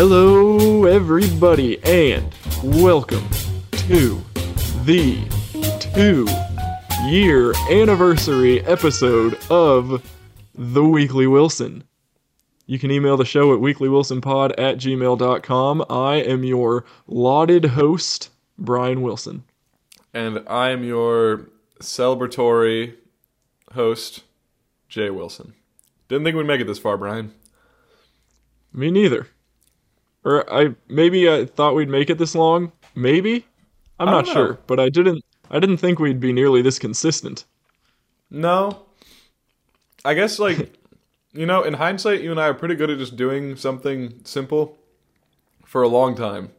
Hello, 0.00 0.84
everybody, 0.84 1.82
and 1.82 2.32
welcome 2.62 3.28
to 3.72 4.22
the 4.84 5.26
two 5.80 6.24
year 7.08 7.52
anniversary 7.68 8.60
episode 8.60 9.36
of 9.50 10.08
The 10.54 10.84
Weekly 10.84 11.26
Wilson. 11.26 11.82
You 12.66 12.78
can 12.78 12.92
email 12.92 13.16
the 13.16 13.24
show 13.24 13.52
at 13.52 13.58
weeklywilsonpod 13.58 14.52
at 14.56 14.76
gmail.com. 14.76 15.84
I 15.90 16.14
am 16.14 16.44
your 16.44 16.84
lauded 17.08 17.64
host, 17.64 18.30
Bryan 18.56 19.02
Wilson. 19.02 19.42
And 20.14 20.44
I 20.46 20.70
am 20.70 20.84
your 20.84 21.48
celebratory 21.80 22.94
host, 23.72 24.22
Jay 24.88 25.10
Wilson. 25.10 25.54
Didn't 26.06 26.22
think 26.22 26.36
we'd 26.36 26.46
make 26.46 26.60
it 26.60 26.68
this 26.68 26.78
far, 26.78 26.96
Bryan. 26.96 27.34
Me 28.72 28.92
neither. 28.92 29.26
Or 30.28 30.52
I 30.52 30.74
maybe 30.88 31.26
I 31.26 31.46
thought 31.46 31.74
we'd 31.74 31.88
make 31.88 32.10
it 32.10 32.18
this 32.18 32.34
long. 32.34 32.70
Maybe. 32.94 33.46
I'm 33.98 34.10
not 34.10 34.26
know. 34.26 34.32
sure, 34.34 34.58
but 34.66 34.78
I 34.78 34.90
didn't 34.90 35.24
I 35.50 35.58
didn't 35.58 35.78
think 35.78 35.98
we'd 35.98 36.20
be 36.20 36.34
nearly 36.34 36.60
this 36.60 36.78
consistent. 36.78 37.46
No. 38.30 38.84
I 40.04 40.12
guess, 40.12 40.38
like, 40.38 40.78
you 41.32 41.46
know, 41.46 41.62
in 41.62 41.72
hindsight, 41.72 42.20
you 42.20 42.30
and 42.30 42.38
I 42.38 42.48
are 42.48 42.54
pretty 42.54 42.74
good 42.74 42.90
at 42.90 42.98
just 42.98 43.16
doing 43.16 43.56
something 43.56 44.20
simple 44.24 44.76
for 45.64 45.82
a 45.82 45.88
long 45.88 46.14
time. 46.14 46.50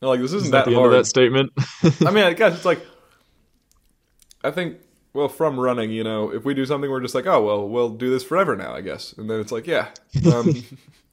Like, 0.00 0.20
this 0.20 0.32
isn't 0.32 0.46
Is 0.46 0.50
that 0.52 0.64
that 0.64 0.70
the 0.70 0.76
end 0.76 0.80
hard. 0.80 0.94
of 0.94 0.98
that 0.98 1.04
statement? 1.04 1.52
I 2.06 2.10
mean, 2.10 2.24
I 2.24 2.32
guess 2.32 2.54
it's 2.54 2.64
like, 2.64 2.80
I 4.42 4.50
think, 4.50 4.78
well, 5.16 5.28
from 5.28 5.58
running, 5.58 5.90
you 5.90 6.04
know, 6.04 6.30
if 6.32 6.44
we 6.44 6.54
do 6.54 6.66
something, 6.66 6.90
we're 6.90 7.00
just 7.00 7.14
like, 7.14 7.26
oh, 7.26 7.42
well, 7.44 7.68
we'll 7.68 7.88
do 7.88 8.10
this 8.10 8.22
forever 8.22 8.54
now, 8.54 8.74
I 8.74 8.82
guess. 8.82 9.12
And 9.14 9.28
then 9.30 9.40
it's 9.40 9.50
like, 9.50 9.66
yeah. 9.66 9.88
Um, 10.32 10.54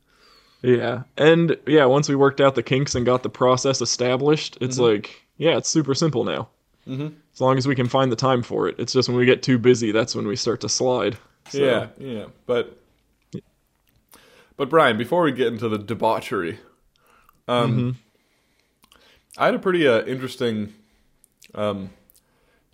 yeah. 0.61 1.03
And 1.17 1.57
yeah, 1.65 1.85
once 1.85 2.09
we 2.09 2.15
worked 2.15 2.41
out 2.41 2.55
the 2.55 2.63
kinks 2.63 2.95
and 2.95 3.05
got 3.05 3.23
the 3.23 3.29
process 3.29 3.81
established, 3.81 4.57
it's 4.61 4.75
Mm-hmm. 4.75 4.83
like, 4.95 5.21
yeah, 5.37 5.57
it's 5.57 5.69
super 5.69 5.95
simple 5.95 6.23
now. 6.23 6.49
Mhm. 6.87 7.13
As 7.33 7.41
long 7.41 7.57
as 7.57 7.67
we 7.67 7.75
can 7.75 7.87
find 7.87 8.11
the 8.11 8.15
time 8.17 8.43
for 8.43 8.67
it. 8.67 8.75
It's 8.77 8.93
just 8.93 9.07
when 9.09 9.17
we 9.17 9.25
get 9.25 9.41
too 9.41 9.57
busy, 9.57 9.91
that's 9.91 10.13
when 10.15 10.27
we 10.27 10.35
start 10.35 10.59
to 10.61 10.69
slide. 10.69 11.17
So, 11.49 11.57
Yeah, 11.59 11.87
yeah, 11.97 12.25
but 12.45 12.77
but 14.55 14.69
Bryan, 14.69 14.97
before 14.97 15.23
we 15.23 15.31
get 15.31 15.47
into 15.47 15.67
the 15.67 15.77
debauchery, 15.79 16.59
um, 17.47 17.97
I 19.37 19.45
had 19.45 19.55
a 19.55 19.59
pretty 19.59 19.87
uh, 19.87 20.03
interesting 20.03 20.73
um, 21.55 21.89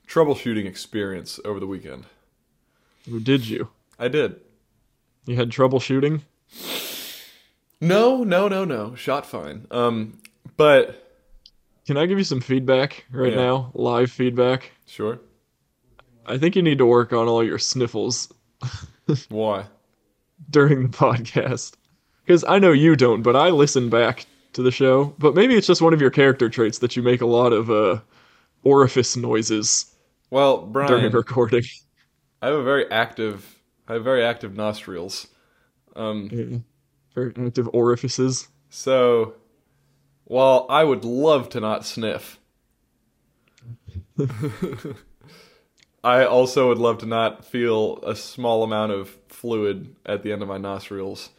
troubleshooting 0.10 0.66
experience 0.66 1.40
over 1.46 1.60
the 1.60 1.68
weekend. 1.68 2.06
Or 3.12 3.20
Did 3.20 3.48
you? 3.48 3.70
I 4.00 4.08
did. 4.08 4.40
You 5.26 5.36
had 5.36 5.50
troubleshooting? 5.52 6.22
No, 7.82 8.24
no, 8.24 8.48
no, 8.48 8.66
no. 8.66 8.96
Shot 8.96 9.26
fine. 9.26 9.66
Um, 9.72 10.20
but 10.58 11.06
Can 11.86 11.98
I 11.98 12.06
give 12.06 12.18
you 12.18 12.24
some 12.24 12.42
feedback 12.42 13.06
right 13.12 13.32
Yeah. 13.34 13.38
now? 13.40 13.72
Live 13.74 14.12
feedback? 14.12 14.72
sure. 14.86 15.20
I 16.26 16.38
think 16.38 16.56
you 16.56 16.62
need 16.62 16.78
to 16.78 16.86
work 16.86 17.12
on 17.14 17.28
all 17.28 17.44
your 17.44 17.58
sniffles 17.58 18.32
Why? 19.30 19.66
during 20.50 20.84
the 20.84 20.90
podcast. 20.98 21.74
Because 22.24 22.44
I 22.48 22.60
know 22.60 22.72
you 22.72 22.96
don't, 22.96 23.24
but 23.24 23.36
I 23.36 23.50
listen 23.50 23.90
back 23.90 24.28
to 24.54 24.62
the 24.62 24.70
show. 24.72 25.16
But 25.18 25.34
maybe 25.34 25.56
it's 25.56 25.66
just 25.66 25.82
one 25.82 25.94
of 25.94 26.02
your 26.02 26.12
character 26.12 26.48
traits 26.50 26.80
that 26.80 26.96
you 26.96 27.02
make 27.02 27.22
a 27.22 27.26
lot 27.26 27.52
of 27.54 27.72
uh, 27.72 28.00
orifice 28.64 29.18
noises 29.18 29.89
Well, 30.30 30.66
Bryan, 30.66 30.90
during 30.90 31.12
recording. 31.12 31.64
I 32.42 32.48
have 32.48 32.56
a 32.56 32.64
very 32.64 32.90
active, 32.92 33.62
I 33.88 33.94
have 33.94 34.04
very 34.04 34.24
active 34.24 34.56
nostrils. 34.56 35.28
Um, 35.96 36.30
Yeah. 36.32 36.58
Very 37.16 37.34
active 37.38 37.68
orifices. 37.74 38.48
So, 38.70 39.34
while 40.26 40.68
I 40.70 40.84
would 40.84 41.04
love 41.04 41.50
to 41.50 41.60
not 41.60 41.86
sniff, 41.86 42.40
I 46.04 46.24
also 46.24 46.70
would 46.70 46.78
love 46.78 47.00
to 47.00 47.06
not 47.06 47.44
feel 47.44 47.98
a 48.04 48.16
small 48.16 48.64
amount 48.64 48.92
of 48.92 49.18
fluid 49.28 49.96
at 50.06 50.24
the 50.24 50.32
end 50.32 50.42
of 50.42 50.48
my 50.48 50.58
nostrils 50.58 51.32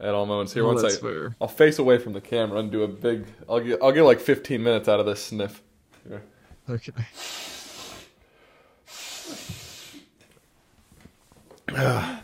at 0.00 0.14
all 0.14 0.26
moments. 0.26 0.54
Here, 0.54 0.64
once 0.64 0.82
I, 0.82 0.90
fair. 0.90 1.36
I'll 1.40 1.48
face 1.48 1.78
away 1.78 1.98
from 1.98 2.14
the 2.14 2.20
camera 2.20 2.58
and 2.58 2.72
do 2.72 2.82
a 2.82 2.88
big. 2.88 3.26
I'll 3.48 3.60
get, 3.60 3.80
I'll 3.82 3.92
get 3.92 4.02
like 4.02 4.20
15 4.20 4.62
minutes 4.62 4.88
out 4.88 5.00
of 5.00 5.06
this 5.06 5.22
sniff. 5.22 5.62
Here. 6.08 6.22
Okay. 6.68 6.92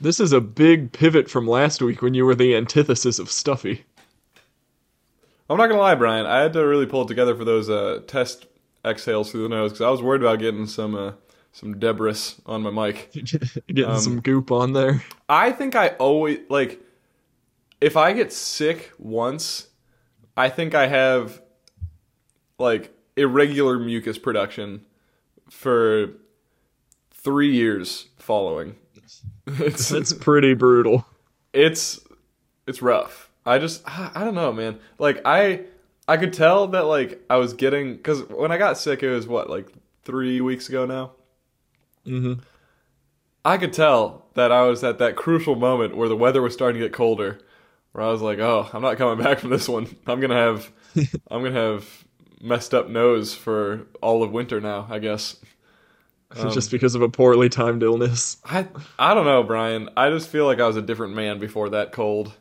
this 0.00 0.20
is 0.20 0.32
a 0.32 0.40
big 0.40 0.92
pivot 0.92 1.30
from 1.30 1.46
last 1.46 1.82
week 1.82 2.02
when 2.02 2.14
you 2.14 2.24
were 2.24 2.34
the 2.34 2.54
antithesis 2.56 3.18
of 3.18 3.30
Stuffy. 3.30 3.84
I'm 5.48 5.56
not 5.56 5.66
gonna 5.66 5.80
lie, 5.80 5.94
Bryan. 5.96 6.26
I 6.26 6.40
had 6.42 6.52
to 6.52 6.64
really 6.64 6.86
pull 6.86 7.02
it 7.02 7.08
together 7.08 7.34
for 7.34 7.44
those 7.44 7.68
uh, 7.68 8.00
test 8.06 8.46
exhales 8.84 9.30
through 9.30 9.42
the 9.42 9.48
nose 9.48 9.72
because 9.72 9.84
I 9.84 9.90
was 9.90 10.00
worried 10.00 10.22
about 10.22 10.38
getting 10.38 10.66
some 10.66 10.94
uh, 10.94 11.12
some 11.52 11.78
debris 11.78 12.34
on 12.46 12.62
my 12.62 12.70
mic. 12.70 13.10
Getting 13.66 13.84
Um, 13.84 13.98
some 13.98 14.20
goop 14.20 14.52
on 14.52 14.72
there. 14.72 15.02
I 15.28 15.50
think 15.50 15.74
I 15.74 15.88
always 15.88 16.38
like 16.48 16.80
if 17.80 17.96
I 17.96 18.12
get 18.12 18.32
sick 18.32 18.92
once, 18.98 19.66
I 20.36 20.48
think 20.48 20.74
I 20.74 20.86
have 20.86 21.42
like 22.58 22.94
irregular 23.16 23.78
mucus 23.78 24.18
production 24.18 24.82
for 25.50 26.12
three 27.22 27.52
years 27.52 28.06
following. 28.18 28.76
It's 29.46 29.88
That's 29.88 30.12
pretty 30.12 30.54
brutal. 30.54 31.06
it's 31.52 32.00
it's 32.66 32.80
rough. 32.82 33.30
I 33.44 33.58
just 33.58 33.82
I, 33.86 34.10
I 34.14 34.24
don't 34.24 34.34
know, 34.34 34.52
man. 34.52 34.78
Like 34.98 35.20
I 35.24 35.62
I 36.06 36.16
could 36.16 36.32
tell 36.32 36.68
that 36.68 36.84
like 36.84 37.24
I 37.28 37.36
was 37.36 37.52
getting 37.54 37.94
because 37.96 38.22
when 38.28 38.52
I 38.52 38.58
got 38.58 38.78
sick, 38.78 39.02
it 39.02 39.10
was 39.10 39.26
what 39.26 39.50
like 39.50 39.66
three 40.04 40.40
weeks 40.40 40.68
ago 40.68 40.86
now. 40.86 41.12
Mm-hmm. 42.06 42.40
I 43.44 43.56
could 43.56 43.72
tell 43.72 44.26
that 44.34 44.52
I 44.52 44.62
was 44.62 44.84
at 44.84 44.98
that 44.98 45.16
crucial 45.16 45.56
moment 45.56 45.96
where 45.96 46.08
the 46.08 46.16
weather 46.16 46.42
was 46.42 46.52
starting 46.52 46.80
to 46.80 46.86
get 46.86 46.92
colder, 46.92 47.40
where 47.92 48.04
I 48.04 48.10
was 48.10 48.20
like, 48.22 48.38
"Oh, 48.38 48.68
I'm 48.72 48.82
not 48.82 48.98
coming 48.98 49.22
back 49.24 49.38
from 49.40 49.50
this 49.50 49.68
one. 49.68 49.96
I'm 50.06 50.20
gonna 50.20 50.34
have, 50.34 50.70
I'm 51.30 51.42
gonna 51.42 51.52
have 51.52 52.04
messed 52.40 52.74
up 52.74 52.88
nose 52.88 53.34
for 53.34 53.86
all 54.02 54.22
of 54.22 54.30
winter 54.30 54.60
now. 54.60 54.86
I 54.90 54.98
guess." 54.98 55.36
Um, 56.38 56.52
just 56.52 56.70
because 56.70 56.94
of 56.94 57.02
a 57.02 57.08
poorly 57.08 57.48
timed 57.48 57.82
illness. 57.82 58.36
I 58.44 58.68
I 59.00 59.14
don't 59.14 59.24
know, 59.24 59.42
Bryan. 59.42 59.88
I 59.96 60.10
just 60.10 60.28
feel 60.28 60.46
like 60.46 60.60
I 60.60 60.66
was 60.68 60.76
a 60.76 60.82
different 60.82 61.14
man 61.14 61.40
before 61.40 61.70
that 61.70 61.90
cold, 61.90 62.32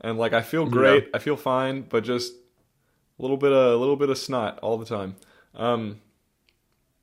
and 0.00 0.16
like 0.16 0.32
I 0.32 0.40
feel 0.40 0.66
great. 0.66 1.08
I 1.12 1.18
feel 1.18 1.36
fine, 1.36 1.82
but 1.82 2.04
just 2.04 2.32
a 2.32 3.22
little 3.22 3.36
bit 3.36 3.52
of 3.52 3.72
a 3.72 3.76
little 3.76 3.96
bit 3.96 4.08
of 4.08 4.18
snot 4.18 4.60
all 4.60 4.78
the 4.78 4.84
time. 4.84 5.16
Um, 5.54 6.00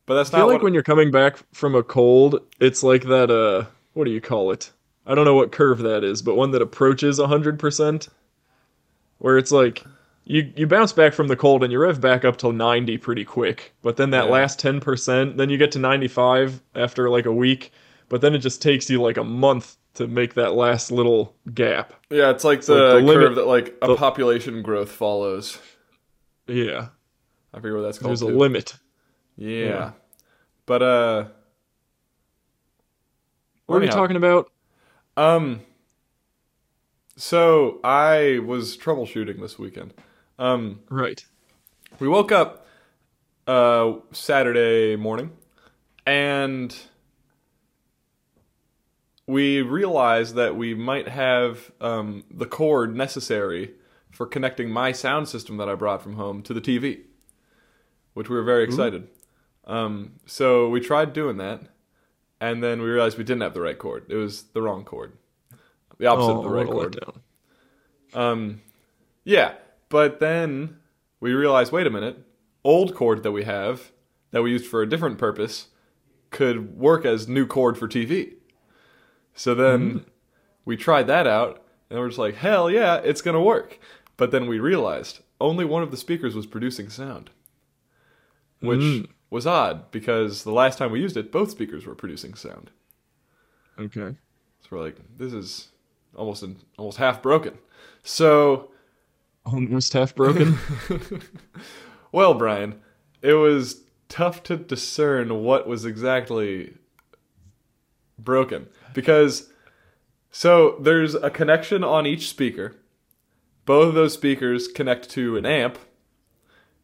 but 0.06 0.16
that's 0.16 0.34
I 0.34 0.38
feel 0.40 0.47
like 0.47 0.62
when 0.62 0.74
you're 0.74 0.84
coming 0.84 1.12
back 1.12 1.38
from 1.53 1.75
a 1.75 1.84
cold, 1.84 2.40
it's 2.62 2.81
like 2.81 3.03
that. 3.03 3.30
Uh, 3.30 3.66
what 3.94 4.06
do 4.06 4.12
you 4.12 4.22
call 4.22 4.52
it? 4.52 4.72
I 5.06 5.16
don't 5.16 5.25
know 5.25 5.36
what 5.36 5.52
curve 5.52 5.80
that 5.80 6.03
is, 6.03 6.22
but 6.22 6.36
one 6.36 6.52
that 6.52 6.62
approaches 6.62 7.19
hundred 7.19 7.59
percent, 7.59 8.08
where 9.18 9.38
it's 9.38 9.52
like 9.52 9.84
you 10.25 10.51
you 10.55 10.67
bounce 10.67 10.93
back 10.93 11.13
from 11.13 11.27
the 11.27 11.35
cold 11.35 11.63
and 11.63 11.71
you 11.71 11.79
rev 11.79 11.99
back 12.01 12.23
up 12.25 12.37
to 12.37 12.51
ninety 12.51 12.97
pretty 12.97 13.25
quick, 13.25 13.73
but 13.81 13.97
then 13.97 14.11
that 14.11 14.25
Yeah. 14.25 14.31
last 14.31 14.59
ten 14.59 14.79
percent, 14.79 15.37
then 15.37 15.49
you 15.49 15.57
get 15.57 15.71
to 15.73 15.79
ninety 15.79 16.07
five 16.07 16.61
after 16.75 17.09
like 17.09 17.25
a 17.25 17.33
week, 17.33 17.71
but 18.09 18.21
then 18.21 18.33
it 18.35 18.39
just 18.39 18.61
takes 18.61 18.89
you 18.89 19.01
like 19.01 19.17
a 19.17 19.23
month 19.23 19.77
to 19.95 20.07
make 20.07 20.35
that 20.35 20.53
last 20.53 20.89
little 20.91 21.35
gap. 21.53 21.93
yeah, 22.09 22.29
it's 22.29 22.43
like 22.45 22.61
the, 22.61 22.73
like 22.75 22.93
the 23.01 23.07
limit- 23.07 23.27
curve 23.27 23.35
that 23.35 23.47
like 23.47 23.75
a 23.81 23.87
the- 23.87 23.95
population 23.95 24.61
growth 24.61 24.91
follows. 24.91 25.59
Yeah, 26.47 26.89
I 27.53 27.59
forget 27.59 27.75
what 27.77 27.81
that's 27.83 27.97
called. 27.97 28.09
there's 28.11 28.21
a 28.21 28.27
limit. 28.27 28.75
Yeah. 29.38 29.65
Yeah. 29.65 29.91
But 30.65 30.81
uh 30.83 31.25
What 33.65 33.77
are 33.77 33.79
we 33.81 33.88
talking 33.88 34.15
about? 34.17 34.51
um 35.17 35.62
so 37.17 37.79
I 37.83 38.39
was 38.45 38.77
troubleshooting 38.77 39.39
this 39.41 39.59
weekend. 39.59 39.94
Um 40.41 40.79
Right. 40.89 41.23
we 41.99 42.07
woke 42.07 42.31
up 42.31 42.65
uh 43.47 43.93
Saturday 44.11 44.95
morning 44.95 45.31
and 46.05 46.75
we 49.27 49.61
realized 49.61 50.35
that 50.35 50.55
we 50.55 50.73
might 50.73 51.07
have 51.07 51.71
um, 51.79 52.23
the 52.29 52.45
cord 52.45 52.95
necessary 52.95 53.71
for 54.09 54.25
connecting 54.25 54.69
my 54.69 54.91
sound 54.91 55.29
system 55.29 55.55
that 55.57 55.69
I 55.69 55.75
brought 55.75 56.01
from 56.01 56.15
home 56.15 56.41
to 56.43 56.53
the 56.53 56.59
TV, 56.59 57.01
which 58.13 58.29
we 58.29 58.35
were 58.35 58.43
very 58.43 58.63
excited. 58.65 59.07
Um, 59.65 60.13
so 60.25 60.67
we 60.69 60.81
tried 60.81 61.13
doing 61.13 61.38
that, 61.38 61.61
and 62.41 62.61
then 62.61 62.81
we 62.81 62.89
realized 62.89 63.17
we 63.17 63.23
didn't 63.23 63.43
have 63.43 63.53
the 63.53 63.61
right 63.61 63.77
cord. 63.77 64.05
It 64.09 64.15
was 64.15 64.43
the 64.53 64.61
wrong 64.61 64.83
cord, 64.83 65.13
the 65.97 66.07
opposite 66.07 66.31
Oh, 66.31 66.38
of 66.39 66.43
the 66.43 66.49
right 66.49 66.67
cord. 66.67 66.99
Um, 68.13 68.61
yeah, 69.23 69.53
but 69.91 70.19
then 70.19 70.77
we 71.19 71.33
realized, 71.33 71.71
wait 71.71 71.85
a 71.85 71.91
minute, 71.91 72.17
old 72.63 72.95
cord 72.95 73.21
that 73.21 73.31
we 73.31 73.43
have 73.43 73.91
that 74.31 74.41
we 74.41 74.49
used 74.51 74.65
for 74.65 74.81
a 74.81 74.89
different 74.89 75.17
purpose 75.19 75.67
could 76.31 76.75
work 76.77 77.05
as 77.05 77.27
new 77.27 77.45
cord 77.45 77.77
for 77.77 77.88
TV. 77.88 78.35
So 79.35 79.53
then 79.53 80.05
we 80.65 80.77
tried 80.77 81.07
that 81.07 81.27
out, 81.27 81.63
and 81.89 81.99
we're 81.99 82.07
just 82.07 82.17
like, 82.19 82.35
hell 82.35 82.71
yeah, 82.71 82.95
it's 82.95 83.21
gonna 83.21 83.41
work. 83.41 83.79
But 84.17 84.31
then 84.31 84.47
we 84.47 84.59
realized 84.59 85.19
only 85.39 85.65
one 85.65 85.83
of 85.83 85.91
the 85.91 85.97
speakers 85.97 86.33
was 86.35 86.45
producing 86.45 86.89
sound, 86.89 87.29
which 88.61 88.79
Mm. 88.79 89.07
was 89.29 89.45
odd 89.47 89.91
because 89.91 90.43
the 90.43 90.51
last 90.51 90.77
time 90.77 90.91
we 90.91 91.01
used 91.01 91.17
it, 91.17 91.31
both 91.31 91.51
speakers 91.51 91.85
were 91.85 91.95
producing 91.95 92.35
sound. 92.35 92.71
Okay. 93.79 94.15
So 94.61 94.67
we're 94.71 94.81
like, 94.83 94.97
this 95.17 95.33
is 95.33 95.69
almost 96.15 96.43
an, 96.43 96.57
almost 96.77 96.97
half 96.97 97.21
broken. 97.21 97.57
So, 98.03 98.69
Almost 99.45 99.93
half 99.93 100.15
broken. 100.15 100.57
well, 102.11 102.33
Bryan, 102.33 102.79
it 103.21 103.33
was 103.33 103.83
tough 104.07 104.43
to 104.43 104.57
discern 104.57 105.43
what 105.43 105.67
was 105.67 105.85
exactly 105.85 106.75
broken 108.19 108.67
because 108.93 109.49
so 110.31 110.77
there's 110.79 111.15
a 111.15 111.29
connection 111.29 111.83
on 111.83 112.05
each 112.05 112.29
speaker. 112.29 112.75
Both 113.65 113.89
of 113.89 113.93
those 113.93 114.13
speakers 114.13 114.67
connect 114.67 115.09
to 115.11 115.38
an 115.38 115.45
amp, 115.45 115.77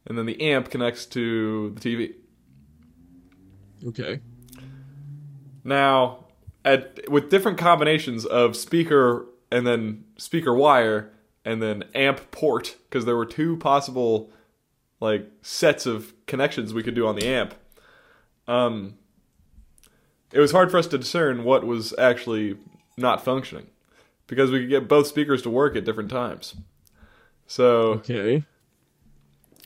and 0.05 0.17
then 0.17 0.25
the 0.25 0.39
amp 0.41 0.69
connects 0.69 1.05
to 1.07 1.71
the 1.71 1.79
TV. 1.79 2.13
okay. 3.87 4.21
Now, 5.63 6.25
at 6.63 7.09
with 7.09 7.29
different 7.29 7.57
combinations 7.57 8.25
of 8.25 8.55
speaker 8.55 9.25
and 9.51 9.65
then 9.65 10.03
speaker 10.17 10.53
wire 10.53 11.11
and 11.47 11.61
then 11.61 11.85
amp 11.95 12.29
port, 12.29 12.75
because 12.89 13.05
there 13.05 13.15
were 13.15 13.25
two 13.25 13.55
possible 13.57 14.29
like 14.99 15.25
sets 15.41 15.85
of 15.85 16.13
connections 16.25 16.73
we 16.73 16.83
could 16.83 16.93
do 16.95 17.07
on 17.07 17.15
the 17.15 17.25
amp. 17.25 17.53
Um, 18.47 18.95
it 20.33 20.39
was 20.39 20.51
hard 20.51 20.69
for 20.71 20.77
us 20.77 20.87
to 20.87 20.97
discern 20.97 21.43
what 21.45 21.65
was 21.65 21.93
actually 21.97 22.57
not 22.97 23.23
functioning 23.23 23.67
because 24.27 24.51
we 24.51 24.59
could 24.59 24.69
get 24.69 24.87
both 24.89 25.07
speakers 25.07 25.41
to 25.43 25.49
work 25.49 25.75
at 25.77 25.85
different 25.85 26.09
times. 26.09 26.55
So 27.45 27.93
Okay. 28.03 28.43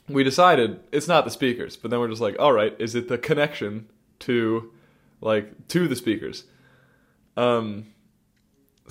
we 0.08 0.24
decided 0.24 0.82
it's 0.92 1.08
not 1.08 1.26
the 1.26 1.32
speakers, 1.32 1.78
but 1.78 1.90
then 1.90 2.00
we're 2.00 2.10
just 2.10 2.22
like, 2.22 2.36
all 2.38 2.54
right, 2.54 2.76
is 2.78 2.94
it 2.94 3.08
the 3.08 3.18
connection 3.18 3.90
to 4.20 4.72
like 5.20 5.68
to 5.70 5.88
the 5.88 5.96
speakers? 5.96 6.44
Um 7.38 7.88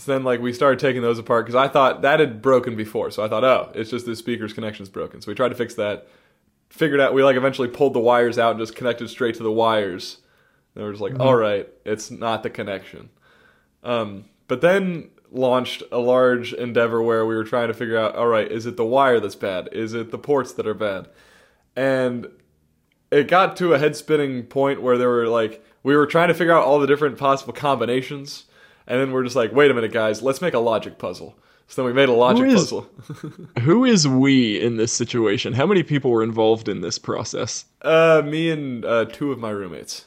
so 0.00 0.12
then 0.12 0.24
like 0.24 0.40
we 0.40 0.52
started 0.52 0.78
taking 0.78 1.02
those 1.02 1.18
apart 1.18 1.44
because 1.44 1.54
I 1.54 1.68
thought 1.68 2.02
that 2.02 2.20
had 2.20 2.40
broken 2.40 2.74
before. 2.74 3.10
So 3.10 3.22
I 3.22 3.28
thought, 3.28 3.44
oh, 3.44 3.70
it's 3.74 3.90
just 3.90 4.06
the 4.06 4.16
speaker's 4.16 4.52
connection's 4.52 4.88
broken. 4.88 5.20
So 5.20 5.30
we 5.30 5.34
tried 5.34 5.50
to 5.50 5.54
fix 5.54 5.74
that. 5.74 6.08
Figured 6.70 7.00
out 7.00 7.12
we 7.12 7.22
like 7.22 7.36
eventually 7.36 7.68
pulled 7.68 7.94
the 7.94 8.00
wires 8.00 8.38
out 8.38 8.52
and 8.52 8.60
just 8.60 8.74
connected 8.74 9.10
straight 9.10 9.34
to 9.34 9.42
the 9.42 9.52
wires. 9.52 10.18
And 10.74 10.84
we're 10.84 10.92
just 10.92 11.02
like, 11.02 11.18
all 11.18 11.34
right, 11.34 11.68
it's 11.84 12.10
not 12.10 12.42
the 12.42 12.50
connection. 12.50 13.10
Um, 13.82 14.26
but 14.48 14.60
then 14.60 15.10
launched 15.30 15.82
a 15.92 15.98
large 15.98 16.52
endeavor 16.52 17.02
where 17.02 17.26
we 17.26 17.34
were 17.34 17.44
trying 17.44 17.68
to 17.68 17.74
figure 17.74 17.98
out, 17.98 18.14
all 18.14 18.26
right, 18.26 18.50
is 18.50 18.66
it 18.66 18.76
the 18.76 18.84
wire 18.84 19.20
that's 19.20 19.34
bad? 19.34 19.68
Is 19.72 19.94
it 19.94 20.10
the 20.10 20.18
ports 20.18 20.52
that 20.54 20.66
are 20.66 20.74
bad? 20.74 21.08
And 21.76 22.28
it 23.10 23.28
got 23.28 23.56
to 23.58 23.74
a 23.74 23.78
head 23.78 23.96
spinning 23.96 24.44
point 24.44 24.80
where 24.80 24.96
there 24.96 25.08
were 25.08 25.28
like 25.28 25.64
we 25.82 25.96
were 25.96 26.06
trying 26.06 26.28
to 26.28 26.34
figure 26.34 26.54
out 26.54 26.64
all 26.64 26.78
the 26.78 26.86
different 26.86 27.18
possible 27.18 27.52
combinations, 27.52 28.44
and 28.90 29.00
then 29.00 29.12
we're 29.12 29.22
just 29.24 29.36
like, 29.36 29.52
wait 29.52 29.70
a 29.70 29.74
minute, 29.74 29.92
guys, 29.92 30.20
let's 30.22 30.40
make 30.42 30.52
a 30.54 30.58
logic 30.58 30.98
puzzle. 30.98 31.38
So 31.68 31.82
then 31.82 31.86
we 31.86 31.92
made 31.94 32.08
a 32.08 32.12
logic 32.12 32.46
is- 32.48 32.54
puzzle. 32.54 32.90
Who 33.60 33.84
is 33.84 34.06
we 34.08 34.60
in 34.60 34.76
this 34.76 34.92
situation? 34.92 35.52
How 35.52 35.66
many 35.66 35.82
people 35.84 36.10
were 36.10 36.22
involved 36.24 36.68
in 36.68 36.80
this 36.80 36.98
process? 36.98 37.64
uh, 37.82 38.22
me 38.24 38.50
and 38.50 38.84
uh, 38.84 39.04
two 39.06 39.30
of 39.32 39.38
my 39.38 39.50
roommates. 39.50 40.06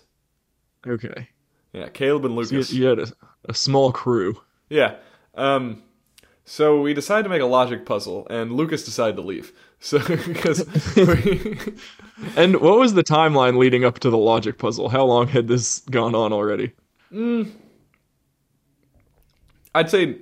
Okay. 0.86 1.30
Yeah, 1.72 1.88
Caleb 1.90 2.26
and 2.26 2.36
Lucas. 2.36 2.72
you 2.74 2.86
had 2.86 3.00
a, 3.00 3.08
a 3.50 3.54
small 3.54 3.92
crew. 3.94 4.40
Yeah. 4.70 4.96
Um, 5.36 5.82
so 6.46 6.82
we 6.82 6.94
decided 6.94 7.24
to 7.24 7.30
make 7.30 7.42
a 7.42 7.46
logic 7.46 7.86
puzzle, 7.86 8.28
and 8.30 8.52
Lucas 8.52 8.84
decided 8.86 9.16
to 9.16 9.22
leave. 9.24 9.52
So 9.84 10.00
because 10.00 10.66
we, 10.96 11.58
And 12.38 12.62
what 12.62 12.80
was 12.80 12.94
the 12.94 13.04
timeline 13.04 13.58
leading 13.58 13.84
up 13.84 14.00
to 14.00 14.10
the 14.10 14.18
logic 14.18 14.58
puzzle? 14.58 14.88
How 14.88 15.04
long 15.04 15.28
had 15.28 15.50
this 15.50 15.80
gone 15.92 16.16
on 16.16 16.32
already? 16.32 16.72
I'd 19.76 19.90
say 19.90 20.18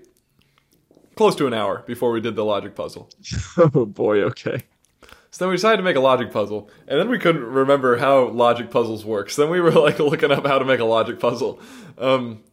close 1.16 1.36
to 1.36 1.48
an 1.48 1.54
hour 1.54 1.84
before 1.86 2.12
we 2.12 2.22
did 2.22 2.36
the 2.36 2.46
logic 2.46 2.76
puzzle. 2.76 3.10
Oh 3.58 3.86
boy, 3.86 4.22
okay. 4.24 4.64
So 5.34 5.46
then 5.46 5.50
we 5.50 5.56
decided 5.56 5.78
to 5.78 5.84
make 5.84 5.96
a 5.96 6.02
logic 6.02 6.32
puzzle, 6.32 6.70
and 6.88 7.00
then 7.00 7.10
we 7.10 7.18
couldn't 7.18 7.44
remember 7.46 7.96
how 7.98 8.28
logic 8.30 8.70
puzzles 8.70 9.06
work. 9.06 9.30
So 9.30 9.44
then 9.44 9.52
we 9.52 9.62
were 9.62 9.72
like 9.72 10.00
looking 10.12 10.32
up 10.32 10.46
how 10.46 10.60
to 10.60 10.66
make 10.66 10.80
a 10.82 10.86
logic 10.86 11.20
puzzle. 11.20 11.60
Um, 11.98 12.44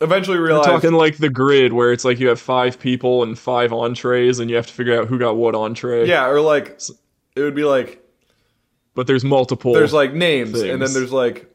eventually 0.00 0.38
We're 0.38 0.48
talking 0.62 0.92
like 0.92 1.18
the 1.18 1.28
grid 1.28 1.72
where 1.72 1.92
it's 1.92 2.04
like 2.04 2.18
you 2.18 2.28
have 2.28 2.40
five 2.40 2.78
people 2.78 3.22
and 3.22 3.38
five 3.38 3.72
entrees 3.72 4.38
and 4.38 4.50
you 4.50 4.56
have 4.56 4.66
to 4.66 4.72
figure 4.72 4.98
out 4.98 5.08
who 5.08 5.18
got 5.18 5.36
what 5.36 5.54
entree. 5.54 6.06
yeah, 6.08 6.26
or 6.26 6.40
like 6.40 6.80
it 7.36 7.40
would 7.40 7.54
be 7.54 7.64
like 7.64 8.02
But 8.94 9.06
there's 9.06 9.24
multiple. 9.24 9.72
there's 9.74 9.92
like 9.92 10.12
names, 10.14 10.60
and 10.60 10.80
then 10.80 10.92
there's 10.92 11.12
like 11.12 11.46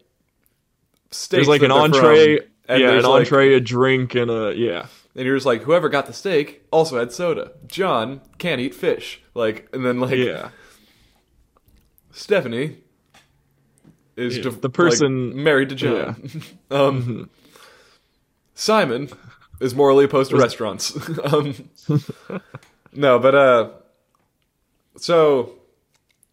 there's 1.29 1.47
like 1.47 1.61
an 1.61 1.71
entree, 1.71 2.37
from, 2.37 2.47
and 2.67 2.81
yeah, 2.81 2.91
an 2.91 3.03
like- 3.03 3.21
entree, 3.21 3.53
a 3.53 3.59
drink, 3.59 4.15
and 4.15 4.29
a 4.31 4.53
yeah. 4.55 4.87
and 5.15 5.25
you're 5.25 5.35
just 5.35 5.45
like 5.45 5.63
whoever 5.63 5.89
got 5.89 6.05
the 6.05 6.13
steak 6.13 6.63
also 6.71 6.99
had 6.99 7.11
soda. 7.11 7.51
John 7.67 8.21
can't 8.37 8.59
eat 8.61 8.73
fish, 8.75 9.21
like, 9.33 9.67
and 9.73 9.85
then 9.85 9.99
like 9.99 10.15
Yeah. 10.17 10.49
Stephanie 12.11 12.77
is 14.15 14.37
Yeah, 14.37 14.49
the 14.49 14.69
person- 14.69 15.27
like, 15.31 15.35
married 15.37 15.69
to 15.69 15.75
John. 15.75 16.29
um, 16.71 17.29
Simon 18.55 19.09
is 19.59 19.75
morally 19.75 20.05
opposed 20.05 20.31
to 20.31 20.37
restaurants. 20.37 20.97
um, 21.23 21.69
no, 22.93 23.19
but 23.19 23.35
uh, 23.35 23.69
so 24.97 25.53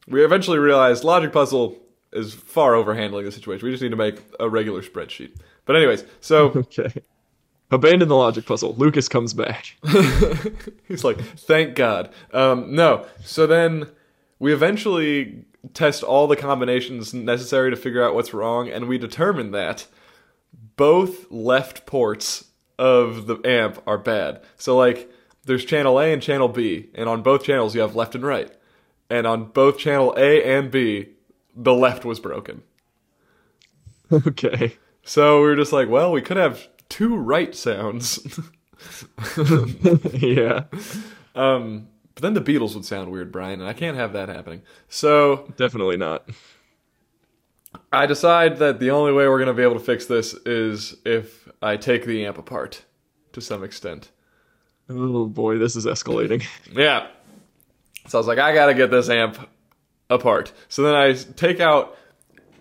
we 0.08 0.24
eventually 0.24 0.58
realized 0.58 1.04
logic 1.04 1.32
puzzle 1.32 1.76
is 2.12 2.32
far 2.32 2.74
over 2.74 2.94
handling 2.94 3.24
the 3.26 3.32
situation. 3.32 3.66
We 3.66 3.72
just 3.72 3.82
need 3.82 3.90
to 3.90 3.96
make 3.96 4.22
a 4.40 4.48
regular 4.48 4.82
spreadsheet. 4.82 5.32
But 5.66 5.76
anyways, 5.76 6.04
so 6.20 6.48
Okay. 6.56 7.02
Abandon 7.70 8.08
the 8.08 8.14
logic 8.14 8.46
puzzle. 8.46 8.74
Lucas 8.76 9.08
comes 9.08 9.34
back. 9.34 9.76
He's 10.86 11.02
like, 11.02 11.18
thank 11.20 11.74
God. 11.74 12.12
Um, 12.32 12.74
no. 12.74 13.06
So 13.24 13.46
then 13.46 13.88
we 14.38 14.52
eventually 14.52 15.44
test 15.72 16.02
all 16.02 16.26
the 16.26 16.36
combinations 16.36 17.14
necessary 17.14 17.70
to 17.70 17.76
figure 17.76 18.04
out 18.04 18.14
what's 18.14 18.34
wrong, 18.34 18.68
and 18.68 18.86
we 18.86 18.98
determine 18.98 19.50
that 19.52 19.86
both 20.76 21.30
left 21.30 21.86
ports 21.86 22.50
of 22.78 23.26
the 23.26 23.38
amp 23.44 23.82
are 23.86 23.98
bad. 23.98 24.42
So, 24.56 24.76
like, 24.76 25.10
there's 25.44 25.64
channel 25.64 25.98
A 25.98 26.12
and 26.12 26.22
channel 26.22 26.48
B, 26.48 26.90
and 26.94 27.08
on 27.08 27.22
both 27.22 27.44
channels 27.44 27.74
you 27.74 27.80
have 27.80 27.96
left 27.96 28.14
and 28.14 28.24
right. 28.24 28.52
And 29.10 29.26
on 29.26 29.46
both 29.46 29.78
channel 29.78 30.14
A 30.16 30.42
and 30.44 30.70
B, 30.70 31.08
the 31.56 31.74
left 31.74 32.04
was 32.04 32.20
broken. 32.20 32.62
okay. 34.12 34.76
So 35.04 35.40
we 35.40 35.46
were 35.48 35.56
just 35.56 35.72
like, 35.72 35.88
well, 35.88 36.10
we 36.10 36.22
could 36.22 36.36
have 36.36 36.66
two 36.88 37.16
right 37.16 37.54
sounds. 37.54 38.18
yeah. 40.14 40.64
Um, 41.34 41.88
but 42.14 42.22
then 42.22 42.34
the 42.34 42.40
Beatles 42.40 42.74
would 42.74 42.84
sound 42.84 43.10
weird, 43.10 43.32
Bryan, 43.32 43.60
and 43.60 43.68
I 43.68 43.72
can't 43.72 43.96
have 43.96 44.12
that 44.14 44.28
happening. 44.28 44.62
So 44.88 45.52
Definitely 45.56 45.96
not. 45.96 46.28
I 47.92 48.06
decide 48.06 48.58
that 48.58 48.80
the 48.80 48.90
only 48.90 49.12
way 49.12 49.28
we're 49.28 49.38
going 49.38 49.48
to 49.48 49.54
be 49.54 49.62
able 49.62 49.74
to 49.74 49.84
fix 49.84 50.06
this 50.06 50.34
is 50.46 50.96
if 51.04 51.48
I 51.60 51.76
take 51.76 52.04
the 52.04 52.24
amp 52.24 52.38
apart 52.38 52.84
to 53.32 53.40
some 53.40 53.64
extent. 53.64 54.10
Oh 54.88 55.26
boy, 55.26 55.58
this 55.58 55.76
is 55.76 55.86
escalating. 55.86 56.44
Yeah. 56.72 57.08
So 58.06 58.18
I 58.18 58.20
was 58.20 58.26
like, 58.26 58.38
I 58.38 58.54
got 58.54 58.66
to 58.66 58.74
get 58.74 58.90
this 58.90 59.08
amp 59.08 59.48
apart. 60.10 60.52
So 60.68 60.82
then 60.82 60.94
I 60.94 61.14
take 61.14 61.58
out 61.58 61.96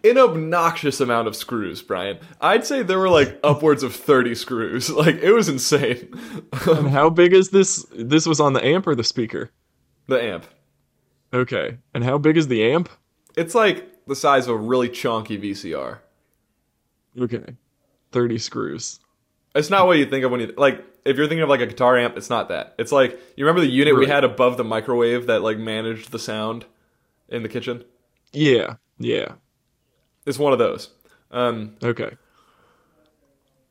an 0.03 0.17
obnoxious 0.17 1.00
amount 1.00 1.27
of 1.27 1.36
screws, 1.36 1.81
Bryan. 1.81 2.19
I'd 2.41 2.65
say 2.65 2.83
there 2.83 3.00
were 3.00 3.10
like 3.10 3.39
upwards 3.43 3.83
of 3.83 3.95
30 3.95 4.36
screws. 4.36 4.89
Like, 5.03 5.15
it 5.22 5.31
was 5.31 5.50
insane. 5.50 6.13
And 6.67 6.89
how 6.89 7.10
big 7.10 7.33
is 7.33 7.50
this? 7.50 7.86
This 7.93 8.25
was 8.25 8.39
on 8.39 8.53
the 8.53 8.63
amp 8.65 8.88
or 8.88 8.95
the 8.95 9.03
speaker? 9.03 9.51
the 10.07 10.22
amp. 10.22 10.45
Okay. 11.33 11.77
And 11.93 12.03
how 12.03 12.17
big 12.17 12.38
is 12.38 12.48
the 12.48 12.63
amp? 12.72 12.89
It's 13.38 13.55
like 13.55 14.05
the 14.05 14.15
size 14.15 14.48
of 14.48 14.55
a 14.55 14.57
really 14.57 14.89
chunky 14.89 15.38
VCR. 15.38 16.00
Okay. 17.19 17.55
30 18.12 18.38
screws. 18.38 19.00
It's 19.55 19.69
not 19.69 19.88
what 19.88 19.98
you 19.98 20.05
think 20.05 20.25
of 20.25 20.31
when 20.31 20.41
you 20.41 20.53
like. 20.57 20.83
If 21.05 21.17
you're 21.17 21.27
thinking 21.27 21.43
of 21.43 21.50
like 21.50 21.62
a 21.62 21.67
guitar 21.67 21.98
amp, 21.98 22.17
it's 22.17 22.29
not 22.29 22.50
that. 22.50 22.75
It's 22.79 22.91
like 22.91 23.19
you 23.36 23.45
remember 23.45 23.62
the 23.62 23.72
unit 23.72 23.95
we 23.95 24.07
had 24.07 24.24
above 24.24 24.57
the 24.57 24.63
microwave 24.63 25.27
that 25.27 25.41
like 25.41 25.57
managed 25.57 26.12
the 26.12 26.19
sound 26.19 26.65
in 27.29 27.43
the 27.43 27.50
kitchen. 27.50 27.83
Yeah. 28.31 28.75
Yeah. 28.98 29.33
It's 30.25 30.39
one 30.39 30.53
of 30.53 30.60
those. 30.60 30.89
Um, 31.32 31.75
Okay. 31.84 32.12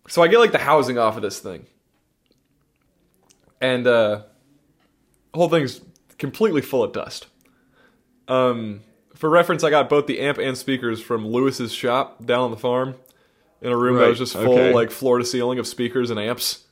so 0.09 0.23
I 0.23 0.29
get 0.29 0.39
like 0.39 0.53
the 0.53 0.59
housing 0.59 0.99
off 0.99 1.17
of 1.17 1.23
this 1.23 1.39
thing, 1.39 1.67
and 3.61 3.87
uh, 3.87 4.23
the 5.33 5.39
whole 5.39 5.49
thing's 5.49 5.81
completely 6.19 6.61
full 6.61 6.83
of 6.83 6.93
dust. 6.93 7.27
Um, 8.29 8.81
for 9.15 9.29
reference, 9.31 9.63
I 9.65 9.71
got 9.71 9.89
both 9.89 10.07
the 10.07 10.21
amp 10.21 10.39
and 10.39 10.57
speakers 10.57 11.01
from 11.01 11.27
Lewis's 11.27 11.73
shop 11.73 12.25
down 12.25 12.41
on 12.41 12.51
the 12.51 12.57
farm. 12.57 12.97
in 13.61 13.71
a 13.71 13.77
room 13.77 13.97
that 13.97 14.09
was 14.09 14.19
just 14.19 14.33
full 14.33 14.55
okay. 14.55 14.73
like 14.75 14.91
floor 14.91 15.19
to 15.19 15.25
ceiling 15.25 15.59
of 15.59 15.67
speakers 15.67 16.11
and 16.11 16.19
amps. 16.19 16.65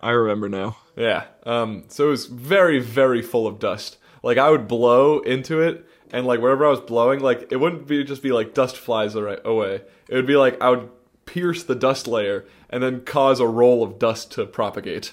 I 0.00 0.10
remember 0.10 0.48
now. 0.48 0.76
Yeah. 0.96 1.24
Um, 1.46 1.84
so 1.88 2.08
it 2.08 2.10
was 2.10 2.26
very, 2.26 2.78
very 2.80 3.22
full 3.22 3.46
of 3.46 3.58
dust. 3.58 3.96
Like 4.22 4.36
I 4.38 4.50
would 4.50 4.66
blow 4.66 5.20
into 5.20 5.60
it, 5.60 5.86
and 6.14 6.26
like 6.26 6.40
wherever 6.40 6.64
I 6.64 6.70
was 6.70 6.80
blowing, 6.80 7.20
like 7.20 7.48
it 7.50 7.56
wouldn't 7.56 7.88
be 7.88 8.04
just 8.04 8.22
be 8.22 8.30
like 8.30 8.54
dust 8.54 8.76
flies 8.76 9.16
away. 9.16 9.82
It 10.08 10.14
would 10.14 10.26
be 10.26 10.36
like 10.36 10.62
I 10.62 10.70
would 10.70 10.88
pierce 11.26 11.64
the 11.64 11.74
dust 11.74 12.06
layer 12.06 12.46
and 12.70 12.82
then 12.82 13.00
cause 13.04 13.40
a 13.40 13.46
roll 13.46 13.82
of 13.82 13.98
dust 13.98 14.30
to 14.32 14.46
propagate. 14.46 15.12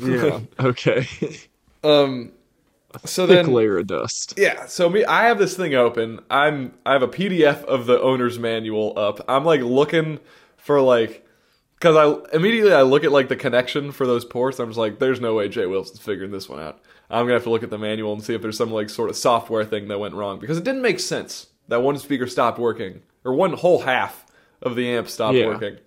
Yeah. 0.00 0.40
okay. 0.60 1.06
Um. 1.84 2.32
So 3.04 3.26
Thick 3.26 3.44
then, 3.44 3.52
layer 3.52 3.78
of 3.78 3.86
dust. 3.86 4.34
yeah. 4.36 4.66
So 4.66 4.88
me, 4.88 5.04
I 5.04 5.24
have 5.24 5.38
this 5.38 5.56
thing 5.56 5.74
open. 5.74 6.20
I'm 6.30 6.72
I 6.86 6.94
have 6.94 7.02
a 7.02 7.08
PDF 7.08 7.62
of 7.64 7.86
the 7.86 8.00
owner's 8.00 8.38
manual 8.38 8.98
up. 8.98 9.20
I'm 9.28 9.44
like 9.44 9.60
looking 9.60 10.18
for 10.56 10.80
like. 10.80 11.26
Because 11.74 11.96
I 11.96 12.36
immediately 12.36 12.74
I 12.74 12.82
look 12.82 13.04
at 13.04 13.12
like 13.12 13.28
the 13.28 13.36
connection 13.36 13.90
for 13.90 14.06
those 14.06 14.24
ports. 14.26 14.58
I'm 14.58 14.68
just 14.68 14.78
like, 14.78 14.98
there's 14.98 15.18
no 15.18 15.34
way 15.34 15.48
Jay 15.48 15.64
Wilson's 15.64 16.00
figuring 16.00 16.30
this 16.30 16.46
one 16.46 16.60
out. 16.60 16.78
I'm 17.10 17.24
gonna 17.24 17.34
have 17.34 17.42
to 17.44 17.50
look 17.50 17.62
at 17.62 17.70
the 17.70 17.78
manual 17.78 18.12
and 18.12 18.22
see 18.22 18.34
if 18.34 18.42
there's 18.42 18.56
some 18.56 18.70
like 18.70 18.88
sort 18.90 19.10
of 19.10 19.16
software 19.16 19.64
thing 19.64 19.88
that 19.88 19.98
went 19.98 20.14
wrong 20.14 20.38
because 20.38 20.56
it 20.58 20.64
didn't 20.64 20.82
make 20.82 21.00
sense 21.00 21.48
that 21.68 21.82
one 21.82 21.98
speaker 21.98 22.26
stopped 22.26 22.58
working 22.58 23.02
or 23.24 23.34
one 23.34 23.52
whole 23.52 23.80
half 23.80 24.24
of 24.62 24.76
the 24.76 24.88
amp 24.88 25.08
stopped 25.08 25.36
Yeah. 25.36 25.46
working 25.46 25.78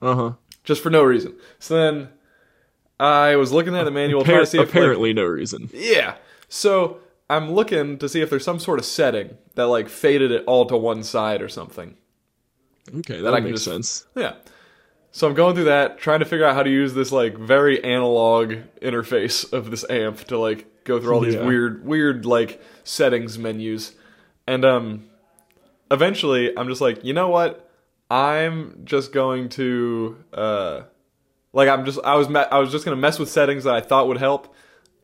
Uh 0.00 0.14
huh. 0.14 0.32
just 0.64 0.82
for 0.82 0.90
no 0.90 1.02
reason. 1.02 1.34
So 1.58 1.76
then 1.76 2.08
I 3.00 3.36
was 3.36 3.52
looking 3.52 3.76
at 3.76 3.84
the 3.84 3.90
manual 3.90 4.24
trying 4.24 4.40
to 4.40 4.46
see 4.46 4.58
if 4.58 4.66
like, 4.66 4.68
apparently 4.70 5.12
no 5.12 5.24
reason. 5.24 5.70
yeah. 5.72 6.16
So 6.48 6.98
I'm 7.30 7.52
looking 7.52 7.98
to 7.98 8.08
see 8.08 8.20
if 8.20 8.28
there's 8.30 8.44
some 8.44 8.58
sort 8.58 8.78
of 8.78 8.84
setting 8.84 9.36
that 9.54 9.66
like 9.66 9.88
faded 9.88 10.30
it 10.32 10.44
all 10.46 10.66
to 10.66 10.76
one 10.76 11.02
side 11.02 11.40
or 11.42 11.48
something. 11.48 11.96
Okay, 12.98 13.18
I 13.18 13.22
that 13.22 13.42
makes 13.42 13.62
sense. 13.62 14.06
Yeah. 14.16 14.34
So 15.14 15.26
I'm 15.28 15.34
going 15.34 15.54
through 15.54 15.64
that, 15.64 15.98
trying 15.98 16.20
to 16.20 16.24
figure 16.24 16.46
out 16.46 16.54
how 16.54 16.62
to 16.62 16.70
use 16.70 16.94
this 16.94 17.12
like 17.12 17.36
very 17.36 17.82
analog 17.84 18.54
interface 18.80 19.52
of 19.52 19.70
this 19.70 19.84
amp 19.90 20.24
to 20.24 20.38
like 20.38 20.66
go 20.84 20.98
through 21.00 21.12
all 21.14 21.20
these 21.20 21.34
Yeah. 21.34 21.44
weird, 21.46 21.84
weird 21.84 22.24
like 22.24 22.62
settings 22.82 23.38
menus, 23.38 23.92
and 24.46 24.64
um, 24.64 25.04
eventually 25.90 26.56
I'm 26.56 26.66
just 26.68 26.80
like, 26.80 27.04
you 27.04 27.12
know 27.12 27.28
what? 27.28 27.68
I'm 28.10 28.80
just 28.84 29.12
going 29.12 29.48
to 29.50 30.16
uh, 30.32 30.82
like 31.52 31.68
I'm 31.68 31.84
just 31.84 31.98
I 32.04 32.14
was 32.16 32.28
me- 32.30 32.40
I 32.50 32.58
was 32.58 32.70
just 32.72 32.84
gonna 32.84 32.96
mess 32.96 33.18
with 33.18 33.28
settings 33.30 33.64
that 33.64 33.74
I 33.74 33.80
thought 33.82 34.08
would 34.08 34.16
help, 34.18 34.54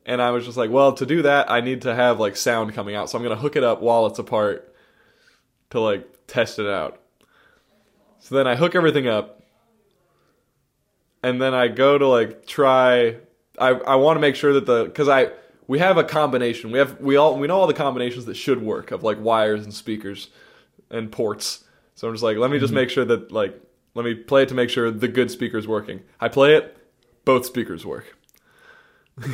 and 0.06 0.22
I 0.22 0.30
was 0.30 0.44
just 0.46 0.56
like, 0.56 0.70
well, 0.70 0.92
to 0.94 1.04
do 1.06 1.20
that 1.22 1.50
I 1.50 1.60
need 1.60 1.82
to 1.82 1.94
have 1.94 2.18
like 2.18 2.34
sound 2.36 2.72
coming 2.72 2.94
out, 2.94 3.10
so 3.10 3.18
I'm 3.18 3.22
gonna 3.22 3.36
hook 3.36 3.56
it 3.56 3.64
up 3.64 3.82
while 3.82 4.06
it's 4.06 4.18
apart 4.18 4.74
to 5.70 5.80
like 5.80 6.06
test 6.26 6.58
it 6.58 6.66
out. 6.66 6.98
So 8.20 8.34
then 8.34 8.46
I 8.46 8.56
hook 8.56 8.74
everything 8.74 9.06
up 9.06 9.38
and 11.22 11.40
then 11.40 11.54
I 11.54 11.68
go 11.68 11.98
to 11.98 12.06
like 12.06 12.46
try. 12.46 13.16
I 13.58 13.70
I 13.70 13.96
want 13.96 14.16
to 14.16 14.20
make 14.20 14.37
sure 14.37 14.52
that 14.54 14.66
the 14.66 14.84
because 14.84 15.08
I 15.08 15.30
we 15.66 15.78
have 15.78 15.98
a 15.98 16.04
combination. 16.04 16.70
We 16.70 16.78
have 16.78 17.00
we 17.00 17.16
all 17.16 17.38
we 17.38 17.46
know 17.46 17.56
all 17.58 17.66
the 17.66 17.75
combinations 17.75 18.25
that 18.26 18.34
should 18.34 18.62
work 18.62 18.90
of 18.90 19.02
like 19.02 19.20
wires 19.20 19.64
and 19.64 19.72
speakers 19.72 20.28
and 20.90 21.10
ports. 21.12 21.64
So 21.94 22.08
I'm 22.08 22.14
just 22.14 22.25
like, 22.25 22.37
let 22.37 22.50
me 22.50 22.58
just 22.58 22.70
mm-hmm. 22.70 22.76
make 22.76 22.90
sure 22.90 23.04
that 23.04 23.32
like 23.32 23.60
let 23.94 24.04
me 24.04 24.14
play 24.14 24.42
it 24.42 24.48
to 24.48 24.54
make 24.54 24.70
sure 24.70 24.90
the 24.90 25.08
good 25.08 25.30
speaker's 25.30 25.66
working. 25.66 26.00
I 26.20 26.28
play 26.28 26.54
it, 26.56 26.76
both 27.25 27.46
speakers 27.46 27.84
work. 27.84 28.16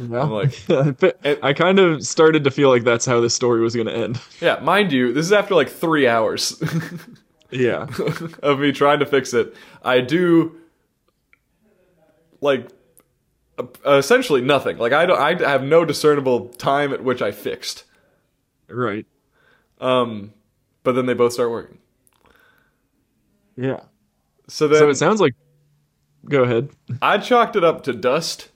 I'm 0.00 0.30
like, 0.30 0.58
I 1.42 1.52
kind 1.52 1.78
of 1.78 2.06
started 2.06 2.44
to 2.44 2.50
feel 2.50 2.70
like 2.70 2.84
that's 2.84 3.04
how 3.04 3.20
this 3.20 3.34
story 3.34 3.60
was 3.60 3.74
going 3.74 3.88
to 3.88 3.94
end. 3.94 4.20
yeah, 4.40 4.58
mind 4.60 4.90
you, 4.90 5.12
this 5.12 5.26
is 5.26 5.32
after 5.32 5.54
like 5.54 5.68
three 5.68 6.08
hours 6.08 6.62
Yeah. 7.50 7.86
of 8.42 8.60
me 8.60 8.72
trying 8.72 9.00
to 9.00 9.06
fix 9.06 9.34
it. 9.34 9.54
I 9.84 10.00
do 10.00 10.58
like 12.42 12.68
uh, 13.58 13.64
essentially 13.86 14.42
nothing. 14.42 14.76
Like 14.76 14.92
I 14.92 15.06
don't, 15.06 15.18
I 15.18 15.48
have 15.48 15.62
no 15.62 15.84
discernible 15.86 16.48
time 16.50 16.92
at 16.92 17.02
which 17.02 17.22
I 17.22 17.30
fixed. 17.32 17.84
right. 18.68 19.06
Um, 19.80 20.32
but 20.84 20.92
then 20.92 21.06
they 21.06 21.14
both 21.14 21.32
start 21.32 21.50
working. 21.50 21.78
Yeah. 23.56 23.80
So 24.48 24.68
then 24.68 24.78
So 24.78 24.90
it 24.90 24.96
sounds 24.96 25.20
like. 25.20 25.34
Go 26.28 26.44
ahead. 26.44 26.68
I 27.00 27.18
chalked 27.18 27.56
it 27.56 27.64
up 27.64 27.82
to 27.84 27.92
dust. 27.92 28.48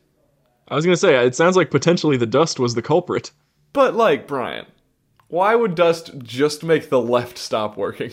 I 0.69 0.77
was 0.77 0.85
going 0.85 0.95
to 0.95 1.01
say, 1.01 1.17
it 1.27 1.35
sounds 1.35 1.57
like 1.57 1.71
potentially 1.71 2.17
the 2.17 2.27
dust 2.27 2.61
was 2.61 2.75
the 2.77 2.83
culprit. 2.83 3.33
But 3.73 3.95
like 3.95 4.29
Bryan, 4.29 4.67
why 5.29 5.55
would 5.57 5.75
dust 5.75 6.17
just 6.19 6.63
make 6.63 6.91
the 6.91 7.01
left 7.01 7.39
stop 7.39 7.77
working? 7.77 8.13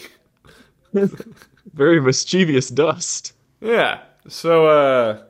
Very 1.73 2.01
mischievous 2.01 2.69
dust. 2.69 3.33
yeah. 3.61 4.01
So 4.27 4.65
uh, 4.67 5.21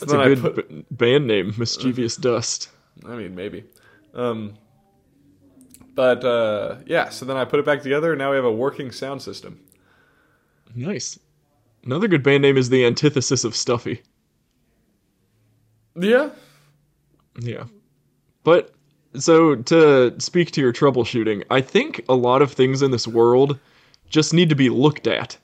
That's 0.00 0.12
a 0.12 0.16
good 0.16 0.40
put- 0.40 0.68
b- 0.68 0.84
band 0.90 1.26
name, 1.26 1.54
Mischievous 1.56 2.16
Dust. 2.28 2.70
I 3.06 3.14
mean, 3.16 3.34
maybe. 3.34 3.64
Um, 4.14 4.54
but 5.94 6.24
uh, 6.24 6.76
yeah, 6.86 7.08
so 7.08 7.24
then 7.24 7.36
I 7.36 7.44
put 7.44 7.60
it 7.60 7.66
back 7.66 7.82
together, 7.82 8.12
and 8.12 8.18
now 8.18 8.30
we 8.30 8.36
have 8.36 8.44
a 8.44 8.52
working 8.52 8.90
sound 8.90 9.22
system. 9.22 9.60
Nice. 10.74 11.18
Another 11.84 12.08
good 12.08 12.22
band 12.22 12.42
name 12.42 12.56
is 12.56 12.68
the 12.68 12.84
antithesis 12.84 13.44
of 13.44 13.56
Stuffy. 13.56 14.02
Yeah. 15.96 16.30
Yeah. 17.40 17.64
But 18.44 18.72
so 19.14 19.56
to 19.56 20.14
speak 20.18 20.50
to 20.52 20.60
your 20.60 20.72
troubleshooting, 20.72 21.44
I 21.50 21.60
think 21.60 22.04
a 22.08 22.14
lot 22.14 22.42
of 22.42 22.52
things 22.52 22.82
in 22.82 22.90
this 22.90 23.08
world 23.08 23.58
just 24.08 24.34
need 24.34 24.48
to 24.48 24.54
be 24.54 24.68
looked 24.68 25.06
at 25.06 25.36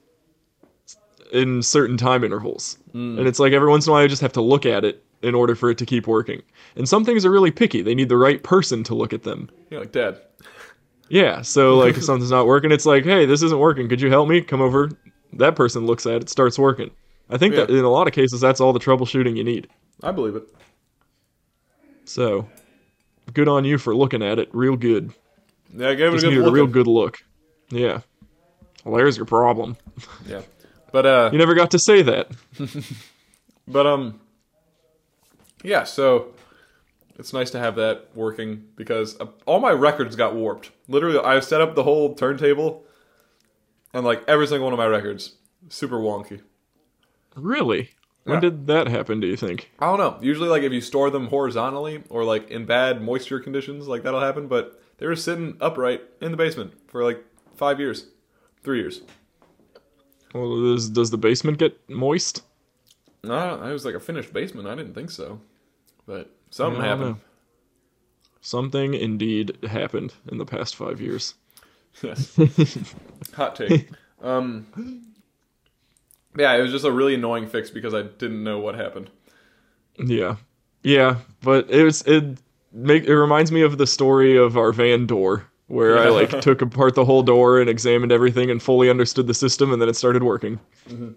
in 1.36 1.62
certain 1.62 1.96
time 1.96 2.24
intervals. 2.24 2.78
Hmm. 2.92 3.18
And 3.18 3.28
it's 3.28 3.38
like 3.38 3.52
every 3.52 3.68
once 3.68 3.86
in 3.86 3.90
a 3.90 3.92
while 3.92 4.04
I 4.04 4.06
just 4.06 4.22
have 4.22 4.32
to 4.32 4.40
look 4.40 4.66
at 4.66 4.84
it 4.84 5.04
in 5.22 5.34
order 5.34 5.54
for 5.54 5.70
it 5.70 5.78
to 5.78 5.86
keep 5.86 6.06
working. 6.06 6.42
And 6.76 6.88
some 6.88 7.04
things 7.04 7.24
are 7.24 7.30
really 7.30 7.50
picky. 7.50 7.82
They 7.82 7.94
need 7.94 8.08
the 8.08 8.16
right 8.16 8.42
person 8.42 8.84
to 8.84 8.94
look 8.94 9.12
at 9.12 9.22
them. 9.22 9.50
You're 9.70 9.80
like, 9.80 9.92
Dad. 9.92 10.20
Yeah, 11.08 11.42
so 11.42 11.76
like 11.78 11.96
if 11.96 12.04
something's 12.04 12.30
not 12.30 12.46
working, 12.46 12.72
it's 12.72 12.86
like, 12.86 13.04
"Hey, 13.04 13.26
this 13.26 13.42
isn't 13.42 13.58
working. 13.58 13.88
Could 13.88 14.00
you 14.00 14.10
help 14.10 14.28
me?" 14.28 14.40
Come 14.40 14.60
over. 14.60 14.90
That 15.34 15.54
person 15.54 15.86
looks 15.86 16.06
at 16.06 16.22
it, 16.22 16.28
starts 16.28 16.58
working. 16.58 16.90
I 17.28 17.36
think 17.36 17.54
that 17.56 17.70
in 17.70 17.84
a 17.84 17.88
lot 17.88 18.06
of 18.06 18.12
cases 18.12 18.40
that's 18.40 18.60
all 18.60 18.72
the 18.72 18.78
troubleshooting 18.78 19.36
you 19.36 19.44
need. 19.44 19.68
I 20.02 20.12
believe 20.12 20.36
it. 20.36 20.48
So, 22.04 22.48
good 23.32 23.48
on 23.48 23.64
you 23.64 23.78
for 23.78 23.94
looking 23.94 24.22
at 24.22 24.38
it 24.38 24.48
real 24.52 24.76
good. 24.76 25.12
Yeah, 25.74 25.88
I 25.90 25.94
gave 25.94 26.14
it 26.14 26.18
a 26.18 26.20
good 26.20 26.30
needed 26.30 26.46
a 26.46 26.50
real 26.50 26.66
good 26.66 26.86
look. 26.86 27.18
Yeah. 27.70 28.00
Well, 28.84 28.96
there's 28.96 29.16
your 29.16 29.26
problem. 29.26 29.76
Yeah. 30.26 30.42
But 30.96 31.04
uh, 31.04 31.28
You 31.30 31.36
never 31.36 31.54
got 31.54 31.72
to 31.72 31.78
say 31.78 32.00
that. 32.00 32.30
but 33.68 33.86
um, 33.86 34.18
yeah. 35.62 35.84
So 35.84 36.32
it's 37.18 37.34
nice 37.34 37.50
to 37.50 37.58
have 37.58 37.76
that 37.76 38.08
working 38.14 38.64
because 38.76 39.20
uh, 39.20 39.26
all 39.44 39.60
my 39.60 39.72
records 39.72 40.16
got 40.16 40.34
warped. 40.34 40.70
Literally, 40.88 41.18
I 41.18 41.38
set 41.40 41.60
up 41.60 41.74
the 41.74 41.82
whole 41.82 42.14
turntable, 42.14 42.86
and 43.92 44.06
like 44.06 44.24
every 44.26 44.46
single 44.46 44.64
one 44.64 44.72
of 44.72 44.78
my 44.78 44.86
records, 44.86 45.34
super 45.68 45.98
wonky. 45.98 46.40
Really? 47.34 47.90
When 48.24 48.36
Yeah. 48.36 48.40
did 48.48 48.66
that 48.68 48.88
happen, 48.88 49.20
do 49.20 49.26
you 49.26 49.36
think? 49.36 49.70
I 49.78 49.88
don't 49.94 49.98
know. 49.98 50.16
Usually, 50.22 50.48
like 50.48 50.62
if 50.62 50.72
you 50.72 50.80
store 50.80 51.10
them 51.10 51.26
horizontally 51.26 52.04
or 52.08 52.24
like 52.24 52.50
in 52.50 52.64
bad 52.64 53.02
moisture 53.02 53.38
conditions, 53.38 53.86
like 53.86 54.02
that'll 54.02 54.20
happen. 54.20 54.48
But 54.48 54.80
they 54.96 55.04
were 55.06 55.14
sitting 55.14 55.58
upright 55.60 56.00
in 56.22 56.30
the 56.30 56.38
basement 56.38 56.72
for 56.88 57.04
like 57.04 57.22
five 57.54 57.78
years, 57.80 58.06
three 58.64 58.78
years. 58.78 59.02
Well, 60.36 60.74
does, 60.74 60.90
does 60.90 61.10
the 61.10 61.18
basement 61.18 61.58
get 61.58 61.78
moist? 61.88 62.42
No, 63.24 63.62
it 63.62 63.72
was 63.72 63.84
like 63.84 63.94
a 63.94 64.00
finished 64.00 64.32
basement. 64.32 64.68
I 64.68 64.74
didn't 64.74 64.94
think 64.94 65.10
so, 65.10 65.40
but 66.06 66.30
something 66.50 66.80
I 66.80 66.86
don't 66.88 66.98
happened. 66.98 67.16
know. 67.16 67.22
Something 68.40 68.94
indeed 68.94 69.58
happened 69.64 70.14
in 70.30 70.38
the 70.38 70.46
past 70.46 70.76
five 70.76 71.00
years. 71.00 71.34
Yes. 72.02 72.38
Hot 73.34 73.56
take. 73.56 73.90
Um, 74.22 74.66
yeah, 76.36 76.54
it 76.54 76.62
was 76.62 76.70
just 76.70 76.84
a 76.84 76.92
really 76.92 77.14
annoying 77.14 77.48
fix 77.48 77.70
because 77.70 77.94
I 77.94 78.02
didn't 78.02 78.44
know 78.44 78.58
what 78.58 78.74
happened. 78.76 79.10
Yeah, 79.98 80.36
yeah, 80.82 81.16
but 81.42 81.70
it 81.70 81.82
was 81.82 82.02
it 82.02 82.38
make 82.72 83.04
it 83.04 83.16
reminds 83.18 83.50
me 83.50 83.62
of 83.62 83.78
the 83.78 83.86
story 83.86 84.36
of 84.36 84.56
our 84.56 84.72
van 84.72 85.06
door 85.06 85.46
where 85.68 85.98
I 85.98 86.08
like 86.08 86.40
took 86.40 86.62
apart 86.62 86.94
the 86.94 87.04
whole 87.04 87.22
door 87.22 87.60
and 87.60 87.68
examined 87.68 88.12
everything 88.12 88.50
and 88.50 88.62
fully 88.62 88.88
understood 88.90 89.26
the 89.26 89.34
system, 89.34 89.72
and 89.72 89.80
then 89.82 89.88
it 89.88 89.96
started 89.96 90.22
working. 90.22 90.60
So 90.88 90.94
Mm-hmm. 90.94 91.08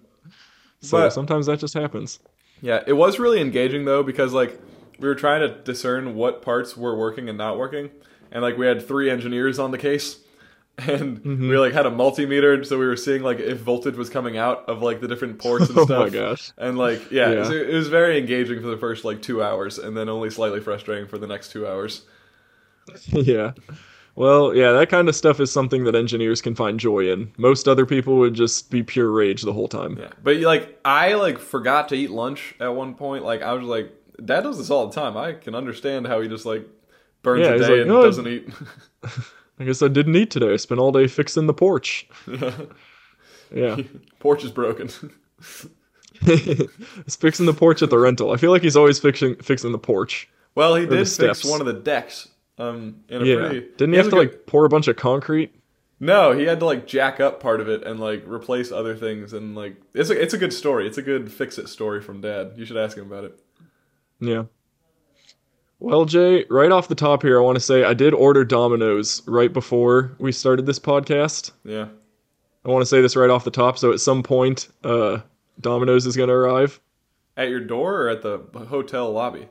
But- 0.91 1.09
sometimes 1.11 1.45
that 1.47 1.59
just 1.59 1.73
happens. 1.73 2.19
Yeah, 2.61 2.83
it 2.87 2.93
was 2.93 3.19
really 3.19 3.39
engaging 3.41 3.85
though 3.85 4.03
because 4.03 4.33
like 4.33 4.59
we 4.99 5.07
were 5.07 5.15
trying 5.15 5.41
to 5.41 5.55
discern 5.63 6.15
what 6.15 6.41
parts 6.41 6.75
were 6.75 6.93
working 6.95 7.29
and 7.29 7.37
not 7.37 7.57
working, 7.57 7.89
and 8.31 8.41
like 8.41 8.57
we 8.57 8.65
had 8.65 8.85
three 8.85 9.09
engineers 9.09 9.59
on 9.59 9.71
the 9.71 9.77
case, 9.77 10.19
and 10.77 11.23
we 11.23 11.57
like 11.57 11.71
had 11.71 11.85
a 11.85 11.91
multimeter, 11.91 12.65
so 12.65 12.77
we 12.77 12.85
were 12.85 12.97
seeing 12.97 13.21
like 13.23 13.39
if 13.39 13.59
voltage 13.59 13.95
was 13.95 14.09
coming 14.09 14.37
out 14.37 14.67
of 14.67 14.81
like 14.81 14.99
the 14.99 15.07
different 15.07 15.39
ports 15.39 15.69
and 15.69 15.79
stuff. 15.79 15.89
Oh 15.89 16.03
my 16.03 16.09
gosh. 16.09 16.51
And 16.57 16.77
like 16.77 17.11
yeah, 17.11 17.31
Yeah. 17.31 17.43
so 17.45 17.51
it 17.53 17.73
was 17.73 17.87
very 17.87 18.17
engaging 18.17 18.59
for 18.61 18.67
the 18.67 18.77
first 18.77 19.05
like 19.05 19.21
two 19.21 19.41
hours, 19.41 19.77
and 19.77 19.95
then 19.95 20.09
only 20.09 20.29
slightly 20.29 20.59
frustrating 20.59 21.07
for 21.07 21.17
the 21.17 21.27
next 21.27 21.51
two 21.51 21.65
hours. 21.65 22.01
yeah. 23.07 23.51
Well, 24.19 24.53
yeah, 24.53 24.73
that 24.73 24.89
kind 24.89 25.07
of 25.07 25.15
stuff 25.15 25.39
is 25.39 25.49
something 25.49 25.85
that 25.85 25.95
engineers 25.95 26.41
can 26.41 26.53
find 26.53 26.77
joy 26.77 27.09
in. 27.09 27.31
Most 27.37 27.69
other 27.69 27.85
people 27.85 28.17
would 28.17 28.33
just 28.33 28.69
be 28.69 28.83
pure 28.83 29.09
rage 29.09 29.43
the 29.43 29.53
whole 29.53 29.69
time. 29.69 29.97
Yeah, 29.97 30.09
but 30.21 30.35
like 30.41 30.77
I 30.83 31.13
like 31.13 31.39
forgot 31.39 31.87
to 31.89 31.95
eat 31.95 32.09
lunch 32.11 32.53
at 32.59 32.75
one 32.75 32.95
point. 32.95 33.23
Like 33.23 33.41
I 33.41 33.53
was 33.53 33.63
like, 33.63 33.93
Dad 34.25 34.41
does 34.41 34.57
this 34.57 34.69
all 34.69 34.87
the 34.87 34.93
time. 34.93 35.15
I 35.15 35.31
can 35.31 35.55
understand 35.55 36.05
how 36.05 36.19
he 36.19 36.27
just 36.27 36.45
like 36.45 36.67
burns 37.23 37.47
Yeah, 37.47 37.53
a 37.53 37.59
day 37.59 37.69
like, 37.69 37.81
and 37.83 37.91
"Oh, 37.91 38.03
doesn't 38.03 38.27
eat. 38.27 38.49
I 39.59 39.63
guess 39.63 39.81
I 39.81 39.87
didn't 39.87 40.17
eat 40.17 40.31
today. 40.31 40.51
I 40.51 40.57
spent 40.57 40.81
all 40.81 40.91
day 40.91 41.07
fixing 41.07 41.47
the 41.47 41.53
porch. 41.53 42.07
Yeah. 43.51 43.77
Porch 44.19 44.43
is 44.43 44.51
broken. 44.51 44.89
he's 46.21 47.15
fixing 47.15 47.45
the 47.47 47.53
porch 47.53 47.81
at 47.81 47.89
the 47.89 47.97
rental. 47.97 48.31
I 48.31 48.37
feel 48.37 48.51
like 48.51 48.61
he's 48.61 48.75
always 48.75 48.99
fixing 48.99 49.35
fixing 49.37 49.71
the 49.71 49.79
porch. 49.79 50.29
well, 50.55 50.75
he 50.75 50.85
did 50.85 50.99
fix 50.99 51.11
steps. 51.13 51.45
one 51.45 51.59
of 51.59 51.65
the 51.65 51.73
decks. 51.73 52.27
Um, 52.59 52.97
in 53.09 53.21
a 53.21 53.25
Yeah. 53.25 53.35
pretty. 53.37 53.59
Didn't 53.77 53.93
he 53.93 53.97
have 53.97 54.05
to 54.07 54.11
good- 54.11 54.17
like 54.19 54.45
pour 54.45 54.65
a 54.65 54.69
bunch 54.69 54.87
of 54.87 54.95
concrete? 54.97 55.55
No, 56.01 56.31
he 56.33 56.43
had 56.45 56.59
to 56.59 56.65
like 56.65 56.85
jack 56.87 57.19
up 57.19 57.39
part 57.41 57.59
of 57.61 57.67
it 57.67 57.83
and 57.83 57.99
like 57.99 58.23
replace 58.27 58.71
other 58.71 58.95
things 58.95 59.33
and 59.33 59.55
like 59.55 59.75
it's 59.93 60.09
a 60.09 60.21
it's 60.21 60.33
a 60.33 60.37
good 60.37 60.53
story. 60.53 60.85
It's 60.87 60.97
a 60.97 61.01
good 61.01 61.31
fix 61.31 61.57
it 61.57 61.67
story 61.69 62.01
from 62.01 62.21
Dad. 62.21 62.53
You 62.55 62.65
should 62.65 62.77
ask 62.77 62.97
him 62.97 63.05
about 63.11 63.23
it. 63.25 63.39
Yeah. 64.19 64.43
Well, 65.79 66.03
Jay, 66.05 66.45
right 66.49 66.71
off 66.71 66.89
the 66.89 66.95
top 66.95 67.21
here, 67.21 67.39
I 67.39 67.41
want 67.43 67.55
to 67.55 67.61
say 67.63 67.83
I 67.85 67.93
did 67.93 68.13
order 68.13 68.43
Domino's 68.43 69.21
right 69.27 69.51
before 69.51 70.11
we 70.19 70.31
started 70.33 70.65
this 70.65 70.79
podcast. 70.79 71.51
Yeah. 71.63 71.87
I 72.65 72.69
want 72.69 72.81
to 72.81 72.85
say 72.85 73.01
this 73.01 73.15
right 73.15 73.29
off 73.29 73.45
the 73.45 73.51
top. 73.51 73.77
So 73.77 73.93
at 73.93 74.01
some 74.01 74.21
point, 74.21 74.67
uh, 74.83 75.19
Domino's 75.61 76.05
is 76.05 76.17
going 76.17 76.27
to 76.27 76.35
arrive 76.35 76.81
At 77.37 77.49
your 77.49 77.61
door 77.61 78.01
or 78.03 78.09
at 78.09 78.21
the 78.21 78.39
hotel 78.67 79.11
lobby? 79.11 79.47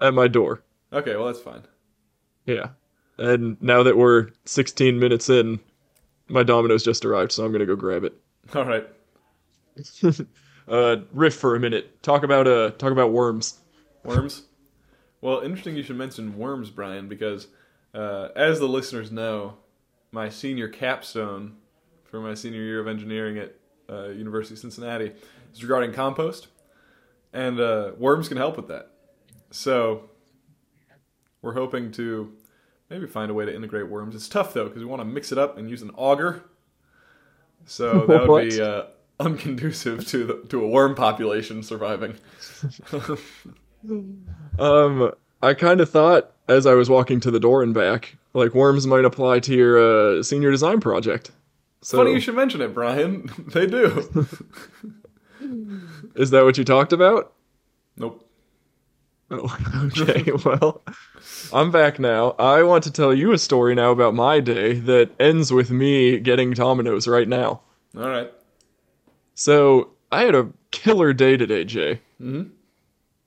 at 0.00 0.14
my 0.14 0.28
door. 0.28 0.62
Okay, 0.92 1.16
well 1.16 1.26
that's 1.26 1.40
fine. 1.40 1.62
Yeah. 2.48 2.68
And 3.18 3.60
now 3.60 3.82
that 3.82 3.96
we're 3.96 4.30
16 4.46 4.98
minutes 4.98 5.28
in, 5.28 5.60
my 6.28 6.42
Domino's 6.42 6.82
just 6.82 7.04
arrived, 7.04 7.32
so 7.32 7.44
I'm 7.44 7.52
going 7.52 7.60
to 7.60 7.66
go 7.66 7.76
grab 7.76 8.04
it. 8.04 8.14
All 8.54 8.64
right. 8.64 8.86
Uh, 10.70 10.96
riff 11.14 11.34
for 11.34 11.56
a 11.56 11.58
minute. 11.58 12.02
Talk 12.02 12.22
about 12.22 12.46
uh, 12.46 12.72
talk 12.72 12.92
about 12.92 13.10
worms. 13.10 13.58
Worms. 14.04 14.42
Well, 15.22 15.40
interesting 15.40 15.76
you 15.76 15.82
should 15.82 15.96
mention 15.96 16.36
worms, 16.36 16.68
Bryan, 16.68 17.08
because 17.08 17.46
uh, 17.94 18.28
as 18.36 18.58
the 18.60 18.68
listeners 18.68 19.10
know, 19.10 19.56
my 20.12 20.28
senior 20.28 20.68
capstone 20.68 21.56
for 22.04 22.20
my 22.20 22.34
senior 22.34 22.60
year 22.60 22.80
of 22.80 22.86
engineering 22.86 23.38
at 23.38 23.54
uh, 23.88 24.08
University 24.08 24.56
of 24.56 24.58
Cincinnati 24.58 25.12
is 25.54 25.62
regarding 25.62 25.94
compost, 25.94 26.48
and 27.32 27.58
uh, 27.58 27.92
worms 27.96 28.28
can 28.28 28.36
help 28.36 28.58
with 28.58 28.68
that. 28.68 28.90
So 29.50 30.10
we're 31.40 31.54
hoping 31.54 31.92
to 31.92 32.32
maybe 32.90 33.06
find 33.06 33.30
a 33.30 33.34
way 33.34 33.44
to 33.44 33.54
integrate 33.54 33.88
worms. 33.88 34.14
It's 34.14 34.28
tough 34.28 34.54
though 34.54 34.64
because 34.64 34.82
we 34.82 34.86
want 34.86 35.00
to 35.00 35.04
mix 35.04 35.32
it 35.32 35.38
up 35.38 35.58
and 35.58 35.68
use 35.68 35.82
an 35.82 35.90
auger. 35.94 36.44
So 37.66 38.06
that 38.08 38.28
would 38.28 38.48
be 38.48 38.60
uh, 38.60 38.84
unconducive 39.20 40.06
to 40.08 40.24
the, 40.24 40.34
to 40.48 40.64
a 40.64 40.68
worm 40.68 40.94
population 40.94 41.62
surviving. 41.62 42.16
Um, 44.58 45.12
I 45.40 45.54
kind 45.54 45.80
of 45.80 45.88
thought 45.88 46.32
as 46.48 46.66
I 46.66 46.74
was 46.74 46.90
walking 46.90 47.20
to 47.20 47.30
the 47.30 47.38
door 47.38 47.62
and 47.62 47.72
back, 47.72 48.16
like 48.34 48.54
worms 48.54 48.86
might 48.86 49.04
apply 49.04 49.40
to 49.40 49.54
your 49.54 49.78
uh, 50.18 50.22
senior 50.22 50.50
design 50.50 50.80
project. 50.80 51.30
So 51.82 51.98
Funny 51.98 52.12
you 52.12 52.20
should 52.20 52.34
mention 52.34 52.60
it, 52.60 52.74
Bryan. 52.74 53.30
they 53.52 53.66
do. 53.66 54.26
is 56.16 56.30
that 56.30 56.44
what 56.44 56.58
you 56.58 56.64
talked 56.64 56.92
about? 56.92 57.32
nope. 57.96 58.27
Oh, 59.30 59.90
okay. 59.98 60.32
well, 60.44 60.82
I'm 61.52 61.70
back 61.70 61.98
now. 61.98 62.30
I 62.38 62.62
want 62.62 62.84
to 62.84 62.90
tell 62.90 63.12
you 63.12 63.32
a 63.32 63.38
story 63.38 63.74
now 63.74 63.90
about 63.90 64.14
my 64.14 64.40
day 64.40 64.74
that 64.80 65.10
ends 65.20 65.52
with 65.52 65.70
me 65.70 66.18
getting 66.18 66.52
Domino's 66.52 67.06
right 67.06 67.28
now. 67.28 67.60
All 67.96 68.08
right. 68.08 68.32
So 69.34 69.90
I 70.10 70.22
had 70.22 70.34
a 70.34 70.48
killer 70.70 71.12
day 71.12 71.36
today, 71.36 71.64
Jay. 71.64 72.00
Mm-hmm. 72.20 72.48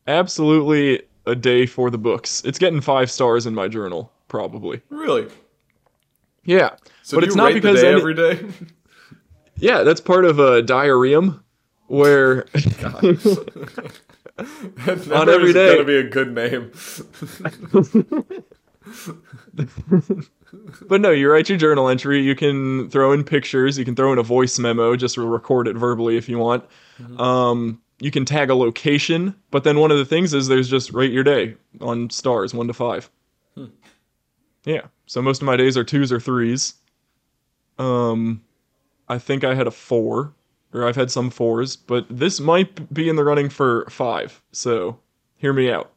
Absolutely 0.07 1.03
a 1.27 1.35
day 1.35 1.65
for 1.67 1.89
the 1.91 1.97
books. 1.99 2.41
It's 2.45 2.57
getting 2.57 2.81
five 2.81 3.11
stars 3.11 3.45
in 3.45 3.53
my 3.53 3.67
journal, 3.67 4.11
probably. 4.27 4.81
Really? 4.89 5.27
Yeah, 6.43 6.71
So 7.03 7.17
but 7.17 7.21
do 7.21 7.27
it's 7.27 7.35
you 7.35 7.41
not 7.41 7.47
rate 7.49 7.53
because 7.53 7.75
the 7.75 7.81
day 7.83 7.91
any- 7.91 7.99
every 8.01 8.13
day? 8.15 8.39
yeah, 9.57 9.83
that's 9.83 10.01
part 10.01 10.25
of 10.25 10.39
a 10.39 10.63
diarium 10.63 11.39
where 11.85 12.45
that 14.37 15.11
On 15.13 15.29
every 15.29 15.49
is 15.49 15.53
day. 15.53 15.73
gonna 15.73 15.85
be 15.85 15.97
a 15.97 16.03
good 16.03 16.33
name. 16.33 16.71
But 20.89 20.99
no, 20.99 21.11
you 21.11 21.31
write 21.31 21.47
your 21.47 21.57
journal 21.57 21.87
entry. 21.87 22.21
You 22.21 22.35
can 22.35 22.89
throw 22.89 23.13
in 23.13 23.23
pictures. 23.23 23.77
You 23.77 23.85
can 23.85 23.95
throw 23.95 24.11
in 24.11 24.19
a 24.19 24.23
voice 24.23 24.59
memo. 24.59 24.97
Just 24.97 25.15
record 25.17 25.65
it 25.67 25.77
verbally 25.77 26.17
if 26.17 26.27
you 26.27 26.37
want. 26.37 26.65
Um, 27.17 27.81
you 27.99 28.11
can 28.11 28.25
tag 28.25 28.49
a 28.49 28.55
location. 28.55 29.33
But 29.51 29.63
then 29.63 29.79
one 29.79 29.91
of 29.91 29.97
the 29.97 30.03
things 30.05 30.33
is 30.33 30.47
there's 30.47 30.69
just 30.69 30.91
rate 30.91 31.11
your 31.13 31.23
day 31.23 31.55
on 31.79 32.09
stars, 32.09 32.53
one 32.53 32.67
to 32.67 32.73
five. 32.73 33.09
Yeah. 34.65 34.81
So 35.05 35.21
most 35.21 35.41
of 35.41 35.45
my 35.45 35.55
days 35.55 35.77
are 35.77 35.85
twos 35.85 36.11
or 36.11 36.19
threes. 36.19 36.73
Um, 37.79 38.41
I 39.07 39.17
think 39.19 39.43
I 39.45 39.55
had 39.55 39.67
a 39.67 39.71
four, 39.71 40.33
or 40.73 40.87
I've 40.87 40.95
had 40.95 41.11
some 41.11 41.29
fours, 41.29 41.75
but 41.75 42.05
this 42.09 42.39
might 42.39 42.93
be 42.93 43.09
in 43.09 43.15
the 43.15 43.23
running 43.23 43.49
for 43.49 43.85
five. 43.89 44.41
So 44.51 44.99
hear 45.37 45.53
me 45.53 45.71
out. 45.71 45.91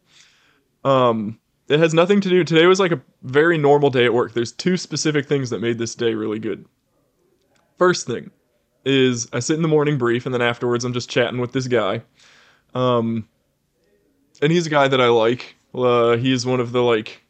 Um, 0.85 1.39
it 1.69 1.79
has 1.81 1.95
nothing 1.95 2.21
to 2.21 2.29
do. 2.29 2.45
Today 2.45 2.67
was 2.67 2.81
like 2.81 2.93
a 2.93 3.01
very 3.23 3.57
normal 3.57 3.91
day 3.91 4.05
at 4.05 4.13
work. 4.13 4.33
There's 4.33 4.53
two 4.53 4.77
specific 4.77 5.27
things 5.27 5.51
that 5.51 5.61
made 5.61 5.79
this 5.79 5.95
day 5.95 6.15
really 6.15 6.39
good. 6.39 6.67
First 7.79 8.07
thing 8.07 8.31
is 8.85 9.29
I 9.33 9.39
sit 9.39 9.57
in 9.57 9.63
the 9.63 9.69
morning 9.69 9.97
brief, 9.97 10.27
and 10.27 10.35
then 10.35 10.43
afterwards 10.43 10.85
I'm 10.85 10.93
just 10.93 11.09
chatting 11.09 11.41
with 11.41 11.53
this 11.53 11.67
guy. 11.67 12.03
Um, 12.75 13.29
and 14.43 14.53
he's 14.53 14.67
a 14.67 14.71
guy 14.71 14.89
that 14.89 15.01
I 15.01 15.09
like. 15.09 15.57
Uh, 15.75 16.17
he's 16.17 16.45
one 16.45 16.61
of 16.61 16.73
the 16.73 16.83
like, 16.83 17.23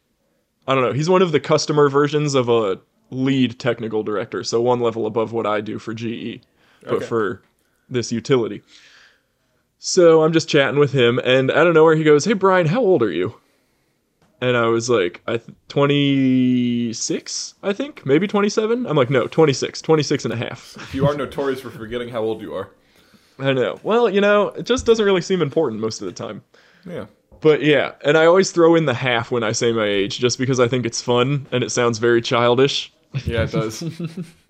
I 0.67 0.75
don't 0.75 0.83
know. 0.83 0.93
He's 0.93 1.09
one 1.09 1.21
of 1.21 1.31
the 1.31 1.39
customer 1.39 1.89
versions 1.89 2.35
of 2.35 2.49
a 2.49 2.79
lead 3.09 3.59
technical 3.59 4.03
director, 4.03 4.43
so 4.43 4.61
one 4.61 4.81
level 4.81 5.05
above 5.05 5.31
what 5.31 5.45
I 5.45 5.61
do 5.61 5.79
for 5.79 5.93
GE, 5.93 6.41
but 6.85 6.95
Okay. 6.95 7.05
for 7.05 7.41
this 7.89 8.11
utility. 8.11 8.61
So 9.77 10.23
I'm 10.23 10.33
just 10.33 10.49
chatting 10.49 10.79
with 10.79 10.91
him, 10.93 11.19
and 11.19 11.51
out 11.51 11.67
of 11.67 11.73
nowhere 11.73 11.95
he 11.95 12.03
goes, 12.03 12.25
"Hey 12.25 12.33
Bryan, 12.33 12.67
how 12.67 12.81
old 12.81 13.03
are 13.03 13.11
you?" 13.11 13.35
And 14.41 14.57
I 14.57 14.65
was 14.67 14.89
like, 14.89 15.21
"I 15.27 15.37
th- 15.37 15.55
26, 15.69 17.53
I 17.63 17.73
think, 17.73 18.05
maybe 18.05 18.27
27." 18.27 18.85
I'm 18.85 18.97
like, 18.97 19.09
"No, 19.09 19.27
26, 19.27 19.81
26 19.81 20.25
and 20.25 20.33
a 20.33 20.37
half." 20.37 20.89
you 20.93 21.07
are 21.07 21.15
notorious 21.15 21.61
for 21.61 21.69
forgetting 21.69 22.09
how 22.09 22.21
old 22.21 22.41
you 22.41 22.53
are. 22.53 22.69
I 23.39 23.53
know. 23.53 23.79
Well, 23.83 24.09
you 24.09 24.21
know, 24.21 24.47
it 24.49 24.65
just 24.65 24.85
doesn't 24.85 25.05
really 25.05 25.21
seem 25.21 25.41
important 25.41 25.81
most 25.81 26.01
of 26.01 26.05
the 26.07 26.13
time. 26.13 26.41
Yeah. 26.85 27.05
But 27.41 27.61
yeah, 27.61 27.91
and 28.03 28.17
I 28.17 28.25
always 28.25 28.51
throw 28.51 28.75
in 28.75 28.85
the 28.85 28.93
half 28.93 29.29
when 29.29 29.43
I 29.43 29.51
say 29.51 29.71
my 29.73 29.85
age, 29.85 30.19
just 30.19 30.39
because 30.39 30.59
I 30.59 30.67
think 30.67 30.85
it's 30.85 31.01
fun 31.01 31.45
and 31.51 31.63
it 31.63 31.69
sounds 31.69 31.97
very 31.99 32.21
childish. 32.21 32.91
Yeah, 33.25 33.43
it 33.43 33.51
does. 33.51 33.83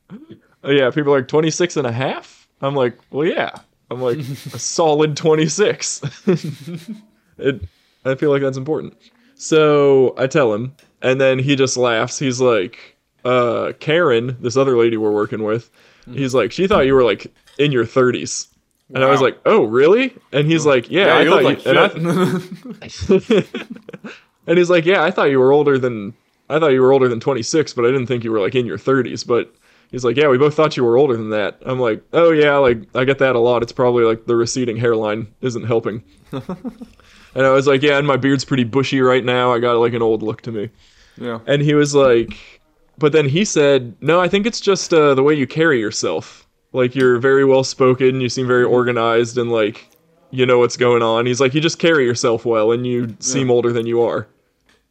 Uh, 0.65 0.71
yeah, 0.71 0.89
people 0.89 1.13
are 1.13 1.19
like 1.19 1.27
26 1.27 1.77
and 1.77 1.87
a 1.87 1.91
half. 1.91 2.47
I'm 2.61 2.75
like, 2.75 2.97
well, 3.11 3.27
yeah. 3.27 3.51
I'm 3.91 4.01
like 4.01 4.17
a 4.17 4.23
solid 4.59 5.15
26. 5.15 6.01
it, 7.37 7.61
I 8.03 8.15
feel 8.15 8.31
like 8.31 8.41
that's 8.41 8.57
important. 8.57 8.95
So 9.35 10.15
I 10.17 10.27
tell 10.27 10.53
him, 10.53 10.73
and 11.01 11.19
then 11.21 11.39
he 11.39 11.55
just 11.55 11.77
laughs. 11.77 12.17
He's 12.17 12.39
like, 12.41 12.97
uh, 13.25 13.73
Karen, 13.79 14.37
this 14.39 14.57
other 14.57 14.77
lady 14.77 14.97
we're 14.97 15.11
working 15.11 15.43
with, 15.43 15.69
he's 16.11 16.33
like, 16.33 16.51
she 16.51 16.67
thought 16.67 16.85
you 16.85 16.93
were 16.93 17.03
like 17.03 17.27
in 17.59 17.71
your 17.71 17.85
30s. 17.85 18.47
And 18.93 19.03
I 19.03 19.09
was 19.09 19.19
like, 19.19 19.39
oh, 19.45 19.63
really? 19.65 20.13
And 20.31 20.45
he's 20.47 20.65
like, 20.65 20.89
yeah, 20.91 21.07
yeah, 21.07 21.17
I 21.17 21.25
thought 21.25 21.43
like 21.43 21.65
you, 21.65 21.71
and 21.71 21.79
I- 21.79 22.85
and 24.47 24.57
he's 24.57 24.69
like, 24.69 24.85
"Yeah, 24.85 25.03
I 25.03 25.11
thought 25.11 25.31
you 25.31 25.39
were 25.39 25.51
older 25.51 25.77
than 25.77 26.13
I 26.49 26.59
thought 26.59 26.71
you 26.71 26.81
were 26.81 26.91
older 26.91 27.07
than 27.07 27.19
26, 27.19 27.73
but 27.73 27.83
I 27.85 27.87
didn't 27.87 28.05
think 28.07 28.23
you 28.23 28.31
were 28.31 28.39
like 28.39 28.53
in 28.55 28.65
your 28.67 28.77
30s." 28.77 29.25
But 29.25 29.53
he's 29.95 30.03
like, 30.03 30.17
"Yeah, 30.17 30.27
we 30.27 30.37
both 30.37 30.55
thought 30.55 30.75
you 30.75 30.83
were 30.83 30.97
older 30.97 31.15
than 31.15 31.29
that." 31.29 31.57
I'm 31.65 31.79
like, 31.79 32.03
"Oh 32.11 32.31
yeah, 32.31 32.57
like 32.57 32.79
I 32.93 33.05
get 33.05 33.19
that 33.19 33.33
a 33.33 33.39
lot. 33.39 33.63
It's 33.63 33.71
probably 33.71 34.03
like 34.03 34.25
the 34.25 34.35
receding 34.35 34.75
hairline 34.75 35.27
isn't 35.39 35.63
helping." 35.63 36.03
and 36.31 37.45
I 37.45 37.49
was 37.51 37.65
like, 37.65 37.81
"Yeah, 37.81 37.97
and 37.97 38.05
my 38.05 38.17
beard's 38.17 38.43
pretty 38.43 38.65
bushy 38.65 38.99
right 38.99 39.23
now. 39.23 39.53
I 39.53 39.59
got 39.59 39.77
like 39.77 39.93
an 39.93 40.01
old 40.01 40.21
look 40.21 40.41
to 40.41 40.51
me." 40.51 40.69
yeah. 41.17 41.39
And 41.47 41.61
he 41.61 41.75
was 41.75 41.95
like, 41.95 42.61
but 42.97 43.13
then 43.13 43.29
he 43.29 43.45
said, 43.45 43.95
"No, 44.01 44.19
I 44.19 44.27
think 44.27 44.45
it's 44.45 44.59
just 44.59 44.93
uh, 44.93 45.15
the 45.15 45.23
way 45.23 45.33
you 45.33 45.47
carry 45.47 45.79
yourself. 45.79 46.45
Like 46.73 46.93
you're 46.93 47.17
very 47.19 47.45
well 47.45 47.63
spoken. 47.63 48.19
You 48.19 48.27
seem 48.27 48.47
very 48.47 48.65
organized, 48.65 49.37
and 49.37 49.49
like 49.49 49.89
you 50.29 50.45
know 50.45 50.59
what's 50.59 50.75
going 50.75 51.03
on." 51.03 51.25
He's 51.25 51.39
like, 51.39 51.53
"You 51.53 51.61
just 51.61 51.79
carry 51.79 52.03
yourself 52.03 52.43
well, 52.43 52.73
and 52.73 52.85
you 52.85 53.15
seem 53.19 53.49
older 53.49 53.71
than 53.71 53.85
you 53.85 54.01
are." 54.01 54.27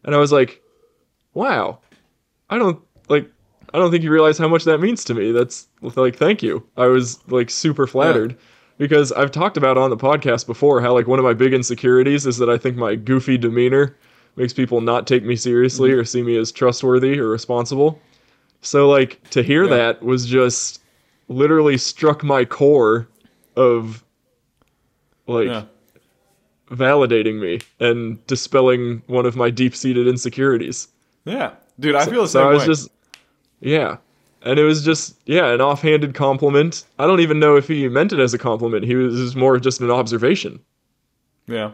And 0.03 0.15
I 0.15 0.19
was 0.19 0.33
like, 0.33 0.63
"Wow, 1.35 1.81
I 2.49 2.57
don't 2.57 2.81
like." 3.11 3.31
I 3.75 3.79
don't 3.79 3.91
think 3.91 4.05
you 4.05 4.11
realize 4.13 4.39
how 4.39 4.47
much 4.47 4.63
that 4.65 4.79
means 4.79 5.03
to 5.05 5.15
me. 5.15 5.33
That's 5.33 5.67
like, 5.83 6.15
thank 6.15 6.45
you. 6.45 6.65
I 6.77 6.87
was 6.87 7.19
like 7.27 7.51
super 7.51 7.89
flattered 7.89 8.37
because 8.79 9.11
I've 9.13 9.33
talked 9.33 9.57
about 9.57 9.77
on 9.77 9.91
the 9.91 9.97
podcast 9.97 10.47
before 10.47 10.81
how 10.81 10.95
like 10.95 11.09
one 11.09 11.19
of 11.19 11.25
my 11.25 11.35
big 11.35 11.53
insecurities 11.53 12.25
is 12.25 12.39
that 12.39 12.49
I 12.49 12.57
think 12.57 12.77
my 12.77 12.95
goofy 12.95 13.37
demeanor 13.37 13.97
makes 14.37 14.53
people 14.53 14.81
not 14.81 15.09
take 15.09 15.25
me 15.25 15.35
seriously 15.35 15.91
mm-hmm. 15.91 15.99
or 15.99 16.05
see 16.05 16.23
me 16.23 16.37
as 16.37 16.53
trustworthy 16.53 17.19
or 17.19 17.29
responsible. 17.29 18.01
So 18.61 18.89
like 18.89 19.21
to 19.31 19.43
hear 19.43 19.65
Yeah. 19.65 19.71
that 19.77 20.03
was 20.05 20.25
just 20.25 20.81
literally 21.29 21.77
struck 21.77 22.23
my 22.23 22.45
core 22.45 23.09
of 23.57 24.05
like 25.27 25.49
Yeah. 25.49 25.65
validating 26.71 27.41
me 27.41 27.61
and 27.81 28.25
dispelling 28.29 29.03
one 29.09 29.27
of 29.27 29.35
my 29.35 29.51
deep-seated 29.51 30.07
insecurities. 30.07 30.87
Yeah. 31.25 31.55
Dude, 31.81 31.97
I 31.97 32.05
feel 32.05 32.23
the 32.23 32.29
So 32.29 32.39
same 32.39 32.47
I 32.47 32.51
was 32.53 32.61
way. 32.63 32.67
just 32.67 32.89
yeah. 33.65 33.99
And 34.43 34.59
it 34.61 34.65
was 34.65 34.85
just 34.85 35.17
yeah, 35.27 35.49
an 35.55 35.61
offhanded 35.61 36.15
compliment. 36.15 36.85
I 37.01 37.07
don't 37.07 37.21
even 37.21 37.41
know 37.41 37.57
if 37.57 37.67
he 37.69 37.89
meant 37.89 38.13
it 38.13 38.21
as 38.21 38.35
a 38.35 38.39
compliment. 38.39 38.85
He 38.85 38.95
was, 38.95 39.19
was 39.21 39.37
more 39.37 39.59
just 39.59 39.81
an 39.81 39.91
observation. 39.91 40.61
yeah. 41.47 41.73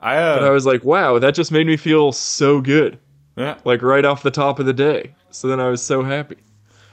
I 0.00 0.16
uh 0.16 0.36
And 0.36 0.44
I 0.44 0.50
was 0.50 0.66
like, 0.66 0.84
wow, 0.84 1.18
that 1.20 1.34
just 1.34 1.52
made 1.52 1.66
me 1.68 1.76
feel 1.76 2.12
so 2.12 2.60
good. 2.60 2.98
yeah. 3.36 3.58
Like 3.64 3.82
right 3.82 4.04
off 4.04 4.22
the 4.24 4.30
top 4.32 4.58
of 4.60 4.66
the 4.66 4.74
day. 4.74 5.16
So 5.30 5.48
then 5.48 5.60
I 5.60 5.70
was 5.70 5.82
so 5.82 6.02
happy. 6.04 6.36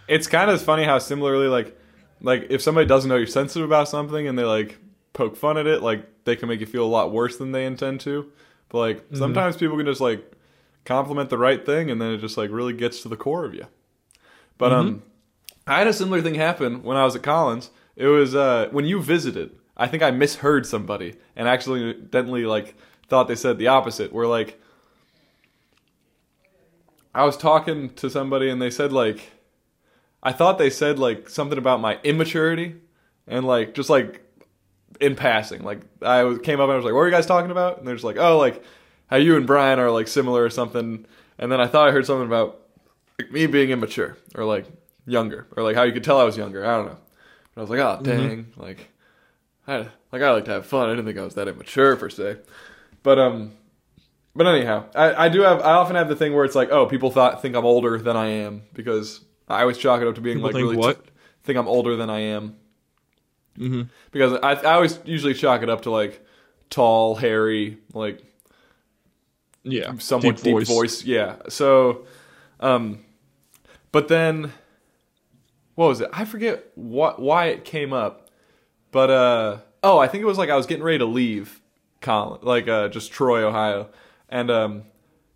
It's 0.08 0.28
kind 0.28 0.50
of 0.50 0.62
funny 0.62 0.84
how 0.84 1.00
similarly 1.00 1.48
like 1.48 1.78
like 2.22 2.48
if 2.50 2.62
somebody 2.62 2.88
doesn't 2.88 3.10
know 3.10 3.16
you're 3.18 3.28
sensitive 3.28 3.66
about 3.68 3.90
something 3.90 4.28
and 4.28 4.38
they 4.38 4.44
like 4.44 4.78
poke 5.14 5.36
fun 5.36 5.58
at 5.58 5.68
it, 5.68 5.82
like 5.82 6.06
they 6.26 6.36
can 6.36 6.48
make 6.50 6.60
you 6.60 6.66
feel 6.66 6.86
a 6.86 6.88
lot 6.88 7.12
worse 7.12 7.38
than 7.38 7.52
they 7.52 7.66
intend 7.66 8.00
to. 8.02 8.32
But 8.70 8.80
like 8.80 9.10
Mm-hmm. 9.12 9.18
sometimes 9.18 9.58
people 9.58 9.78
can 9.78 9.86
just 9.86 10.02
like 10.02 10.32
compliment 10.86 11.30
the 11.30 11.38
right 11.38 11.66
thing 11.66 11.92
and 11.92 12.02
then 12.02 12.14
it 12.14 12.20
just 12.20 12.38
like 12.38 12.52
really 12.52 12.74
gets 12.74 13.02
to 13.04 13.10
the 13.10 13.18
core 13.18 13.46
of 13.46 13.54
you. 13.54 13.66
But 14.58 14.72
Mm-hmm. 14.72 14.88
um 14.88 15.04
I 15.66 15.80
had 15.80 15.88
a 15.88 15.94
similar 15.94 16.22
thing 16.22 16.36
happen 16.36 16.82
when 16.84 16.96
I 16.98 17.04
was 17.04 17.16
at 17.16 17.24
Collins. 17.24 17.72
It 17.96 18.08
was 18.08 18.36
uh 18.36 18.70
when 18.72 18.86
you 18.86 19.02
visited. 19.02 19.52
I 19.76 19.88
think 19.88 20.02
I 20.02 20.12
misheard 20.12 20.66
somebody 20.66 21.16
and 21.36 21.48
actually 21.48 21.90
accidentally 21.92 22.46
like 22.46 22.76
thought 23.10 23.28
they 23.28 23.36
said 23.36 23.58
the 23.58 23.68
opposite. 23.68 24.12
Where 24.14 24.28
like 24.28 24.60
I 27.14 27.26
was 27.26 27.38
talking 27.38 27.90
to 27.96 28.10
somebody 28.10 28.50
and 28.50 28.62
they 28.62 28.70
said 28.70 28.92
like 28.94 29.32
I 30.24 30.32
thought 30.32 30.58
they 30.58 30.70
said 30.70 31.00
like 31.00 31.30
something 31.30 31.58
about 31.58 31.80
my 31.82 32.00
immaturity 32.04 32.76
and 33.28 33.46
like 33.46 33.74
just 33.74 33.90
like 33.90 34.22
in 35.00 35.16
passing. 35.16 35.64
Like 35.64 35.82
I 36.02 36.24
was, 36.24 36.40
came 36.40 36.60
up 36.60 36.66
and 36.66 36.74
I 36.74 36.76
was 36.76 36.86
like, 36.86 36.94
"What 36.94 37.02
are 37.02 37.08
you 37.08 37.12
guys 37.14 37.26
talking 37.26 37.52
about?" 37.52 37.78
And 37.78 37.88
they're 37.88 37.96
just 37.96 38.06
like, 38.06 38.18
"Oh, 38.18 38.38
like 38.38 38.64
how 39.08 39.18
you 39.18 39.36
and 39.36 39.46
Bryan 39.46 39.80
are 39.80 39.92
like 39.92 40.08
similar 40.08 40.44
or 40.44 40.50
something." 40.50 41.06
And 41.38 41.52
then 41.52 41.62
I 41.62 41.68
thought 41.68 41.88
I 41.88 41.92
heard 41.92 42.06
something 42.06 42.26
about 42.28 42.62
like, 43.20 43.32
me 43.32 43.48
being 43.48 43.70
immature 43.70 44.18
or 44.36 44.44
like 44.46 44.66
younger 45.06 45.48
or 45.56 45.64
like 45.64 45.76
how 45.76 45.84
you 45.84 45.94
could 45.94 46.04
tell 46.04 46.20
I 46.20 46.24
was 46.24 46.38
younger. 46.38 46.66
I 46.66 46.78
don't 46.78 46.88
know. 46.88 46.98
But 47.56 47.62
I 47.62 47.64
was 47.64 47.70
like, 47.70 47.80
"Oh, 47.80 48.00
dang!" 48.04 48.52
Like 48.58 48.90
I 49.68 49.78
like 50.12 50.22
I 50.22 50.32
like 50.32 50.46
to 50.46 50.52
have 50.52 50.66
fun. 50.66 50.90
I 50.90 50.94
didn't 50.94 51.06
think 51.06 51.18
I 51.18 51.24
was 51.24 51.36
that 51.36 51.48
immature 51.48 51.96
per 51.96 52.10
se. 52.10 52.38
But 53.04 53.20
um, 53.20 53.54
but 54.36 54.48
anyhow, 54.48 54.86
I, 54.96 55.26
I 55.26 55.30
do 55.30 55.42
have 55.42 55.62
I 55.62 55.74
often 55.74 55.96
have 55.96 56.10
the 56.10 56.16
thing 56.16 56.34
where 56.34 56.46
it's 56.46 56.56
like, 56.56 56.70
oh, 56.72 56.86
people 56.86 57.12
thought 57.12 57.42
think 57.42 57.56
I'm 57.56 57.66
older 57.66 57.98
than 58.00 58.16
I 58.18 58.28
am 58.28 58.64
because 58.74 59.22
I 59.48 59.62
always 59.62 59.78
chalk 59.78 60.02
it 60.02 60.08
up 60.08 60.16
to 60.16 60.22
being 60.22 60.38
People 60.38 60.50
like 60.50 60.56
really 60.56 60.78
what? 60.78 61.06
think 61.44 61.58
I'm 61.58 61.68
older 61.68 61.96
than 61.96 62.10
I 62.10 62.20
am 62.20 62.56
Mm-hmm. 63.58 63.84
because 64.12 64.34
I 64.44 64.52
I 64.54 64.74
always 64.76 65.00
usually 65.06 65.34
chalk 65.34 65.64
it 65.64 65.70
up 65.70 65.82
to 65.84 65.92
like 65.92 66.24
tall, 66.70 67.16
hairy, 67.16 67.80
like 67.94 68.22
Yeah. 69.64 69.98
somewhat 69.98 70.42
deep, 70.42 70.64
voice. 70.68 71.04
Yeah. 71.04 71.38
So, 71.50 72.06
um, 72.60 73.00
but 73.98 74.10
then 74.10 74.54
what 75.74 75.88
was 75.88 76.02
it? 76.02 76.10
I 76.14 76.24
forget 76.24 76.68
what 76.76 77.20
why 77.20 77.48
it 77.48 77.66
came 77.66 77.94
up, 77.94 78.30
but 78.92 79.10
uh 79.10 79.58
oh, 79.82 79.98
I 79.98 80.08
think 80.08 80.22
it 80.22 80.28
was 80.28 80.38
like 80.38 80.52
I 80.52 80.56
was 80.56 80.68
getting 80.68 80.84
ready 80.84 81.00
to 81.00 81.06
leave 81.06 81.64
Collins, 82.00 82.44
like 82.44 82.68
uh 82.68 82.90
just 82.90 83.12
Troy, 83.12 83.44
Ohio, 83.44 83.90
and 84.30 84.52
um. 84.52 84.84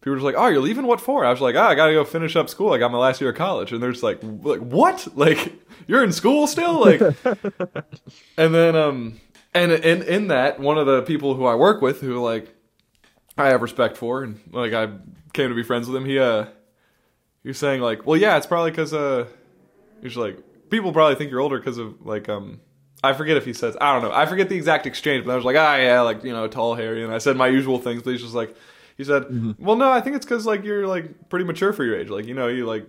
People 0.02 0.13
were 0.13 0.17
just 0.17 0.26
like, 0.26 0.36
"Oh, 0.36 0.47
you're 0.47 0.62
leaving? 0.62 0.88
What 0.88 1.00
for?" 1.00 1.24
I 1.24 1.30
was 1.30 1.41
like, 1.41 1.54
"Oh, 1.54 1.62
I 1.62 1.76
gotta 1.76 1.93
go 1.93 2.04
finish 2.04 2.36
up 2.36 2.50
school. 2.50 2.74
I 2.74 2.80
got 2.80 2.91
my 2.91 2.97
last 2.97 3.21
year 3.21 3.30
of 3.32 3.36
college." 3.36 3.71
And 3.71 3.82
they're 3.82 3.91
just 3.91 4.04
like, 4.04 4.19
"Like 4.21 4.60
what? 4.60 5.08
Like 5.15 5.54
you're 5.88 6.04
in 6.04 6.12
school 6.12 6.47
still?" 6.47 6.80
Like, 6.80 7.02
and 8.38 8.54
then 8.54 8.76
um, 8.76 9.21
and 9.54 9.71
in 9.71 10.02
in 10.02 10.28
that, 10.30 10.60
one 10.60 10.80
of 10.80 10.88
the 10.88 11.04
people 11.04 11.36
who 11.36 11.45
I 11.45 11.54
work 11.54 11.84
with, 11.84 12.02
who 12.02 12.19
like 12.19 12.52
I 13.38 13.50
have 13.50 13.62
respect 13.62 13.95
for, 13.95 14.24
and 14.24 14.39
like 14.52 14.74
I 14.74 14.88
came 15.34 15.50
to 15.50 15.56
be 15.56 15.62
friends 15.62 15.88
with 15.88 15.95
him. 15.95 16.06
He 16.06 16.17
uh, 16.17 16.45
was 17.49 17.58
saying 17.58 17.82
like, 17.82 18.06
well, 18.06 18.17
yeah, 18.17 18.38
it's 18.38 18.45
probably 18.47 18.71
because 18.71 18.93
uh, 18.93 19.25
he's 20.01 20.15
like 20.17 20.38
people 20.69 20.93
probably 20.93 21.15
think 21.15 21.32
you're 21.32 21.39
older 21.41 21.58
because 21.58 21.77
of 21.77 22.06
like 22.06 22.30
um, 22.30 22.60
I 23.04 23.13
forget 23.13 23.38
if 23.38 23.45
he 23.45 23.54
says 23.54 23.75
I 23.82 23.93
don't 23.93 24.04
know, 24.04 24.15
I 24.15 24.25
forget 24.25 24.49
the 24.49 24.56
exact 24.56 24.86
exchange, 24.86 25.25
but 25.25 25.32
I 25.32 25.36
was 25.36 25.45
like, 25.45 25.56
ah, 25.58 25.75
yeah, 25.77 26.01
like 26.01 26.23
you 26.23 26.32
know, 26.34 26.47
tall, 26.47 26.75
hairy, 26.75 27.04
and 27.04 27.13
I 27.13 27.17
said 27.17 27.36
my 27.38 27.47
usual 27.47 27.80
things, 27.80 28.04
but 28.04 28.12
he's 28.12 28.21
just 28.21 28.34
like, 28.36 28.56
he 28.97 29.04
said, 29.04 29.25
well, 29.60 29.75
no, 29.75 29.91
I 29.91 30.01
think 30.01 30.15
it's 30.15 30.25
because 30.25 30.45
like 30.45 30.63
you're 30.63 30.88
like 30.88 31.30
pretty 31.30 31.45
mature 31.45 31.73
for 31.73 31.84
your 31.84 31.99
age, 31.99 32.10
like 32.10 32.25
you 32.25 32.34
know, 32.34 32.47
you 32.47 32.65
like 32.65 32.86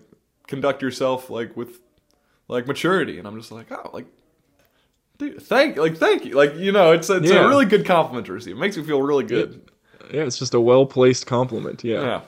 conduct 0.47 0.83
yourself 0.83 1.31
like 1.31 1.57
with 1.57 1.81
like 2.49 2.67
maturity, 2.67 3.19
and 3.19 3.27
I'm 3.27 3.39
just 3.39 3.53
like, 3.53 3.71
oh, 3.73 3.91
like. 3.93 4.07
Dude, 5.19 5.41
thank 5.43 5.77
like 5.77 5.99
thank 5.99 6.25
you. 6.25 6.35
Like 6.35 6.57
you 6.57 6.73
know, 6.73 6.93
it's 6.93 7.09
it's 7.09 7.31
Yeah. 7.31 7.45
a 7.45 7.49
really 7.49 7.67
good 7.67 7.87
compliment 7.87 8.27
to 8.27 8.33
receive. 8.33 8.57
It 8.57 8.59
makes 8.59 8.77
me 8.77 8.83
feel 8.83 9.01
really 9.03 9.25
good. 9.25 9.71
Yeah, 10.13 10.23
it's 10.23 10.39
just 10.39 10.53
a 10.55 10.61
well 10.61 10.85
placed 10.85 11.27
compliment. 11.27 11.85
Yeah. 11.85 12.01
Yeah. 12.03 12.21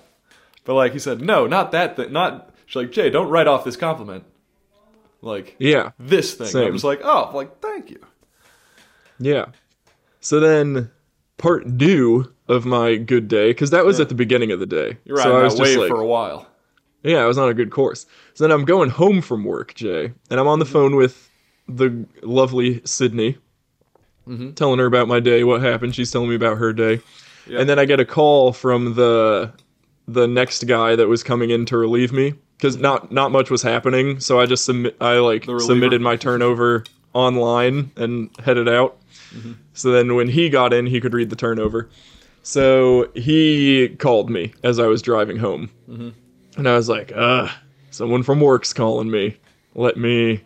But 0.64 0.74
like 0.74 0.92
he 0.92 0.98
said, 0.98 1.20
no, 1.20 1.46
not 1.46 1.72
that 1.72 1.96
thing. 1.96 2.12
Not 2.12 2.50
she's 2.66 2.76
like, 2.76 2.92
Jay, 2.92 3.10
don't 3.10 3.28
write 3.28 3.46
off 3.46 3.64
this 3.64 3.76
compliment. 3.76 4.24
Like 5.20 5.56
Yeah. 5.58 5.90
this 5.98 6.34
thing. 6.34 6.46
Same. 6.46 6.66
I'm 6.68 6.72
just 6.72 6.84
like, 6.84 7.00
oh, 7.02 7.30
like 7.34 7.60
thank 7.60 7.90
you. 7.90 8.00
Yeah. 9.18 9.46
So 10.20 10.40
then 10.40 10.90
part 11.38 11.78
two 11.78 12.32
of 12.48 12.64
my 12.64 12.96
good 12.96 13.28
day, 13.28 13.50
because 13.50 13.70
that 13.70 13.84
was 13.84 13.98
Yeah. 13.98 14.02
at 14.04 14.08
the 14.08 14.14
beginning 14.14 14.52
of 14.52 14.60
the 14.60 14.66
day. 14.66 14.98
You're 15.04 15.16
so 15.18 15.24
riding 15.30 15.40
I 15.40 15.44
was 15.44 15.54
just 15.56 15.76
like, 15.76 15.88
for 15.88 16.00
a 16.00 16.06
while. 16.06 16.46
yeah, 17.02 17.18
I 17.18 17.26
was 17.26 17.38
on 17.38 17.48
a 17.48 17.54
good 17.54 17.70
course. 17.70 18.06
So 18.34 18.44
then 18.44 18.50
I'm 18.52 18.64
going 18.64 18.90
home 18.90 19.20
from 19.22 19.44
work, 19.44 19.74
Jay, 19.74 20.12
and 20.30 20.40
I'm 20.40 20.46
on 20.48 20.58
the 20.58 20.64
phone 20.66 20.96
with 20.96 21.30
the 21.68 22.04
lovely 22.22 22.82
Sydney, 22.84 23.38
Mhm. 24.28 24.54
telling 24.54 24.78
her 24.78 24.86
about 24.86 25.08
my 25.08 25.20
day, 25.20 25.44
what 25.44 25.62
happened. 25.62 25.94
She's 25.94 26.10
telling 26.10 26.28
me 26.28 26.34
about 26.34 26.58
her 26.58 26.72
day, 26.74 27.00
and 27.50 27.68
then 27.68 27.78
I 27.78 27.84
get 27.86 28.00
a 28.00 28.04
call 28.04 28.52
from 28.52 28.94
the 28.94 29.52
the 30.06 30.26
next 30.26 30.64
guy 30.66 30.96
that 30.96 31.08
was 31.08 31.22
coming 31.22 31.50
in 31.50 31.64
to 31.66 31.76
relieve 31.78 32.12
me 32.12 32.34
because 32.56 32.76
not 32.76 33.10
not 33.10 33.32
much 33.32 33.50
was 33.50 33.62
happening. 33.62 34.20
So 34.20 34.40
I 34.40 34.46
just 34.46 34.64
submit, 34.64 34.96
I 35.00 35.14
like 35.14 35.46
submitted 35.60 36.00
my 36.00 36.16
turnover 36.16 36.84
online 37.12 37.90
and 37.96 38.30
headed 38.44 38.68
out. 38.68 38.98
So 39.72 39.90
then 39.90 40.14
when 40.14 40.28
he 40.28 40.48
got 40.48 40.72
in, 40.72 40.86
he 40.86 41.00
could 41.00 41.14
read 41.14 41.30
the 41.30 41.36
turnover. 41.36 41.88
So 42.42 43.10
he 43.14 43.88
called 43.98 44.28
me 44.30 44.52
as 44.62 44.78
I 44.78 44.86
was 44.86 45.00
driving 45.02 45.38
home. 45.38 45.70
And 46.56 46.68
I 46.68 46.76
was 46.76 46.88
like, 46.88 47.10
uh, 47.14 47.48
someone 47.90 48.22
from 48.22 48.40
work's 48.40 48.72
calling 48.72 49.10
me. 49.10 49.36
Let 49.74 49.96
me 49.96 50.42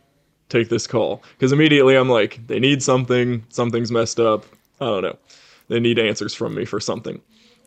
take 0.49 0.69
this 0.71 0.87
call. 0.87 1.23
Because 1.37 1.53
immediately 1.53 1.97
I'm 1.97 2.09
like, 2.09 2.47
they 2.47 2.59
need 2.61 2.83
something. 2.83 3.45
Something's 3.51 3.91
messed 3.91 4.21
up. 4.21 4.47
I 4.81 4.87
don't 4.87 5.03
know. 5.03 5.19
They 5.69 5.81
need 5.81 5.99
answers 5.99 6.33
from 6.35 6.55
me 6.55 6.65
for 6.65 6.81
something. 6.81 7.21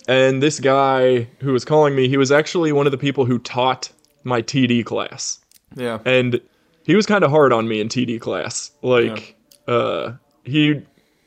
And 0.07 0.41
this 0.41 0.59
guy 0.59 1.27
who 1.41 1.53
was 1.53 1.63
calling 1.65 1.95
me, 1.95 2.07
he 2.09 2.17
was 2.17 2.31
actually 2.31 2.71
one 2.71 2.87
of 2.87 2.91
the 2.91 2.97
people 2.97 3.25
who 3.25 3.37
taught 3.39 3.91
my 4.23 4.41
TD 4.41 4.83
class 4.85 5.39
Yeah. 5.75 5.99
and 6.05 6.39
he 6.83 6.95
was 6.95 7.05
kind 7.05 7.23
of 7.23 7.29
hard 7.31 7.53
on 7.53 7.67
me 7.67 7.79
in 7.79 7.87
TD 7.87 8.19
class. 8.19 8.71
Like, 8.81 9.35
uh, 9.67 10.13
he, 10.43 10.81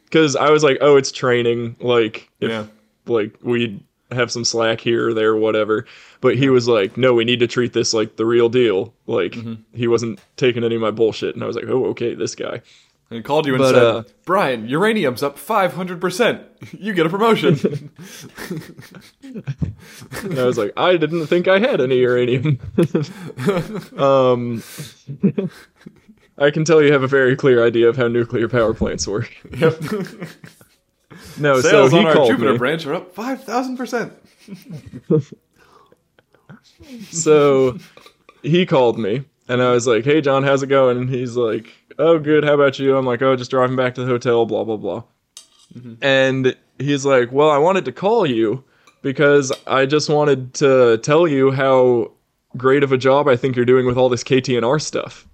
because 0.04 0.34
I 0.36 0.50
was 0.50 0.62
like, 0.64 0.78
oh, 0.80 0.96
it's 0.96 1.12
training. 1.12 1.76
Like, 1.80 2.28
if, 2.40 2.50
Yeah. 2.50 2.66
like 3.06 3.36
we 3.42 3.80
have 4.10 4.30
some 4.30 4.44
slack 4.44 4.80
here 4.80 5.08
or 5.08 5.14
there, 5.14 5.30
or 5.30 5.36
whatever. 5.36 5.86
But 6.20 6.36
he 6.36 6.48
was 6.50 6.68
like, 6.68 6.96
no, 6.96 7.14
we 7.14 7.24
need 7.24 7.40
to 7.40 7.46
treat 7.46 7.72
this 7.72 7.94
like 7.94 8.16
the 8.16 8.26
real 8.26 8.48
deal. 8.48 8.92
Like, 9.06 9.32
Mm-hmm. 9.32 9.54
he 9.72 9.86
wasn't 9.88 10.20
taking 10.36 10.62
any 10.64 10.74
of 10.74 10.80
my 10.80 10.90
bullshit, 10.90 11.34
and 11.34 11.42
I 11.42 11.46
was 11.46 11.56
like, 11.56 11.66
oh, 11.68 11.86
okay, 11.86 12.14
this 12.14 12.34
guy. 12.34 12.60
And 13.14 13.24
called 13.24 13.46
you 13.46 13.54
and 13.54 13.60
But, 13.60 13.74
said, 13.74 13.82
uh, 13.82 14.02
Bryan, 14.24 14.68
uranium's 14.68 15.22
up 15.22 15.38
500%. 15.38 16.44
You 16.80 16.92
get 16.92 17.06
a 17.06 17.08
promotion. 17.08 17.92
And 20.22 20.38
I 20.38 20.44
was 20.44 20.58
like, 20.58 20.72
I 20.76 20.96
didn't 20.96 21.26
think 21.26 21.46
I 21.46 21.58
had 21.58 21.80
any 21.80 21.98
uranium. 21.98 22.58
um, 23.98 24.62
I 26.38 26.50
can 26.50 26.64
tell 26.64 26.82
you 26.82 26.92
have 26.92 27.02
a 27.02 27.08
very 27.08 27.36
clear 27.36 27.64
idea 27.64 27.88
of 27.88 27.96
how 27.96 28.08
nuclear 28.08 28.48
power 28.48 28.74
plants 28.74 29.06
work. 29.06 29.30
yep. 29.56 29.80
No, 31.38 31.60
Sales 31.60 31.92
so 31.92 31.98
on 31.98 32.06
our 32.06 32.26
Jupiter 32.26 32.52
me. 32.52 32.58
branch 32.58 32.86
are 32.86 32.94
up 32.94 33.14
5,000%. 33.14 34.12
so 37.10 37.78
he 38.42 38.66
called 38.66 38.98
me 38.98 39.24
and 39.48 39.62
I 39.62 39.70
was 39.72 39.86
like, 39.86 40.04
"Hey 40.04 40.20
John, 40.20 40.42
how's 40.42 40.62
it 40.62 40.68
going?" 40.68 40.96
And 40.98 41.10
he's 41.10 41.36
like, 41.36 41.66
"Oh, 41.98 42.18
good. 42.18 42.44
How 42.44 42.54
about 42.54 42.78
you?" 42.78 42.96
I'm 42.96 43.06
like, 43.06 43.22
"Oh, 43.22 43.36
just 43.36 43.50
driving 43.50 43.76
back 43.76 43.94
to 43.94 44.02
the 44.02 44.06
hotel, 44.06 44.46
blah 44.46 44.64
blah 44.64 44.76
blah." 44.76 45.02
Mm-hmm. 45.74 45.94
And 46.02 46.56
he's 46.78 47.04
like, 47.04 47.32
"Well, 47.32 47.50
I 47.50 47.58
wanted 47.58 47.84
to 47.86 47.92
call 47.92 48.26
you 48.26 48.64
because 49.02 49.52
I 49.66 49.86
just 49.86 50.08
wanted 50.08 50.54
to 50.54 50.98
tell 50.98 51.26
you 51.26 51.50
how 51.50 52.12
great 52.56 52.82
of 52.82 52.92
a 52.92 52.98
job 52.98 53.28
I 53.28 53.36
think 53.36 53.56
you're 53.56 53.64
doing 53.64 53.86
with 53.86 53.96
all 53.96 54.08
this 54.08 54.24
KTNR 54.24 54.80
stuff." 54.80 55.26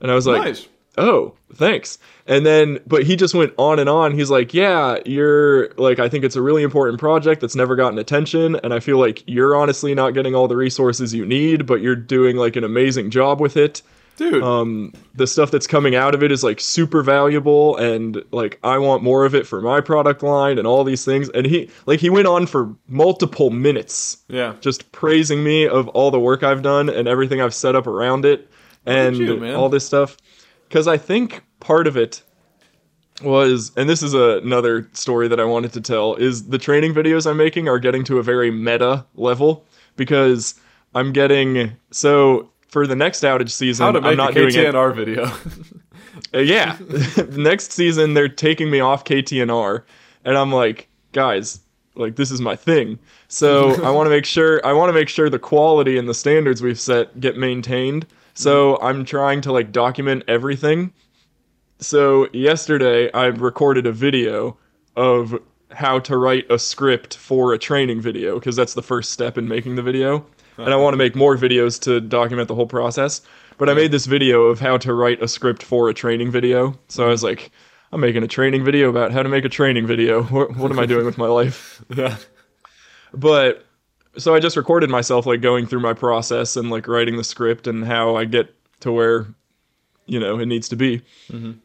And 0.00 0.10
I 0.10 0.14
was 0.14 0.26
like, 0.26 0.42
nice. 0.42 0.68
oh, 0.98 1.34
thanks. 1.54 1.98
And 2.26 2.44
then, 2.44 2.80
but 2.86 3.04
he 3.04 3.16
just 3.16 3.34
went 3.34 3.54
on 3.56 3.78
and 3.78 3.88
on. 3.88 4.12
He's 4.12 4.30
like, 4.30 4.52
yeah, 4.52 4.98
you're 5.06 5.70
like, 5.74 5.98
I 5.98 6.08
think 6.08 6.24
it's 6.24 6.36
a 6.36 6.42
really 6.42 6.62
important 6.62 6.98
project 6.98 7.40
that's 7.40 7.56
never 7.56 7.76
gotten 7.76 7.98
attention. 7.98 8.56
And 8.56 8.74
I 8.74 8.80
feel 8.80 8.98
like 8.98 9.22
you're 9.26 9.56
honestly 9.56 9.94
not 9.94 10.10
getting 10.10 10.34
all 10.34 10.48
the 10.48 10.56
resources 10.56 11.14
you 11.14 11.24
need, 11.24 11.66
but 11.66 11.80
you're 11.80 11.96
doing 11.96 12.36
like 12.36 12.56
an 12.56 12.64
amazing 12.64 13.10
job 13.10 13.40
with 13.40 13.56
it. 13.56 13.82
Dude, 14.16 14.42
Um, 14.42 14.92
the 15.14 15.26
stuff 15.26 15.50
that's 15.50 15.66
coming 15.66 15.94
out 15.94 16.14
of 16.14 16.22
it 16.22 16.32
is 16.32 16.42
like 16.42 16.60
super 16.60 17.02
valuable. 17.02 17.76
And 17.76 18.22
like, 18.32 18.58
I 18.62 18.78
want 18.78 19.02
more 19.02 19.24
of 19.24 19.34
it 19.34 19.46
for 19.46 19.60
my 19.60 19.80
product 19.80 20.22
line 20.22 20.58
and 20.58 20.66
all 20.66 20.84
these 20.84 21.04
things. 21.04 21.28
And 21.30 21.46
he, 21.46 21.70
like, 21.84 22.00
he 22.00 22.10
went 22.10 22.26
on 22.26 22.46
for 22.46 22.74
multiple 22.88 23.50
minutes 23.50 24.18
yeah. 24.28 24.54
just 24.60 24.90
praising 24.92 25.44
me 25.44 25.68
of 25.68 25.88
all 25.88 26.10
the 26.10 26.20
work 26.20 26.42
I've 26.42 26.62
done 26.62 26.88
and 26.88 27.06
everything 27.06 27.40
I've 27.40 27.54
set 27.54 27.76
up 27.76 27.86
around 27.86 28.24
it 28.24 28.50
and 28.86 29.16
you, 29.16 29.54
all 29.54 29.68
this 29.68 29.84
stuff. 29.84 30.16
Because 30.68 30.88
I 30.88 30.96
think 30.96 31.44
part 31.60 31.86
of 31.86 31.96
it 31.96 32.22
was, 33.22 33.72
and 33.76 33.88
this 33.88 34.02
is 34.02 34.14
a, 34.14 34.38
another 34.38 34.88
story 34.92 35.28
that 35.28 35.40
I 35.40 35.44
wanted 35.44 35.72
to 35.74 35.80
tell, 35.80 36.14
is 36.14 36.48
the 36.48 36.58
training 36.58 36.94
videos 36.94 37.28
I'm 37.28 37.36
making 37.36 37.68
are 37.68 37.78
getting 37.78 38.04
to 38.04 38.18
a 38.18 38.22
very 38.22 38.50
meta 38.50 39.04
level 39.14 39.66
because 39.96 40.54
I'm 40.94 41.12
getting 41.12 41.76
so 41.90 42.50
for 42.76 42.86
the 42.86 42.94
next 42.94 43.22
outage 43.22 43.52
season. 43.52 43.96
I'm 43.96 44.18
not 44.18 44.34
doing 44.34 44.48
it. 44.48 44.54
KTNR 44.54 44.94
video. 44.94 45.32
Uh, 46.34 46.40
yeah. 46.40 46.76
Next 47.30 47.72
season, 47.72 48.12
they're 48.12 48.28
taking 48.28 48.70
me 48.70 48.80
off 48.80 49.04
KTNR, 49.04 49.82
and 50.24 50.36
I'm 50.36 50.52
like, 50.52 50.88
guys, 51.12 51.60
like 51.94 52.16
this 52.16 52.30
is 52.30 52.40
my 52.40 52.54
thing. 52.54 52.98
So 53.28 53.82
I 53.82 53.90
want 53.90 54.06
to 54.06 54.10
make 54.10 54.26
sure 54.26 54.60
I 54.64 54.74
want 54.74 54.90
to 54.90 54.92
make 54.92 55.08
sure 55.08 55.30
the 55.30 55.38
quality 55.38 55.96
and 55.96 56.06
the 56.06 56.14
standards 56.14 56.60
we've 56.60 56.80
set 56.80 57.18
get 57.18 57.38
maintained. 57.38 58.06
So 58.34 58.78
I'm 58.82 59.06
trying 59.06 59.40
to 59.42 59.52
like 59.52 59.72
document 59.72 60.24
everything. 60.28 60.92
So 61.78 62.28
yesterday, 62.34 63.10
I 63.12 63.26
recorded 63.26 63.86
a 63.86 63.92
video 63.92 64.58
of 64.96 65.38
how 65.70 65.98
to 66.00 66.16
write 66.16 66.50
a 66.50 66.58
script 66.58 67.16
for 67.16 67.52
a 67.52 67.58
training 67.58 68.00
video 68.00 68.38
because 68.38 68.56
that's 68.56 68.74
the 68.74 68.82
first 68.82 69.12
step 69.12 69.38
in 69.38 69.48
making 69.48 69.76
the 69.76 69.82
video. 69.82 70.26
And 70.58 70.72
I 70.72 70.76
want 70.76 70.94
to 70.94 70.98
make 70.98 71.14
more 71.14 71.36
videos 71.36 71.80
to 71.82 72.00
document 72.00 72.48
the 72.48 72.54
whole 72.54 72.66
process. 72.66 73.20
But 73.58 73.68
I 73.68 73.74
made 73.74 73.90
this 73.90 74.06
video 74.06 74.44
of 74.44 74.60
how 74.60 74.78
to 74.78 74.92
write 74.94 75.22
a 75.22 75.28
script 75.28 75.62
for 75.62 75.88
a 75.88 75.94
training 75.94 76.30
video. 76.30 76.78
So 76.88 77.04
I 77.04 77.08
was 77.08 77.22
like, 77.22 77.50
I'm 77.92 78.00
making 78.00 78.22
a 78.22 78.28
training 78.28 78.64
video 78.64 78.88
about 78.90 79.12
how 79.12 79.22
to 79.22 79.28
make 79.28 79.44
a 79.44 79.48
training 79.48 79.86
video. 79.86 80.22
What, 80.30 80.56
what 80.56 80.70
am 80.70 80.78
I 80.78 80.86
doing 80.86 81.06
with 81.06 81.18
my 81.18 81.28
life? 81.28 81.82
yeah. 81.94 82.16
But 83.14 83.64
so 84.18 84.34
I 84.34 84.40
just 84.40 84.56
recorded 84.56 84.90
myself 84.90 85.26
like 85.26 85.40
going 85.40 85.66
through 85.66 85.80
my 85.80 85.92
process 85.92 86.56
and 86.56 86.70
like 86.70 86.88
writing 86.88 87.16
the 87.16 87.24
script 87.24 87.66
and 87.66 87.84
how 87.84 88.16
I 88.16 88.24
get 88.24 88.54
to 88.80 88.92
where 88.92 89.26
you 90.06 90.20
know 90.20 90.38
it 90.38 90.46
needs 90.46 90.68
to 90.68 90.76
be, 90.76 91.02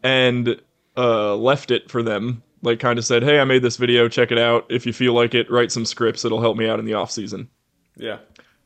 and 0.03 0.61
uh, 0.97 1.35
left 1.35 1.71
it 1.71 1.89
for 1.89 2.03
them. 2.03 2.43
Like 2.63 2.79
kind 2.79 2.99
of 2.99 3.05
said, 3.05 3.23
hey, 3.23 3.39
I 3.39 3.43
made 3.43 3.63
this 3.63 3.77
video. 3.77 4.07
Check 4.07 4.31
it 4.31 4.37
out. 4.37 4.65
If 4.69 4.85
you 4.85 4.93
feel 4.93 5.13
like 5.13 5.33
it, 5.33 5.49
write 5.49 5.71
some 5.71 5.85
scripts. 5.85 6.23
It'll 6.25 6.41
help 6.41 6.57
me 6.57 6.69
out 6.69 6.79
in 6.79 6.85
the 6.85 6.93
off 6.93 7.09
season. 7.09 7.49
Yeah. 7.97 8.17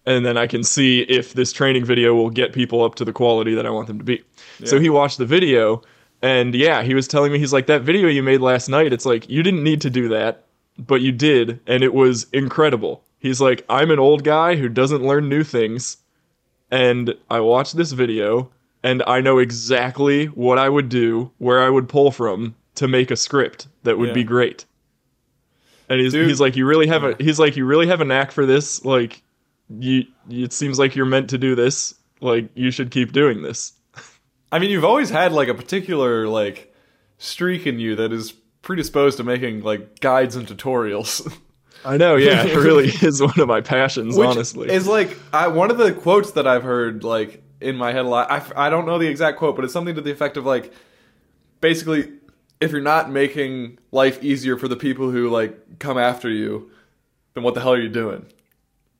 And 0.05 0.25
then 0.25 0.37
I 0.37 0.45
can 0.47 0.63
see 0.63 1.01
if 1.01 1.33
this 1.33 1.51
training 1.51 1.83
video 1.85 2.13
will 2.13 2.29
get 2.29 2.53
people 2.53 2.83
up 2.83 2.95
to 2.95 3.05
the 3.05 3.13
quality 3.13 3.55
that 3.55 3.65
I 3.65 3.71
want 3.71 3.87
them 3.87 3.97
to 3.97 4.03
be. 4.03 4.23
So 4.63 4.79
he 4.79 4.89
watched 4.89 5.17
the 5.17 5.25
video, 5.25 5.81
and 6.21 6.53
yeah, 6.53 6.83
he 6.83 6.93
was 6.93 7.07
telling 7.07 7.31
me 7.31 7.39
he's 7.39 7.53
like 7.53 7.65
that 7.67 7.81
video 7.81 8.07
you 8.07 8.21
made 8.23 8.41
last 8.41 8.69
night. 8.69 8.93
It's 8.93 9.05
like 9.05 9.27
you 9.29 9.41
didn't 9.43 9.63
need 9.63 9.81
to 9.81 9.89
do 9.89 10.07
that, 10.09 10.43
but 10.77 11.01
you 11.01 11.11
did, 11.11 11.59
and 11.67 11.83
it 11.83 11.93
was 11.93 12.27
incredible. 12.33 13.03
He's 13.17 13.41
like, 13.41 13.65
I'm 13.67 13.89
an 13.89 13.97
old 13.99 14.23
guy 14.23 14.55
who 14.55 14.69
doesn't 14.69 15.03
learn 15.03 15.27
new 15.27 15.43
things, 15.43 15.97
and 16.69 17.15
I 17.29 17.39
watched 17.39 17.75
this 17.75 17.91
video, 17.91 18.51
and 18.83 19.01
I 19.07 19.21
know 19.21 19.39
exactly 19.39 20.27
what 20.27 20.59
I 20.59 20.69
would 20.69 20.89
do, 20.89 21.31
where 21.39 21.63
I 21.63 21.69
would 21.69 21.89
pull 21.89 22.11
from 22.11 22.55
to 22.75 22.87
make 22.87 23.09
a 23.09 23.15
script 23.15 23.67
that 23.83 23.97
would 23.97 24.09
Yeah. 24.09 24.13
be 24.13 24.23
great. 24.23 24.65
And 25.89 25.99
he's, 25.99 26.13
Dude. 26.13 26.27
he's 26.27 26.39
like, 26.39 26.55
you 26.55 26.65
really 26.67 26.87
have 26.87 27.03
a 27.03 27.15
he's 27.19 27.39
like, 27.39 27.55
you 27.55 27.65
really 27.65 27.87
have 27.87 28.01
a 28.01 28.05
knack 28.05 28.31
for 28.31 28.45
this. 28.45 28.83
Like, 28.85 29.21
you 29.69 30.05
it 30.29 30.53
seems 30.53 30.79
like 30.79 30.95
you're 30.95 31.05
meant 31.05 31.29
to 31.31 31.37
do 31.37 31.55
this. 31.55 31.95
Like, 32.21 32.49
you 32.55 32.71
should 32.71 32.91
keep 32.91 33.11
doing 33.11 33.41
this. 33.41 33.73
I 34.51 34.59
mean, 34.59 34.69
you've 34.69 34.85
always 34.85 35.09
had 35.09 35.31
like 35.31 35.47
a 35.47 35.53
particular 35.53 36.27
like 36.27 36.73
streak 37.17 37.67
in 37.67 37.79
you 37.79 37.95
that 37.95 38.13
is 38.13 38.31
predisposed 38.61 39.17
to 39.17 39.23
making 39.23 39.61
like 39.61 39.99
guides 39.99 40.35
and 40.35 40.47
tutorials. 40.47 41.31
I 41.85 41.97
know, 41.97 42.15
yeah, 42.15 42.43
it 42.43 42.55
really 42.55 42.87
is 43.01 43.21
one 43.21 43.39
of 43.39 43.47
my 43.47 43.61
passions, 43.61 44.17
Which 44.17 44.27
honestly. 44.27 44.71
is 44.71 44.87
like 44.87 45.15
I, 45.31 45.47
one 45.47 45.69
of 45.69 45.77
the 45.77 45.93
quotes 45.93 46.31
that 46.31 46.47
I've 46.47 46.63
heard 46.63 47.03
like 47.03 47.43
in 47.61 47.75
my 47.75 47.91
head 47.91 48.05
a 48.05 48.07
lot. 48.07 48.31
I, 48.31 48.67
I 48.67 48.69
don't 48.69 48.85
know 48.85 48.97
the 48.97 49.07
exact 49.07 49.37
quote, 49.37 49.55
but 49.55 49.65
it's 49.65 49.73
something 49.73 49.95
to 49.95 50.01
the 50.01 50.11
effect 50.11 50.37
of 50.37 50.45
like 50.45 50.73
basically 51.61 52.11
if 52.61 52.71
you're 52.71 52.81
not 52.81 53.11
making 53.11 53.77
life 53.91 54.23
easier 54.23 54.57
for 54.57 54.67
the 54.67 54.75
people 54.75 55.11
who 55.11 55.29
like 55.29 55.79
come 55.79 55.97
after 55.97 56.29
you, 56.29 56.71
then 57.33 57.43
what 57.43 57.53
the 57.53 57.61
hell 57.61 57.73
are 57.73 57.81
you 57.81 57.89
doing? 57.89 58.25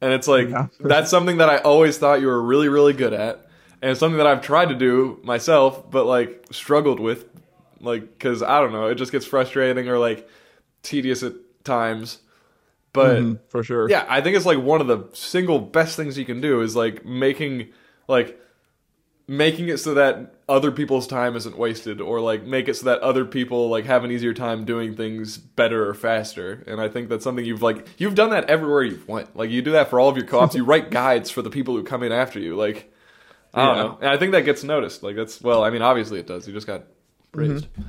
And 0.05 0.13
it's 0.13 0.27
like 0.27 0.49
Yeah. 0.49 0.67
that's 0.79 1.09
something 1.09 1.37
that 1.37 1.49
I 1.49 1.57
always 1.57 1.97
thought 1.97 2.21
you 2.21 2.27
were 2.27 2.39
really 2.41 2.69
really 2.69 2.93
good 2.93 3.11
at, 3.11 3.47
and 3.81 3.89
it's 3.89 3.99
something 3.99 4.19
that 4.19 4.27
I've 4.27 4.43
tried 4.43 4.69
to 4.69 4.75
do 4.75 5.19
myself, 5.23 5.89
but 5.89 6.05
like 6.05 6.45
struggled 6.51 6.99
with, 6.99 7.25
like 7.81 8.03
because 8.13 8.43
I 8.43 8.59
don't 8.61 8.71
know, 8.71 8.85
it 8.85 8.95
just 8.95 9.11
gets 9.11 9.25
frustrating 9.25 9.89
or 9.89 9.97
like 9.97 10.29
tedious 10.83 11.23
at 11.23 11.33
times. 11.63 12.19
But 12.93 13.17
Mhm, 13.21 13.39
for 13.49 13.63
sure. 13.63 13.89
yeah, 13.89 14.05
I 14.07 14.21
think 14.21 14.37
it's 14.37 14.45
like 14.45 14.59
one 14.59 14.79
of 14.79 14.85
the 14.87 15.09
single 15.13 15.57
best 15.59 15.95
things 15.95 16.19
you 16.19 16.25
can 16.25 16.39
do 16.39 16.61
is 16.61 16.75
like 16.75 17.03
making 17.03 17.69
like 18.07 18.39
making 19.27 19.69
it 19.69 19.77
so 19.77 19.93
that 19.95 20.35
other 20.47 20.71
people's 20.71 21.07
time 21.07 21.35
isn't 21.35 21.57
wasted 21.57 21.99
or 21.99 22.21
like 22.21 22.43
make 22.43 22.67
it 22.67 22.75
so 22.75 22.85
that 22.85 22.99
other 23.01 23.25
people 23.25 23.69
like 23.69 23.85
have 23.85 24.03
an 24.03 24.11
easier 24.11 24.33
time 24.33 24.65
doing 24.65 24.95
things 24.95 25.37
better 25.37 25.89
or 25.89 25.93
faster. 25.95 26.63
And 26.67 26.79
I 26.79 26.87
think 26.89 27.09
that's 27.09 27.23
something 27.23 27.43
you've 27.43 27.63
like 27.63 27.87
you've 27.97 28.13
done 28.15 28.29
that 28.29 28.45
everywhere 28.49 28.83
you've 28.83 29.07
went. 29.07 29.35
Like 29.35 29.49
you 29.49 29.61
do 29.63 29.71
that 29.71 29.89
for 29.89 29.99
all 29.99 30.09
of 30.09 30.17
your 30.17 30.27
co-ops. 30.27 30.53
you 30.55 30.63
write 30.63 30.91
guides 30.91 31.31
for 31.31 31.41
the 31.41 31.49
people 31.49 31.75
who 31.75 31.83
come 31.83 32.03
in 32.03 32.11
after 32.11 32.39
you. 32.39 32.55
Like 32.55 32.93
I 33.53 33.65
don't 33.65 33.75
Yeah. 33.77 33.83
know. 33.83 33.97
And 34.01 34.09
I 34.09 34.17
think 34.17 34.33
that 34.33 34.41
gets 34.45 34.63
noticed. 34.63 35.01
Like 35.01 35.15
that's 35.15 35.41
well, 35.41 35.63
I 35.63 35.71
mean 35.71 35.81
obviously 35.81 36.19
it 36.19 36.27
does. 36.27 36.47
You 36.47 36.53
just 36.53 36.67
got 36.67 36.83
praised. 37.31 37.65
Mm-hmm. 37.73 37.81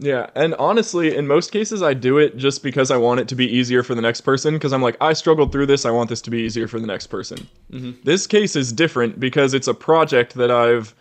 Yeah, 0.00 0.30
and 0.36 0.54
honestly, 0.56 1.16
in 1.16 1.26
most 1.26 1.50
cases, 1.50 1.82
I 1.82 1.92
do 1.92 2.18
it 2.18 2.36
just 2.36 2.62
because 2.62 2.90
I 2.90 2.96
want 2.96 3.18
it 3.20 3.28
to 3.28 3.34
be 3.34 3.46
easier 3.46 3.82
for 3.82 3.94
the 3.96 4.00
next 4.02 4.20
person. 4.20 4.54
Because 4.54 4.72
I'm 4.72 4.82
like, 4.82 4.96
I 5.00 5.12
struggled 5.12 5.50
through 5.50 5.66
this, 5.66 5.84
I 5.84 5.90
want 5.90 6.08
this 6.08 6.22
to 6.22 6.30
be 6.30 6.38
easier 6.38 6.68
for 6.68 6.78
the 6.78 6.86
next 6.86 7.08
person. 7.08 7.48
Mm-hmm. 7.72 7.92
This 8.04 8.26
case 8.26 8.54
is 8.54 8.72
different 8.72 9.18
because 9.18 9.54
it's 9.54 9.66
a 9.66 9.74
project 9.74 10.34
that 10.34 10.50
I've 10.52 10.94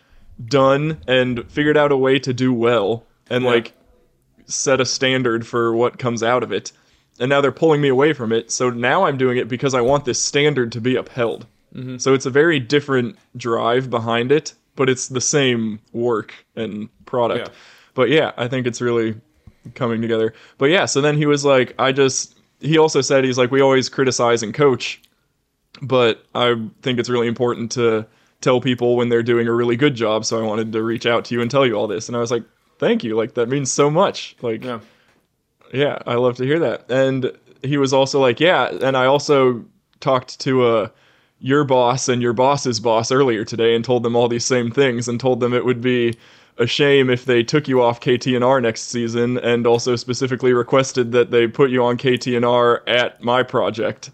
done 0.46 1.00
and 1.08 1.50
figured 1.50 1.78
out 1.78 1.92
a 1.92 1.98
way 1.98 2.18
to 2.20 2.34
do 2.34 2.52
well, 2.54 3.06
and 3.30 3.44
Yeah. 3.44 3.50
like 3.52 3.74
set 4.46 4.82
a 4.82 4.86
standard 4.86 5.46
for 5.46 5.76
what 5.76 6.00
comes 6.00 6.24
out 6.24 6.42
of 6.42 6.52
it. 6.52 6.72
And 7.20 7.30
now 7.30 7.42
they're 7.42 7.52
pulling 7.52 7.82
me 7.82 7.90
away 7.90 8.14
from 8.14 8.32
it. 8.32 8.52
So 8.52 8.70
now 8.70 9.04
I'm 9.06 9.18
doing 9.18 9.38
it 9.38 9.48
because 9.48 9.74
I 9.74 9.82
want 9.82 10.06
this 10.06 10.22
standard 10.22 10.72
to 10.72 10.82
be 10.82 10.96
upheld. 10.96 11.46
Mm-hmm. 11.76 11.98
So 11.98 12.14
it's 12.14 12.26
a 12.26 12.30
very 12.30 12.60
different 12.60 13.18
drive 13.36 13.90
behind 13.90 14.32
it, 14.32 14.54
but 14.76 14.90
it's 14.90 15.08
the 15.08 15.22
same 15.22 15.80
work 15.92 16.34
and 16.56 16.90
product. 17.06 17.50
Yeah. 17.50 17.54
But 17.98 18.10
yeah, 18.12 18.32
I 18.38 18.48
think 18.48 18.68
it's 18.68 18.80
really 18.80 19.16
coming 19.74 20.04
together. 20.04 20.36
But 20.60 20.68
yeah, 20.68 20.86
so 20.86 21.02
then 21.02 21.18
he 21.18 21.26
was 21.26 21.44
like, 21.44 21.74
I 21.80 21.92
just, 21.92 22.38
he 22.60 22.78
also 22.78 23.02
said, 23.02 23.24
he's 23.24 23.40
like, 23.40 23.50
we 23.50 23.60
always 23.60 23.90
criticize 23.90 24.44
and 24.44 24.54
coach, 24.54 25.02
but 25.82 26.24
I 26.36 26.54
think 26.84 27.00
it's 27.00 27.10
really 27.10 27.28
important 27.28 27.72
to 27.72 28.06
tell 28.42 28.62
people 28.62 28.98
when 28.98 29.10
they're 29.10 29.24
doing 29.24 29.48
a 29.48 29.52
really 29.52 29.76
good 29.76 29.96
job. 29.96 30.26
So 30.26 30.40
I 30.40 30.46
wanted 30.46 30.72
to 30.74 30.84
reach 30.84 31.08
out 31.08 31.26
to 31.26 31.34
you 31.34 31.42
and 31.42 31.50
tell 31.50 31.66
you 31.66 31.74
all 31.74 31.88
this. 31.88 32.08
And 32.08 32.16
I 32.16 32.20
was 32.20 32.30
like, 32.30 32.44
thank 32.78 33.04
you. 33.04 33.16
Like, 33.16 33.34
that 33.34 33.50
means 33.50 33.72
so 33.72 33.90
much. 33.90 34.36
Like, 34.44 34.64
Yeah. 34.64 34.80
yeah, 35.74 35.98
I 36.06 36.14
love 36.18 36.36
to 36.38 36.44
hear 36.44 36.60
that. 36.60 36.92
And 36.92 37.32
he 37.64 37.78
was 37.78 37.94
also 37.94 38.22
like, 38.22 38.40
yeah, 38.40 38.70
and 38.80 38.96
I 38.96 39.08
also 39.08 39.66
talked 40.02 40.40
to 40.42 40.68
uh, 40.68 40.90
your 41.40 41.64
boss 41.64 42.10
and 42.10 42.22
your 42.22 42.34
boss's 42.34 42.80
boss 42.80 43.12
earlier 43.12 43.44
today 43.44 43.76
and 43.76 43.84
told 43.84 44.04
them 44.04 44.16
all 44.16 44.28
these 44.28 44.46
same 44.46 44.70
things 44.70 45.08
and 45.08 45.20
told 45.20 45.40
them 45.40 45.56
it 45.56 45.66
would 45.66 45.82
be 45.82 46.14
a 46.60 46.68
shame 46.68 47.10
if 47.10 47.26
they 47.26 47.44
took 47.44 47.68
you 47.68 47.82
off 47.82 48.00
KTNR 48.00 48.62
next 48.62 48.84
season 48.90 49.38
and 49.38 49.68
also 49.68 49.96
specifically 49.96 50.54
requested 50.54 51.12
that 51.12 51.32
they 51.32 51.48
put 51.48 51.70
you 51.70 51.84
on 51.84 51.98
KTNR 51.98 52.80
at 52.88 53.22
my 53.24 53.44
project 53.44 54.12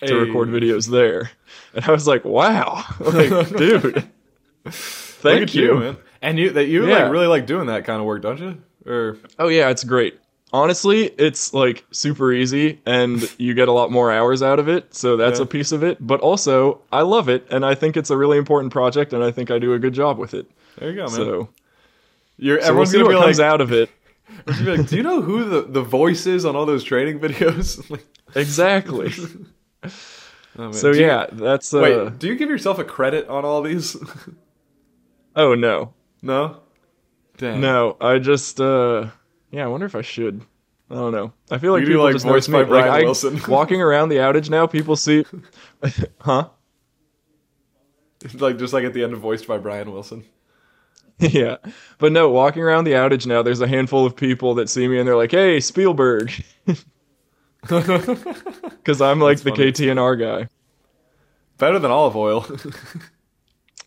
to 0.00 0.06
Hey. 0.06 0.12
record 0.14 0.48
videos 0.48 0.88
there. 0.90 1.30
And 1.74 1.84
I 1.84 1.90
was 1.92 2.06
like, 2.06 2.24
wow, 2.24 2.84
like, 3.00 3.48
dude, 3.56 4.08
thank 4.70 5.54
you. 5.54 5.62
you, 5.74 5.74
man. 5.80 5.96
And 6.22 6.38
you 6.38 6.50
that 6.50 6.66
you 6.66 6.86
Yeah. 6.86 7.04
like 7.04 7.12
really 7.12 7.26
like 7.26 7.46
doing 7.46 7.66
that 7.66 7.84
kind 7.84 8.00
of 8.00 8.06
work, 8.06 8.22
don't 8.22 8.38
you? 8.38 8.56
Or 8.86 9.16
Oh 9.38 9.48
yeah, 9.48 9.68
it's 9.70 9.84
great. 9.84 10.18
Honestly, 10.52 11.04
it's 11.16 11.54
like 11.54 11.84
super 11.92 12.32
easy 12.32 12.80
and 12.84 13.30
you 13.38 13.54
get 13.54 13.68
a 13.68 13.72
lot 13.72 13.92
more 13.92 14.10
hours 14.10 14.42
out 14.42 14.58
of 14.58 14.68
it, 14.68 14.92
so 14.94 15.16
that's 15.16 15.38
Yeah. 15.38 15.44
a 15.44 15.46
piece 15.46 15.70
of 15.70 15.84
it. 15.84 15.98
But 16.04 16.20
also, 16.20 16.80
I 16.92 17.02
love 17.02 17.28
it 17.28 17.46
and 17.50 17.64
I 17.64 17.74
think 17.74 17.96
it's 17.96 18.10
a 18.10 18.16
really 18.16 18.36
important 18.38 18.72
project 18.72 19.12
and 19.12 19.22
I 19.22 19.30
think 19.30 19.50
I 19.50 19.58
do 19.58 19.74
a 19.74 19.78
good 19.78 19.94
job 19.94 20.18
with 20.18 20.34
it. 20.34 20.50
there 20.78 20.90
you 20.90 20.96
go, 20.96 21.02
man. 21.02 21.10
So, 21.10 21.48
You're, 22.42 22.60
so 22.60 22.68
we'll 22.74 22.82
everyone's 22.84 22.90
see 22.90 22.98
gonna 22.98 23.08
be 23.10 23.14
like, 23.16 23.38
out 23.38 23.60
of 23.60 23.70
it. 23.72 23.90
be 24.46 24.76
like, 24.76 24.88
do 24.88 24.96
you 24.96 25.02
know 25.02 25.20
who 25.20 25.44
the, 25.44 25.62
the 25.62 25.82
voice 25.82 26.26
is 26.26 26.44
on 26.46 26.56
all 26.56 26.64
those 26.64 26.82
training 26.82 27.20
videos? 27.20 27.88
like, 27.90 28.04
Exactly. 28.34 29.12
oh, 30.58 30.72
so 30.72 30.92
Do 30.92 30.98
you- 30.98 31.06
yeah, 31.06 31.26
that's 31.30 31.74
uh 31.74 31.80
wait, 31.80 32.18
do 32.18 32.28
you 32.28 32.36
give 32.36 32.48
yourself 32.48 32.78
a 32.78 32.84
credit 32.84 33.28
on 33.28 33.44
all 33.44 33.60
these? 33.62 33.94
oh 35.36 35.54
no. 35.54 35.92
no. 36.22 36.60
Dang. 37.36 37.60
No, 37.60 37.96
I 38.00 38.18
just 38.18 38.60
uh 38.60 39.08
yeah, 39.50 39.64
I 39.64 39.66
wonder 39.68 39.84
if 39.86 39.94
I 39.94 40.02
should. 40.02 40.40
I 40.90 40.94
don't 40.94 41.12
know. 41.12 41.32
I 41.50 41.58
feel 41.58 41.72
like 41.72 41.82
You 41.82 41.88
people 41.88 42.02
like, 42.04 42.14
just 42.14 42.24
voice 42.26 42.46
by 42.48 42.52
me. 42.52 42.58
Like, 42.60 42.68
Bryan 42.68 42.88
I- 42.94 43.02
Wilson. 43.04 43.40
walking 43.48 43.82
around 43.82 44.08
the 44.08 44.16
outage 44.16 44.48
now, 44.48 44.66
people 44.66 44.96
see 44.96 45.24
Huh? 46.20 46.48
like 48.34 48.58
just 48.58 48.72
like 48.72 48.84
at 48.84 48.92
the 48.94 49.02
end 49.04 49.12
of 49.12 49.20
voiced 49.20 49.46
by 49.46 49.58
Bryan 49.58 49.92
Wilson. 49.92 50.24
yeah. 51.32 51.56
But 51.98 52.12
no, 52.12 52.30
walking 52.30 52.62
around 52.62 52.84
the 52.84 52.92
outage 52.92 53.26
now, 53.26 53.42
there's 53.42 53.60
a 53.60 53.68
handful 53.68 54.06
of 54.06 54.16
people 54.16 54.54
that 54.54 54.68
see 54.68 54.88
me 54.88 54.98
and 54.98 55.06
they're 55.06 55.16
like, 55.16 55.32
"Hey, 55.32 55.60
Spielberg." 55.60 56.32
Cuz 58.84 59.00
I'm 59.00 59.20
like 59.20 59.40
the 59.40 59.50
funny. 59.50 59.72
KTNR 59.72 60.18
guy. 60.18 60.48
Better 61.58 61.78
than 61.78 61.90
olive 61.90 62.16
oil. 62.16 62.46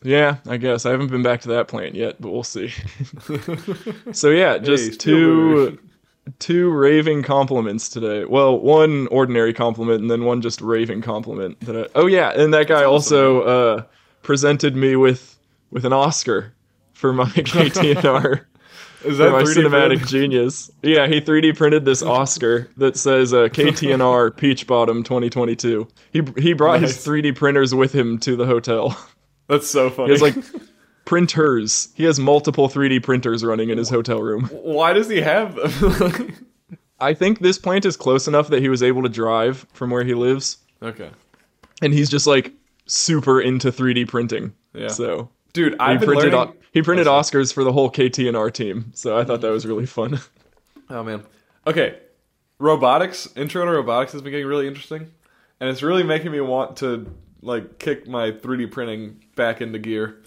Yeah, 0.05 0.37
I 0.47 0.57
guess 0.57 0.85
I 0.85 0.91
haven't 0.91 1.11
been 1.11 1.23
back 1.23 1.41
to 1.41 1.47
that 1.49 1.69
plant 1.69 1.95
yet, 1.95 2.19
but 2.19 2.29
we'll 2.29 2.43
see. 2.43 2.73
so 4.11 4.29
yeah, 4.29 4.57
just 4.57 4.91
Hey, 4.91 4.97
two 4.97 5.79
two 6.39 6.69
raving 6.71 7.23
compliments 7.23 7.89
today. 7.89 8.25
Well, 8.25 8.59
one 8.59 9.07
ordinary 9.07 9.53
compliment 9.53 10.01
and 10.01 10.11
then 10.11 10.25
one 10.25 10.41
just 10.41 10.61
raving 10.61 11.01
compliment. 11.01 11.59
That 11.61 11.77
I, 11.77 11.87
oh 11.95 12.07
yeah, 12.07 12.31
and 12.31 12.53
that 12.53 12.67
guy 12.67 12.83
also 12.83 13.41
uh, 13.43 13.83
presented 14.21 14.75
me 14.75 14.95
with 14.97 15.39
with 15.71 15.85
an 15.85 15.93
Oscar 15.93 16.53
for 17.03 17.11
my 17.11 17.25
KTNR 17.25 18.45
Is 19.03 19.17
that 19.17 19.31
my 19.33 19.43
cinematic 19.43 19.97
print? 19.97 20.07
genius. 20.07 20.71
Yeah, 20.83 21.05
he 21.07 21.19
3D 21.19 21.57
printed 21.57 21.83
this 21.83 22.01
Oscar 22.01 22.69
that 22.77 22.95
says 22.95 23.33
uh, 23.33 23.37
KTNR 23.51 24.37
Peach 24.37 24.65
Bottom 24.65 25.03
2022. 25.03 25.85
He 26.13 26.21
he 26.37 26.53
brought 26.53 26.79
Nice. 26.79 26.95
his 26.95 27.05
3D 27.05 27.35
printers 27.35 27.75
with 27.75 27.91
him 27.91 28.17
to 28.19 28.37
the 28.37 28.45
hotel. 28.45 28.97
That's 29.49 29.67
so 29.67 29.89
funny. 29.89 30.07
He 30.07 30.11
has 30.13 30.21
like 30.21 30.35
printers. 31.03 31.89
He 31.95 32.05
has 32.05 32.17
multiple 32.21 32.69
3D 32.69 33.03
printers 33.03 33.43
running 33.43 33.69
in 33.69 33.77
his 33.77 33.89
hotel 33.89 34.21
room. 34.21 34.45
Why 34.53 34.93
does 34.93 35.09
he 35.09 35.19
have 35.19 35.55
them? 35.55 36.47
I 37.01 37.13
think 37.13 37.39
this 37.39 37.57
plant 37.57 37.83
is 37.83 37.97
close 37.97 38.29
enough 38.29 38.47
that 38.47 38.61
he 38.61 38.69
was 38.69 38.81
able 38.81 39.03
to 39.03 39.09
drive 39.09 39.67
from 39.73 39.89
where 39.89 40.05
he 40.05 40.13
lives, 40.13 40.59
okay. 40.81 41.09
and 41.81 41.91
he's 41.93 42.09
just 42.09 42.27
like 42.27 42.53
super 42.85 43.41
into 43.41 43.73
3D 43.73 44.07
printing. 44.07 44.53
Yeah. 44.73 44.87
So 44.87 45.29
Dude, 45.53 45.75
I've 45.79 45.99
been 45.99 46.09
printed 46.09 46.33
learning. 46.33 46.55
he 46.71 46.81
printed 46.81 47.07
Oh, 47.07 47.11
Oscars 47.13 47.53
for 47.53 47.63
the 47.63 47.71
whole 47.71 47.89
KTNR 47.91 48.51
team. 48.51 48.91
So 48.95 49.17
I 49.17 49.23
thought 49.23 49.41
that 49.41 49.51
was 49.51 49.65
really 49.65 49.85
fun. 49.85 50.19
Oh 50.89 51.03
man. 51.03 51.23
Okay. 51.65 51.97
Robotics, 52.59 53.29
intro 53.35 53.63
to 53.65 53.71
robotics 53.71 54.11
has 54.11 54.21
been 54.21 54.31
getting 54.31 54.47
really 54.47 54.67
interesting. 54.67 55.11
And 55.59 55.69
it's 55.69 55.81
really 55.81 56.03
making 56.03 56.31
me 56.31 56.41
want 56.41 56.77
to 56.77 57.11
like 57.41 57.79
kick 57.79 58.07
my 58.07 58.31
3D 58.31 58.71
printing 58.71 59.23
back 59.35 59.61
into 59.61 59.79
gear. 59.79 60.21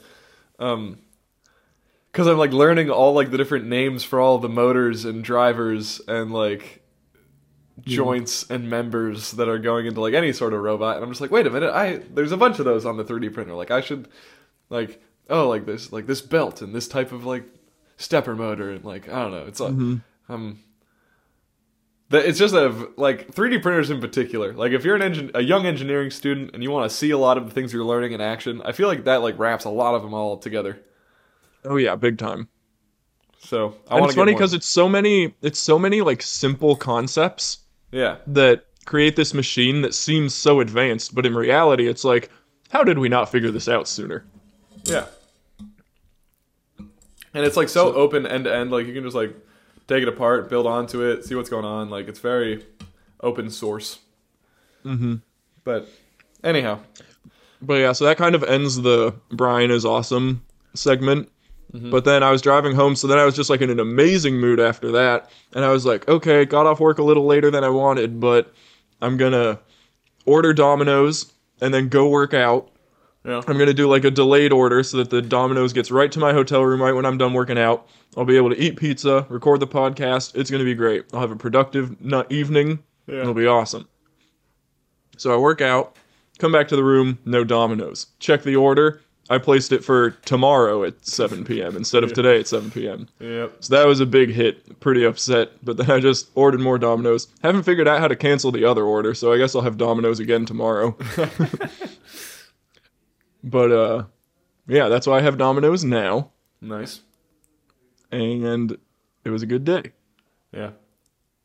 Um 0.59 0.99
cuz 2.13 2.27
I'm 2.27 2.39
like 2.39 2.53
learning 2.53 2.91
all 2.91 3.13
like 3.13 3.31
the 3.31 3.37
different 3.37 3.67
names 3.67 4.03
for 4.05 4.19
all 4.21 4.39
the 4.39 4.49
motors 4.49 5.05
and 5.05 5.23
drivers 5.23 6.01
and 6.09 6.33
like 6.33 6.83
joints 7.83 8.49
and 8.51 8.71
members 8.71 9.33
that 9.33 9.49
are 9.49 9.59
going 9.59 9.87
into 9.87 10.01
like 10.01 10.15
any 10.15 10.33
sort 10.33 10.55
of 10.55 10.61
robot 10.63 10.97
and 10.97 11.05
I'm 11.05 11.11
just 11.11 11.21
like, 11.21 11.31
"Wait 11.31 11.47
a 11.47 11.51
minute. 11.51 11.71
I 11.73 11.99
there's 12.15 12.33
a 12.33 12.37
bunch 12.39 12.59
of 12.59 12.65
those 12.65 12.87
on 12.87 12.97
the 12.97 13.05
3D 13.05 13.33
printer. 13.35 13.55
Like 13.55 13.71
I 13.71 13.81
should 13.83 14.09
like 14.71 15.03
oh, 15.29 15.49
like 15.49 15.67
this 15.67 15.93
like 15.93 16.07
this 16.07 16.21
belt 16.21 16.63
and 16.63 16.75
this 16.75 16.89
type 16.89 17.13
of 17.13 17.25
like 17.25 17.45
stepper 17.97 18.37
motor 18.37 18.71
and 18.71 18.85
like 18.85 19.09
I 19.09 19.23
don't 19.23 19.33
know. 19.33 19.47
It's 19.47 19.61
like 19.61 19.73
um 20.29 20.61
the, 22.09 22.29
it's 22.29 22.39
just 22.39 22.55
a 22.55 22.91
like 22.97 23.33
3D 23.33 23.63
printers 23.63 23.91
in 23.91 24.01
particular. 24.01 24.53
Like 24.53 24.73
if 24.73 24.85
you're 24.85 24.97
an 24.97 25.13
engin- 25.13 25.31
a 25.35 25.43
young 25.43 25.67
engineering 25.67 26.11
student 26.11 26.51
and 26.55 26.63
you 26.63 26.71
want 26.71 26.89
to 26.89 26.97
see 26.97 27.11
a 27.11 27.19
lot 27.19 27.37
of 27.37 27.47
the 27.47 27.51
things 27.51 27.73
you're 27.73 27.85
learning 27.85 28.13
in 28.13 28.21
action, 28.21 28.63
I 28.65 28.73
feel 28.73 28.89
like 28.89 29.05
that 29.05 29.23
like 29.23 29.39
wraps 29.39 29.65
a 29.65 29.71
lot 29.71 29.95
of 29.95 30.03
them 30.03 30.15
all 30.15 30.37
together. 30.37 30.81
oh 31.65 31.77
yeah, 31.77 31.97
big 31.97 32.19
time. 32.19 32.49
So 33.39 33.77
I 33.89 33.95
want 33.95 34.11
it's 34.11 34.17
funny 34.17 34.33
because 34.33 34.55
it's 34.55 34.69
so 34.69 34.89
many 34.89 35.35
it's 35.43 35.59
so 35.59 35.79
many 35.79 36.01
like 36.01 36.23
simple 36.23 36.77
concepts 36.77 37.59
yeah, 37.93 38.17
that 38.29 38.67
create 38.85 39.17
this 39.17 39.35
machine 39.35 39.83
that 39.83 39.95
seems 39.95 40.35
so 40.35 40.61
advanced, 40.61 41.15
but 41.15 41.27
in 41.27 41.35
reality, 41.35 41.89
it's 41.89 42.05
like, 42.05 42.31
how 42.71 42.85
did 42.85 42.99
we 42.99 43.09
not 43.09 43.31
figure 43.31 43.51
this 43.51 43.69
out 43.69 43.89
sooner? 43.89 44.25
yeah, 44.85 45.07
and 47.37 47.45
it's 47.45 47.57
like 47.57 47.69
so, 47.69 47.93
open 47.95 48.27
end 48.27 48.45
to 48.45 48.55
end. 48.55 48.71
Like 48.71 48.87
you 48.87 48.95
can 48.95 49.05
just 49.05 49.15
like 49.15 49.35
take 49.87 50.03
it 50.03 50.09
apart, 50.09 50.49
build 50.49 50.67
onto 50.67 51.03
it, 51.03 51.25
see 51.25 51.35
what's 51.35 51.51
going 51.51 51.67
on. 51.67 51.91
Like 51.91 52.09
it's 52.09 52.19
very 52.19 52.65
open 53.21 53.51
source. 53.51 53.99
Mm-hmm. 54.85 55.17
But 55.63 55.87
anyhow, 56.43 56.81
But 57.61 57.75
yeah, 57.75 57.93
so 57.93 58.05
that 58.07 58.17
kind 58.17 58.35
of 58.35 58.43
ends 58.43 58.77
the 58.77 59.15
Bryan 59.31 59.71
is 59.71 59.85
awesome 59.85 60.43
segment. 60.75 61.31
But 61.91 62.07
then 62.07 62.23
I 62.23 62.31
was 62.31 62.41
driving 62.41 62.75
home, 62.75 62.97
so 62.97 63.07
then 63.07 63.19
I 63.19 63.27
was 63.27 63.37
just 63.37 63.51
like 63.51 63.61
in 63.61 63.69
an 63.69 63.81
amazing 63.81 64.39
mood 64.39 64.59
after 64.61 64.93
that. 64.93 65.31
And 65.55 65.63
I 65.63 65.71
was 65.73 65.85
like, 65.85 66.09
okay, 66.09 66.47
got 66.47 66.65
off 66.65 66.81
work 66.81 66.99
a 66.99 67.03
little 67.03 67.27
later 67.27 67.51
than 67.51 67.65
I 67.65 67.69
wanted, 67.69 68.19
but 68.19 68.55
I'm 69.03 69.19
gonna 69.19 69.61
order 70.25 70.55
Domino's 70.55 71.31
and 71.61 71.75
then 71.75 71.89
go 71.89 72.09
work 72.09 72.33
out. 72.33 72.71
Yeah, 73.27 73.43
I'm 73.47 73.59
gonna 73.59 73.75
do 73.75 73.89
like 73.89 74.05
a 74.05 74.11
delayed 74.11 74.53
order 74.53 74.83
so 74.83 74.99
that 74.99 75.11
the 75.11 75.21
Domino's 75.21 75.73
gets 75.73 75.91
right 75.91 76.11
to 76.13 76.19
my 76.19 76.33
hotel 76.33 76.63
room 76.63 76.81
right 76.81 76.93
when 76.93 77.05
I'm 77.05 77.19
done 77.19 77.33
working 77.33 77.59
out. 77.59 77.89
I'll 78.17 78.25
be 78.25 78.37
able 78.37 78.51
to 78.51 78.61
eat 78.61 78.77
pizza, 78.77 79.27
record 79.29 79.61
the 79.61 79.67
podcast. 79.67 80.37
It's 80.37 80.51
gonna 80.51 80.65
be 80.65 80.75
great. 80.75 81.07
I'll 81.13 81.21
have 81.21 81.31
a 81.33 81.37
productive 81.37 82.01
not 82.01 82.31
evening. 82.31 82.79
Yeah. 83.07 83.21
It'll 83.21 83.35
be 83.35 83.47
awesome. 83.47 83.89
So 85.17 85.35
I 85.35 85.37
work 85.39 85.61
out, 85.61 85.97
come 86.39 86.53
back 86.53 86.69
to 86.69 86.77
the 86.77 86.85
room, 86.85 87.19
no 87.25 87.43
Domino's. 87.43 88.07
Check 88.19 88.43
the 88.43 88.57
order. 88.57 89.01
I 89.29 89.39
placed 89.39 89.73
it 89.73 89.83
for 89.83 90.11
tomorrow 90.11 90.85
at 90.85 91.05
7 91.05 91.45
p.m. 91.45 91.77
instead 91.77 92.05
of 92.05 92.13
today 92.13 92.39
at 92.39 92.47
7 92.47 92.71
p.m. 92.71 93.09
yep. 93.19 93.57
So 93.59 93.75
that 93.75 93.87
was 93.87 93.99
a 93.99 94.07
big 94.07 94.31
hit. 94.31 94.79
Pretty 94.79 95.03
upset. 95.05 95.51
But 95.65 95.79
then 95.79 95.91
I 95.91 95.99
just 95.99 96.31
ordered 96.37 96.61
more 96.61 96.79
Domino's. 96.79 97.27
Haven't 97.43 97.65
figured 97.65 97.89
out 97.89 97.99
how 97.99 98.07
to 98.07 98.15
cancel 98.15 98.53
the 98.53 98.65
other 98.65 98.85
order, 98.85 99.15
so 99.15 99.33
I 99.33 99.39
guess 99.39 99.57
I'll 99.57 99.63
have 99.63 99.79
Domino's 99.79 100.21
again 100.21 100.47
tomorrow. 100.47 100.97
but 103.47 103.73
uh 103.73 104.05
yeah, 104.69 104.89
that's 104.89 105.07
why 105.07 105.19
I 105.19 105.23
have 105.23 105.39
Domino's 105.39 105.85
now. 105.85 106.33
Nice. 106.61 107.01
And 108.11 108.77
it 109.25 109.31
was 109.31 109.43
a 109.43 109.47
good 109.47 109.65
day. 109.65 109.93
Yeah. 110.53 110.71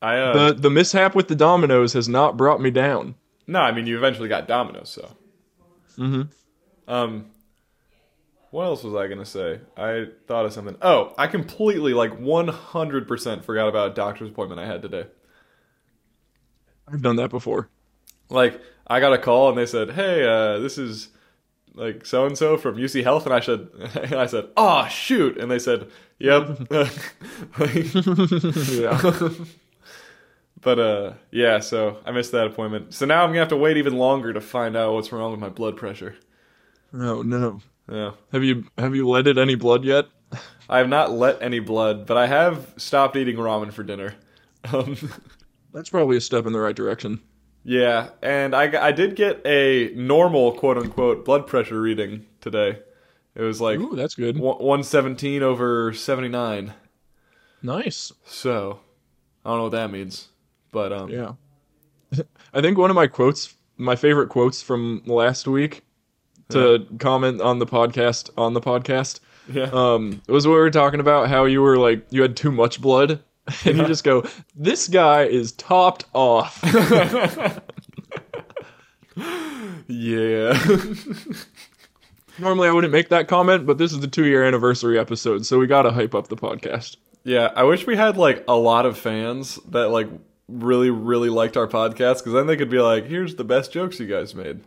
I 0.00 0.18
uh, 0.18 0.32
The 0.32 0.60
the 0.60 0.70
mishap 0.70 1.14
with 1.14 1.28
the 1.28 1.36
Domino's 1.36 1.92
has 1.92 2.08
not 2.08 2.36
brought 2.36 2.60
me 2.60 2.70
down. 2.70 3.14
No, 3.46 3.60
I 3.60 3.72
mean 3.72 3.86
you 3.86 3.96
eventually 3.96 4.28
got 4.28 4.48
Domino's, 4.48 4.90
so. 4.90 5.16
Mm-hmm. 5.98 6.22
Um, 6.92 7.26
what 8.50 8.64
else 8.64 8.82
was 8.82 8.94
I 8.94 9.06
gonna 9.08 9.24
say? 9.24 9.60
I 9.76 10.06
thought 10.26 10.44
of 10.44 10.52
something. 10.52 10.76
Oh, 10.82 11.14
I 11.16 11.26
completely 11.26 11.94
like 11.94 12.18
one 12.18 12.48
hundred 12.48 13.06
percent 13.06 13.44
forgot 13.44 13.68
about 13.68 13.92
a 13.92 13.94
doctor's 13.94 14.30
appointment 14.30 14.60
I 14.60 14.66
had 14.66 14.82
today. 14.82 15.06
I've 16.92 17.02
done 17.02 17.16
that 17.16 17.30
before. 17.30 17.70
Like 18.28 18.60
I 18.86 19.00
got 19.00 19.12
a 19.12 19.18
call 19.18 19.48
and 19.50 19.58
they 19.58 19.66
said, 19.66 19.90
"Hey, 19.92 20.26
uh, 20.26 20.58
this 20.58 20.78
is 20.78 21.08
like 21.74 22.04
so 22.06 22.26
and 22.26 22.36
so 22.36 22.56
from 22.56 22.76
UC 22.76 23.02
Health," 23.02 23.26
and 23.26 23.34
I 23.34 23.40
said, 23.40 23.68
and 23.94 24.14
I 24.24 24.26
said, 24.26 24.48
"Oh 24.56 24.86
shoot," 24.88 25.38
and 25.38 25.50
they 25.50 25.58
said, 25.58 25.88
"Yep." 26.18 26.68
yeah. 28.70 29.30
but 30.60 30.78
uh, 30.78 31.12
yeah, 31.30 31.60
so 31.60 31.98
I 32.04 32.12
missed 32.12 32.32
that 32.32 32.46
appointment. 32.46 32.94
So 32.94 33.06
now 33.06 33.22
I'm 33.22 33.30
gonna 33.30 33.40
have 33.40 33.48
to 33.48 33.56
wait 33.56 33.76
even 33.76 33.96
longer 33.96 34.32
to 34.32 34.40
find 34.40 34.76
out 34.76 34.94
what's 34.94 35.12
wrong 35.12 35.30
with 35.30 35.40
my 35.40 35.48
blood 35.48 35.76
pressure. 35.76 36.16
Oh 36.94 37.22
no. 37.22 37.60
Yeah. 37.90 38.12
Have 38.32 38.44
you 38.44 38.64
have 38.78 38.94
you 38.94 39.08
let 39.08 39.26
it 39.26 39.38
any 39.38 39.54
blood 39.54 39.84
yet? 39.84 40.06
I 40.68 40.78
have 40.78 40.88
not 40.88 41.10
let 41.12 41.42
any 41.42 41.58
blood, 41.58 42.06
but 42.06 42.16
I 42.16 42.26
have 42.26 42.72
stopped 42.76 43.16
eating 43.16 43.36
ramen 43.36 43.72
for 43.72 43.82
dinner. 43.82 44.14
Um, 44.72 44.96
That's 45.74 45.90
probably 45.90 46.16
a 46.16 46.20
step 46.20 46.46
in 46.46 46.52
the 46.52 46.60
right 46.60 46.76
direction. 46.76 47.20
Yeah, 47.64 48.10
and 48.22 48.54
I, 48.54 48.88
I 48.88 48.92
did 48.92 49.16
get 49.16 49.40
a 49.46 49.92
normal 49.94 50.52
quote 50.52 50.78
unquote 50.78 51.24
blood 51.24 51.46
pressure 51.46 51.80
reading 51.80 52.26
today. 52.40 52.80
It 53.34 53.42
was 53.42 53.60
like 53.60 53.78
Ooh, 53.80 53.96
that's 53.96 54.14
good. 54.14 54.38
117 54.38 55.42
over 55.42 55.92
79. 55.92 56.74
Nice. 57.62 58.12
So, 58.24 58.80
I 59.44 59.50
don't 59.50 59.58
know 59.58 59.62
what 59.64 59.72
that 59.72 59.90
means, 59.90 60.28
but 60.70 60.92
um, 60.92 61.10
Yeah. 61.10 61.32
I 62.52 62.60
think 62.60 62.76
one 62.76 62.90
of 62.90 62.96
my 62.96 63.06
quotes, 63.06 63.54
my 63.78 63.96
favorite 63.96 64.28
quotes 64.28 64.60
from 64.60 65.02
last 65.06 65.48
week 65.48 65.82
to 66.50 66.86
comment 66.98 67.40
on 67.40 67.58
the 67.58 67.66
podcast 67.66 68.28
on 68.36 68.52
the 68.52 68.60
podcast 68.60 69.20
yeah, 69.50 69.70
um 69.72 70.20
was 70.28 70.46
what 70.46 70.52
we 70.52 70.60
were 70.60 70.70
talking 70.70 71.00
about 71.00 71.28
how 71.28 71.44
you 71.44 71.62
were 71.62 71.78
like 71.78 72.06
you 72.10 72.22
had 72.22 72.36
too 72.36 72.52
much 72.52 72.80
blood 72.80 73.22
and 73.64 73.78
you 73.78 73.86
just 73.86 74.04
go 74.04 74.22
this 74.54 74.86
guy 74.88 75.24
is 75.24 75.52
topped 75.52 76.04
off 76.12 76.62
yeah, 79.16 80.58
normally 82.38 82.68
i 82.68 82.72
wouldn't 82.72 82.92
make 82.92 83.08
that 83.10 83.28
comment 83.28 83.66
but 83.66 83.76
this 83.78 83.92
is 83.92 84.00
the 84.00 84.06
two 84.08 84.24
year 84.24 84.42
anniversary 84.44 84.98
episode 84.98 85.44
so 85.44 85.58
we 85.58 85.66
gotta 85.66 85.90
hype 85.90 86.14
up 86.14 86.28
the 86.28 86.36
podcast 86.36 86.96
yeah. 87.24 87.52
I 87.54 87.62
wish 87.62 87.86
we 87.86 87.94
had 87.94 88.16
like 88.16 88.42
a 88.48 88.56
lot 88.56 88.84
of 88.84 88.98
fans 88.98 89.54
that 89.68 89.90
like 89.90 90.08
really 90.48 90.90
really 90.90 91.28
liked 91.28 91.56
our 91.56 91.68
podcast 91.68 92.14
because 92.18 92.32
then 92.32 92.48
they 92.48 92.56
could 92.56 92.68
be 92.68 92.80
like, 92.80 93.06
"Here's 93.06 93.36
the 93.36 93.44
best 93.44 93.72
jokes 93.72 94.00
you 94.00 94.08
guys 94.08 94.34
made." 94.34 94.58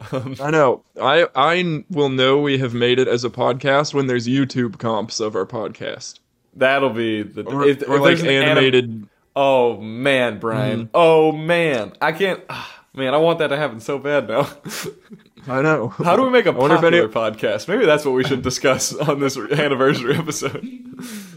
I 0.40 0.50
know 0.52 0.84
i 1.00 1.26
i 1.34 1.84
will 1.90 2.08
know 2.10 2.38
we 2.40 2.58
have 2.58 2.72
made 2.72 3.00
it 3.00 3.08
as 3.08 3.24
a 3.24 3.30
podcast 3.30 3.94
when 3.94 4.06
there's 4.08 4.26
youtube 4.28 4.78
comps 4.78 5.18
of 5.20 5.34
our 5.36 5.44
podcast 5.46 6.18
That'll 6.54 6.90
be 6.90 7.22
the 7.24 7.42
or, 7.42 7.66
if- 7.66 7.88
or 7.88 7.96
if 7.96 8.00
like 8.00 8.06
there's 8.18 8.22
an 8.22 8.28
anim- 8.28 8.48
animated. 8.48 9.08
oh 9.34 9.80
man, 9.80 10.38
Bryan. 10.38 10.80
Mm-hmm. 10.82 10.90
Oh 10.94 11.32
man, 11.32 11.94
I 12.00 12.12
can't. 12.12 12.42
man, 12.94 13.14
I 13.14 13.16
want 13.18 13.38
that 13.40 13.48
to 13.48 13.56
happen 13.56 13.80
so 13.80 13.98
bad 13.98 14.28
now. 14.28 14.48
I 15.46 15.60
know. 15.60 15.88
How 15.88 16.16
do 16.16 16.22
we 16.22 16.30
make 16.30 16.46
a 16.46 16.52
popular 16.52 16.86
any- 16.86 17.12
podcast? 17.12 17.68
Maybe 17.68 17.84
that's 17.84 18.04
what 18.04 18.12
we 18.12 18.24
should 18.24 18.42
discuss 18.42 18.94
on 18.94 19.20
this 19.20 19.36
anniversary 19.36 20.16
episode. 20.16 20.66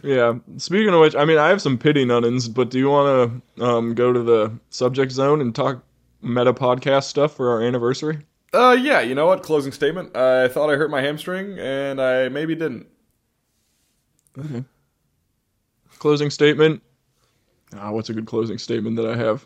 Yeah. 0.04 0.36
Speaking 0.58 0.94
of 0.94 1.02
which, 1.02 1.16
I 1.16 1.26
mean, 1.26 1.38
I 1.38 1.50
have 1.50 1.62
some 1.62 1.78
pity 1.78 2.06
nunnins, 2.06 2.54
but 2.54 2.70
do 2.70 2.80
you 2.80 2.90
want 2.90 3.44
to 3.58 3.66
um, 3.66 3.96
go 3.96 4.14
to 4.14 4.22
the 4.24 4.58
subject 4.70 5.12
zone 5.12 5.42
and 5.42 5.54
talk 5.54 5.84
meta 6.22 6.54
podcast 6.54 7.04
stuff 7.04 7.36
for 7.36 7.52
our 7.52 7.62
anniversary? 7.62 8.20
Uh, 8.54 8.78
yeah. 8.80 9.02
You 9.02 9.14
know 9.16 9.26
what? 9.26 9.44
Closing 9.44 9.74
statement. 9.74 10.16
I 10.16 10.48
thought 10.48 10.70
I 10.70 10.76
hurt 10.76 10.90
my 10.90 11.02
hamstring, 11.02 11.60
and 11.60 12.02
I 12.02 12.30
maybe 12.30 12.56
didn't. 12.56 12.88
Okay. 14.40 14.64
Closing 16.00 16.30
statement. 16.30 16.82
Ah, 17.76 17.92
what's 17.92 18.10
a 18.10 18.14
good 18.14 18.26
closing 18.28 18.58
statement 18.58 18.96
that 18.96 19.06
I 19.06 19.18
have? 19.18 19.46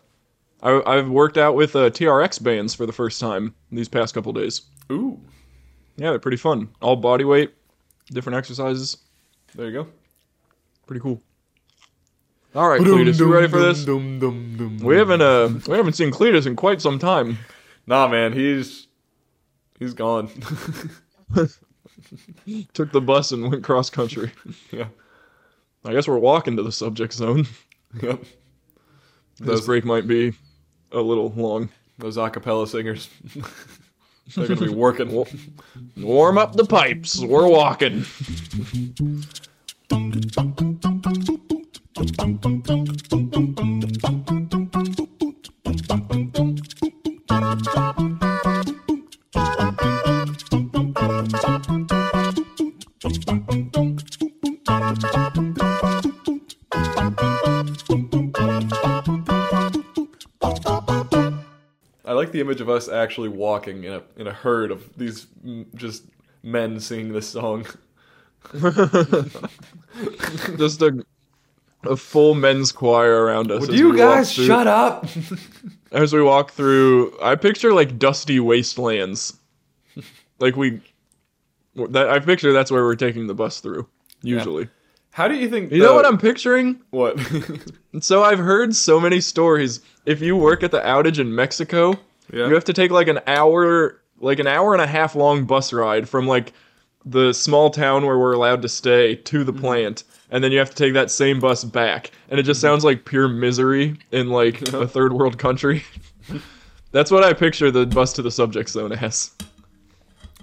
I, 0.62 0.80
I've 0.86 1.08
worked 1.08 1.38
out 1.38 1.54
with 1.54 1.74
uh, 1.74 1.90
TRX 1.90 2.42
bands 2.42 2.74
for 2.74 2.86
the 2.86 2.92
first 2.92 3.20
time 3.20 3.54
these 3.70 3.88
past 3.88 4.14
couple 4.14 4.32
days. 4.32 4.62
Ooh, 4.90 5.20
Yeah, 5.96 6.10
they're 6.10 6.18
pretty 6.18 6.36
fun. 6.36 6.68
All 6.80 6.96
body 6.96 7.24
weight, 7.24 7.52
different 8.10 8.36
exercises. 8.36 8.98
there 9.54 9.66
you 9.66 9.72
go. 9.72 9.88
Pretty 10.86 11.00
cool. 11.00 11.20
All 12.54 12.68
right, 12.68 12.80
Cletus, 12.80 13.18
you 13.18 13.32
ready 13.32 13.48
for 13.48 13.58
this? 13.60 13.86
We 13.86 14.96
haven't 14.96 15.22
uh 15.22 15.48
we 15.66 15.76
haven't 15.76 15.94
seen 15.94 16.10
Cletus 16.10 16.46
in 16.46 16.54
quite 16.54 16.82
some 16.82 16.98
time. 16.98 17.38
Nah, 17.86 18.08
man, 18.08 18.34
he's 18.34 18.88
he's 19.78 19.94
gone. 19.94 20.28
Took 22.74 22.92
the 22.92 23.00
bus 23.00 23.32
and 23.32 23.50
went 23.50 23.64
cross 23.64 23.88
country. 23.88 24.32
yeah. 24.70 24.88
I 25.84 25.92
guess 25.92 26.06
we're 26.06 26.18
walking 26.18 26.56
to 26.56 26.62
the 26.62 26.72
subject 26.72 27.14
zone. 27.14 27.46
Yep. 28.02 28.22
This 29.40 29.66
break 29.66 29.84
might 29.84 30.06
be 30.06 30.34
a 30.92 31.00
little 31.00 31.32
long. 31.36 31.68
those 31.98 32.16
acapella 32.16 32.66
singers. 32.68 33.08
They're 34.34 34.48
gonna 34.48 34.60
be 34.60 34.68
working. 34.68 35.24
Warm 35.96 36.38
up 36.38 36.54
the 36.54 36.64
pipes. 36.64 37.20
We're 37.20 37.48
walking. 37.48 38.04
like 62.32 62.38
the 62.38 62.40
image 62.40 62.60
of 62.60 62.68
us 62.70 62.88
actually 62.88 63.28
walking 63.28 63.84
in 63.84 63.92
a 63.92 64.02
in 64.16 64.26
a 64.26 64.32
herd 64.32 64.70
of 64.70 64.88
these 64.96 65.26
mm, 65.44 65.66
just 65.74 66.04
men 66.42 66.80
singing 66.80 67.12
this 67.12 67.28
song. 67.28 67.66
Just 70.56 70.82
a 70.82 71.04
a 71.84 71.96
full 71.96 72.34
men's 72.34 72.72
choir 72.72 73.24
around 73.24 73.52
us. 73.52 73.60
Would 73.60 73.78
you 73.78 73.96
guys 73.96 74.34
through- 74.34 74.46
shut 74.46 74.66
up? 74.66 75.06
as 75.92 76.12
we 76.14 76.22
walk 76.22 76.52
through 76.52 77.14
i 77.22 77.34
picture 77.36 77.70
like 77.74 77.98
dusty 77.98 78.40
wastelands 78.40 79.36
like 80.38 80.56
we 80.56 80.80
that 81.76 82.08
i 82.08 82.18
picture 82.18 82.50
that's 82.50 82.70
where 82.70 82.82
we're 82.82 82.96
taking 82.96 83.26
the 83.26 83.34
bus 83.34 83.60
through 83.60 83.86
usually 84.22 84.68
How 85.10 85.28
do 85.28 85.34
you 85.34 85.50
think? 85.50 85.70
you 85.70 85.82
know 85.82 85.94
what 85.94 86.06
i'm 86.06 86.16
picturing 86.16 86.80
What? 86.92 87.18
so 88.00 88.22
i've 88.22 88.38
heard 88.38 88.74
so 88.74 88.98
many 88.98 89.20
stories 89.20 89.80
if 90.06 90.22
you 90.22 90.34
work 90.34 90.62
at 90.62 90.70
the 90.70 90.80
outage 90.80 91.18
in 91.18 91.34
mexico 91.34 91.92
Yeah. 92.32 92.48
you 92.48 92.54
have 92.54 92.64
to 92.64 92.72
take 92.72 92.90
like 92.90 93.08
an 93.08 93.20
hour 93.26 94.00
like 94.18 94.38
an 94.38 94.46
hour 94.46 94.72
and 94.72 94.80
a 94.82 94.86
half 94.86 95.14
long 95.14 95.44
bus 95.44 95.72
ride 95.72 96.08
from 96.08 96.26
like 96.26 96.52
the 97.04 97.32
small 97.32 97.68
town 97.70 98.06
where 98.06 98.18
we're 98.18 98.32
allowed 98.32 98.62
to 98.62 98.68
stay 98.68 99.16
to 99.16 99.38
Mm-hmm. 99.44 99.46
the 99.46 99.60
plant 99.60 100.04
and 100.30 100.42
then 100.42 100.50
you 100.52 100.58
have 100.58 100.70
to 100.70 100.76
take 100.76 100.94
that 100.94 101.10
same 101.10 101.40
bus 101.40 101.62
back 101.64 102.10
and 102.30 102.40
it 102.40 102.44
just 102.44 102.58
Mm-hmm. 102.58 102.68
sounds 102.72 102.84
like 102.84 103.04
pure 103.04 103.28
misery 103.28 103.98
in 104.12 104.28
like 104.30 104.62
a 104.72 104.86
third 104.88 105.12
world 105.12 105.38
country 105.38 105.84
that's 106.92 107.10
what 107.10 107.22
i 107.24 107.32
picture 107.32 107.70
the 107.70 107.84
bus 107.86 108.12
to 108.14 108.22
the 108.22 108.30
subject 108.30 108.68
zone 108.70 108.92
as 108.92 109.32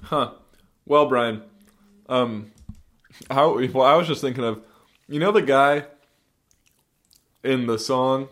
Huh. 0.03 0.31
Well, 0.87 1.05
Bryan, 1.07 1.43
um, 2.07 2.51
how? 3.29 3.59
Well, 3.67 3.85
I 3.85 3.93
was 3.95 4.07
just 4.07 4.21
thinking 4.21 4.43
of, 4.43 4.59
you 5.07 5.19
know, 5.19 5.31
the 5.31 5.41
guy 5.43 5.83
in 7.43 7.67
the 7.67 7.77
song 7.77 8.27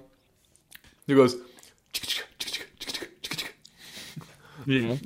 who 1.06 1.16
goes. 1.18 1.36
Yeah. 4.68 4.98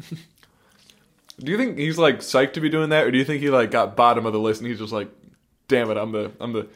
Do 1.40 1.52
you 1.52 1.58
think 1.58 1.78
he's 1.78 1.98
like 1.98 2.20
psyched 2.20 2.54
to 2.54 2.62
be 2.62 2.70
doing 2.70 2.90
that, 2.90 3.06
or 3.06 3.12
do 3.12 3.18
you 3.18 3.24
think 3.24 3.42
he 3.42 3.50
like 3.50 3.72
got 3.72 3.96
bottom 3.96 4.26
of 4.26 4.34
the 4.34 4.40
list 4.40 4.62
and 4.62 4.70
he's 4.70 4.80
just 4.80 4.92
like, 4.92 5.10
"Damn 5.68 5.90
it, 5.90 5.98
I'm 5.98 6.12
the 6.12 6.32
I'm 6.40 6.52
the 6.52 6.68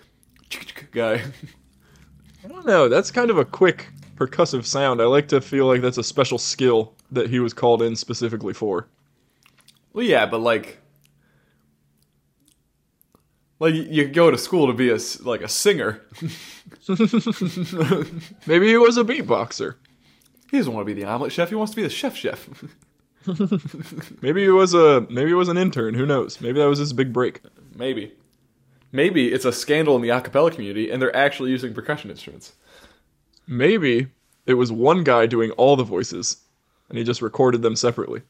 guy." 0.91 1.21
i 2.43 2.47
don't 2.47 2.65
know. 2.65 2.87
That's 2.87 3.11
kind 3.11 3.29
of 3.29 3.37
a 3.37 3.45
quick 3.45 3.87
percussive 4.15 4.65
sound. 4.65 5.01
I 5.01 5.05
like 5.05 5.27
to 5.29 5.41
feel 5.41 5.65
like 5.65 5.81
that's 5.81 5.97
a 5.97 6.03
special 6.03 6.37
skill 6.37 6.93
that 7.11 7.29
he 7.29 7.39
was 7.39 7.53
called 7.53 7.81
in 7.81 7.95
specifically 7.95 8.53
for. 8.53 8.87
Well, 9.93 10.05
yeah, 10.05 10.25
but 10.25 10.39
like, 10.39 10.79
like 13.59 13.73
you 13.73 14.07
go 14.07 14.29
to 14.31 14.37
school 14.37 14.67
to 14.67 14.73
be 14.73 14.89
a 14.89 14.97
like 15.21 15.41
a 15.41 15.49
singer. 15.49 16.01
maybe 18.47 18.67
he 18.67 18.77
was 18.77 18.97
a 18.97 19.03
beatboxer 19.03 19.75
He 20.55 20.59
doesn't 20.59 20.73
want 20.73 20.87
to 20.87 20.93
be 20.93 21.01
the 21.01 21.07
omelet 21.07 21.33
chef. 21.33 21.49
He 21.49 21.55
wants 21.55 21.71
to 21.71 21.75
be 21.75 21.83
the 21.83 21.89
chef 21.89 22.15
chef. 22.15 22.47
maybe 24.21 24.43
he 24.43 24.49
was 24.49 24.73
a 24.73 25.01
maybe 25.09 25.29
he 25.29 25.33
was 25.33 25.49
an 25.49 25.57
intern 25.57 25.95
who 25.95 26.05
knows 26.05 26.39
maybe 26.41 26.59
that 26.59 26.69
was 26.69 26.77
his 26.77 26.93
big 26.93 27.11
break 27.11 27.41
Maybe. 27.75 28.13
Maybe 28.91 29.33
it's 29.33 29.43
a 29.43 29.51
scandal 29.51 29.95
in 29.97 30.01
the 30.01 30.09
acapella 30.09 30.53
community 30.53 30.89
and 30.89 31.01
they're 31.01 31.15
actually 31.15 31.51
using 31.51 31.73
percussion 31.73 32.09
instruments. 32.09 32.53
Maybe 33.47 34.07
it 34.45 34.53
was 34.53 34.71
one 34.71 35.03
guy 35.03 35.25
doing 35.25 35.51
all 35.51 35.75
the 35.75 35.83
voices, 35.83 36.37
and 36.87 36.97
he 36.97 37.03
just 37.03 37.21
recorded 37.21 37.61
them 37.61 37.75
separately. 37.75 38.21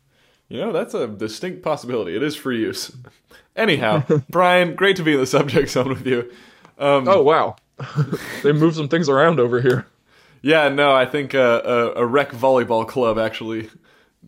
You 0.49 0.61
know, 0.61 0.71
that's 0.71 0.93
a 0.93 1.07
distinct 1.07 1.61
possibility. 1.61 2.15
It 2.15 2.23
is 2.23 2.35
free 2.35 2.59
use. 2.59 2.91
Anyhow, 3.55 4.03
Bryan, 4.29 4.75
great 4.75 4.95
to 4.95 5.03
be 5.03 5.13
in 5.13 5.19
the 5.19 5.27
subject 5.27 5.69
zone 5.69 5.89
with 5.89 6.07
you. 6.07 6.31
Um, 6.79 7.07
Oh 7.07 7.21
wow, 7.21 7.55
they 8.43 8.51
moved 8.51 8.75
some 8.75 8.89
things 8.89 9.07
around 9.07 9.39
over 9.39 9.61
here. 9.61 9.85
Yeah, 10.45 10.69
no, 10.69 10.93
I 10.93 11.07
think 11.07 11.33
uh, 11.33 11.61
a, 11.65 12.01
a 12.03 12.05
rec 12.05 12.29
volleyball 12.29 12.87
club 12.87 13.17
actually 13.17 13.67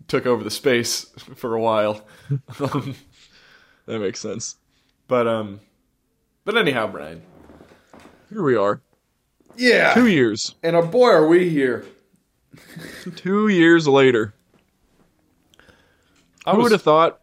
took 0.07 0.25
over 0.25 0.43
the 0.43 0.49
space 0.49 1.03
for 1.35 1.53
a 1.53 1.61
while. 1.61 2.03
Um, 2.59 2.95
That 3.85 3.99
makes 3.99 4.19
sense. 4.19 4.55
but 5.07 5.27
um, 5.27 5.59
but 6.43 6.57
anyhow, 6.57 6.87
Bryan. 6.87 7.21
Here 8.31 8.41
we 8.41 8.55
are, 8.57 8.81
Yeah, 9.55 9.93
two 9.93 10.07
years, 10.07 10.55
and 10.63 10.75
a 10.75 10.81
boy, 10.81 11.09
are 11.09 11.27
we 11.27 11.49
here? 11.49 11.85
two 13.15 13.47
years 13.49 13.87
later. 13.87 14.33
I 16.47 16.53
was, 16.55 16.63
would 16.63 16.71
have 16.71 16.81
thought 16.81 17.21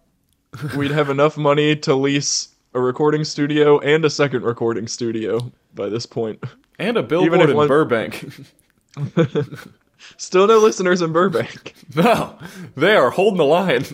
we'd 0.76 0.92
have 0.92 1.10
enough 1.10 1.36
money 1.36 1.74
to 1.76 1.94
lease 1.96 2.54
a 2.74 2.80
recording 2.80 3.24
studio 3.24 3.80
and 3.80 4.04
a 4.04 4.10
second 4.10 4.44
recording 4.44 4.86
studio 4.86 5.52
by 5.74 5.88
this 5.88 6.06
point? 6.06 6.42
and 6.78 6.96
a 6.96 7.00
Even 7.00 7.08
billboard 7.08 7.40
if 7.42 7.50
in 7.50 7.56
one- 7.56 7.68
Burbank. 7.68 8.32
Still 10.16 10.46
no 10.46 10.58
listeners 10.58 11.02
in 11.02 11.12
Burbank. 11.12 11.74
no, 11.94 12.38
they 12.76 12.94
are 12.94 13.10
holding 13.10 13.38
the 13.38 13.44
line. 13.44 13.84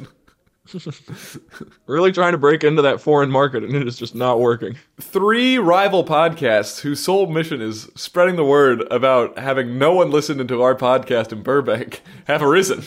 Really 1.86 2.12
trying 2.12 2.32
to 2.32 2.38
break 2.38 2.62
into 2.62 2.82
that 2.82 3.00
foreign 3.00 3.30
market, 3.30 3.64
and 3.64 3.74
it 3.74 3.86
is 3.88 3.96
just 3.96 4.14
not 4.14 4.40
working. 4.40 4.76
Three 5.00 5.58
rival 5.58 6.04
podcasts 6.04 6.80
whose 6.80 7.00
sole 7.00 7.26
mission 7.26 7.60
is 7.60 7.90
spreading 7.96 8.36
the 8.36 8.44
word 8.44 8.84
about 8.90 9.38
having 9.38 9.78
no 9.78 9.92
one 9.94 10.10
listen 10.10 10.46
to 10.46 10.62
our 10.62 10.74
podcast 10.74 11.32
in 11.32 11.42
Burbank 11.42 12.02
have 12.26 12.42
arisen. 12.42 12.84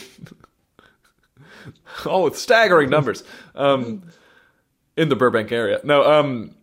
All 2.05 2.23
with 2.23 2.37
staggering 2.37 2.89
numbers. 2.89 3.23
Um, 3.55 4.03
in 4.95 5.09
the 5.09 5.15
Burbank 5.15 5.51
area. 5.51 5.79
No, 5.83 6.03
um 6.03 6.55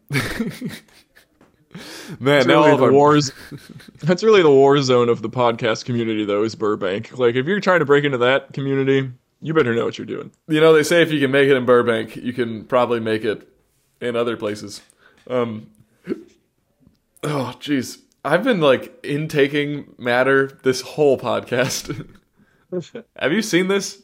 Man, 2.20 2.46
now 2.46 2.58
all 2.58 2.64
really 2.64 2.86
the 2.86 2.92
wars. 2.92 3.32
That's 4.02 4.22
really 4.22 4.42
the 4.42 4.50
war 4.50 4.80
zone 4.82 5.08
of 5.08 5.22
the 5.22 5.30
podcast 5.30 5.84
community, 5.84 6.24
though, 6.24 6.42
is 6.42 6.54
Burbank. 6.54 7.16
Like, 7.16 7.36
if 7.36 7.46
you're 7.46 7.60
trying 7.60 7.80
to 7.80 7.84
break 7.84 8.04
into 8.04 8.18
that 8.18 8.52
community, 8.52 9.10
you 9.40 9.54
better 9.54 9.74
know 9.74 9.84
what 9.84 9.96
you're 9.96 10.06
doing. 10.06 10.32
You 10.48 10.60
know, 10.60 10.72
they 10.72 10.82
say 10.82 11.02
if 11.02 11.12
you 11.12 11.20
can 11.20 11.30
make 11.30 11.48
it 11.48 11.56
in 11.56 11.64
Burbank, 11.64 12.16
you 12.16 12.32
can 12.32 12.64
probably 12.64 13.00
make 13.00 13.24
it 13.24 13.48
in 14.00 14.16
other 14.16 14.36
places. 14.36 14.82
Um, 15.28 15.70
oh, 17.22 17.54
jeez. 17.60 18.00
I've 18.24 18.44
been 18.44 18.60
like 18.60 18.98
intaking 19.02 19.94
matter 19.96 20.58
this 20.62 20.82
whole 20.82 21.18
podcast. 21.18 22.06
Have 23.16 23.32
you 23.32 23.42
seen 23.42 23.68
this? 23.68 24.02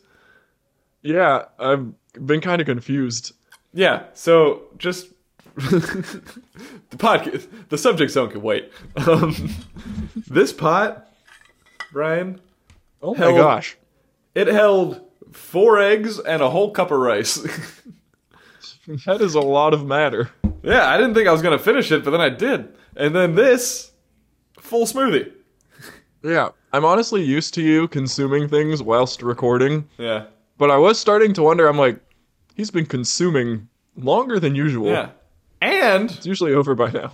Yeah, 1.03 1.45
I've 1.59 1.93
been 2.15 2.41
kind 2.41 2.61
of 2.61 2.67
confused. 2.67 3.33
Yeah. 3.75 4.05
So 4.15 4.63
just 4.79 5.09
the 5.57 6.97
podcast, 6.97 7.47
the 7.71 7.79
subject 7.79 8.13
zone 8.13 8.31
can 8.31 8.43
wait. 8.43 8.71
Um, 9.07 9.35
this 10.27 10.53
pot, 10.53 11.11
Bryan, 11.93 12.41
Oh 13.03 13.15
my 13.15 13.19
Hell- 13.27 13.37
gosh. 13.37 13.77
it 14.35 14.47
held 14.49 15.01
four 15.33 15.79
eggs 15.79 16.19
and 16.19 16.43
a 16.43 16.51
whole 16.51 16.71
cup 16.71 16.91
of 16.91 16.99
rice. 16.99 17.39
That 19.05 19.21
is 19.21 19.35
a 19.35 19.41
lot 19.41 19.75
of 19.75 19.85
matter. 19.85 20.31
yeah, 20.63 20.89
I 20.89 20.97
didn't 20.97 21.15
think 21.15 21.27
I 21.27 21.33
was 21.33 21.43
gonna 21.43 21.59
finish 21.59 21.91
it, 21.91 22.05
but 22.05 22.13
then 22.13 22.21
I 22.21 22.29
did. 22.29 22.69
And 22.97 23.17
then 23.17 23.35
this, 23.35 23.91
full 24.61 24.87
smoothie. 24.87 25.33
Yeah. 26.23 26.51
I'm 26.73 26.85
honestly 26.85 27.21
used 27.25 27.53
to 27.55 27.63
you 27.63 27.89
consuming 27.89 28.49
things 28.49 28.83
whilst 28.85 29.23
recording, 29.23 29.89
Yeah, 29.99 30.27
but 30.57 30.71
I 30.71 30.77
was 30.77 31.01
starting 31.01 31.33
to 31.33 31.43
wonder, 31.43 31.67
I'm 31.67 31.77
like, 31.79 31.99
he's 32.55 32.71
been 32.71 32.87
consuming 32.87 33.69
longer 33.97 34.39
than 34.39 34.55
usual. 34.55 34.87
yeah, 34.89 35.09
and 35.61 36.11
It's 36.11 36.27
usually 36.27 36.53
over 36.53 36.75
by 36.75 36.91
now. 36.91 37.13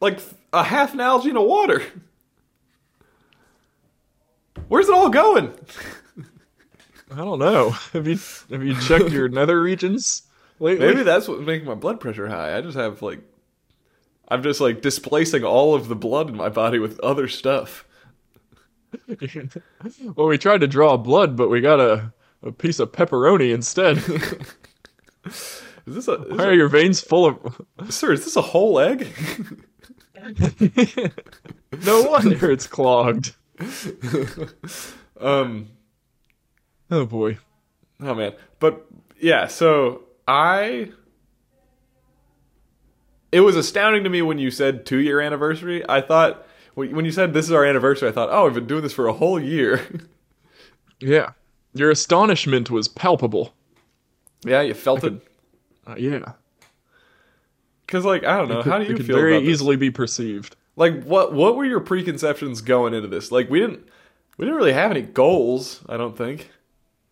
like 0.00 0.20
a 0.52 0.62
half 0.64 0.92
an 0.92 0.98
Nalgene 1.00 1.40
of 1.40 1.46
water. 1.46 1.82
Where's 4.68 4.88
it 4.88 4.94
all 4.94 5.08
going? 5.08 5.52
I 7.10 7.16
don't 7.16 7.38
know. 7.38 7.70
Have 7.92 8.06
you 8.06 8.18
have 8.50 8.62
you 8.62 8.78
checked 8.80 9.10
your 9.10 9.28
nether 9.28 9.60
regions 9.62 10.22
lately? 10.58 10.86
Maybe 10.86 11.02
that's 11.04 11.26
what's 11.26 11.46
making 11.46 11.66
my 11.66 11.74
blood 11.74 12.00
pressure 12.00 12.28
high. 12.28 12.56
I 12.56 12.60
just 12.60 12.76
have 12.76 13.00
like, 13.00 13.20
I'm 14.28 14.42
just 14.42 14.60
like 14.60 14.82
displacing 14.82 15.42
all 15.44 15.74
of 15.74 15.88
the 15.88 15.96
blood 15.96 16.28
in 16.28 16.36
my 16.36 16.50
body 16.50 16.78
with 16.78 17.00
other 17.00 17.28
stuff. 17.28 17.86
well, 20.16 20.26
we 20.28 20.36
tried 20.38 20.60
to 20.60 20.66
draw 20.66 20.96
blood, 20.98 21.36
but 21.36 21.48
we 21.48 21.60
got 21.60 21.80
a, 21.80 22.12
a 22.42 22.52
piece 22.52 22.78
of 22.78 22.92
pepperoni 22.92 23.52
instead. 23.54 24.02
Is 25.88 25.94
this 25.94 26.08
a, 26.08 26.22
is 26.24 26.38
Why 26.38 26.44
are 26.44 26.54
your 26.54 26.68
veins 26.68 27.00
full 27.00 27.26
of? 27.26 27.66
sir? 27.90 28.12
Is 28.12 28.24
this 28.24 28.36
a 28.36 28.42
whole 28.42 28.78
egg? 28.78 29.08
no 31.84 32.02
wonder 32.02 32.50
it's 32.50 32.66
clogged. 32.66 33.34
um. 35.20 35.68
Oh 36.90 37.06
boy. 37.06 37.38
Oh 38.00 38.14
man. 38.14 38.34
But 38.60 38.86
yeah. 39.18 39.46
So 39.46 40.02
I. 40.26 40.92
It 43.30 43.40
was 43.40 43.56
astounding 43.56 44.04
to 44.04 44.10
me 44.10 44.22
when 44.22 44.38
you 44.38 44.50
said 44.50 44.86
two 44.86 44.98
year 44.98 45.20
anniversary. 45.20 45.84
I 45.88 46.00
thought 46.00 46.46
when 46.74 47.04
you 47.04 47.12
said 47.12 47.32
this 47.32 47.46
is 47.46 47.52
our 47.52 47.64
anniversary, 47.64 48.08
I 48.08 48.12
thought, 48.12 48.28
oh, 48.30 48.44
we've 48.44 48.54
been 48.54 48.66
doing 48.66 48.82
this 48.82 48.92
for 48.92 49.08
a 49.08 49.12
whole 49.12 49.40
year. 49.40 49.86
Yeah. 51.00 51.30
Your 51.74 51.90
astonishment 51.90 52.70
was 52.70 52.88
palpable. 52.88 53.54
yeah, 54.44 54.62
you 54.62 54.74
felt 54.74 55.04
it. 55.04 55.27
Uh, 55.88 55.94
yeah. 55.96 56.32
Because 57.86 58.04
like 58.04 58.24
I 58.24 58.36
don't 58.36 58.48
know, 58.48 58.62
how 58.62 58.78
do 58.78 58.84
it 58.84 58.90
you 58.90 58.96
could 58.96 59.06
feel 59.06 59.16
very 59.16 59.38
easily 59.38 59.76
be 59.76 59.90
perceived. 59.90 60.56
Like 60.76 61.02
what 61.04 61.32
what 61.32 61.56
were 61.56 61.64
your 61.64 61.80
preconceptions 61.80 62.60
going 62.60 62.92
into 62.92 63.08
this? 63.08 63.32
Like 63.32 63.48
we 63.48 63.60
didn't 63.60 63.88
we 64.36 64.44
didn't 64.44 64.58
really 64.58 64.74
have 64.74 64.90
any 64.90 65.02
goals, 65.02 65.80
I 65.88 65.96
don't 65.96 66.16
think. 66.16 66.50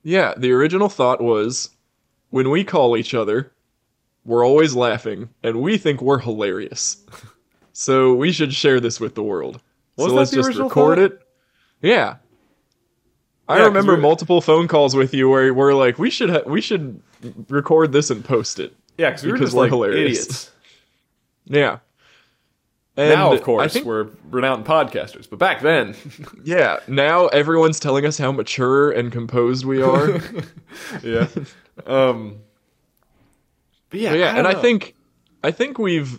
Yeah, 0.03 0.35
the 0.37 0.53
original 0.53 0.89
thought 0.89 1.21
was 1.21 1.71
when 2.31 2.51
we 2.51 2.63
call 2.63 2.97
each 2.97 3.15
other, 3.15 3.53
we're 4.25 4.47
always 4.47 4.75
laughing, 4.75 5.31
and 5.43 5.63
we 5.63 5.79
think 5.79 6.03
we're 6.03 6.19
hilarious. 6.19 7.05
so 7.73 8.15
we 8.15 8.31
should 8.31 8.53
share 8.53 8.79
this 8.79 9.01
with 9.01 9.15
the 9.15 9.23
world. 9.23 9.61
Was 9.97 10.09
so 10.09 10.15
let's 10.15 10.31
just 10.31 10.59
record 10.59 10.99
thought? 10.99 10.99
it. 10.99 11.23
Yeah. 11.81 12.17
I 13.49 13.55
Yeah, 13.57 13.59
'cause 13.63 13.69
remember 13.69 13.97
multiple 13.97 14.41
phone 14.41 14.67
calls 14.69 14.97
with 14.97 15.15
you 15.15 15.29
where 15.29 15.53
we're 15.55 15.75
like, 15.75 15.99
we 15.99 16.11
should 16.11 16.31
ha- 16.31 16.43
we 16.47 16.61
should 16.61 17.01
record 17.49 17.93
this 17.93 18.11
and 18.11 18.25
post 18.25 18.59
it. 18.59 18.75
Yeah, 18.99 19.11
because 19.11 19.23
we 19.25 19.31
were 19.31 19.35
Because 19.39 19.49
just 19.51 19.57
we're 19.57 19.63
like 19.65 19.71
hilarious. 19.71 20.19
idiots. 20.27 20.51
Yeah. 21.49 21.79
And 22.97 23.11
now, 23.11 23.33
of 23.33 23.41
I 23.41 23.45
course, 23.45 23.73
think, 23.75 23.85
we're 23.87 24.09
renowned 24.31 24.65
podcasters, 24.65 25.29
but 25.31 25.39
back 25.39 25.61
then, 25.61 25.95
yeah, 26.45 26.79
now 26.89 27.27
everyone's 27.27 27.79
telling 27.79 28.05
us 28.07 28.17
how 28.19 28.33
mature 28.33 28.91
and 28.91 29.13
composed 29.13 29.65
we 29.67 29.81
are. 29.83 30.19
yeah. 31.05 31.29
Um, 31.87 32.39
but 33.91 34.01
yeah, 34.01 34.11
But 34.11 34.19
yeah, 34.19 34.27
don't 34.35 34.39
and 34.39 34.47
I 34.49 34.55
think 34.61 34.95
I 35.45 35.51
think 35.53 35.79
we've 35.79 36.19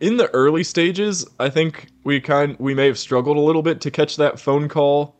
in 0.00 0.16
the 0.18 0.28
early 0.34 0.62
stages, 0.62 1.26
I 1.40 1.48
think 1.48 1.88
we 2.04 2.20
kind 2.20 2.54
we 2.60 2.74
may 2.74 2.86
have 2.86 2.98
struggled 2.98 3.36
a 3.38 3.40
little 3.40 3.62
bit 3.62 3.80
to 3.80 3.90
catch 3.90 4.16
that 4.18 4.38
phone 4.38 4.68
call 4.68 5.16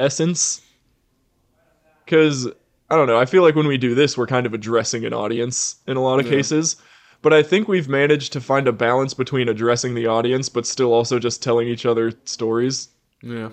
essence. 0.00 0.60
Cuz 2.10 2.46
I 2.92 2.96
don't 2.96 3.06
know, 3.06 3.18
I 3.18 3.24
feel 3.24 3.42
like 3.44 3.54
when 3.54 3.68
we 3.68 3.78
do 3.78 3.94
this 3.94 4.18
we're 4.18 4.26
kind 4.26 4.46
of 4.46 4.52
addressing 4.52 5.04
an 5.04 5.14
audience 5.14 5.76
in 5.86 5.96
a 5.96 6.02
lot 6.02 6.18
of 6.20 6.26
Yeah. 6.26 6.32
cases. 6.32 6.76
But 7.22 7.32
I 7.32 7.42
think 7.42 7.68
we've 7.68 7.88
managed 7.88 8.32
to 8.32 8.40
find 8.40 8.66
a 8.66 8.72
balance 8.72 9.14
between 9.14 9.48
addressing 9.48 9.94
the 9.94 10.06
audience 10.06 10.48
but 10.48 10.66
still 10.66 10.92
also 10.92 11.18
just 11.18 11.42
telling 11.42 11.68
each 11.68 11.86
other 11.86 12.12
stories. 12.24 12.88
yeah, 13.22 13.50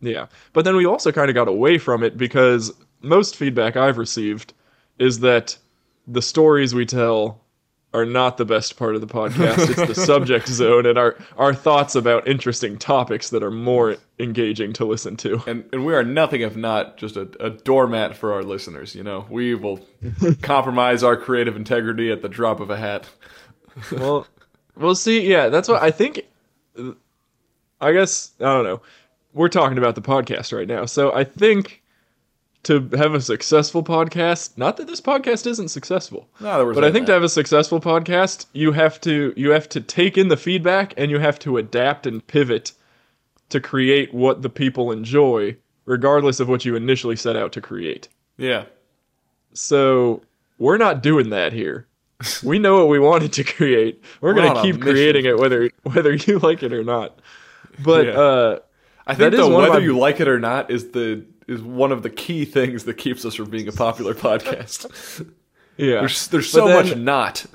Yeah. 0.00 0.26
But 0.54 0.64
then 0.64 0.76
we 0.76 0.86
also 0.86 1.12
kind 1.12 1.28
of 1.30 1.34
got 1.34 1.46
away 1.48 1.76
from 1.78 2.02
it 2.02 2.16
because 2.16 2.72
most 3.02 3.36
feedback 3.36 3.76
I've 3.76 3.98
received 3.98 4.52
is 4.98 5.20
that 5.20 5.56
the 6.08 6.22
stories 6.22 6.74
we 6.74 6.86
tell 6.86 7.42
are 7.92 8.04
not 8.04 8.36
the 8.36 8.44
best 8.44 8.76
part 8.76 8.94
of 8.94 9.00
the 9.00 9.06
podcast. 9.06 9.68
it's 9.70 9.98
the 9.98 10.06
subject 10.06 10.46
zone 10.48 10.86
and 10.86 10.96
our, 10.96 11.16
our 11.36 11.52
thoughts 11.52 11.94
about 11.96 12.26
interesting 12.28 12.78
topics 12.78 13.30
that 13.30 13.42
are 13.42 13.50
more 13.50 13.96
engaging 14.18 14.72
to 14.74 14.84
listen 14.84 15.16
to. 15.16 15.42
and 15.46 15.64
and 15.72 15.84
we 15.84 15.94
are 15.94 16.04
nothing 16.04 16.40
if 16.42 16.54
not 16.54 16.96
just 16.96 17.16
a, 17.16 17.28
a 17.40 17.50
doormat 17.50 18.16
for 18.16 18.32
our 18.32 18.42
listeners. 18.42 18.94
You 18.94 19.02
know, 19.02 19.26
we 19.28 19.54
will 19.54 19.80
compromise 20.42 21.02
our 21.02 21.16
creative 21.16 21.56
integrity 21.56 22.12
at 22.12 22.22
the 22.22 22.28
drop 22.28 22.60
of 22.60 22.70
a 22.70 22.76
hat. 22.76 23.08
well, 23.92 24.26
we'll 24.76 24.94
see. 24.94 25.28
Yeah, 25.28 25.48
that's 25.48 25.68
what 25.68 25.82
I 25.82 25.90
think. 25.90 26.22
I 27.80 27.92
guess, 27.92 28.32
I 28.40 28.44
don't 28.44 28.64
know. 28.64 28.82
We're 29.32 29.48
talking 29.48 29.78
about 29.78 29.94
the 29.94 30.02
podcast 30.02 30.56
right 30.56 30.68
now. 30.68 30.86
So 30.86 31.12
I 31.12 31.24
think 31.24 31.79
to 32.64 32.88
have 32.96 33.14
a 33.14 33.20
successful 33.22 33.82
podcast, 33.82 34.58
not 34.58 34.76
that 34.76 34.86
this 34.86 35.00
podcast 35.00 35.46
isn't 35.46 35.68
successful. 35.68 36.28
No, 36.40 36.56
there 36.58 36.66
was 36.66 36.74
But 36.74 36.84
I 36.84 36.92
think 36.92 37.06
to 37.06 37.12
have 37.12 37.22
a 37.22 37.28
successful 37.28 37.80
podcast, 37.80 38.46
you 38.52 38.72
have 38.72 39.00
to 39.02 39.32
you 39.36 39.50
have 39.50 39.68
to 39.70 39.80
take 39.80 40.18
in 40.18 40.28
the 40.28 40.36
feedback 40.36 40.92
and 40.98 41.10
you 41.10 41.18
have 41.18 41.38
to 41.40 41.56
adapt 41.56 42.06
and 42.06 42.26
pivot 42.26 42.72
to 43.48 43.60
create 43.60 44.12
what 44.12 44.42
the 44.42 44.50
people 44.50 44.92
enjoy, 44.92 45.56
regardless 45.86 46.38
of 46.38 46.48
what 46.48 46.64
you 46.66 46.76
initially 46.76 47.16
set 47.16 47.34
out 47.34 47.52
to 47.52 47.60
create. 47.60 48.08
yeah, 48.36 48.64
So 49.52 50.22
we're 50.58 50.76
not 50.78 51.02
doing 51.02 51.30
that 51.30 51.52
here. 51.52 51.86
We 52.44 52.58
know 52.58 52.76
what 52.78 52.88
we 52.88 52.98
wanted 52.98 53.32
to 53.34 53.44
create. 53.44 54.02
We're, 54.20 54.34
We're 54.34 54.42
gonna 54.42 54.62
keep 54.62 54.80
creating 54.82 55.24
it 55.24 55.38
whether 55.38 55.70
whether 55.84 56.14
you 56.14 56.38
like 56.38 56.62
it 56.62 56.72
or 56.74 56.84
not. 56.84 57.18
But 57.82 58.06
Yeah. 58.06 58.12
uh 58.12 58.58
I 59.06 59.14
think 59.14 59.30
That 59.30 59.34
is 59.34 59.40
though 59.40 59.48
one 59.48 59.64
of 59.64 59.70
whether 59.70 59.80
my- 59.80 59.84
you 59.86 59.98
like 59.98 60.20
it 60.20 60.28
or 60.28 60.38
not 60.38 60.70
is 60.70 60.90
the 60.90 61.24
is 61.50 61.60
one 61.62 61.92
of 61.92 62.02
the 62.02 62.10
key 62.10 62.44
things 62.44 62.84
that 62.84 62.94
keeps 62.94 63.24
us 63.24 63.34
from 63.34 63.50
being 63.50 63.68
a 63.68 63.72
popular 63.72 64.14
podcast. 64.28 65.26
yeah. 65.76 66.00
There's 66.00 66.28
there's 66.28 66.50
so 66.50 66.66
then- 66.68 66.86
much 66.88 66.96
not. 66.96 67.46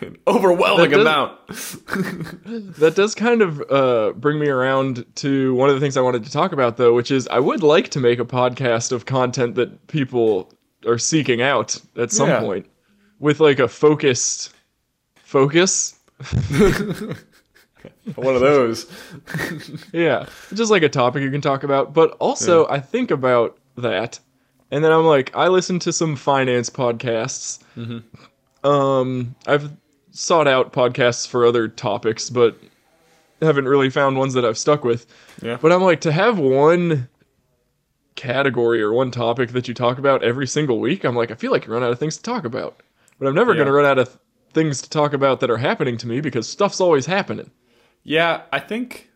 An 0.00 0.16
overwhelming 0.26 0.90
That 0.90 0.96
does- 0.96 1.06
amount. 1.06 2.76
That 2.78 2.94
does 2.96 3.14
kind 3.14 3.42
of 3.42 3.60
uh, 3.70 4.12
bring 4.16 4.38
me 4.40 4.48
around 4.48 5.04
to 5.16 5.54
one 5.54 5.68
of 5.68 5.74
the 5.76 5.80
things 5.80 5.96
I 5.96 6.00
wanted 6.00 6.24
to 6.24 6.30
talk 6.32 6.52
about, 6.52 6.78
though, 6.78 6.94
which 6.94 7.10
is 7.10 7.28
I 7.28 7.38
would 7.38 7.62
like 7.62 7.90
to 7.90 8.00
make 8.00 8.18
a 8.18 8.24
podcast 8.24 8.92
of 8.92 9.04
content 9.06 9.54
that 9.56 9.86
people 9.88 10.52
are 10.86 10.98
seeking 10.98 11.42
out 11.42 11.78
at 11.96 12.10
some 12.10 12.28
Yeah. 12.30 12.40
point 12.40 12.66
with 13.20 13.40
like 13.40 13.58
a 13.58 13.68
focused 13.68 14.52
focus. 15.16 15.98
One 18.16 18.34
of 18.34 18.40
those. 18.40 18.86
Yeah, 19.92 20.26
just 20.54 20.70
like 20.70 20.82
a 20.82 20.88
topic 20.88 21.22
you 21.22 21.30
can 21.30 21.40
talk 21.40 21.62
about. 21.64 21.92
But 21.94 22.12
also, 22.18 22.66
I 22.68 22.80
think 22.80 23.10
about 23.10 23.58
that, 23.76 24.18
and 24.70 24.82
then 24.84 24.92
I'm 24.92 25.04
like, 25.04 25.34
I 25.36 25.48
listen 25.48 25.78
to 25.80 25.92
some 25.92 26.16
finance 26.16 26.70
podcasts. 26.70 27.62
Um, 28.64 29.34
I've 29.46 29.70
sought 30.12 30.46
out 30.48 30.72
podcasts 30.72 31.26
for 31.26 31.44
other 31.44 31.68
topics, 31.68 32.30
but 32.30 32.56
haven't 33.40 33.66
really 33.66 33.90
found 33.90 34.16
ones 34.16 34.34
that 34.34 34.44
I've 34.44 34.58
stuck 34.58 34.84
with. 34.84 35.06
Yeah. 35.42 35.58
But 35.60 35.72
I'm 35.72 35.82
like, 35.82 36.00
to 36.02 36.12
have 36.12 36.38
one 36.38 37.08
category 38.14 38.80
or 38.82 38.92
one 38.92 39.10
topic 39.10 39.50
that 39.50 39.66
you 39.68 39.74
talk 39.74 39.98
about 39.98 40.22
every 40.22 40.46
single 40.46 40.78
week, 40.80 41.04
I'm 41.04 41.16
like, 41.16 41.30
I 41.30 41.34
feel 41.34 41.50
like 41.50 41.66
you 41.66 41.72
run 41.72 41.82
out 41.82 41.90
of 41.90 41.98
things 41.98 42.16
to 42.18 42.22
talk 42.22 42.44
about. 42.44 42.80
But 43.18 43.26
I'm 43.28 43.34
never 43.34 43.52
Yeah. 43.52 43.56
going 43.58 43.66
to 43.66 43.72
run 43.72 43.84
out 43.86 43.98
of 43.98 44.08
th- 44.08 44.18
things 44.52 44.82
to 44.82 44.90
talk 44.90 45.12
about 45.12 45.40
that 45.40 45.50
are 45.50 45.56
happening 45.56 45.96
to 45.98 46.06
me 46.06 46.20
because 46.20 46.48
stuff's 46.48 46.80
always 46.80 47.06
happening. 47.06 47.50
Yeah, 48.04 48.42
I 48.52 48.58
think 48.58 49.10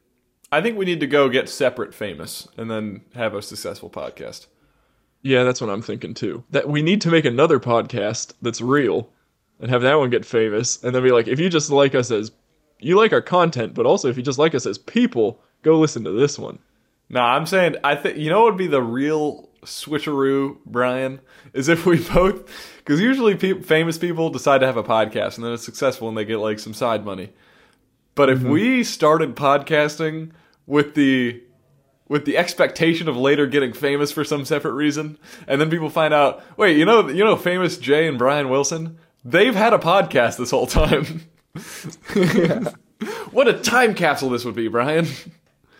I 0.52 0.60
think 0.60 0.78
we 0.78 0.84
need 0.84 1.00
to 1.00 1.06
go 1.06 1.28
get 1.28 1.48
separate 1.48 1.94
famous 1.94 2.48
and 2.56 2.70
then 2.70 3.02
have 3.14 3.34
a 3.34 3.42
successful 3.42 3.90
podcast. 3.90 4.46
Yeah, 5.22 5.42
that's 5.42 5.60
what 5.60 5.70
I'm 5.70 5.82
thinking 5.82 6.14
too. 6.14 6.44
That 6.50 6.68
we 6.68 6.82
need 6.82 7.00
to 7.02 7.10
make 7.10 7.24
another 7.24 7.58
podcast 7.58 8.34
that's 8.42 8.60
real 8.60 9.10
and 9.58 9.70
have 9.70 9.82
that 9.82 9.98
one 9.98 10.10
get 10.10 10.24
famous 10.24 10.82
and 10.84 10.94
then 10.94 11.02
be 11.02 11.10
like, 11.10 11.26
if 11.26 11.40
you 11.40 11.48
just 11.48 11.70
like 11.70 11.94
us 11.94 12.10
as 12.10 12.30
you 12.78 12.96
like 12.96 13.12
our 13.12 13.22
content, 13.22 13.74
but 13.74 13.86
also 13.86 14.08
if 14.08 14.16
you 14.16 14.22
just 14.22 14.38
like 14.38 14.54
us 14.54 14.66
as 14.66 14.78
people, 14.78 15.40
go 15.62 15.78
listen 15.78 16.04
to 16.04 16.12
this 16.12 16.38
one. 16.38 16.58
Nah, 17.08 17.34
I'm 17.34 17.46
saying 17.46 17.76
I 17.82 17.96
think 17.96 18.18
you 18.18 18.30
know 18.30 18.42
what 18.42 18.52
would 18.52 18.58
be 18.58 18.66
the 18.68 18.82
real 18.82 19.48
switcheroo, 19.64 20.58
Bryan, 20.64 21.20
is 21.54 21.68
if 21.68 21.86
we 21.86 21.98
both 22.14 22.48
because 22.78 23.00
usually 23.00 23.34
pe- 23.34 23.62
famous 23.62 23.98
people 23.98 24.30
decide 24.30 24.58
to 24.58 24.66
have 24.66 24.76
a 24.76 24.84
podcast 24.84 25.36
and 25.36 25.44
then 25.44 25.52
it's 25.52 25.64
successful 25.64 26.08
and 26.08 26.16
they 26.16 26.24
get 26.24 26.38
like 26.38 26.60
some 26.60 26.74
side 26.74 27.04
money. 27.04 27.32
But 28.16 28.30
if 28.30 28.40
mm-hmm. 28.40 28.50
we 28.50 28.82
started 28.82 29.36
podcasting 29.36 30.32
with 30.66 30.96
the 30.96 31.40
with 32.08 32.24
the 32.24 32.36
expectation 32.36 33.08
of 33.08 33.16
later 33.16 33.46
getting 33.46 33.72
famous 33.72 34.10
for 34.10 34.24
some 34.24 34.44
separate 34.44 34.72
reason, 34.72 35.18
and 35.46 35.60
then 35.60 35.70
people 35.70 35.90
find 35.90 36.14
out, 36.14 36.42
wait, 36.56 36.76
you 36.76 36.84
know, 36.84 37.08
you 37.08 37.24
know, 37.24 37.36
famous 37.36 37.76
Jay 37.78 38.08
and 38.08 38.16
Bryan 38.16 38.48
Wilson, 38.48 38.98
they've 39.24 39.54
had 39.54 39.72
a 39.72 39.78
podcast 39.78 40.38
this 40.38 40.50
whole 40.50 40.66
time. 40.66 41.22
what 43.30 43.48
a 43.48 43.54
time 43.54 43.94
capsule 43.94 44.30
this 44.30 44.44
would 44.44 44.54
be, 44.54 44.68
Bryan. 44.68 45.06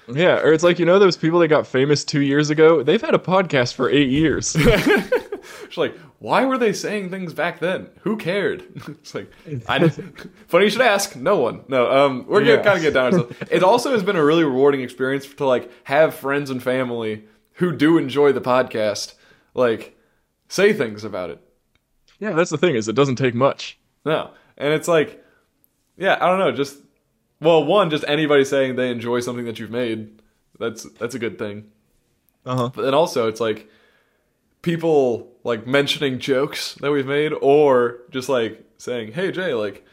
Yeah, 0.09 0.41
or 0.41 0.53
it's 0.53 0.63
like 0.63 0.79
you 0.79 0.85
know 0.85 0.99
those 0.99 1.17
people 1.17 1.41
that 1.41 1.49
got 1.49 1.67
famous 1.67 2.05
two 2.05 2.21
years 2.21 2.51
ago. 2.51 2.83
They've 2.83 3.01
had 3.01 3.15
a 3.15 3.19
podcast 3.19 3.75
for 3.75 3.89
eight 3.89 4.11
years. 4.11 4.57
It's 5.65 5.77
like, 5.77 5.97
why 6.19 6.45
were 6.45 6.59
they 6.59 6.73
saying 6.73 7.11
things 7.11 7.33
back 7.33 7.61
then? 7.61 7.89
Who 8.03 8.17
cared? 8.17 8.65
It's 8.89 9.15
like, 9.15 9.31
I, 9.69 9.89
funny 10.49 10.65
you 10.65 10.71
should 10.71 10.81
ask. 10.81 11.17
No 11.17 11.39
one. 11.39 11.65
No. 11.69 11.91
Um, 11.91 12.27
we're 12.27 12.45
gonna 12.45 12.63
kind 12.63 12.77
of 12.77 12.83
get 12.83 12.95
down. 12.95 13.13
To, 13.13 13.37
it 13.51 13.63
also 13.63 13.93
has 13.93 14.03
been 14.03 14.17
a 14.17 14.25
really 14.25 14.45
rewarding 14.45 14.81
experience 14.81 15.27
to 15.27 15.45
like 15.45 15.71
have 15.85 16.15
friends 16.15 16.51
and 16.51 16.63
family 16.63 17.25
who 17.55 17.73
do 17.73 17.99
enjoy 17.99 18.33
the 18.33 18.41
podcast, 18.41 19.15
like 19.55 19.97
say 20.49 20.73
things 20.73 21.05
about 21.05 21.31
it. 21.31 21.41
yeah, 22.19 22.33
that's 22.33 22.51
the 22.51 22.59
thing 22.59 22.75
is 22.75 22.89
it 22.89 22.95
doesn't 22.97 23.17
take 23.17 23.35
much. 23.35 23.79
No, 24.05 24.31
and 24.57 24.73
it's 24.73 24.89
like, 24.89 25.25
yeah, 25.97 26.17
I 26.21 26.29
don't 26.29 26.39
know. 26.39 26.53
Just 26.53 26.79
well, 27.41 27.65
one, 27.65 27.91
just 27.91 28.05
anybody 28.07 28.45
saying 28.45 28.77
they 28.77 28.91
enjoy 28.91 29.21
something 29.21 29.45
that 29.45 29.59
you've 29.59 29.71
made. 29.71 30.23
That's 30.59 30.85
that's 30.95 31.15
a 31.15 31.19
good 31.19 31.39
thing. 31.39 31.71
Uh 32.45 32.57
huh. 32.57 32.71
But 32.75 32.83
then 32.83 32.95
also, 32.95 33.29
it's 33.29 33.41
like 33.41 33.69
people 34.63 35.33
like 35.47 35.67
mentioning 35.67 36.19
jokes 36.19 36.75
that 36.81 36.91
we've 36.91 37.07
made, 37.07 37.33
or 37.41 37.99
just 38.11 38.29
like 38.29 38.63
saying, 38.79 39.13
"Hey 39.13 39.31
Jay," 39.33 39.55
like, 39.55 39.85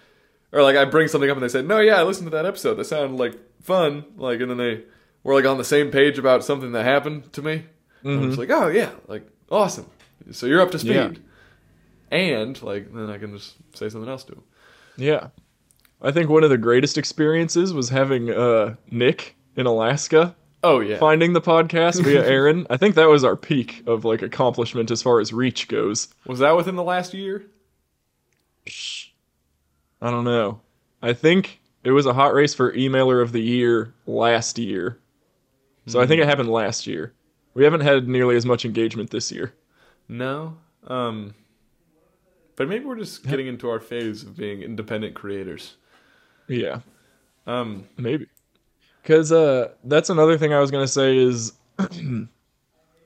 or 0.51 0.62
like 0.64 0.76
I 0.76 0.86
bring 0.86 1.08
something 1.08 1.30
up 1.30 1.38
and 1.38 1.43
they 1.43 1.47
say, 1.47 1.62
"No, 1.62 1.80
yeah, 1.80 1.95
I 1.99 2.04
listened 2.04 2.28
to 2.28 2.36
that 2.36 2.45
episode. 2.45 2.76
That 2.76 2.86
sounded 2.86 3.18
like 3.18 3.36
fun." 3.62 4.04
Like, 4.18 4.39
and 4.41 4.49
then 4.49 4.58
they 4.58 4.84
were 5.24 5.34
like 5.36 5.45
on 5.45 5.58
the 5.58 5.64
same 5.64 5.91
page 5.91 6.18
about 6.18 6.43
something 6.43 6.72
that 6.74 6.84
happened 6.84 7.32
to 7.34 7.41
me. 7.41 7.66
And 8.04 8.20
I'm 8.24 8.28
just 8.28 8.39
like, 8.39 8.49
"Oh 8.49 8.68
yeah, 8.68 8.89
like 9.08 9.26
awesome." 9.49 9.86
So 10.32 10.45
you're 10.47 10.62
up 10.62 10.72
to 10.72 10.80
speed, 10.80 10.93
Yeah. 12.12 12.18
and 12.18 12.62
like 12.62 12.93
then 12.93 13.10
I 13.10 13.18
can 13.18 13.38
just 13.38 13.56
say 13.76 13.89
something 13.89 14.10
else 14.10 14.24
to 14.26 14.34
them. 14.36 14.43
Yeah. 14.97 15.28
I 16.01 16.12
think 16.12 16.30
one 16.30 16.43
of 16.43 16.49
the 16.49 16.58
greatest 16.58 16.97
experiences 16.97 17.74
was 17.74 17.89
having 17.89 18.30
uh, 18.30 18.76
Nick 18.91 19.36
in 19.56 19.66
Alaska 19.66 20.36
Oh 20.64 20.80
yeah, 20.80 20.97
finding 20.97 21.34
the 21.34 21.41
podcast 21.41 22.03
via 22.03 22.26
Aaron. 22.28 22.66
I 22.70 22.78
think 22.78 22.95
that 22.95 23.09
was 23.09 23.24
our 23.24 23.36
peak 23.36 23.84
of 23.86 24.05
like 24.05 24.22
accomplishment 24.22 24.91
as 24.91 25.01
far 25.01 25.20
as 25.20 25.34
reach 25.34 25.68
goes. 25.68 26.07
was 26.26 26.39
that 26.39 26.55
within 26.55 26.76
the 26.76 26.84
last 26.84 27.14
year? 27.14 27.45
I 30.01 30.09
don't 30.11 30.24
know. 30.26 30.61
I 31.01 31.14
think 31.14 31.59
it 31.84 31.91
was 31.91 32.05
a 32.05 32.14
hot 32.14 32.34
race 32.34 32.53
for 32.53 32.72
emailer 32.74 33.22
of 33.22 33.32
the 33.32 33.41
year 33.41 33.93
last 34.05 34.57
year. 34.57 34.99
So 35.86 35.99
I 35.99 36.07
think 36.07 36.22
it 36.22 36.28
happened 36.28 36.49
last 36.49 36.88
year. 36.88 37.14
We 37.55 37.66
haven't 37.66 37.82
had 37.82 38.07
nearly 38.07 38.38
as 38.38 38.45
much 38.45 38.64
engagement 38.64 39.09
this 39.09 39.32
year. 39.34 39.53
No. 40.07 40.55
Um, 40.88 41.34
but 42.55 42.70
maybe 42.70 42.86
we're 42.86 42.95
just 42.95 43.26
getting 43.26 43.47
into 43.47 43.70
our 43.70 43.80
phase 43.82 44.24
of 44.24 44.38
being 44.38 44.61
independent 44.61 45.14
creators. 45.14 45.76
Yeah. 46.47 46.80
Um, 47.47 47.86
Maybe. 47.97 48.28
Cuz 49.04 49.32
uh 49.32 49.70
that's 49.84 50.10
another 50.10 50.38
thing 50.38 50.54
I 50.54 50.60
was 50.60 50.72
going 50.72 50.84
to 50.84 50.91
say 50.91 51.18
is 51.18 51.54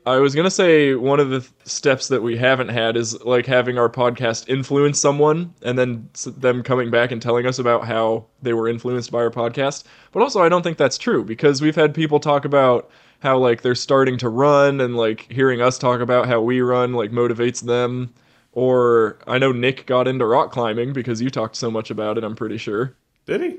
I 0.06 0.20
was 0.20 0.34
going 0.34 0.46
to 0.46 0.52
say 0.52 0.96
one 0.96 1.20
of 1.20 1.30
the 1.30 1.42
th- 1.42 1.52
steps 1.66 2.08
that 2.08 2.22
we 2.24 2.38
haven't 2.38 2.70
had 2.70 2.96
is 2.96 3.22
like 3.26 3.46
having 3.46 3.78
our 3.78 3.90
podcast 3.90 4.48
influence 4.48 5.00
someone 5.00 5.54
and 5.64 5.78
then 5.78 6.10
s- 6.16 6.30
them 6.38 6.64
coming 6.64 6.90
back 6.90 7.12
and 7.12 7.22
telling 7.22 7.46
us 7.46 7.60
about 7.60 7.86
how 7.86 8.26
they 8.42 8.54
were 8.54 8.70
influenced 8.70 9.12
by 9.12 9.18
our 9.20 9.30
podcast. 9.30 9.84
But 10.14 10.22
also 10.24 10.42
I 10.42 10.48
don't 10.48 10.62
think 10.62 10.78
that's 10.78 10.98
true 10.98 11.26
because 11.26 11.62
we've 11.62 11.76
had 11.76 11.94
people 11.94 12.22
talk 12.22 12.46
about 12.46 12.90
how 13.20 13.38
like 13.38 13.64
they're 13.64 13.76
starting 13.76 14.18
to 14.20 14.30
run 14.30 14.80
and 14.80 14.96
like 14.96 15.30
hearing 15.30 15.62
us 15.62 15.78
talk 15.78 16.00
about 16.00 16.28
how 16.28 16.40
we 16.40 16.62
run 16.62 16.94
like 16.94 17.12
motivates 17.12 17.66
them 17.66 18.14
or 18.54 19.20
I 19.28 19.38
know 19.40 19.52
Nick 19.52 19.88
got 19.88 20.08
into 20.08 20.26
rock 20.26 20.52
climbing 20.52 20.94
because 20.94 21.22
you 21.22 21.30
talked 21.30 21.58
so 21.58 21.70
much 21.70 21.92
about 21.92 22.18
it, 22.18 22.24
I'm 22.24 22.36
pretty 22.36 22.58
sure. 22.58 22.96
did 23.26 23.42
he? 23.42 23.58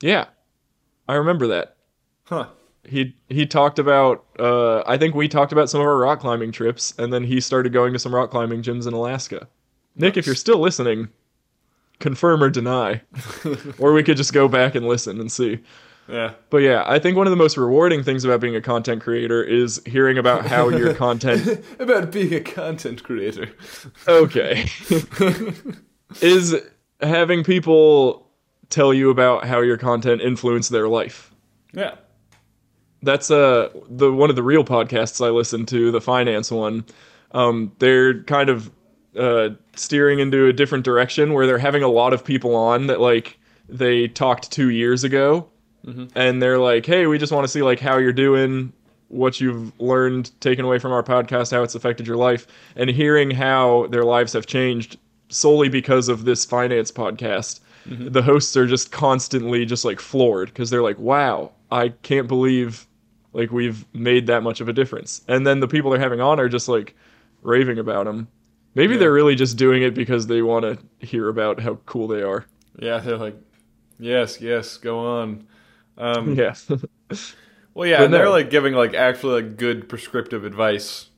Yeah. 0.00 0.26
I 1.08 1.14
remember 1.14 1.46
that. 1.48 1.76
Huh. 2.24 2.48
He 2.86 3.16
he 3.28 3.46
talked 3.46 3.78
about 3.78 4.24
uh 4.38 4.82
I 4.86 4.98
think 4.98 5.14
we 5.14 5.28
talked 5.28 5.52
about 5.52 5.70
some 5.70 5.80
of 5.80 5.86
our 5.86 5.96
rock 5.96 6.20
climbing 6.20 6.52
trips 6.52 6.92
and 6.98 7.12
then 7.12 7.24
he 7.24 7.40
started 7.40 7.72
going 7.72 7.92
to 7.94 7.98
some 7.98 8.14
rock 8.14 8.30
climbing 8.30 8.62
gyms 8.62 8.86
in 8.86 8.92
Alaska. 8.92 9.48
Nick, 9.96 10.16
if 10.16 10.26
you're 10.26 10.34
still 10.34 10.58
listening, 10.58 11.08
confirm 12.00 12.42
or 12.42 12.50
deny. 12.50 13.00
or 13.78 13.92
we 13.92 14.02
could 14.02 14.16
just 14.16 14.32
go 14.32 14.48
back 14.48 14.74
and 14.74 14.86
listen 14.86 15.20
and 15.20 15.30
see. 15.32 15.60
Yeah. 16.08 16.32
But 16.50 16.58
yeah, 16.58 16.84
I 16.86 16.98
think 16.98 17.16
one 17.16 17.26
of 17.26 17.30
the 17.30 17.36
most 17.36 17.56
rewarding 17.56 18.02
things 18.02 18.24
about 18.24 18.40
being 18.40 18.56
a 18.56 18.60
content 18.60 19.02
creator 19.02 19.42
is 19.42 19.80
hearing 19.86 20.18
about 20.18 20.44
how 20.44 20.68
your 20.68 20.92
content 21.06 21.64
About 21.78 22.12
being 22.12 22.34
a 22.34 22.40
content 22.40 23.02
creator. 23.02 23.50
okay 24.06 24.66
is 26.20 26.54
having 27.00 27.42
people 27.42 28.23
tell 28.70 28.92
you 28.94 29.10
about 29.10 29.44
how 29.46 29.60
your 29.60 29.76
content 29.76 30.20
influenced 30.22 30.70
their 30.70 30.88
life. 30.88 31.32
Yeah. 31.72 31.96
that's 33.02 33.30
uh 33.30 33.68
the 33.88 34.12
one 34.12 34.30
of 34.30 34.36
the 34.36 34.42
real 34.42 34.64
podcasts 34.64 35.24
I 35.24 35.30
listen 35.30 35.66
to, 35.66 35.90
the 35.90 36.00
finance 36.00 36.50
one. 36.50 36.84
Um, 37.32 37.72
they're 37.80 38.22
kind 38.22 38.48
of 38.48 38.70
uh, 39.16 39.50
steering 39.76 40.18
into 40.20 40.46
a 40.46 40.52
different 40.52 40.84
direction 40.84 41.32
where 41.32 41.46
they're 41.46 41.58
having 41.58 41.82
a 41.82 41.88
lot 41.88 42.12
of 42.12 42.24
people 42.24 42.54
on 42.56 42.86
that 42.86 43.00
like 43.00 43.38
they 43.68 44.08
talked 44.08 44.50
two 44.50 44.70
years 44.70 45.04
ago, 45.04 45.48
and 46.14 46.40
they're 46.42 46.58
like, 46.58 46.86
"Hey, 46.86 47.06
we 47.06 47.18
just 47.18 47.32
want 47.32 47.44
to 47.44 47.48
see 47.48 47.62
like 47.62 47.80
how 47.80 47.98
you're 47.98 48.12
doing, 48.12 48.72
what 49.08 49.40
you've 49.40 49.72
learned, 49.80 50.30
taken 50.40 50.64
away 50.64 50.78
from 50.78 50.92
our 50.92 51.02
podcast, 51.02 51.50
how 51.50 51.62
it's 51.62 51.74
affected 51.74 52.06
your 52.06 52.16
life, 52.16 52.46
and 52.76 52.88
hearing 52.88 53.30
how 53.30 53.86
their 53.88 54.04
lives 54.04 54.32
have 54.32 54.46
changed 54.46 54.96
solely 55.28 55.68
because 55.68 56.08
of 56.08 56.24
this 56.24 56.44
finance 56.44 56.90
podcast." 56.90 57.60
The 57.86 58.22
hosts 58.22 58.56
are 58.56 58.66
just 58.66 58.90
constantly 58.92 59.64
just 59.66 59.84
like 59.84 60.00
floored 60.00 60.48
because 60.48 60.70
they're 60.70 60.82
like, 60.82 60.98
"Wow, 60.98 61.52
I 61.70 61.90
can't 62.02 62.26
believe 62.28 62.86
like 63.32 63.50
we've 63.52 63.84
made 63.92 64.26
that 64.28 64.42
much 64.42 64.60
of 64.60 64.68
a 64.68 64.72
difference." 64.72 65.20
And 65.28 65.46
then 65.46 65.60
the 65.60 65.68
people 65.68 65.90
they're 65.90 66.00
having 66.00 66.20
on 66.20 66.40
are 66.40 66.48
just 66.48 66.68
like 66.68 66.94
raving 67.42 67.78
about 67.78 68.06
them. 68.06 68.28
Maybe 68.74 68.94
Yeah. 68.94 69.00
they're 69.00 69.12
really 69.12 69.34
just 69.34 69.56
doing 69.58 69.82
it 69.82 69.94
because 69.94 70.26
they 70.26 70.40
want 70.42 70.64
to 70.64 71.06
hear 71.06 71.28
about 71.28 71.60
how 71.60 71.74
cool 71.86 72.08
they 72.08 72.22
are. 72.22 72.46
Yeah. 72.78 72.98
They're 72.98 73.18
like, 73.18 73.36
yes, 73.98 74.40
yes, 74.40 74.76
go 74.78 74.98
on. 74.98 75.46
Um, 75.98 76.34
Yeah. 76.34 76.54
Well, 77.74 77.88
yeah, 77.88 77.98
But 77.98 78.04
and 78.06 78.14
they're 78.14 78.24
no. 78.26 78.30
like 78.30 78.50
giving 78.50 78.74
like 78.74 78.94
actually 78.94 79.42
like 79.42 79.56
good 79.56 79.88
prescriptive 79.88 80.44
advice. 80.44 81.08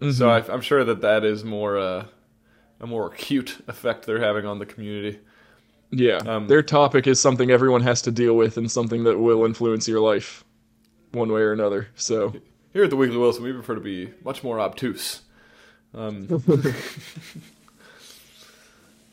Mm-hmm. 0.00 0.12
So 0.12 0.30
I, 0.30 0.38
I'm 0.52 0.60
sure 0.60 0.84
that 0.84 1.00
that 1.00 1.24
is 1.24 1.42
more 1.44 1.76
uh, 1.78 2.06
a 2.80 2.86
more 2.86 3.06
acute 3.12 3.62
effect 3.66 4.06
they're 4.06 4.20
having 4.20 4.46
on 4.46 4.60
the 4.60 4.66
community. 4.66 5.18
Yeah. 5.90 6.16
Um, 6.18 6.46
Their 6.46 6.62
topic 6.62 7.06
is 7.06 7.20
something 7.20 7.50
everyone 7.50 7.82
has 7.82 8.02
to 8.02 8.10
deal 8.10 8.34
with 8.34 8.56
and 8.56 8.70
something 8.70 9.04
that 9.04 9.18
will 9.18 9.44
influence 9.44 9.88
your 9.88 10.00
life 10.00 10.44
one 11.12 11.32
way 11.32 11.40
or 11.40 11.52
another. 11.52 11.88
So, 11.96 12.34
Here 12.72 12.84
at 12.84 12.90
the 12.90 12.96
Weekly 12.96 13.16
Wilson, 13.16 13.42
we 13.42 13.52
prefer 13.52 13.74
to 13.74 13.80
be 13.80 14.12
much 14.24 14.44
more 14.44 14.60
obtuse. 14.60 15.22
Um, 15.92 16.26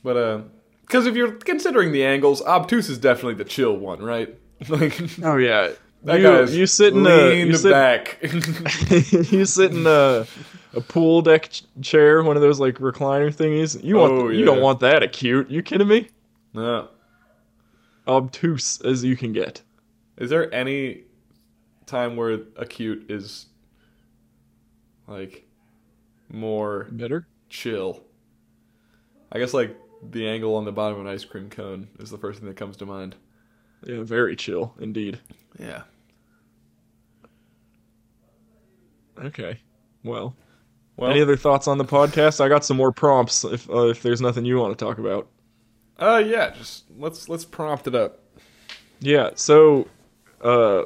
but 0.03 0.17
uh, 0.17 0.41
because 0.81 1.05
if 1.05 1.15
you're 1.15 1.31
considering 1.31 1.91
the 1.91 2.05
angles, 2.05 2.41
obtuse 2.43 2.89
is 2.89 2.97
definitely 2.97 3.33
the 3.35 3.45
chill 3.45 3.75
one, 3.75 4.01
right? 4.01 4.37
like 4.69 4.99
oh 5.23 5.37
yeah. 5.37 5.71
that 6.03 6.17
you, 6.19 6.23
guy's 6.23 6.55
you 6.55 6.65
sit 6.65 6.93
in 6.93 7.05
a 7.05 7.33
you 7.33 7.55
sit, 7.55 7.71
back. 7.71 8.19
you 8.21 9.45
sit 9.45 9.71
in 9.71 9.85
a, 9.87 10.25
a 10.73 10.81
pool 10.81 11.21
deck 11.21 11.49
ch- 11.49 11.63
chair, 11.81 12.23
one 12.23 12.35
of 12.35 12.41
those 12.41 12.59
like 12.59 12.75
recliner 12.75 13.33
thingies. 13.33 13.83
You 13.83 13.95
want 13.97 14.13
Oh, 14.13 14.29
you 14.29 14.45
don't 14.45 14.61
want 14.61 14.79
that 14.81 15.01
acute. 15.03 15.49
You 15.49 15.63
kidding 15.63 15.87
me? 15.87 16.09
No. 16.57 16.89
Obtuse 18.07 18.81
as 18.81 19.03
you 19.03 19.15
can 19.15 19.33
get. 19.33 19.61
Is 20.17 20.29
there 20.29 20.53
any 20.53 21.03
time 21.85 22.15
where 22.15 22.39
acute 22.55 23.09
is 23.09 23.47
like 25.07 25.45
more 26.29 26.87
Better? 26.91 27.27
chill? 27.49 28.03
I 29.31 29.39
guess 29.39 29.53
like 29.53 29.77
the 30.11 30.27
angle 30.27 30.55
on 30.55 30.65
the 30.65 30.71
bottom 30.71 30.99
of 30.99 31.05
an 31.05 31.11
ice 31.11 31.25
cream 31.25 31.49
cone 31.49 31.87
is 31.99 32.09
the 32.09 32.17
first 32.17 32.39
thing 32.39 32.47
that 32.47 32.55
comes 32.57 32.77
to 32.77 32.85
mind. 32.85 33.15
Yeah, 33.85 34.03
very 34.03 34.35
chill 34.35 34.73
indeed. 34.79 35.19
Yeah. 35.59 35.83
Okay. 39.23 39.59
Well, 40.03 40.35
Well, 40.95 41.11
any 41.11 41.21
other 41.21 41.35
thoughts 41.37 41.67
on 41.67 41.77
the 41.77 41.85
podcast? 41.85 42.39
I 42.39 42.47
got 42.47 42.63
some 42.65 42.77
more 42.77 42.91
prompts 42.91 43.43
if 43.43 43.69
uh, 43.69 43.87
if 43.87 44.01
there's 44.01 44.21
nothing 44.21 44.45
you 44.45 44.57
want 44.57 44.77
to 44.77 44.83
talk 44.85 44.97
about. 44.97 45.27
Uh, 45.99 46.23
yeah. 46.25 46.51
Just 46.51 46.85
let's 46.97 47.27
let's 47.29 47.45
prompt 47.45 47.87
it 47.87 47.95
up. 47.95 48.19
Yeah, 48.99 49.31
so 49.35 49.87
uh 50.41 50.83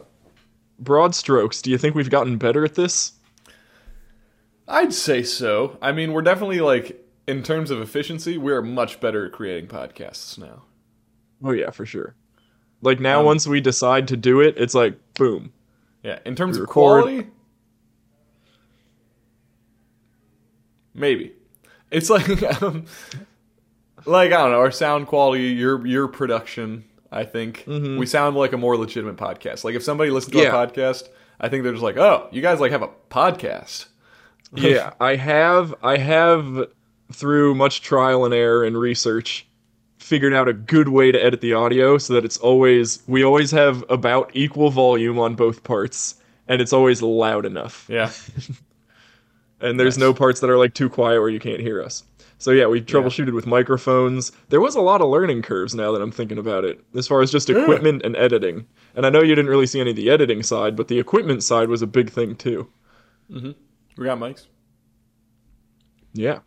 broad 0.80 1.14
strokes, 1.16 1.62
do 1.62 1.70
you 1.72 1.78
think 1.78 1.96
we've 1.96 2.10
gotten 2.10 2.38
better 2.38 2.66
at 2.66 2.76
this? 2.76 3.14
I'd 4.68 4.94
say 4.94 5.22
so. 5.24 5.78
I 5.82 5.92
mean, 5.92 6.14
we're 6.14 6.22
definitely 6.22 6.62
like 6.62 7.06
in 7.28 7.44
terms 7.44 7.72
of 7.72 7.82
efficiency, 7.82 8.38
we're 8.38 8.62
much 8.62 9.00
better 9.00 9.26
at 9.26 9.32
creating 9.32 9.70
podcasts 9.70 10.38
now. 10.38 10.64
Oh 11.44 11.52
yeah, 11.52 11.70
for 11.72 11.86
sure. 11.86 12.16
Like 12.82 13.00
now, 13.00 13.20
Um, 13.20 13.26
once 13.26 13.46
we 13.48 13.62
decide 13.62 14.08
to 14.10 14.18
do 14.18 14.40
it, 14.42 14.56
it's 14.58 14.74
like 14.74 14.98
boom. 15.16 15.52
Yeah, 16.04 16.20
in 16.26 16.36
terms 16.36 16.58
We 16.58 16.64
of 16.64 16.70
record- 16.70 17.04
quality, 17.04 17.28
maybe 20.94 21.34
it's 21.92 22.10
like 22.10 22.44
um, 22.64 22.86
like 24.06 24.32
I 24.32 24.38
don't 24.38 24.52
know 24.52 24.60
our 24.60 24.72
sound 24.72 25.08
quality, 25.08 25.44
your 25.50 25.86
your 25.86 26.08
production. 26.08 26.86
I 27.12 27.26
think 27.26 27.64
we 27.68 28.06
sound 28.06 28.36
like 28.38 28.54
a 28.54 28.58
more 28.58 28.78
legitimate 28.78 29.18
podcast. 29.18 29.64
Like 29.64 29.76
if 29.76 29.84
somebody 29.84 30.12
listens 30.12 30.32
to 30.34 30.38
Mm-hmm. 30.40 30.54
Yeah. 30.54 30.58
our 30.60 30.68
podcast, 30.68 31.10
I 31.40 31.50
think 31.50 31.64
they're 31.64 31.74
just 31.74 31.84
like, 31.84 31.98
"Oh, 31.98 32.28
you 32.32 32.42
guys 32.42 32.60
like 32.60 32.72
have 32.72 32.84
a 32.84 32.90
podcast." 33.10 33.88
yeah, 34.56 34.94
I 35.00 35.16
have 35.16 35.76
I 35.84 35.98
have 35.98 36.68
through 37.12 37.56
much 37.56 37.82
trial 37.82 38.24
and 38.26 38.34
error 38.34 38.64
and 38.64 38.78
research 38.78 39.46
figured 40.00 40.34
out 40.34 40.48
a 40.48 40.54
good 40.54 40.90
way 40.90 41.12
to 41.12 41.24
edit 41.24 41.40
the 41.42 41.54
audio 41.54 41.98
so 41.98 42.14
that 42.14 42.26
it's 42.26 42.38
always 42.38 43.02
we 43.08 43.24
always 43.24 43.52
have 43.52 43.84
about 43.90 44.32
equal 44.34 44.70
volume 44.70 45.20
on 45.20 45.36
both 45.36 45.64
parts 45.64 46.16
and 46.48 46.62
it's 46.62 46.74
always 46.74 47.02
loud 47.02 47.46
enough. 47.46 47.86
Yeah, 47.90 48.12
And 49.62 49.80
there's 49.80 49.98
no 49.98 50.14
parts 50.14 50.40
that 50.40 50.50
are 50.50 50.58
like 50.58 50.74
too 50.74 50.90
quiet 50.90 51.20
where 51.20 51.30
you 51.30 51.40
can't 51.40 51.60
hear 51.60 51.84
us. 51.84 52.04
So 52.42 52.50
yeah, 52.50 52.66
we 52.66 52.82
troubleshooted 52.82 53.34
with 53.34 53.46
microphones. 53.46 54.32
There 54.50 54.60
was 54.60 54.74
a 54.74 54.82
lot 54.82 55.00
of 55.00 55.10
learning 55.10 55.44
curves 55.44 55.76
now 55.76 55.92
that 55.92 56.02
I'm 56.02 56.12
thinking 56.12 56.40
about 56.40 56.66
it, 56.66 56.84
as 56.96 57.08
far 57.08 57.22
as 57.22 57.32
just 57.32 57.52
equipment 57.52 58.04
and 58.04 58.16
editing. 58.16 58.66
And 58.96 59.06
I 59.06 59.12
know 59.12 59.22
you 59.22 59.36
didn't 59.36 59.52
really 59.52 59.68
see 59.68 59.80
any 59.80 59.92
of 59.92 59.96
the 59.96 60.10
editing 60.10 60.42
side, 60.42 60.76
but 60.76 60.88
the 60.88 60.98
equipment 60.98 61.44
side 61.44 61.70
was 61.70 61.84
a 61.84 61.88
big 61.88 62.10
thing 62.10 62.36
too. 62.36 62.68
we 63.30 63.54
got 64.04 64.18
mics. 64.18 64.48
Yeah. 66.14 66.40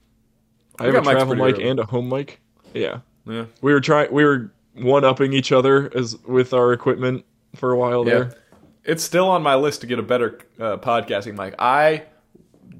I 0.81 0.87
have 0.87 0.97
a 0.97 1.03
travel 1.03 1.37
mic 1.37 1.55
early. 1.55 1.69
and 1.69 1.79
a 1.79 1.85
home 1.87 2.09
mic. 2.09 2.41
Yeah. 2.75 2.99
Yeah, 3.25 3.45
We 3.63 3.73
were 3.73 3.81
trying 3.81 4.13
we 4.13 4.25
were 4.25 4.53
one 4.75 5.05
upping 5.05 5.33
each 5.33 5.53
other 5.53 5.97
as 5.97 6.19
with 6.27 6.53
our 6.53 6.73
equipment 6.73 7.25
for 7.55 7.71
a 7.71 7.79
while 7.79 8.05
yeah. 8.05 8.15
there. 8.15 8.35
It's 8.83 9.05
still 9.05 9.29
on 9.29 9.45
my 9.45 9.55
list 9.55 9.81
to 9.83 9.87
get 9.87 10.01
a 10.01 10.03
better 10.03 10.41
uh, 10.59 10.77
podcasting 10.79 11.37
mic. 11.39 11.55
I 11.61 12.03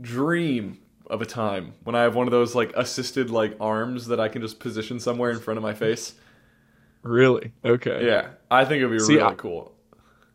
dream 0.01 0.79
of 1.15 1.23
a 1.23 1.27
time 1.27 1.73
when 1.85 1.95
I 1.95 2.03
have 2.03 2.15
one 2.15 2.27
of 2.27 2.33
those 2.33 2.55
like 2.55 2.73
assisted 2.77 3.31
like 3.31 3.57
arms 3.61 4.07
that 4.09 4.21
I 4.21 4.29
can 4.29 4.43
just 4.43 4.59
position 4.61 5.01
somewhere 5.01 5.31
in 5.31 5.39
front 5.41 5.57
of 5.57 5.63
my 5.63 5.73
face. 5.73 6.15
Really? 7.03 7.53
Okay. 7.65 8.07
Yeah, 8.07 8.29
I 8.51 8.65
think 8.65 8.79
it'd 8.81 8.91
be 8.91 8.99
See, 8.99 9.15
really 9.17 9.25
I- 9.33 9.35
cool. 9.35 9.73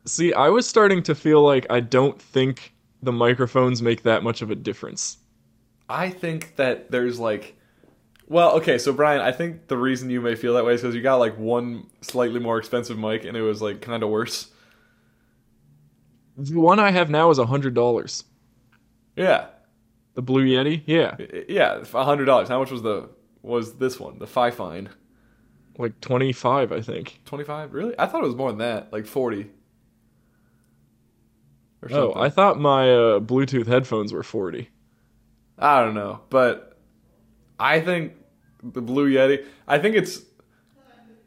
See, 0.05 0.33
I 0.33 0.47
was 0.49 0.67
starting 0.67 1.03
to 1.03 1.13
feel 1.13 1.43
like 1.43 1.67
I 1.69 1.81
don't 1.81 2.19
think 2.19 2.73
the 3.03 3.11
microphones 3.11 3.81
make 3.81 4.03
that 4.03 4.23
much 4.23 4.41
of 4.41 4.49
a 4.49 4.55
difference. 4.55 5.17
I 5.89 6.09
think 6.09 6.55
that 6.55 6.89
there's 6.91 7.19
like, 7.19 7.55
well, 8.27 8.51
okay, 8.57 8.77
so 8.77 8.93
Bryan, 8.93 9.21
I 9.21 9.31
think 9.31 9.67
the 9.67 9.77
reason 9.77 10.09
you 10.09 10.21
may 10.21 10.35
feel 10.35 10.53
that 10.53 10.65
way 10.65 10.73
is 10.73 10.81
because 10.81 10.95
you 10.95 11.01
got 11.01 11.17
like 11.17 11.37
one 11.37 11.87
slightly 12.01 12.39
more 12.39 12.57
expensive 12.57 12.97
mic 12.97 13.25
and 13.25 13.35
it 13.35 13.41
was 13.41 13.61
like 13.61 13.81
kind 13.81 14.01
of 14.03 14.09
worse. 14.09 14.49
The 16.37 16.59
one 16.59 16.79
I 16.79 16.91
have 16.91 17.09
now 17.09 17.29
is 17.31 17.37
a 17.37 17.45
hundred 17.45 17.73
dollars. 17.73 18.23
Yeah, 19.15 19.47
The 20.19 20.23
Blue 20.23 20.45
Yeti? 20.45 20.81
Yeah. 20.85 21.15
Yeah, 21.47 21.81
a 21.93 22.03
hundred 22.03 22.25
dollars. 22.25 22.49
How 22.49 22.59
much 22.59 22.71
was 22.71 22.81
the 22.81 23.07
was 23.41 23.75
this 23.75 23.97
one? 24.01 24.19
The 24.19 24.27
Fi 24.27 24.51
Fine, 24.51 24.89
Like 25.77 26.01
twenty 26.01 26.33
five, 26.33 26.73
I 26.73 26.81
think. 26.81 27.21
twenty 27.23 27.45
five? 27.45 27.73
Really? 27.73 27.95
I 27.97 28.05
thought 28.05 28.21
it 28.21 28.27
was 28.27 28.35
more 28.35 28.49
than 28.49 28.57
that, 28.57 28.91
like 28.91 29.05
forty. 29.05 29.49
Or 31.81 31.89
Oh. 31.93 32.13
I 32.17 32.29
thought 32.29 32.59
my 32.59 32.91
uh, 32.91 33.19
Bluetooth 33.21 33.67
headphones 33.67 34.11
were 34.11 34.21
forty. 34.23 34.71
I 35.57 35.81
don't 35.85 35.93
know, 35.93 36.19
but 36.29 36.77
I 37.57 37.79
think 37.79 38.11
the 38.61 38.81
Blue 38.81 39.09
Yeti. 39.09 39.45
I 39.69 39.79
think 39.79 39.95
it's 39.95 40.19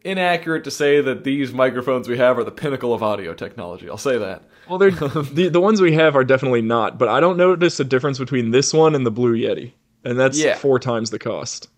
inaccurate 0.04 0.64
to 0.64 0.70
say 0.70 1.00
that 1.00 1.24
these 1.24 1.54
microphones 1.54 2.10
we 2.10 2.18
have 2.18 2.36
are 2.36 2.44
the 2.44 2.50
pinnacle 2.50 2.92
of 2.92 3.02
audio 3.02 3.32
technology. 3.32 3.88
I'll 3.88 3.96
say 3.96 4.18
that. 4.18 4.42
Well, 4.72 4.78
they're 4.78 4.90
the 4.90 5.50
the 5.50 5.60
ones 5.60 5.82
we 5.82 5.92
have 5.92 6.16
are 6.16 6.24
definitely 6.24 6.62
not, 6.62 6.96
but 6.96 7.06
I 7.06 7.20
don't 7.20 7.36
notice 7.36 7.78
a 7.78 7.84
difference 7.84 8.18
between 8.18 8.52
this 8.52 8.72
one 8.72 8.94
and 8.94 9.04
the 9.04 9.10
Blue 9.10 9.36
Yeti, 9.36 9.72
and 10.02 10.18
that's 10.18 10.38
Yeah. 10.38 10.54
four 10.56 10.78
times 10.78 11.10
the 11.10 11.18
cost. 11.18 11.68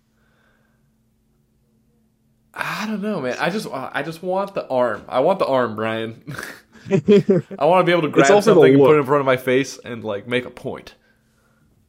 I 2.53 2.85
don't 2.87 3.01
know, 3.01 3.19
man. 3.19 3.35
I 3.37 3.49
just 3.49 3.67
I 3.69 4.01
just 4.01 4.23
want 4.23 4.53
the 4.53 4.65
arm. 4.69 5.03
I 5.09 5.19
want 5.19 5.39
the 5.39 5.45
arm, 5.45 5.75
Bryan. 5.75 6.23
I 7.59 7.65
want 7.65 7.81
to 7.81 7.83
be 7.83 7.91
able 7.91 8.03
to 8.03 8.07
grab 8.07 8.31
all 8.31 8.41
for 8.41 8.51
the 8.51 8.53
something 8.53 8.75
and 8.75 8.81
put 8.81 8.95
it 8.95 8.99
in 8.99 9.05
front 9.05 9.19
of 9.19 9.25
my 9.25 9.35
face 9.35 9.77
and 9.79 10.01
like 10.01 10.25
make 10.25 10.45
a 10.45 10.49
point. 10.49 10.95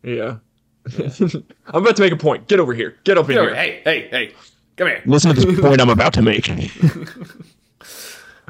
Yeah. 0.03 0.39
I'm 0.99 1.45
about 1.85 1.95
to 1.95 2.03
make 2.03 2.13
a 2.13 2.17
point. 2.17 2.49
Get 2.49 2.59
over 2.59 2.75
here. 2.75 2.97
Get 3.05 3.17
up 3.17 3.27
in 3.31 3.37
here. 3.37 3.55
Hey, 3.55 3.81
hey, 3.85 4.09
hey, 4.09 4.35
come 4.77 4.89
here. 4.89 5.03
Listen 5.07 5.37
to 5.37 5.41
this 5.41 5.61
point 5.61 5.81
I'm 5.81 5.89
about 5.89 6.15
to 6.15 6.23
make. 6.23 6.49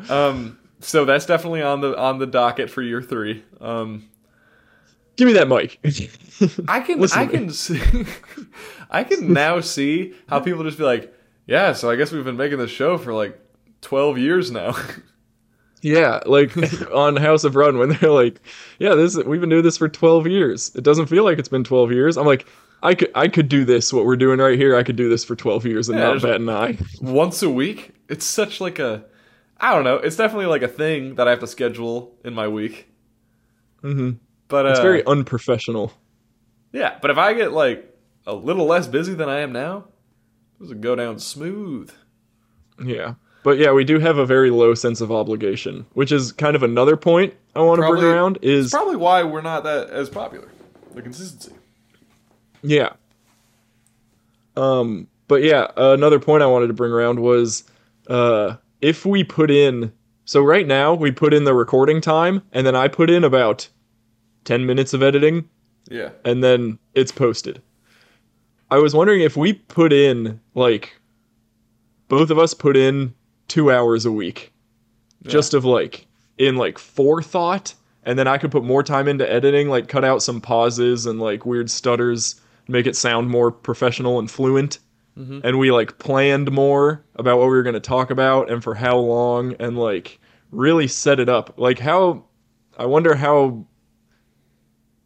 Um, 0.08 0.58
so 0.80 1.04
that's 1.04 1.26
definitely 1.26 1.62
on 1.62 1.80
the 1.80 1.96
on 1.98 2.18
the 2.18 2.26
docket 2.26 2.70
for 2.70 2.82
year 2.82 3.02
three. 3.02 3.44
Um, 3.60 4.08
Give 5.16 5.26
me 5.26 5.32
that 5.34 5.48
mic. 5.48 5.78
I 6.68 6.80
can 6.80 7.00
Listen 7.00 7.18
I 7.18 7.26
can 7.26 7.50
see 7.50 7.80
I 8.90 9.02
can 9.02 9.32
now 9.32 9.60
see 9.60 10.14
how 10.28 10.40
people 10.40 10.62
just 10.62 10.78
be 10.78 10.84
like, 10.84 11.12
yeah. 11.46 11.72
So 11.72 11.90
I 11.90 11.96
guess 11.96 12.12
we've 12.12 12.24
been 12.24 12.36
making 12.36 12.58
this 12.58 12.70
show 12.70 12.98
for 12.98 13.14
like 13.14 13.38
twelve 13.80 14.18
years 14.18 14.50
now. 14.50 14.76
yeah, 15.82 16.20
like 16.26 16.54
on 16.92 17.16
House 17.16 17.44
of 17.44 17.56
Run 17.56 17.78
when 17.78 17.90
they're 17.90 18.10
like, 18.10 18.40
"Yeah, 18.78 18.94
this 18.94 19.16
we've 19.16 19.40
been 19.40 19.50
doing 19.50 19.62
this 19.62 19.78
for 19.78 19.88
12 19.88 20.26
years. 20.26 20.74
It 20.74 20.84
doesn't 20.84 21.06
feel 21.06 21.24
like 21.24 21.38
it's 21.38 21.48
been 21.48 21.64
12 21.64 21.92
years." 21.92 22.18
I'm 22.18 22.26
like, 22.26 22.46
"I 22.82 22.94
could 22.94 23.10
I 23.14 23.28
could 23.28 23.48
do 23.48 23.64
this 23.64 23.92
what 23.92 24.04
we're 24.04 24.16
doing 24.16 24.38
right 24.38 24.58
here. 24.58 24.76
I 24.76 24.82
could 24.82 24.96
do 24.96 25.08
this 25.08 25.24
for 25.24 25.34
12 25.34 25.64
years 25.64 25.88
and 25.88 25.98
Yeah, 25.98 26.12
not 26.12 26.22
bat 26.22 26.36
an 26.36 26.48
eye." 26.50 26.78
Once 27.00 27.42
a 27.42 27.50
week. 27.50 27.92
It's 28.08 28.26
such 28.26 28.60
like 28.60 28.78
a 28.78 29.04
I 29.60 29.74
don't 29.74 29.84
know. 29.84 29.96
It's 29.96 30.16
definitely 30.16 30.46
like 30.46 30.62
a 30.62 30.68
thing 30.68 31.14
that 31.16 31.26
I 31.26 31.30
have 31.30 31.40
to 31.40 31.46
schedule 31.46 32.14
in 32.24 32.34
my 32.34 32.46
week. 32.48 32.88
Mhm. 33.82 34.18
But 34.48 34.66
uh, 34.66 34.70
It's 34.70 34.80
very 34.80 35.04
unprofessional. 35.06 35.92
yeah. 36.72 36.98
But 37.00 37.10
if 37.10 37.18
I 37.18 37.32
get 37.34 37.52
like 37.52 37.92
a 38.26 38.34
little 38.34 38.66
less 38.66 38.86
busy 38.86 39.14
than 39.14 39.28
I 39.28 39.40
am 39.40 39.52
now, 39.52 39.84
this 40.60 40.68
would 40.68 40.80
go 40.82 40.94
down 40.94 41.18
smooth. 41.18 41.90
Yeah. 42.84 43.14
But 43.44 43.58
yeah, 43.58 43.72
we 43.72 43.84
do 43.84 43.98
have 44.00 44.18
a 44.18 44.26
very 44.26 44.50
low 44.50 44.74
sense 44.74 45.00
of 45.00 45.10
obligation, 45.12 45.86
which 45.94 46.10
is 46.12 46.32
kind 46.32 46.56
of 46.56 46.62
another 46.62 46.96
point 46.96 47.32
I 47.54 47.60
want 47.60 47.80
to 47.80 47.88
bring 47.88 48.02
around 48.04 48.38
is 48.42 48.70
probably 48.70 48.96
why 48.96 49.22
we're 49.22 49.40
not 49.40 49.64
that 49.64 49.88
as 49.90 50.10
popular. 50.10 50.48
The 50.94 51.00
consistency. 51.02 51.52
Yeah. 52.62 52.90
Um, 54.56 55.06
but 55.28 55.42
yeah, 55.42 55.68
another 55.76 56.18
point 56.18 56.42
I 56.42 56.46
wanted 56.46 56.68
to 56.68 56.72
bring 56.72 56.90
around 56.92 57.20
was 57.20 57.64
uh, 58.08 58.56
if 58.86 59.04
we 59.04 59.24
put 59.24 59.50
in. 59.50 59.92
So 60.26 60.40
right 60.42 60.66
now 60.66 60.94
we 60.94 61.10
put 61.10 61.34
in 61.34 61.42
the 61.44 61.54
recording 61.54 62.00
time, 62.00 62.42
and 62.52 62.64
then 62.66 62.76
I 62.76 62.86
put 62.88 63.10
in 63.10 63.24
about 63.24 63.68
ten 64.44 64.64
minutes 64.64 64.94
of 64.94 65.02
editing, 65.02 65.48
Yeah. 65.90 66.10
and 66.24 66.42
then 66.42 66.78
it's 66.94 67.10
posted. 67.12 67.60
I 68.70 68.78
was 68.78 68.94
wondering 68.94 69.20
if 69.22 69.36
we 69.36 69.52
put 69.54 69.92
in 69.92 70.40
like 70.54 70.92
both 72.08 72.30
of 72.30 72.38
us 72.38 72.54
put 72.54 72.76
in 72.76 73.12
two 73.48 73.70
hours 73.72 74.06
a 74.06 74.12
week, 74.12 74.52
just 75.26 75.52
of 75.54 75.64
like 75.64 76.06
in 76.38 76.56
like 76.56 76.78
forethought, 76.78 77.74
and 78.04 78.16
then 78.18 78.28
I 78.28 78.38
could 78.38 78.50
put 78.52 78.64
more 78.64 78.82
time 78.84 79.08
into 79.08 79.30
editing, 79.30 79.68
like 79.68 79.88
cut 79.88 80.04
out 80.04 80.22
some 80.22 80.40
pauses 80.40 81.06
and 81.06 81.20
like 81.20 81.44
weird 81.46 81.70
stutters, 81.70 82.40
make 82.68 82.86
it 82.86 82.94
sound 82.96 83.30
more 83.30 83.50
professional 83.50 84.18
and 84.20 84.30
fluent. 84.30 84.78
And 85.16 85.58
we 85.58 85.70
like 85.70 85.98
planned 85.98 86.52
more 86.52 87.02
about 87.14 87.38
what 87.38 87.44
we 87.44 87.54
were 87.54 87.62
going 87.62 87.74
to 87.74 87.80
talk 87.80 88.10
about 88.10 88.50
and 88.50 88.62
for 88.62 88.74
how 88.74 88.98
long, 88.98 89.54
and 89.58 89.78
like 89.78 90.20
really 90.50 90.86
set 90.86 91.18
it 91.20 91.28
up. 91.28 91.54
Like 91.56 91.78
how, 91.78 92.24
I 92.78 92.84
wonder 92.84 93.14
how 93.14 93.66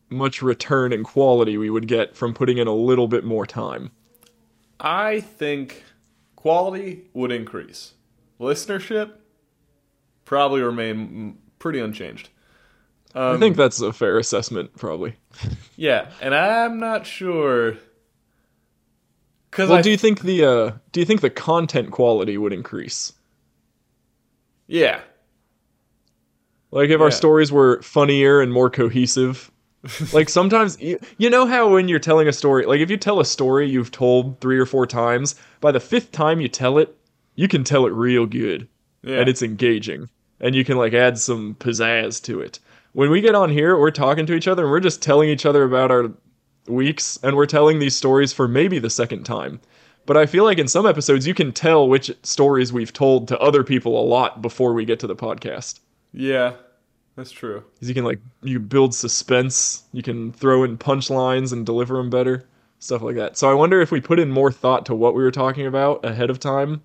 much 0.09 0.43
return 0.43 0.93
and 0.93 1.05
quality 1.05 1.57
we 1.57 1.71
would 1.71 1.87
get 1.87 2.17
from 2.17 2.35
putting 2.35 2.59
in 2.59 2.67
a 2.67 2.75
little 2.75 3.07
bit 3.07 3.25
more 3.25 3.47
time. 3.47 3.93
I 4.81 5.21
think 5.21 5.85
quality 6.35 7.09
would 7.15 7.31
increase. 7.31 7.95
Listenership 8.41 9.13
probably 10.25 10.63
remain 10.63 11.39
pretty 11.59 11.79
unchanged. 11.79 12.31
Um, 13.15 13.37
I 13.37 13.39
think 13.39 13.57
that's 13.57 13.81
a 13.81 13.93
fair 13.93 14.19
assessment, 14.19 14.77
probably. 14.77 15.17
yeah, 15.77 16.11
and 16.21 16.35
I'm 16.35 16.79
not 16.79 17.07
sure. 17.07 17.77
Cause 19.51 19.69
Well, 19.69 19.79
I, 19.79 19.83
do 19.83 19.91
you 19.91 19.97
think 19.97 20.21
the 20.23 20.45
uh, 20.45 20.73
do 20.93 21.01
you 21.01 21.07
think 21.07 21.21
the 21.21 21.31
content 21.31 21.91
quality 21.91 22.39
would 22.39 22.53
increase? 22.53 23.13
yeah, 24.67 25.01
Like 26.71 26.91
if 26.91 27.01
our 27.01 27.11
stories 27.11 27.51
were 27.53 27.83
funnier 27.83 28.41
and 28.41 28.53
more 28.53 28.71
cohesive. 28.71 29.51
like 30.13 30.29
sometimes 30.29 30.79
you, 30.81 30.99
you 31.19 31.31
know 31.31 31.47
how 31.47 31.69
when 31.73 31.89
you're 31.89 31.99
telling 31.99 32.29
a 32.29 32.33
story, 32.33 32.67
like 32.67 32.81
if 32.81 32.91
you 32.91 32.97
tell 32.99 33.19
a 33.21 33.25
story 33.25 33.69
you've 33.69 33.91
told 33.91 34.41
3 34.41 34.59
or 34.59 34.67
4 34.67 34.87
times, 34.87 35.35
by 35.61 35.73
the 35.73 35.79
5th 35.79 36.11
time 36.11 36.41
you 36.41 36.49
tell 36.49 36.79
it, 36.79 36.95
you 37.35 37.49
can 37.49 37.65
tell 37.65 37.87
it 37.87 37.93
real 37.93 38.27
good 38.27 38.69
yeah, 39.03 39.19
and 39.21 39.29
it's 39.29 39.43
engaging 39.43 40.09
and 40.41 40.55
you 40.55 40.65
can 40.65 40.77
like 40.77 40.93
add 40.95 41.19
some 41.19 41.55
pizzazz 41.57 42.23
to 42.25 42.41
it. 42.41 42.59
When 42.93 43.11
we 43.11 43.21
get 43.21 43.35
on 43.35 43.51
here, 43.51 43.79
we're 43.79 43.91
talking 43.91 44.27
to 44.27 44.35
each 44.35 44.49
other 44.49 44.65
and 44.65 44.71
we're 44.71 44.81
just 44.81 45.03
telling 45.03 45.29
each 45.31 45.47
other 45.47 45.65
about 45.65 45.91
our 45.91 46.13
weeks 46.67 47.19
and 47.23 47.37
we're 47.37 47.47
telling 47.47 47.79
these 47.79 47.97
stories 47.97 48.33
for 48.33 48.47
maybe 48.49 48.79
the 48.79 48.91
second 48.91 49.25
time. 49.25 49.61
But 50.07 50.17
I 50.17 50.27
feel 50.27 50.45
like 50.45 50.59
in 50.59 50.69
some 50.69 50.87
episodes 50.87 51.27
you 51.27 51.35
can 51.35 51.53
tell 51.53 51.89
which 51.89 52.11
stories 52.23 52.73
we've 52.73 52.93
told 52.93 53.29
to 53.29 53.39
other 53.39 53.63
people 53.63 54.01
a 54.01 54.05
lot 54.07 54.43
before 54.43 54.73
we 54.73 54.85
get 54.85 54.99
to 55.01 55.07
the 55.07 55.17
podcast. 55.17 55.81
Yeah, 56.13 56.55
that's 57.17 57.31
true. 57.31 57.63
'Cause 57.79 57.89
you 57.89 57.95
can 57.95 58.05
like 58.05 58.21
you 58.43 58.59
build 58.59 58.95
suspense, 58.95 59.85
you 59.93 60.03
can 60.03 60.33
throw 60.33 60.65
in 60.65 60.79
punchlines 60.79 61.53
and 61.53 61.65
deliver 61.67 61.97
them 61.97 62.11
better, 62.11 62.45
stuff 62.79 63.03
like 63.03 63.17
that. 63.17 63.37
So 63.37 63.51
I 63.51 63.55
wonder 63.55 63.81
if 63.81 63.93
we 63.93 64.01
put 64.01 64.19
in 64.19 64.31
more 64.31 64.51
thought 64.51 64.87
to 64.87 64.95
what 64.95 65.15
we 65.15 65.23
were 65.23 65.31
talking 65.31 65.67
about 65.67 66.05
ahead 66.05 66.31
of 66.31 66.41
time, 66.41 66.83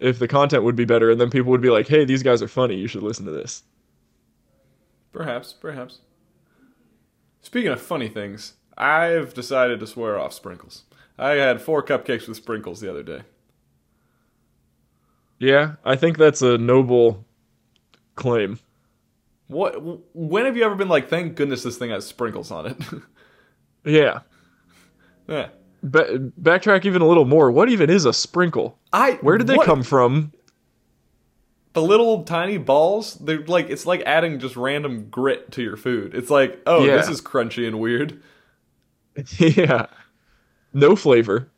if 0.00 0.18
the 0.18 0.28
content 0.28 0.64
would 0.64 0.76
be 0.76 0.84
better, 0.84 1.10
and 1.10 1.20
then 1.20 1.30
people 1.30 1.50
would 1.50 1.60
be 1.60 1.70
like, 1.70 1.88
"Hey, 1.88 2.04
these 2.04 2.22
guys 2.22 2.42
are 2.42 2.48
funny. 2.48 2.76
You 2.76 2.88
should 2.88 3.02
listen 3.02 3.24
to 3.26 3.30
this." 3.32 3.62
Perhaps, 5.12 5.52
perhaps. 5.52 6.00
Speaking 7.44 7.70
of 7.70 7.80
funny 7.80 8.08
things, 8.08 8.54
I've 8.78 9.34
decided 9.34 9.78
to 9.80 9.86
swear 9.86 10.18
off 10.18 10.32
sprinkles. 10.32 10.84
I 11.18 11.32
had 11.32 11.60
four 11.60 11.82
cupcakes 11.82 12.26
with 12.26 12.38
sprinkles 12.38 12.80
the 12.80 12.88
other 12.90 13.02
day. 13.02 13.20
Yeah, 15.38 15.74
I 15.84 15.94
think 15.94 16.16
that's 16.16 16.40
a 16.40 16.56
noble 16.56 17.26
claim. 18.16 18.58
What? 19.48 19.74
When 20.14 20.46
have 20.46 20.56
you 20.56 20.64
ever 20.64 20.74
been 20.74 20.88
like, 20.88 21.10
thank 21.10 21.36
goodness 21.36 21.62
this 21.62 21.76
thing 21.76 21.90
has 21.90 22.06
sprinkles 22.06 22.50
on 22.50 22.66
it? 22.66 22.76
Yeah. 23.86 24.20
yeah. 25.28 25.48
Ba- 25.82 26.18
backtrack 26.40 26.86
even 26.86 27.02
a 27.02 27.06
little 27.06 27.26
more. 27.26 27.50
What 27.52 27.68
even 27.68 27.90
is 27.90 28.06
a 28.06 28.14
sprinkle? 28.14 28.78
I. 28.94 29.18
Where 29.20 29.36
did 29.36 29.46
they 29.46 29.56
what- 29.56 29.66
come 29.66 29.82
from? 29.82 30.32
The 31.74 31.82
little 31.82 32.22
tiny 32.24 32.56
balls. 32.58 33.14
They're 33.14 33.44
like 33.44 33.68
it's 33.68 33.84
like 33.86 34.02
adding 34.06 34.38
just 34.38 34.56
random 34.56 35.08
grit 35.10 35.50
to 35.52 35.62
your 35.62 35.76
food. 35.76 36.14
It's 36.14 36.30
like, 36.30 36.60
oh, 36.66 36.84
Yeah. 36.84 36.96
this 36.96 37.08
is 37.08 37.20
crunchy 37.20 37.66
and 37.66 37.78
weird. 37.78 38.22
yeah. 39.38 39.86
No 40.72 40.96
flavor. 40.96 41.50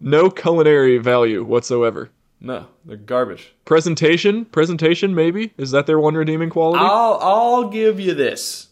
No 0.00 0.30
culinary 0.30 0.98
value 0.98 1.44
whatsoever. 1.44 2.10
No, 2.40 2.66
they're 2.84 2.96
garbage. 2.96 3.54
Presentation? 3.64 4.44
Presentation, 4.46 5.14
maybe? 5.14 5.52
Is 5.56 5.70
that 5.70 5.86
their 5.86 6.00
one 6.00 6.14
redeeming 6.14 6.50
quality? 6.50 6.82
I'll 6.84 7.18
I'll 7.20 7.68
give 7.68 8.00
you 8.00 8.14
this. 8.14 8.68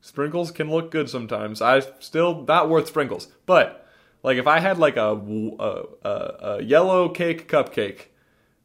Sprinkles 0.00 0.50
can 0.50 0.70
look 0.70 0.90
good 0.90 1.10
sometimes. 1.10 1.60
I 1.60 1.80
still 1.98 2.44
not 2.46 2.68
worth 2.68 2.86
sprinkles, 2.88 3.28
but 3.44 3.88
like 4.22 4.36
if 4.38 4.46
I 4.46 4.60
had 4.60 4.78
like 4.78 4.96
a 4.96 5.10
a, 5.58 5.82
a, 6.08 6.10
a 6.58 6.62
yellow 6.62 7.08
cake 7.08 7.48
cupcake 7.48 8.06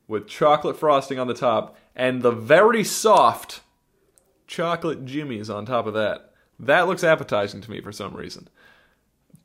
with 0.08 0.28
chocolate 0.28 0.78
frosting 0.78 1.20
on 1.20 1.28
the 1.28 1.34
top 1.34 1.78
and 1.96 2.22
the 2.22 2.32
very 2.32 2.84
soft 2.84 3.62
chocolate 4.48 5.06
jimmies 5.06 5.50
on 5.50 5.66
top 5.66 5.86
of 5.88 5.94
that, 5.94 6.32
that 6.60 6.88
looks 6.88 7.04
appetizing 7.04 7.62
to 7.62 7.72
me 7.72 7.82
for 7.82 7.92
some 7.92 8.16
reason. 8.16 8.48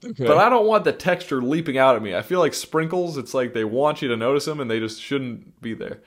okay. 0.04 0.26
But 0.26 0.38
I 0.38 0.48
don't 0.48 0.66
want 0.66 0.84
the 0.84 0.92
texture 0.92 1.42
leaping 1.42 1.78
out 1.78 1.96
at 1.96 2.02
me. 2.02 2.14
I 2.14 2.22
feel 2.22 2.38
like 2.38 2.54
sprinkles, 2.54 3.18
it's 3.18 3.34
like 3.34 3.52
they 3.52 3.64
want 3.64 4.02
you 4.02 4.08
to 4.08 4.16
notice 4.16 4.44
them 4.44 4.60
and 4.60 4.70
they 4.70 4.78
just 4.78 5.00
shouldn't 5.02 5.60
be 5.60 5.74
there. 5.74 6.00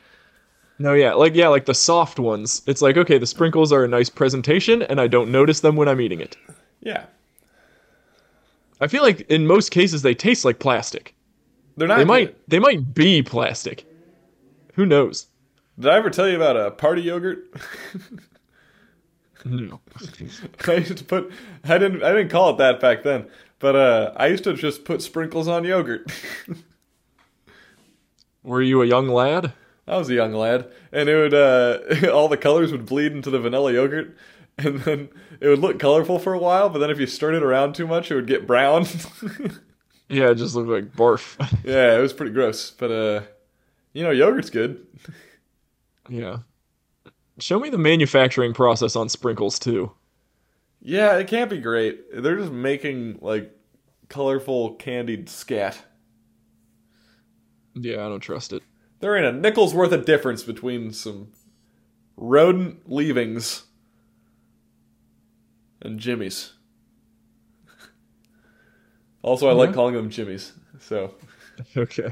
no, 0.79 0.93
yeah, 0.93 1.13
like 1.13 1.35
yeah, 1.35 1.47
like 1.49 1.65
the 1.65 1.73
soft 1.73 2.19
ones. 2.19 2.61
It's 2.65 2.81
like 2.81 2.97
okay, 2.97 3.17
the 3.17 3.27
sprinkles 3.27 3.71
are 3.71 3.83
a 3.83 3.87
nice 3.87 4.09
presentation, 4.09 4.81
and 4.81 4.99
I 4.99 5.07
don't 5.07 5.31
notice 5.31 5.59
them 5.59 5.75
when 5.75 5.87
I'm 5.87 6.01
eating 6.01 6.21
it. 6.21 6.37
Yeah. 6.81 7.05
I 8.81 8.87
feel 8.87 9.01
like 9.03 9.21
in 9.29 9.47
most 9.47 9.71
cases 9.71 10.01
they 10.01 10.13
taste 10.13 10.43
like 10.45 10.59
plastic. 10.59 11.15
They're 11.77 11.87
not 11.87 11.97
They 11.97 12.05
might 12.05 12.49
they 12.49 12.59
might 12.59 12.93
be 12.93 13.21
plastic. 13.23 13.85
Who 14.75 14.85
knows? 14.85 15.27
Did 15.79 15.91
I 15.91 15.97
ever 15.97 16.09
tell 16.09 16.29
you 16.29 16.35
about 16.35 16.55
a 16.57 16.71
party 16.71 17.01
yogurt? 17.01 17.45
No. 19.47 19.79
I 20.67 20.73
used 20.73 20.97
to 20.97 21.03
put 21.03 21.31
I 21.63 21.77
didn't 21.77 22.01
I 22.01 22.09
didn't 22.13 22.29
call 22.29 22.49
it 22.49 22.57
that 22.57 22.79
back 22.79 23.03
then, 23.03 23.27
but 23.59 23.75
uh 23.75 24.11
I 24.15 24.25
used 24.25 24.43
to 24.45 24.55
just 24.55 24.85
put 24.85 25.03
sprinkles 25.03 25.47
on 25.47 25.63
yogurt. 25.63 26.11
Were 28.43 28.63
you 28.63 28.81
a 28.81 28.87
young 28.87 29.07
lad? 29.07 29.53
I 29.87 29.97
was 29.97 30.09
a 30.09 30.15
young 30.15 30.33
lad, 30.33 30.71
and 30.91 31.07
it 31.07 31.15
would 31.15 31.33
uh 31.35 32.09
all 32.11 32.27
the 32.27 32.37
colors 32.37 32.71
would 32.71 32.87
bleed 32.87 33.11
into 33.11 33.29
the 33.29 33.37
vanilla 33.39 33.71
yogurt, 33.73 34.17
and 34.57 34.79
then 34.79 35.09
it 35.39 35.47
would 35.47 35.59
look 35.59 35.77
colorful 35.77 36.17
for 36.17 36.33
a 36.33 36.39
while, 36.39 36.69
but 36.69 36.79
then 36.79 36.89
if 36.89 36.99
you 36.99 37.05
stirred 37.05 37.35
it 37.35 37.43
around 37.43 37.75
too 37.75 37.85
much, 37.85 38.09
it 38.09 38.15
would 38.15 38.25
get 38.27 38.47
brown. 38.47 38.87
Yeah, 40.09 40.29
it 40.29 40.35
just 40.35 40.55
looked 40.55 40.69
like 40.69 40.93
barf. 40.95 41.35
yeah, 41.63 41.95
it 41.95 42.01
was 42.01 42.13
pretty 42.13 42.31
gross, 42.31 42.71
but 42.71 42.91
uh 42.91 43.21
you 43.95 44.03
know, 44.03 44.11
yogurt's 44.11 44.49
good. 44.51 44.85
yeah. 46.09 46.39
Show 47.39 47.59
me 47.59 47.69
the 47.69 47.77
manufacturing 47.77 48.53
process 48.53 48.95
on 48.95 49.09
sprinkles 49.09 49.57
too. 49.57 49.91
Yeah, 50.81 51.15
it 51.17 51.27
can't 51.27 51.49
be 51.49 51.59
great. 51.59 52.21
They're 52.21 52.37
just 52.37 52.51
making 52.51 53.19
like 53.21 53.51
colorful 54.09 54.75
candied 54.75 55.29
scat. 55.29 55.81
Yeah, 57.73 58.05
I 58.05 58.09
don't 58.09 58.19
trust 58.19 58.53
it. 58.53 58.63
There 58.99 59.15
ain't 59.15 59.25
a 59.25 59.31
nickel's 59.31 59.73
worth 59.73 59.93
of 59.93 60.05
difference 60.05 60.43
between 60.43 60.91
some 60.91 61.29
rodent 62.17 62.91
leavings 62.91 63.63
and 65.81 65.99
Jimmy's. 65.99 66.53
Also, 69.21 69.47
I 69.47 69.53
like 69.53 69.73
calling 69.73 69.95
them 69.95 70.09
Jimmy's. 70.09 70.51
So 70.79 71.15
Okay. 71.77 72.11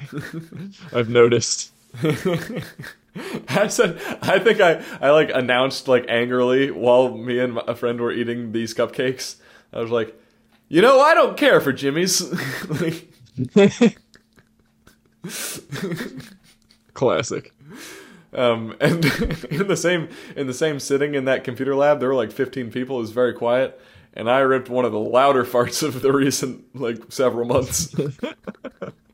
I've 0.93 1.09
noticed. 1.09 1.72
I 3.47 3.67
said, 3.67 4.01
I 4.21 4.39
think 4.39 4.59
I, 4.59 4.83
I 4.99 5.11
like 5.11 5.29
announced 5.33 5.87
like 5.87 6.05
angrily 6.09 6.71
while 6.71 7.15
me 7.15 7.39
and 7.39 7.57
a 7.59 7.75
friend 7.75 8.01
were 8.01 8.11
eating 8.11 8.51
these 8.51 8.73
cupcakes. 8.73 9.35
I 9.71 9.79
was 9.79 9.91
like, 9.91 10.19
you 10.69 10.81
know, 10.81 10.99
I 10.99 11.13
don't 11.13 11.37
care 11.37 11.61
for 11.61 11.71
Jimmy's. 11.71 12.21
like, 12.69 13.07
Classic. 16.93 17.53
Um, 18.33 18.75
and 18.79 19.05
in 19.51 19.67
the 19.67 19.77
same 19.77 20.09
in 20.35 20.47
the 20.47 20.53
same 20.53 20.79
sitting 20.79 21.13
in 21.13 21.25
that 21.25 21.43
computer 21.43 21.75
lab, 21.75 21.99
there 21.99 22.09
were 22.09 22.15
like 22.15 22.31
15 22.31 22.71
people. 22.71 22.97
It 22.97 23.01
was 23.01 23.11
very 23.11 23.33
quiet, 23.33 23.79
and 24.13 24.29
I 24.29 24.39
ripped 24.39 24.69
one 24.69 24.85
of 24.85 24.91
the 24.91 24.99
louder 24.99 25.45
farts 25.45 25.83
of 25.83 26.01
the 26.01 26.11
recent 26.11 26.75
like 26.75 27.11
several 27.11 27.45
months. 27.45 27.93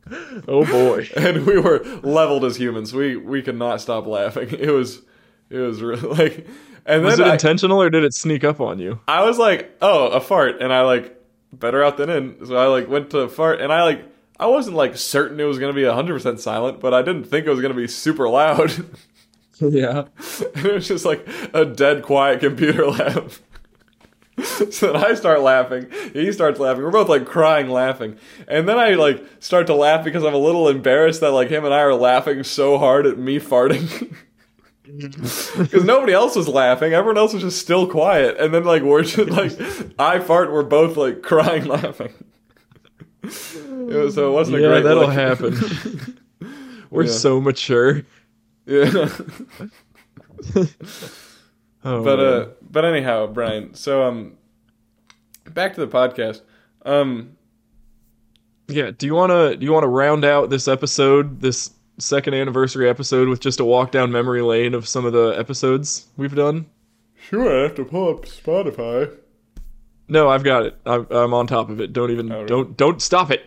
Oh 0.48 0.66
boy. 0.66 1.08
and 1.18 1.46
we 1.46 1.60
were 1.60 1.84
leveled 2.04 2.46
as 2.46 2.58
humans. 2.58 2.94
We 2.94 3.16
we 3.16 3.42
could 3.42 3.58
not 3.58 3.82
stop 3.82 4.08
laughing. 4.08 4.50
It 4.52 4.72
was 4.72 5.02
it 5.50 5.58
was 5.58 5.82
really 5.82 6.02
like, 6.18 6.48
and 6.86 7.04
Was 7.04 7.20
it 7.20 7.28
I, 7.28 7.34
intentional 7.34 7.82
or 7.82 7.90
did 7.90 8.04
it 8.04 8.14
sneak 8.14 8.44
up 8.44 8.60
on 8.60 8.80
you? 8.80 9.00
I 9.08 9.24
was 9.24 9.38
like, 9.38 9.76
oh, 9.82 10.08
a 10.08 10.22
fart, 10.22 10.62
and 10.62 10.72
I 10.74 10.82
like 10.82 11.16
better 11.52 11.84
out 11.84 11.98
than 11.98 12.10
in. 12.10 12.46
So 12.46 12.56
I 12.56 12.68
like 12.68 12.88
went 12.88 13.10
to 13.12 13.28
fart, 13.28 13.62
and 13.62 13.72
I 13.72 13.84
like 13.84 14.06
I 14.40 14.48
wasn't 14.48 14.76
like 14.78 14.98
certain 14.98 15.40
it 15.40 15.44
was 15.46 15.60
gonna 15.60 15.74
be 15.74 15.86
100 15.86 16.14
percent 16.14 16.40
silent, 16.40 16.80
but 16.80 16.94
I 16.94 17.02
didn't 17.02 17.26
think 17.26 17.46
it 17.46 17.50
was 17.50 17.62
gonna 17.62 17.74
be 17.74 17.88
super 17.88 18.30
loud. 18.30 18.72
Yeah. 19.62 20.06
And 20.56 20.66
it 20.66 20.74
was 20.74 20.88
just 20.88 21.04
like 21.04 21.28
a 21.54 21.66
dead 21.66 22.04
quiet 22.04 22.40
computer 22.40 22.88
lab. 22.88 23.34
so 24.72 24.94
then 24.94 25.04
I 25.04 25.14
start 25.16 25.42
laughing. 25.42 25.88
He 26.14 26.32
starts 26.32 26.60
laughing. 26.60 26.84
We're 26.84 26.92
both 26.92 27.10
like 27.10 27.26
crying 27.26 27.70
laughing. 27.70 28.18
And 28.48 28.68
then 28.68 28.78
I 28.78 28.92
like 28.92 29.24
start 29.40 29.68
to 29.68 29.76
laugh 29.76 30.04
because 30.04 30.24
I'm 30.24 30.34
a 30.34 30.38
little 30.38 30.68
embarrassed 30.70 31.22
that 31.22 31.32
like 31.32 31.50
him 31.50 31.66
and 31.66 31.74
I 31.74 31.80
are 31.80 31.94
laughing 31.96 32.44
so 32.44 32.78
hard 32.78 33.06
at 33.06 33.18
me 33.18 33.40
farting. 33.40 34.16
Because 34.92 35.84
nobody 35.84 36.14
else 36.14 36.36
was 36.36 36.48
laughing. 36.48 36.94
Everyone 36.94 37.16
else 37.20 37.32
was 37.32 37.44
just 37.44 37.60
still 37.60 37.86
quiet. 37.88 38.38
And 38.40 38.52
then 38.52 38.64
like 38.64 38.82
we're 38.82 39.04
just 39.04 39.30
like 39.30 39.52
I 40.00 40.18
fart, 40.18 40.52
we're 40.52 40.64
both 40.64 40.98
like 40.98 41.22
crying 41.22 41.66
laughing. 41.68 42.12
It 43.22 43.94
was, 43.96 44.16
so 44.16 44.30
it 44.32 44.34
wasn't 44.34 44.58
a 44.58 44.62
Yeah, 44.62 44.68
great 44.70 44.84
that'll 44.86 45.04
look. 45.04 45.14
happen. 45.14 46.18
We're 46.90 47.04
Yeah. 47.04 47.12
so 47.12 47.40
mature. 47.40 48.02
Yeah. 48.66 49.10
Oh, 51.84 52.04
but 52.04 52.18
man. 52.18 52.26
uh 52.28 52.48
but 52.70 52.86
anyhow 52.86 53.26
bryan 53.28 53.74
so 53.74 54.04
um 54.04 54.38
back 55.46 55.74
to 55.76 55.86
the 55.86 55.88
podcast 55.88 56.42
um 56.86 57.36
yeah. 58.68 58.92
Do 58.92 59.08
you 59.08 59.16
wanna 59.16 59.56
do 59.56 59.66
you 59.66 59.72
wanna 59.74 59.88
round 59.88 60.24
out 60.24 60.50
this 60.52 60.68
episode, 60.68 61.42
this 61.42 61.72
second 61.98 62.36
anniversary 62.36 62.88
episode, 62.88 63.28
with 63.28 63.40
just 63.40 63.60
a 63.60 63.66
walk 63.66 63.92
down 63.92 64.12
memory 64.12 64.44
lane 64.44 64.76
of 64.76 64.88
some 64.88 65.06
of 65.06 65.14
the 65.14 65.30
episodes 65.40 66.06
we've 66.18 66.36
done? 66.36 66.68
sure 67.22 67.60
i 67.60 67.64
have 67.64 67.76
to 67.76 67.84
pull 67.84 68.10
up 68.10 68.26
spotify 68.26 69.12
No, 70.08 70.30
I've 70.30 70.44
got 70.44 70.66
it. 70.68 70.78
I'm, 70.86 71.06
I'm 71.12 71.34
on 71.34 71.48
top 71.48 71.70
of 71.70 71.82
it. 71.82 71.94
Don't 71.94 72.12
even 72.12 72.32
Oh, 72.32 72.36
really? 72.36 72.48
don't 72.48 72.78
don't 72.78 73.02
stop 73.02 73.32
it. 73.32 73.42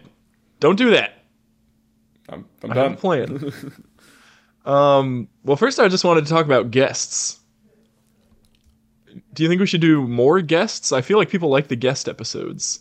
Don't 0.61 0.77
do 0.77 0.91
that. 0.91 1.13
i'm, 2.29 2.45
I'm 2.65 2.73
I 2.73 2.75
have 2.75 2.85
done 2.85 2.93
a 2.93 2.97
plan. 2.97 3.53
um, 4.65 5.29
well, 5.45 5.57
first, 5.57 5.79
I 5.81 5.89
just 5.89 6.05
wanted 6.05 6.25
to 6.27 6.31
talk 6.31 6.45
about 6.45 6.71
guests. 6.71 7.39
Do 9.35 9.43
you 9.43 9.49
think 9.49 9.61
we 9.61 9.67
should 9.67 9.81
do 9.81 10.07
more 10.07 10.41
guests? 10.41 10.93
I 10.93 11.01
feel 11.03 11.19
like 11.19 11.29
people 11.31 11.49
like 11.51 11.69
the 11.69 11.77
guest 11.77 12.09
episodes. 12.09 12.81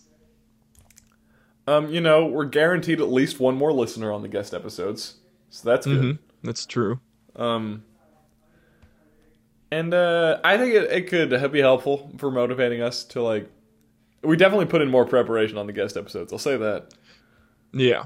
um 1.68 1.90
you 1.94 2.02
know 2.02 2.26
we're 2.26 2.46
guaranteed 2.46 3.00
at 3.02 3.10
least 3.12 3.40
one 3.40 3.56
more 3.56 3.72
listener 3.72 4.12
on 4.12 4.22
the 4.22 4.28
guest 4.28 4.54
episodes 4.54 5.16
so 5.50 5.70
that's 5.70 5.86
good 5.86 6.02
Mhm, 6.02 6.20
That's 6.44 6.66
true. 6.66 7.00
um 7.36 7.84
and 9.72 9.94
uh 9.94 10.40
i 10.44 10.58
think 10.58 10.74
it, 10.74 10.92
it 10.92 11.08
could 11.08 11.52
be 11.52 11.60
helpful 11.60 12.12
for 12.18 12.32
motivating 12.32 12.82
us 12.82 13.04
to 13.06 13.22
like 13.22 13.50
We 14.24 14.38
definitely 14.38 14.66
put 14.68 14.82
in 14.82 14.90
more 14.90 15.06
preparation 15.06 15.58
on 15.58 15.66
the 15.68 15.74
guest 15.74 15.98
episodes. 15.98 16.32
I'll 16.32 16.40
say 16.40 16.56
that. 16.58 16.94
Yeah. 17.74 18.06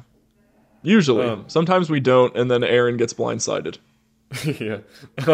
Usually. 0.82 1.26
Um, 1.28 1.44
Sometimes 1.48 1.90
we 1.90 2.00
don't, 2.00 2.34
and 2.38 2.50
then 2.50 2.64
Aaron 2.64 2.96
gets 2.96 3.14
blindsided. 3.14 3.80
yeah. 4.60 4.80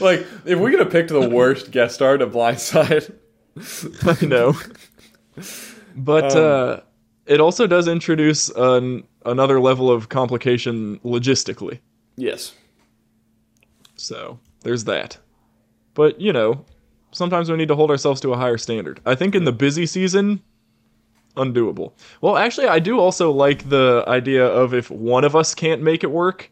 like 0.00 0.26
if 0.44 0.58
we 0.58 0.70
could 0.70 0.80
have 0.80 0.90
picked 0.90 1.10
the 1.10 1.28
worst 1.28 1.70
guest 1.70 1.94
star 1.94 2.18
to 2.18 2.26
blindside. 2.26 3.14
I 4.22 4.24
know. 4.24 4.54
But 5.94 6.36
Um, 6.36 6.44
uh, 6.44 6.80
it 7.26 7.40
also 7.40 7.66
does 7.66 7.86
introduce 7.88 8.48
an, 8.50 9.04
another 9.24 9.60
level 9.60 9.90
of 9.90 10.08
complication 10.08 10.98
logistically. 11.00 11.78
Yes. 12.16 12.54
So 13.96 14.38
there's 14.62 14.84
that. 14.84 15.18
But, 15.94 16.20
you 16.20 16.32
know, 16.32 16.64
sometimes 17.12 17.50
we 17.50 17.56
need 17.56 17.68
to 17.68 17.76
hold 17.76 17.90
ourselves 17.90 18.20
to 18.22 18.32
a 18.32 18.36
higher 18.36 18.58
standard. 18.58 19.00
I 19.06 19.14
think 19.14 19.34
in 19.34 19.44
the 19.44 19.52
busy 19.52 19.86
season, 19.86 20.42
undoable. 21.36 21.92
Well, 22.20 22.36
actually, 22.36 22.68
I 22.68 22.78
do 22.78 22.98
also 22.98 23.30
like 23.30 23.68
the 23.68 24.04
idea 24.08 24.44
of 24.46 24.74
if 24.74 24.90
one 24.90 25.24
of 25.24 25.36
us 25.36 25.54
can't 25.54 25.82
make 25.82 26.02
it 26.02 26.10
work, 26.10 26.50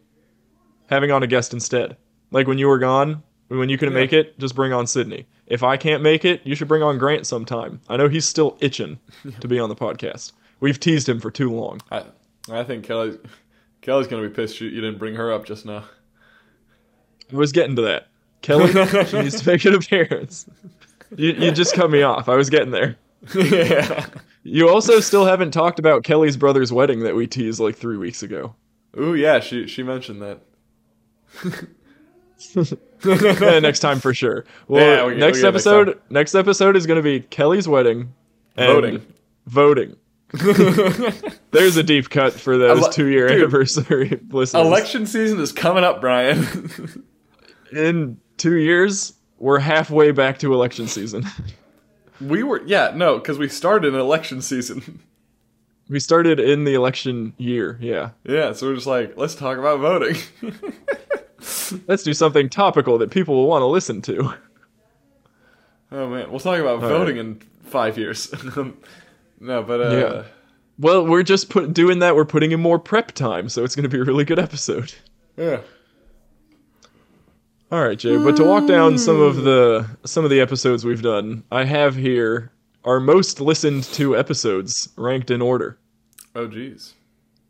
having 0.90 1.10
on 1.10 1.22
a 1.22 1.26
guest 1.26 1.54
instead. 1.54 1.96
Like 2.30 2.46
when 2.46 2.58
you 2.58 2.68
were 2.68 2.78
gone, 2.78 3.22
when 3.48 3.68
you 3.68 3.78
couldn't 3.78 3.94
Yeah. 3.94 4.00
make 4.00 4.12
it, 4.12 4.38
just 4.38 4.54
bring 4.54 4.72
on 4.72 4.86
Sydney. 4.86 5.26
If 5.46 5.62
I 5.62 5.76
can't 5.76 6.02
make 6.02 6.24
it, 6.24 6.42
you 6.44 6.54
should 6.54 6.68
bring 6.68 6.82
on 6.82 6.98
Grant 6.98 7.26
sometime. 7.26 7.80
I 7.88 7.96
know 7.96 8.08
he's 8.08 8.26
still 8.26 8.56
itching 8.60 8.98
to 9.40 9.48
be 9.48 9.58
on 9.58 9.68
the 9.68 9.74
podcast. 9.76 10.32
We've 10.60 10.78
teased 10.78 11.08
him 11.08 11.18
for 11.20 11.30
too 11.30 11.50
long. 11.50 11.80
I 11.90 12.04
I 12.50 12.62
think 12.64 12.84
Kelly 12.84 13.18
Kelly's 13.80 14.06
gonna 14.06 14.28
be 14.28 14.34
pissed 14.34 14.60
you, 14.60 14.68
you 14.68 14.80
didn't 14.80 14.98
bring 14.98 15.14
her 15.14 15.32
up 15.32 15.44
just 15.46 15.64
now. 15.66 15.84
I 17.32 17.36
was 17.36 17.52
getting 17.52 17.76
to 17.76 17.82
that. 17.82 18.08
Kelly, 18.42 18.68
she 19.06 19.18
needs 19.22 19.40
to 19.42 19.50
make 19.50 19.64
an 19.64 19.74
appearance. 19.74 20.46
You, 21.16 21.32
you 21.32 21.50
just 21.52 21.74
cut 21.74 21.90
me 21.90 22.02
off. 22.02 22.28
I 22.28 22.36
was 22.36 22.50
getting 22.50 22.70
there. 22.70 22.96
yeah. 23.34 24.06
You 24.42 24.68
also 24.70 25.00
still 25.00 25.26
haven't 25.26 25.50
talked 25.50 25.78
about 25.78 26.02
Kelly's 26.04 26.36
brother's 26.36 26.72
wedding 26.72 27.00
that 27.00 27.14
we 27.14 27.26
teased 27.26 27.60
like 27.60 27.76
three 27.76 27.96
weeks 27.98 28.22
ago. 28.22 28.54
Ooh 28.98 29.14
yeah, 29.14 29.40
she 29.40 29.66
she 29.66 29.82
mentioned 29.82 30.22
that. 30.22 30.40
Next 33.04 33.80
time 33.80 34.00
for 34.00 34.12
sure. 34.14 34.44
Well, 34.68 34.84
Yeah, 34.84 35.06
we- 35.06 35.14
we 35.14 35.20
next 35.20 35.38
it 35.38 35.42
next 35.42 35.44
episode. 35.44 36.00
Next, 36.10 36.34
episode 36.34 36.76
is 36.76 36.86
going 36.86 36.96
to 36.96 37.02
be 37.02 37.20
Kelly's 37.20 37.66
wedding. 37.68 38.12
And 38.56 38.72
Voting. 38.72 39.06
Voting. 39.46 39.96
There's 41.50 41.76
a 41.76 41.82
deep 41.82 42.10
cut 42.10 42.32
for 42.34 42.56
those 42.58 42.82
Ele- 42.82 42.92
two-year 42.92 43.28
dude. 43.28 43.38
anniversary 43.38 44.20
listeners. 44.30 44.66
Election 44.66 45.06
season 45.06 45.40
is 45.40 45.52
coming 45.52 45.82
up, 45.84 46.00
Bryan. 46.00 46.46
In 47.72 48.20
two 48.36 48.56
years, 48.56 49.14
we're 49.38 49.58
halfway 49.60 50.10
back 50.12 50.38
to 50.40 50.52
election 50.52 50.86
season. 50.88 51.24
we 52.20 52.42
were 52.42 52.62
yeah, 52.66 52.92
no, 52.94 53.18
because 53.18 53.38
we 53.38 53.48
started 53.48 53.94
an 53.94 54.00
election 54.00 54.42
season. 54.42 55.00
we 55.88 55.98
started 56.00 56.38
in 56.38 56.64
the 56.64 56.74
election 56.74 57.32
year. 57.38 57.78
Yeah. 57.80 58.10
yeah, 58.24 58.52
so 58.52 58.68
we're 58.68 58.74
just 58.74 58.86
like, 58.86 59.14
let's 59.16 59.34
talk 59.34 59.58
about 59.58 59.80
voting. 59.80 60.16
Let's 61.86 62.02
do 62.02 62.14
something 62.14 62.48
topical 62.48 62.98
that 62.98 63.10
people 63.10 63.34
will 63.34 63.46
want 63.46 63.62
to 63.62 63.66
listen 63.66 64.02
to. 64.02 64.34
oh 65.92 66.08
man, 66.08 66.30
we'll 66.30 66.40
talk 66.40 66.58
about 66.58 66.80
voting 66.80 67.16
in 67.16 67.40
five 67.62 67.96
years. 67.96 68.32
no, 69.40 69.62
but 69.62 69.80
uh 69.80 69.90
Yeah. 69.90 70.22
Well, 70.78 71.06
we're 71.06 71.22
just 71.22 71.50
put, 71.50 71.74
doing 71.74 71.98
that. 71.98 72.16
We're 72.16 72.24
putting 72.24 72.52
in 72.52 72.60
more 72.60 72.78
prep 72.78 73.12
time, 73.12 73.50
so 73.50 73.64
it's 73.64 73.76
going 73.76 73.82
to 73.82 73.90
be 73.90 73.98
a 73.98 74.04
really 74.04 74.24
good 74.24 74.38
episode. 74.38 74.94
yeah. 75.36 75.60
All 77.70 77.84
right, 77.84 77.98
Jay. 77.98 78.16
But 78.16 78.36
to 78.36 78.44
walk 78.44 78.66
down 78.66 78.98
some 78.98 79.20
of 79.20 79.44
the 79.44 79.88
some 80.04 80.24
of 80.24 80.30
the 80.30 80.40
episodes 80.40 80.84
we've 80.84 81.02
done, 81.02 81.44
I 81.52 81.64
have 81.64 81.94
here 81.94 82.50
our 82.84 82.98
most 82.98 83.40
listened 83.40 83.84
to 83.84 84.16
episodes 84.16 84.88
ranked 84.96 85.30
in 85.30 85.40
order. 85.40 85.78
Oh 86.34 86.48
geez. 86.48 86.94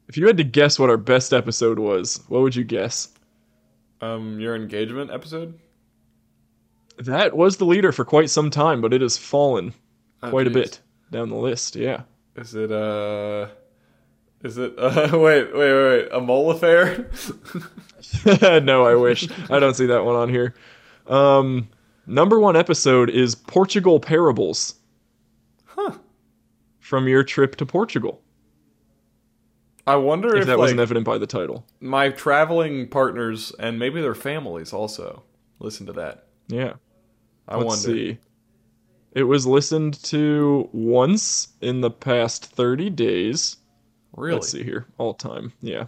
If 0.09 0.16
you 0.16 0.26
had 0.26 0.36
to 0.36 0.45
guess 0.45 0.78
what 0.78 0.91
our 0.91 0.99
best 0.99 1.32
episode 1.32 1.78
was, 1.78 2.20
what 2.28 2.43
would 2.43 2.55
you 2.55 2.64
guess? 2.64 3.09
Um, 4.01 4.40
your 4.40 4.57
engagement 4.57 5.11
episode? 5.11 5.59
That 6.98 7.36
was 7.36 7.57
the 7.57 7.64
leader 7.66 7.92
for 7.92 8.05
quite 8.05 8.30
some 8.30 8.51
time, 8.51 8.80
but 8.80 8.92
it 8.92 9.01
has 9.01 9.16
fallen 9.16 9.74
Oh, 10.22 10.30
quite 10.30 10.46
a 10.46 10.51
bit 10.51 10.80
down 11.11 11.30
the 11.30 11.36
list. 11.36 11.76
Yeah. 11.76 12.03
Is 12.36 12.55
it 12.55 12.70
uh 12.70 13.48
is 14.42 14.59
it 14.59 14.74
uh 14.78 15.09
wait, 15.12 15.53
wait, 15.55 15.55
wait, 15.55 15.88
wait. 15.88 16.09
A 16.12 16.20
mole 16.20 16.51
affair? 16.51 17.11
no, 18.62 18.84
I 18.86 18.94
wish. 18.94 19.28
I 19.51 19.59
don't 19.59 19.74
see 19.74 19.86
that 19.86 20.05
one 20.05 20.16
on 20.16 20.28
here. 20.28 20.55
Um, 21.07 21.68
number 22.07 22.38
one 22.38 22.57
episode 22.57 23.09
is 23.11 23.34
Portugal 23.34 23.98
Parables. 23.98 24.74
Huh. 25.64 25.92
From 26.80 27.09
your 27.09 27.24
trip 27.24 27.57
to 27.57 27.66
Portugal. 27.66 28.20
I 29.93 29.97
wonder 29.97 30.34
If 30.36 30.43
if, 30.43 30.47
that 30.47 30.53
like, 30.59 30.64
wasn't 30.64 30.80
evident 30.80 31.05
by 31.07 31.18
the 31.18 31.26
title. 31.26 31.64
my 31.80 32.09
traveling 32.11 32.88
partners 32.88 33.53
and 33.59 33.78
maybe 33.78 34.01
their 34.01 34.14
families 34.14 34.72
also 34.72 35.22
listen 35.59 35.86
to 35.86 35.93
that. 35.95 36.26
Yeah. 36.49 36.74
I 37.49 37.57
Let's 37.57 37.66
wonder. 37.66 37.99
see. 37.99 38.18
It 39.12 39.24
was 39.24 39.47
listened 39.47 40.03
to 40.05 40.68
once 40.72 41.49
in 41.61 41.80
the 41.80 41.91
past 41.91 42.47
30 42.47 42.91
days. 42.91 43.57
Really? 44.16 44.34
Let's 44.34 44.49
see 44.51 44.62
here. 44.62 44.86
All 44.99 45.14
time. 45.14 45.53
Yeah. 45.61 45.86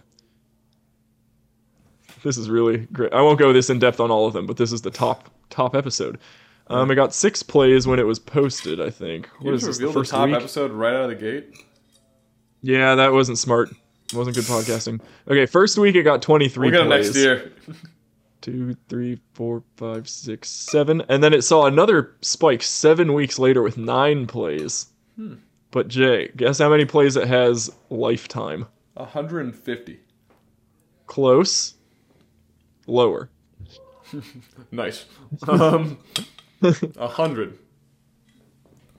This 2.23 2.37
is 2.37 2.49
really 2.49 2.79
great. 2.91 3.13
I 3.13 3.21
won't 3.21 3.39
go 3.39 3.51
this 3.53 3.69
in 3.69 3.79
depth 3.79 3.99
on 3.99 4.11
all 4.11 4.25
of 4.27 4.33
them, 4.33 4.45
but 4.45 4.57
this 4.57 4.71
is 4.71 4.81
the 4.81 4.91
top 4.91 5.29
top 5.49 5.75
episode. 5.75 6.19
Um, 6.67 6.89
it 6.89 6.95
got 6.95 7.13
six 7.13 7.43
plays 7.43 7.85
when 7.85 7.99
it 7.99 8.03
was 8.07 8.19
posted. 8.19 8.79
I 8.79 8.89
think. 8.89 9.29
You 9.41 9.47
What 9.47 9.55
is 9.55 9.63
this? 9.65 9.77
The 9.77 9.85
revealed 9.87 9.95
the 9.95 9.99
first 9.99 10.11
top 10.11 10.27
week? 10.27 10.35
episode 10.37 10.71
right 10.71 10.93
out 10.93 11.03
of 11.03 11.09
the 11.09 11.15
gate? 11.15 11.53
Yeah, 12.61 12.95
that 12.95 13.11
wasn't 13.11 13.37
smart. 13.37 13.69
Wasn't 14.13 14.35
good 14.35 14.45
podcasting. 14.45 15.01
Okay, 15.27 15.45
first 15.45 15.77
week 15.77 15.95
it 15.95 16.03
got 16.03 16.21
23 16.21 16.69
We'll 16.69 16.71
get 16.71 16.81
it 16.85 16.87
plays. 16.87 17.05
next 17.07 17.17
year. 17.17 17.51
Two, 18.41 18.75
three, 18.89 19.19
four, 19.33 19.63
five, 19.77 20.07
six, 20.09 20.49
seven, 20.49 21.01
and 21.07 21.23
then 21.23 21.33
it 21.33 21.43
saw 21.43 21.65
another 21.65 22.15
spike 22.21 22.61
seven 22.61 23.13
weeks 23.13 23.39
later 23.39 23.61
with 23.61 23.77
nine 23.77 24.27
plays. 24.27 24.87
Hmm. 25.15 25.35
But 25.71 25.87
Jay, 25.87 26.29
guess 26.35 26.59
how 26.59 26.69
many 26.69 26.83
plays 26.85 27.15
it 27.15 27.27
has 27.27 27.71
lifetime? 27.89 28.67
150. 28.95 29.99
Close. 31.07 31.75
Lower. 32.87 33.29
Nice. 34.71 35.05
Um, 35.47 35.97
a 36.97 37.07
hundred. 37.07 37.57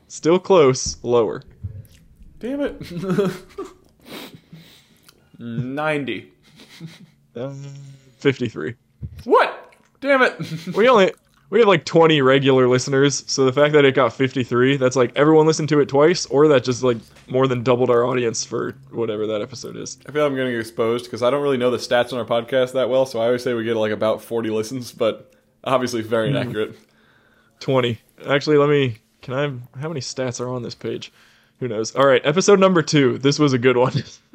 Still 0.09 0.41
close. 0.41 0.97
Lower. 1.05 1.43
Damn 2.41 2.61
it. 2.63 2.77
Ninety. 5.45 6.33
Uh, 7.37 7.53
53. 8.19 8.75
What? 9.25 9.75
Damn 10.01 10.23
it. 10.23 10.35
We 10.77 10.89
only 10.89 11.13
we 11.51 11.59
have 11.59 11.69
like 11.69 11.85
20 11.85 12.21
regular 12.23 12.67
listeners, 12.69 13.23
so 13.27 13.45
the 13.45 13.53
fact 13.53 13.75
that 13.75 13.85
it 13.85 13.95
got 13.95 14.13
53, 14.13 14.77
that's 14.77 14.97
like 14.97 15.13
everyone 15.17 15.47
listened 15.47 15.69
to 15.69 15.81
it 15.81 15.89
twice, 15.89 16.27
or 16.27 16.49
that 16.49 16.65
just 16.65 16.83
like 16.83 16.97
more 17.29 17.47
than 17.47 17.63
doubled 17.63 17.91
our 17.91 18.05
audience 18.05 18.45
for 18.45 18.73
whatever 18.91 19.27
that 19.27 19.43
episode 19.43 19.77
is. 19.77 19.99
I 20.09 20.13
feel 20.13 20.23
like 20.23 20.31
I'm 20.31 20.37
getting 20.37 20.59
exposed 20.59 21.05
because 21.05 21.23
I 21.23 21.31
don't 21.31 21.43
really 21.43 21.57
know 21.59 21.71
the 21.71 21.77
stats 21.77 22.13
on 22.13 22.19
our 22.19 22.25
podcast 22.25 22.73
that 22.73 22.89
well, 22.89 23.05
so 23.07 23.21
I 23.21 23.27
always 23.27 23.43
say 23.43 23.53
we 23.55 23.65
get 23.65 23.77
like 23.77 23.93
about 23.93 24.23
40 24.23 24.51
listens, 24.51 24.91
but 24.93 25.33
obviously 25.65 26.03
very 26.03 26.31
Hmm. 26.31 26.37
inaccurate. 26.37 26.77
20. 27.61 27.99
Actually, 28.29 28.57
let 28.59 28.69
me. 28.69 28.99
Can 29.23 29.35
I? 29.35 29.79
How 29.81 29.89
many 29.89 30.01
stats 30.01 30.41
are 30.41 30.49
on 30.49 30.63
this 30.63 30.75
page? 30.75 31.13
Who 31.65 31.69
knows? 31.69 31.97
All 31.97 32.05
right, 32.07 32.21
episode 32.27 32.61
number 32.61 32.83
two. 32.83 33.17
This 33.17 33.39
was 33.39 33.55
a 33.55 33.59
good 33.59 33.79
one. 33.79 33.95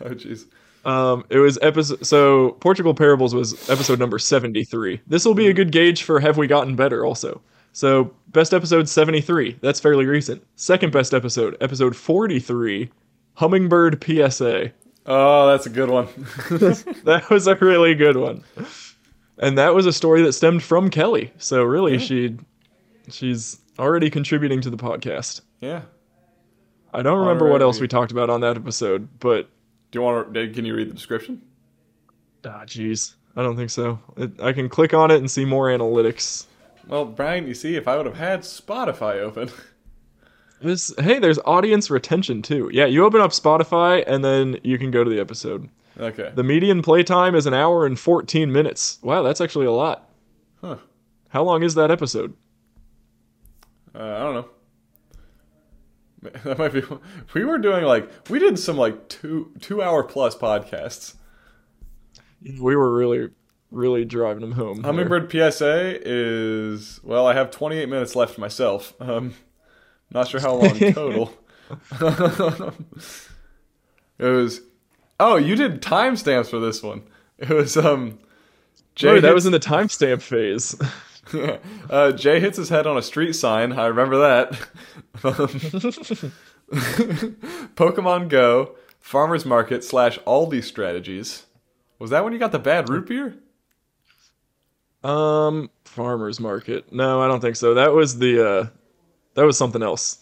Oh 0.00 0.10
jeez. 0.10 0.44
um, 0.84 1.24
it 1.28 1.38
was 1.38 1.58
episode. 1.60 2.06
So 2.06 2.52
Portugal 2.60 2.94
Parables 2.94 3.34
was 3.34 3.68
episode 3.68 3.98
number 3.98 4.20
73. 4.20 5.00
This 5.08 5.24
will 5.24 5.34
be 5.34 5.48
a 5.48 5.52
good 5.52 5.72
gauge 5.72 6.04
for 6.04 6.20
have 6.20 6.36
we 6.36 6.46
gotten 6.46 6.76
better. 6.76 7.04
Also, 7.04 7.40
so 7.72 8.14
best 8.28 8.54
episode 8.54 8.88
73. 8.88 9.58
That's 9.60 9.80
fairly 9.80 10.06
recent. 10.06 10.46
Second 10.54 10.92
best 10.92 11.14
episode, 11.14 11.56
episode 11.60 11.96
43, 11.96 12.90
Hummingbird 13.34 14.04
PSA. 14.04 14.70
Oh, 15.06 15.48
that's 15.48 15.66
a 15.66 15.70
good 15.70 15.90
one. 15.90 16.06
That 17.04 17.26
was 17.28 17.48
a 17.48 17.56
really 17.56 17.96
good 17.96 18.16
one. 18.16 18.44
And 19.38 19.58
that 19.58 19.74
was 19.74 19.84
a 19.86 19.92
story 19.92 20.22
that 20.22 20.32
stemmed 20.34 20.62
from 20.62 20.90
Kelly. 20.90 21.32
So 21.38 21.64
really, 21.64 21.98
she, 21.98 22.36
she's 23.10 23.58
already 23.80 24.10
contributing 24.10 24.60
to 24.60 24.70
the 24.70 24.76
podcast. 24.76 25.40
yeah. 25.60 25.82
I 26.94 27.02
don't 27.02 27.18
remember 27.18 27.48
what 27.50 27.60
else 27.62 27.80
we 27.80 27.88
talked 27.88 28.12
about 28.12 28.30
on 28.30 28.40
that 28.42 28.56
episode, 28.56 29.08
but 29.18 29.48
Do 29.90 29.98
you 29.98 30.02
want 30.02 30.32
to? 30.32 30.48
Can 30.50 30.64
you 30.64 30.74
read 30.74 30.88
the 30.88 30.94
description? 30.94 31.42
ah, 32.46 32.62
jeez, 32.66 33.14
I 33.36 33.42
don't 33.42 33.56
think 33.56 33.70
so. 33.70 33.98
It, 34.16 34.40
I 34.40 34.52
can 34.52 34.68
click 34.68 34.92
on 34.94 35.10
it 35.10 35.16
and 35.16 35.30
see 35.30 35.44
more 35.44 35.68
analytics. 35.68 36.46
Well, 36.86 37.04
Bryan, 37.06 37.46
you 37.48 37.54
see, 37.54 37.76
if 37.76 37.88
I 37.88 37.96
would 37.96 38.04
have 38.06 38.16
had 38.16 38.40
Spotify 38.40 39.20
open, 39.20 39.50
This, 40.60 40.94
hey, 40.98 41.18
there's 41.18 41.38
audience 41.44 41.90
retention 41.90 42.40
too. 42.40 42.70
Yeah, 42.72 42.86
you 42.86 43.04
open 43.04 43.20
up 43.20 43.32
Spotify 43.32 44.02
and 44.06 44.24
then 44.24 44.58
you 44.62 44.78
can 44.78 44.90
go 44.90 45.02
to 45.04 45.10
the 45.10 45.20
episode. 45.20 45.68
okay. 45.98 46.32
The 46.34 46.42
median 46.44 46.80
playtime 46.80 47.34
is 47.34 47.44
an 47.46 47.52
hour 47.54 47.84
and 47.84 47.98
14 47.98 48.50
minutes. 48.50 48.98
Wow, 49.02 49.22
that's 49.22 49.40
actually 49.42 49.66
a 49.66 49.72
lot. 49.72 50.08
Huh. 50.62 50.76
How 51.28 51.42
long 51.42 51.62
is 51.64 51.74
that 51.74 51.90
episode? 51.90 52.34
Uh, 53.94 53.98
I 54.02 54.18
don't 54.20 54.34
know. 54.34 54.48
That 56.44 56.58
might 56.58 56.72
be. 56.72 56.82
We 57.34 57.44
were 57.44 57.58
doing 57.58 57.84
like 57.84 58.10
we 58.30 58.38
did 58.38 58.58
some 58.58 58.76
like 58.76 59.08
two 59.08 59.52
two 59.60 59.82
hour 59.82 60.02
plus 60.02 60.34
podcasts. 60.36 61.14
We 62.42 62.76
were 62.76 62.94
really, 62.94 63.30
really 63.70 64.04
driving 64.04 64.42
them 64.42 64.52
home. 64.52 64.82
there. 64.82 64.92
Hummingbird 64.92 65.30
PSA 65.30 66.00
is 66.04 67.00
well, 67.02 67.26
I 67.26 67.34
have 67.34 67.50
28 67.50 67.88
minutes 67.88 68.14
left 68.16 68.38
myself. 68.38 68.94
Um, 69.00 69.34
not 70.10 70.28
sure 70.28 70.40
how 70.40 70.54
long 70.54 70.78
total. 70.78 71.32
it 74.18 74.24
was. 74.24 74.60
Oh, 75.20 75.36
you 75.36 75.56
did 75.56 75.80
timestamps 75.80 76.48
for 76.48 76.60
this 76.60 76.82
one. 76.82 77.02
It 77.38 77.48
was 77.50 77.76
um. 77.76 78.18
Jay 78.94 79.14
Wait, 79.14 79.20
that 79.20 79.34
was 79.34 79.44
in 79.46 79.52
the 79.52 79.60
timestamp 79.60 80.22
phase. 80.22 80.76
uh, 81.90 82.12
Jay 82.12 82.40
hits 82.40 82.56
his 82.56 82.68
head 82.68 82.86
on 82.86 82.96
a 82.96 83.02
street 83.02 83.32
sign. 83.34 83.72
I 83.72 83.86
remember 83.86 84.18
that. 84.18 84.58
Pokemon 87.76 88.28
Go, 88.28 88.74
Farmers 89.00 89.44
Market 89.44 89.84
slash 89.84 90.18
Aldi 90.20 90.62
strategies. 90.62 91.46
Was 91.98 92.10
that 92.10 92.24
when 92.24 92.32
you 92.32 92.38
got 92.38 92.52
the 92.52 92.58
bad 92.58 92.88
root 92.88 93.06
beer? 93.06 93.36
um, 95.02 95.70
farmers 95.84 96.40
market. 96.40 96.90
No, 96.92 97.20
I 97.20 97.28
don't 97.28 97.40
think 97.40 97.56
so. 97.56 97.74
That 97.74 97.92
was 97.92 98.18
the. 98.18 98.46
uh 98.48 98.66
That 99.34 99.44
was 99.44 99.56
something 99.58 99.82
else. 99.82 100.18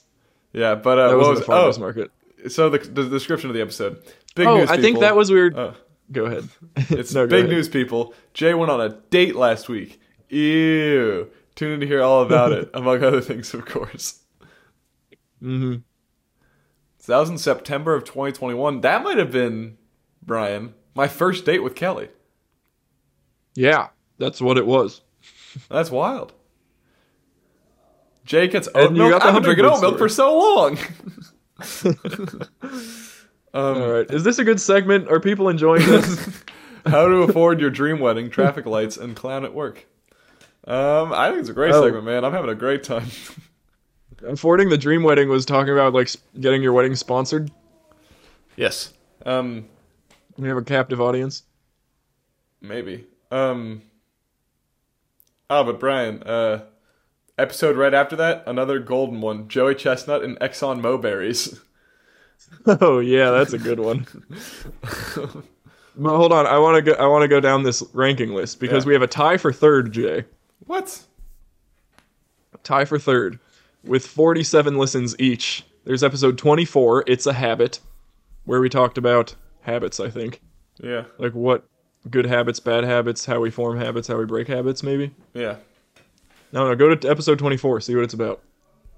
Yeah, 0.53 0.75
but 0.75 0.99
uh, 0.99 1.09
That 1.11 1.17
what 1.19 1.21
was 1.21 1.29
was 1.29 1.39
the 1.41 1.45
farmers 1.47 1.79
oh, 1.79 1.81
market. 1.81 2.11
so 2.49 2.69
the, 2.69 2.79
the 2.79 3.09
description 3.09 3.49
of 3.49 3.55
the 3.55 3.63
episode. 3.63 4.03
Big 4.35 4.47
Oh, 4.47 4.59
news. 4.59 4.71
I 4.71 4.77
think 4.79 4.99
that 5.01 5.17
was 5.17 5.31
weird. 5.31 5.57
Oh, 5.57 5.75
Go 6.11 6.27
ahead. 6.27 6.49
it's 6.91 7.15
No, 7.15 7.27
big 7.27 7.45
ahead. 7.45 7.51
news, 7.51 7.69
people. 7.69 8.13
Jay 8.35 8.53
went 8.55 8.71
on 8.71 8.81
a 8.81 8.91
date 9.11 9.37
last 9.37 9.69
week. 9.69 10.01
Ew. 10.33 11.31
Tune 11.55 11.73
in 11.73 11.81
to 11.81 11.87
hear 11.87 12.03
all 12.03 12.23
about 12.23 12.53
it, 12.53 12.71
among 12.75 13.05
other 13.05 13.21
things, 13.21 13.53
of 13.53 13.67
course. 13.67 14.21
Mm-hmm. 15.43 15.77
So 16.99 17.13
that 17.13 17.19
was 17.19 17.31
in 17.31 17.39
September 17.39 17.95
of 17.95 18.05
2021. 18.05 18.81
That 18.81 19.03
might 19.03 19.19
have 19.19 19.31
been, 19.31 19.77
Bryan, 20.23 20.75
my 20.95 21.09
first 21.09 21.45
date 21.45 21.63
with 21.63 21.75
Kelly. 21.75 22.09
Yeah, 23.55 23.89
that's 24.19 24.41
what 24.41 24.57
it 24.57 24.67
was. 24.67 25.03
That's 25.69 25.91
wild. 25.91 26.33
Jake 28.25 28.53
gets 28.53 28.67
And 28.69 28.77
oat 28.77 28.93
you 28.93 29.09
milk. 29.09 29.23
I've 29.23 29.35
been 29.35 29.43
drinking 29.43 29.67
oat 29.67 29.83
milk 29.83 29.99
for 29.99 30.09
so 30.09 30.39
long. 30.39 30.79
um, 33.53 33.83
All 33.83 33.93
right, 33.93 34.11
is 34.11 34.25
this 34.25 34.39
a 34.39 34.45
good 34.45 34.61
segment? 34.61 35.09
Are 35.09 35.21
people 35.21 35.51
enjoying 35.51 35.85
this? 35.85 36.43
how 36.87 37.07
to 37.07 37.17
afford 37.17 37.61
your 37.61 37.69
dream 37.71 37.99
wedding, 37.99 38.31
traffic 38.31 38.65
lights, 38.65 38.97
and 38.97 39.15
clown 39.15 39.45
at 39.45 39.53
work. 39.53 39.87
Um, 40.67 41.13
I 41.13 41.29
think 41.29 41.41
it's 41.41 41.49
a 41.49 41.53
great 41.55 41.73
Oh. 41.75 41.83
segment, 41.85 42.05
man. 42.05 42.25
I'm 42.25 42.33
having 42.33 42.51
a 42.51 42.55
great 42.55 42.83
time. 42.85 43.07
Affording 44.27 44.69
the 44.69 44.79
dream 44.79 45.03
wedding 45.03 45.29
was 45.29 45.45
talking 45.45 45.73
about 45.73 45.93
like 45.93 46.09
getting 46.39 46.63
your 46.63 46.73
wedding 46.73 46.95
sponsored. 46.95 47.51
yes. 48.57 48.93
Um, 49.27 49.67
We 50.39 50.49
have 50.49 50.57
a 50.57 50.63
captive 50.63 51.01
audience. 51.01 51.43
maybe. 52.61 53.07
Um. 53.31 53.83
Oh, 55.51 55.65
but 55.65 55.81
Bryan, 55.81 56.23
uh, 56.23 56.63
episode 57.37 57.77
right 57.77 57.93
after 57.93 58.15
that, 58.17 58.45
another 58.47 58.79
golden 58.79 59.21
one: 59.21 59.49
Joey 59.49 59.75
Chestnut 59.75 60.23
and 60.23 60.39
Exxon 60.41 60.81
Moberries. 60.81 61.59
Oh 62.67 62.99
yeah, 62.99 63.31
that's 63.31 63.53
a 63.55 63.59
good 63.59 63.81
one. 63.81 64.07
Well, 65.95 66.17
hold 66.17 66.33
on, 66.33 66.47
I 66.47 66.59
want 66.59 66.77
to 66.77 66.83
go. 66.83 66.93
I 66.99 67.07
want 67.07 67.23
to 67.23 67.29
go 67.29 67.39
down 67.39 67.63
this 67.65 67.83
ranking 67.93 68.31
list 68.35 68.61
because 68.61 68.85
Yeah. 68.85 68.89
we 68.89 68.93
have 68.95 69.03
a 69.03 69.07
tie 69.07 69.37
for 69.37 69.53
third. 69.53 69.93
Jay, 69.93 70.25
what? 70.67 71.03
tie 72.63 72.85
for 72.85 72.99
third, 72.99 73.39
with 73.85 74.07
forty-seven 74.07 74.77
listens 74.79 75.19
each. 75.19 75.65
There's 75.85 76.05
episode 76.05 76.39
twenty-four. 76.39 77.05
It's 77.07 77.27
a 77.27 77.33
habit, 77.33 77.81
where 78.45 78.61
we 78.61 78.69
talked 78.69 78.99
about 78.99 79.35
habits. 79.63 79.99
I 80.01 80.11
think 80.11 80.41
Yeah. 80.81 81.05
like 81.19 81.33
what 81.35 81.65
good 82.11 82.27
habits, 82.27 82.61
bad 82.61 82.85
habits, 82.85 83.25
how 83.27 83.41
we 83.41 83.51
form 83.51 83.79
habits, 83.79 84.09
how 84.09 84.17
we 84.19 84.25
break 84.27 84.49
habits. 84.49 84.83
Maybe. 84.83 85.13
Yeah. 85.35 85.57
No, 86.53 86.69
no. 86.69 86.75
Go 86.77 86.95
to 86.95 87.09
episode 87.11 87.39
twenty-four. 87.39 87.81
See 87.81 87.95
what 87.95 88.05
it's 88.05 88.15
about. 88.15 88.41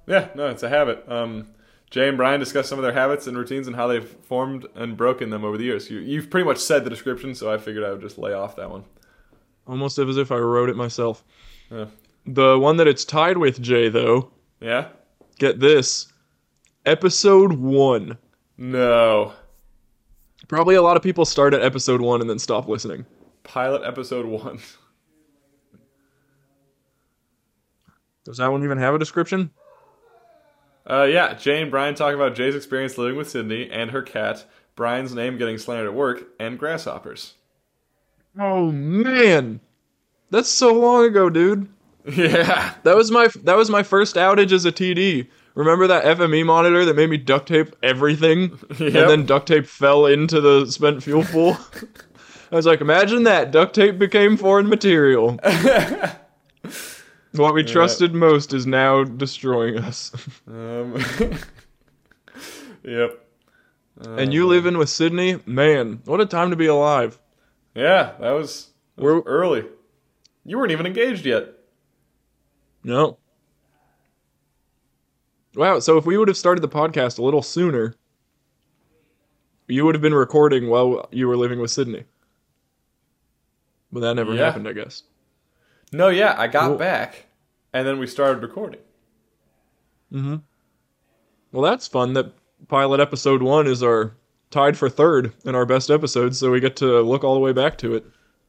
Yeah, 0.06 0.28
no, 0.34 0.48
it's 0.48 0.62
a 0.62 0.68
habit. 0.68 1.02
Um, 1.08 1.48
Jay 1.88 2.08
and 2.08 2.16
Bryan 2.18 2.40
discuss 2.40 2.68
some 2.68 2.78
of 2.78 2.82
their 2.82 2.92
habits 2.92 3.26
and 3.26 3.38
routines 3.38 3.66
and 3.66 3.74
how 3.76 3.86
they've 3.86 4.04
formed 4.06 4.66
and 4.74 4.96
broken 4.98 5.30
them 5.30 5.44
over 5.44 5.56
the 5.56 5.64
years. 5.64 5.88
You, 5.90 6.00
you've 6.00 6.28
pretty 6.28 6.44
much 6.44 6.58
said 6.58 6.84
the 6.84 6.90
description, 6.90 7.34
so 7.34 7.50
I 7.50 7.56
figured 7.56 7.84
I 7.84 7.90
would 7.92 8.02
just 8.02 8.18
lay 8.18 8.34
off 8.34 8.56
that 8.56 8.70
one. 8.70 8.84
Almost 9.66 9.98
as 9.98 10.18
if 10.18 10.30
I 10.30 10.36
wrote 10.36 10.68
it 10.68 10.76
myself. 10.76 11.24
Yeah. 11.74 11.86
The 12.26 12.58
one 12.58 12.76
that 12.78 12.86
it's 12.86 13.04
tied 13.04 13.36
with, 13.36 13.60
Jay, 13.60 13.88
though, 13.88 14.30
Yeah? 14.60 14.88
get 15.38 15.60
this. 15.60 16.06
Episode 16.86 17.52
one. 17.54 18.16
No. 18.56 19.32
Probably 20.48 20.74
a 20.76 20.82
lot 20.82 20.96
of 20.96 21.02
people 21.02 21.24
start 21.24 21.52
at 21.54 21.62
episode 21.62 22.00
one 22.00 22.20
and 22.20 22.30
then 22.30 22.38
stop 22.38 22.68
listening. 22.68 23.04
Pilot 23.42 23.82
episode 23.84 24.26
one. 24.26 24.60
Does 28.24 28.38
that 28.38 28.50
one 28.50 28.64
even 28.64 28.78
have 28.78 28.94
a 28.94 28.98
description? 28.98 29.50
Uh, 30.88 31.04
yeah, 31.04 31.34
Jay 31.34 31.60
and 31.62 31.70
Bryan 31.70 31.94
talk 31.94 32.14
about 32.14 32.34
Jay's 32.34 32.54
experience 32.54 32.96
living 32.98 33.16
with 33.16 33.28
Sydney 33.30 33.70
and 33.70 33.90
her 33.90 34.02
cat, 34.02 34.44
Bryan's 34.76 35.14
name 35.14 35.38
getting 35.38 35.58
slandered 35.58 35.88
at 35.88 35.94
work, 35.94 36.24
and 36.38 36.58
grasshoppers. 36.58 37.34
Oh 38.38 38.70
man, 38.70 39.60
that's 40.34 40.48
so 40.48 40.72
long 40.74 41.04
ago, 41.04 41.30
dude. 41.30 41.68
Yeah. 42.06 42.74
That 42.82 42.96
was 42.96 43.10
my 43.10 43.28
that 43.44 43.56
was 43.56 43.70
my 43.70 43.82
first 43.82 44.16
outage 44.16 44.52
as 44.52 44.66
a 44.66 44.72
TD. 44.72 45.26
Remember 45.54 45.86
that 45.86 46.04
FME 46.18 46.44
monitor 46.44 46.84
that 46.84 46.94
made 46.96 47.08
me 47.08 47.16
duct 47.16 47.48
tape 47.48 47.74
everything, 47.82 48.58
Yep. 48.78 48.80
and 48.80 48.94
then 48.94 49.24
duct 49.24 49.48
tape 49.48 49.64
fell 49.66 50.04
into 50.04 50.38
the 50.42 50.66
spent 50.66 51.02
fuel 51.02 51.24
pool. 51.24 51.56
I 52.52 52.56
was 52.56 52.66
like, 52.66 52.82
imagine 52.82 53.22
that 53.22 53.52
duct 53.52 53.74
tape 53.74 53.98
became 53.98 54.36
foreign 54.36 54.68
material. 54.68 55.38
what 57.32 57.54
we 57.54 57.64
trusted 57.64 58.14
most 58.14 58.52
is 58.52 58.66
now 58.66 59.02
destroying 59.04 59.78
us. 59.78 60.12
Um, 60.46 61.02
yep. 62.84 63.18
and 64.04 64.32
you 64.34 64.46
living 64.46 64.76
with 64.78 64.88
Sydney, 64.90 65.40
man, 65.46 66.02
what 66.04 66.20
a 66.20 66.26
time 66.26 66.50
to 66.50 66.56
be 66.56 66.66
alive. 66.66 67.18
Yeah, 67.74 68.12
that 68.20 68.32
was, 68.32 68.70
that 68.96 69.04
was 69.04 69.12
We're- 69.14 69.22
early. 69.26 69.64
You 70.44 70.58
weren't 70.58 70.72
even 70.72 70.86
engaged 70.86 71.24
yet. 71.26 71.48
No. 72.82 73.18
Wow, 75.54 75.78
so 75.78 75.96
if 75.96 76.04
we 76.04 76.18
would 76.18 76.28
have 76.28 76.36
started 76.36 76.60
the 76.62 76.68
podcast 76.68 77.18
a 77.18 77.22
little 77.22 77.42
sooner, 77.42 77.94
you 79.68 79.84
would 79.84 79.94
have 79.94 80.02
been 80.02 80.14
recording 80.14 80.68
while 80.68 81.08
you 81.12 81.28
were 81.28 81.36
living 81.36 81.60
with 81.60 81.70
Sydney. 81.70 82.04
But 83.92 84.00
that 84.00 84.14
never 84.14 84.34
Yeah. 84.34 84.46
happened, 84.46 84.68
I 84.68 84.72
guess. 84.72 85.04
No, 85.92 86.08
yeah, 86.08 86.34
I 86.36 86.48
got 86.48 86.68
Cool. 86.68 86.76
back, 86.78 87.26
and 87.72 87.86
then 87.86 87.98
we 87.98 88.06
started 88.08 88.42
recording. 88.42 88.80
Mm-hmm. 90.12 90.36
Well, 91.52 91.62
that's 91.62 91.86
fun 91.86 92.14
that 92.14 92.32
pilot 92.68 92.98
episode 93.00 93.42
one 93.42 93.66
is 93.68 93.82
our 93.82 94.12
tied 94.50 94.76
for 94.76 94.88
third 94.90 95.32
in 95.44 95.54
our 95.54 95.64
best 95.64 95.88
episodes, 95.90 96.38
so 96.38 96.50
we 96.50 96.58
get 96.60 96.74
to 96.76 97.00
look 97.00 97.22
all 97.22 97.34
the 97.34 97.40
way 97.40 97.52
back 97.52 97.78
to 97.78 97.94
it. 97.94 98.04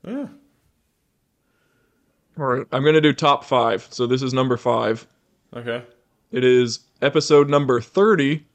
Yeah. 0.06 0.28
All 2.38 2.46
right, 2.46 2.68
I'm 2.72 2.82
going 2.84 2.96
to 2.96 3.02
do 3.02 3.14
top 3.14 3.44
five. 3.46 3.88
So 3.92 4.08
this 4.08 4.22
is 4.22 4.34
number 4.34 4.58
five. 4.58 5.08
Okay. 5.56 5.84
It 6.32 6.44
is 6.44 6.80
episode 7.02 7.50
number 7.50 7.80
30 7.80 8.46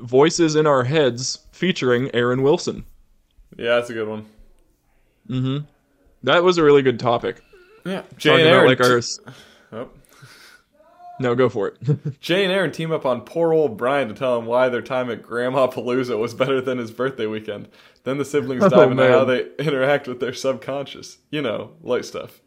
Voices 0.00 0.54
in 0.54 0.66
Our 0.66 0.84
Heads 0.84 1.38
featuring 1.50 2.10
Aaron 2.14 2.42
Wilson. 2.42 2.84
Yeah, 3.56 3.76
that's 3.76 3.90
a 3.90 3.94
good 3.94 4.08
one. 4.08 4.26
Mm-hmm. 5.28 5.64
That 6.22 6.44
was 6.44 6.58
a 6.58 6.62
really 6.64 6.82
good 6.82 7.00
topic. 7.00 7.42
Yeah. 7.84 8.02
Jay 8.16 8.30
Talking 8.30 8.46
and 8.46 8.54
about 8.54 8.58
Aaron. 8.58 8.68
like 8.68 8.80
our. 9.72 9.80
oh. 9.80 9.90
No, 11.20 11.34
go 11.34 11.48
for 11.48 11.66
it. 11.68 12.20
Jay 12.20 12.44
and 12.44 12.52
Aaron 12.52 12.70
team 12.70 12.92
up 12.92 13.04
on 13.04 13.22
poor 13.22 13.52
old 13.52 13.76
Bryan 13.76 14.06
to 14.08 14.14
tell 14.14 14.38
him 14.38 14.46
why 14.46 14.68
their 14.68 14.82
time 14.82 15.10
at 15.10 15.22
Grandma 15.22 15.66
Palooza 15.66 16.16
was 16.16 16.32
better 16.34 16.60
than 16.60 16.78
his 16.78 16.92
birthday 16.92 17.26
weekend. 17.26 17.68
Then 18.04 18.18
the 18.18 18.24
siblings 18.24 18.62
Oh, 18.64 18.68
dive 18.68 18.92
into 18.92 19.02
man. 19.02 19.10
how 19.10 19.24
they 19.24 19.48
interact 19.58 20.06
with 20.06 20.20
their 20.20 20.32
subconscious. 20.32 21.18
You 21.30 21.42
know, 21.42 21.72
light 21.82 22.04
stuff. 22.04 22.40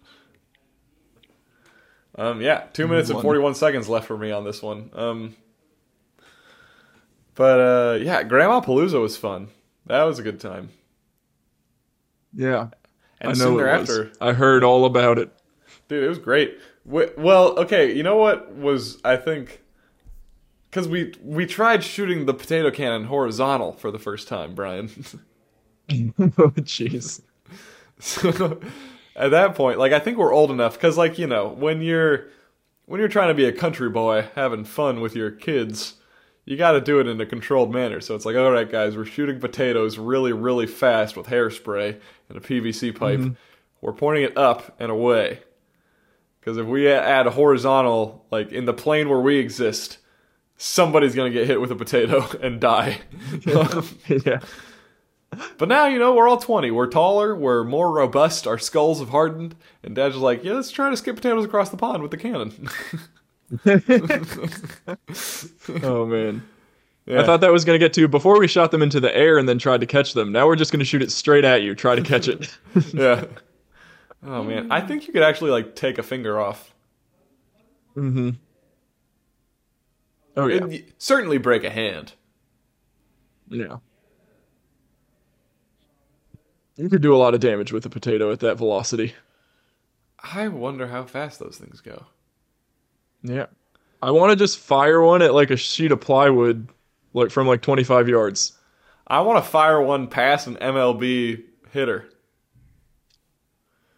Um, 2.16 2.42
yeah, 2.42 2.66
two 2.74 2.88
minutes 2.88 3.10
and 3.10 3.22
41 3.22 3.56
seconds 3.56 3.88
left 3.88 4.08
for 4.08 4.18
me 4.18 4.32
on 4.32 4.44
this 4.44 4.62
one. 4.62 4.90
Um, 4.94 5.36
but 7.36 7.60
uh, 7.60 8.00
yeah, 8.02 8.24
Grandma 8.24 8.60
Palooza 8.62 9.02
was 9.02 9.18
fun. 9.18 9.48
That 9.86 10.04
was 10.04 10.20
a 10.20 10.24
good 10.24 10.40
time. 10.40 10.70
yeah, 12.34 12.68
And 13.20 13.32
I 13.32 13.34
know 13.34 13.46
soon 13.46 13.58
thereafter, 13.58 14.04
was. 14.10 14.18
I 14.20 14.34
heard 14.34 14.64
all 14.64 14.86
about 14.86 15.18
it. 15.18 15.32
Dude, 15.88 16.04
it 16.04 16.10
was 16.10 16.20
great. 16.20 16.58
Well, 16.86 17.60
okay, 17.60 17.96
you 17.96 18.04
know 18.04 18.18
what 18.18 18.54
was 18.56 19.00
I 19.04 19.16
think 19.16 19.62
because 20.70 20.88
we 20.88 21.14
we 21.24 21.46
tried 21.46 21.84
shooting 21.84 22.26
the 22.26 22.34
potato 22.34 22.72
cannon 22.72 23.06
horizontal 23.06 23.74
for 23.74 23.92
the 23.92 24.00
first 24.00 24.28
time, 24.28 24.56
Bryan. 24.56 24.90
oh, 25.92 26.52
jeez. 26.62 27.22
so 28.00 28.60
at 29.16 29.32
that 29.32 29.56
point, 29.56 29.80
like 29.80 29.94
I 29.94 30.00
think 30.00 30.18
we're 30.18 30.34
old 30.34 30.52
enough 30.52 30.74
because, 30.74 30.98
like 30.98 31.18
you 31.20 31.28
know, 31.28 31.48
when 31.48 31.82
you're 31.82 32.28
when 32.86 33.00
you're 33.00 33.10
trying 33.10 33.30
to 33.30 33.34
be 33.34 33.46
a 33.46 33.52
country 33.52 33.90
boy 33.90 34.30
having 34.36 34.66
fun 34.66 35.02
with 35.02 35.16
your 35.16 35.32
kids, 35.32 35.96
you 36.46 36.58
got 36.58 36.74
to 36.74 36.82
do 36.82 37.00
it 37.00 37.08
in 37.08 37.22
a 37.22 37.26
controlled 37.26 37.74
manner. 37.74 38.02
So 38.02 38.16
it's 38.16 38.26
like, 38.26 38.36
all 38.36 38.52
right, 38.52 38.70
guys, 38.70 38.98
we're 38.98 39.06
shooting 39.06 39.40
potatoes 39.40 39.98
really, 39.98 40.34
really 40.34 40.68
fast 40.68 41.16
with 41.16 41.28
hairspray 41.28 42.00
and 42.30 42.38
a 42.38 42.42
PVC 42.42 42.96
pipe. 42.96 43.20
Mm-hmm. 43.20 43.34
We're 43.80 43.94
pointing 43.94 44.24
it 44.26 44.38
up 44.38 44.76
and 44.80 44.92
away. 44.92 45.40
Because 46.40 46.58
if 46.58 46.66
we 46.66 46.90
add 46.90 47.28
a 47.28 47.32
horizontal, 47.32 48.26
like 48.32 48.52
in 48.52 48.66
the 48.66 48.74
plane 48.74 49.10
where 49.10 49.20
we 49.20 49.38
exist, 49.38 50.00
somebody's 50.58 51.16
gonna 51.16 51.30
get 51.30 51.48
hit 51.48 51.62
with 51.62 51.72
a 51.72 51.76
potato 51.76 52.28
and 52.42 52.60
die. 52.60 53.00
yeah. 54.26 54.40
but 55.58 55.70
now 55.70 55.88
you 55.88 56.00
know 56.00 56.14
we're 56.14 56.28
all 56.28 56.38
twenty. 56.38 56.72
We're 56.72 56.88
taller. 56.88 57.36
We're 57.36 57.64
more 57.64 57.92
robust. 57.92 58.48
Our 58.48 58.58
skulls 58.60 59.00
have 59.00 59.10
hardened. 59.10 59.56
And 59.84 59.96
Dad's 59.96 60.16
just 60.16 60.24
like, 60.24 60.44
yeah, 60.44 60.54
let's 60.54 60.72
try 60.72 60.90
to 60.90 60.98
skip 60.98 61.16
potatoes 61.16 61.46
across 61.46 61.70
the 61.70 61.78
pond 61.78 62.02
with 62.02 62.12
the 62.12 62.18
cannon. 62.18 62.68
Oh 65.84 66.06
man. 66.06 66.44
yeah. 67.06 67.22
I 67.22 67.26
thought 67.26 67.42
that 67.42 67.52
was 67.52 67.66
gonna 67.66 67.80
get 67.80 67.94
to 67.94 68.08
before 68.08 68.40
we 68.40 68.48
shot 68.48 68.72
them 68.72 68.82
into 68.82 69.00
the 69.00 69.16
air 69.16 69.38
and 69.38 69.48
then 69.48 69.60
tried 69.60 69.82
to 69.82 69.86
catch 69.86 70.14
them. 70.14 70.32
Now 70.32 70.48
we're 70.48 70.56
just 70.56 70.72
gonna 70.72 70.86
shoot 70.86 71.02
it 71.02 71.12
straight 71.12 71.46
at 71.46 71.62
you, 71.62 71.76
try 71.76 71.96
to 71.96 72.02
catch 72.02 72.28
it. 72.28 72.56
yeah. 72.94 73.26
Oh 74.24 74.44
man, 74.44 74.72
I 74.72 74.82
think 74.82 75.08
you 75.08 75.14
could 75.14 75.24
actually 75.24 75.52
like 75.52 75.76
take 75.76 75.98
a 75.98 76.04
finger 76.04 76.40
off. 76.40 76.74
mm-hmm. 77.96 78.32
Oh 80.38 80.48
yeah. 80.48 80.66
It'd 80.66 80.94
certainly 80.98 81.38
break 81.38 81.64
a 81.64 81.70
hand. 81.70 82.14
Yeah. 83.50 83.78
You 86.76 86.90
could 86.90 87.02
do 87.02 87.16
a 87.16 87.18
lot 87.18 87.34
of 87.34 87.40
damage 87.40 87.72
with 87.72 87.86
a 87.86 87.90
potato 87.90 88.32
at 88.32 88.40
that 88.40 88.56
velocity. 88.56 89.14
I 90.24 90.48
wonder 90.48 90.88
how 90.88 91.06
fast 91.06 91.40
those 91.40 91.58
things 91.58 91.82
go. 91.82 92.06
Yeah. 93.24 93.48
I 94.02 94.12
want 94.12 94.32
to 94.32 94.36
just 94.36 94.58
fire 94.58 95.02
one 95.02 95.22
at 95.22 95.34
like 95.34 95.52
a 95.52 95.58
sheet 95.58 95.92
of 95.92 96.02
plywood, 96.02 96.70
like 97.14 97.32
from 97.32 97.48
like 97.48 97.62
25 97.62 98.10
yards. 98.10 98.54
I 99.08 99.22
want 99.22 99.44
to 99.44 99.50
fire 99.50 99.82
one 99.82 100.08
past 100.08 100.48
an 100.48 100.56
MLB 100.56 101.44
hitter. 101.72 102.08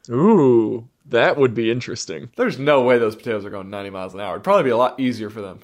Ooh, 0.09 0.89
that 1.05 1.37
would 1.37 1.53
be 1.53 1.71
interesting. 1.71 2.29
There's 2.35 2.59
no 2.59 2.81
way 2.81 2.97
those 2.97 3.15
potatoes 3.15 3.45
are 3.45 3.49
going 3.49 3.69
90 3.69 3.89
miles 3.91 4.13
an 4.13 4.19
hour. 4.19 4.35
It'd 4.35 4.43
probably 4.43 4.63
be 4.63 4.71
a 4.71 4.77
lot 4.77 4.99
easier 4.99 5.29
for 5.29 5.41
them. 5.41 5.59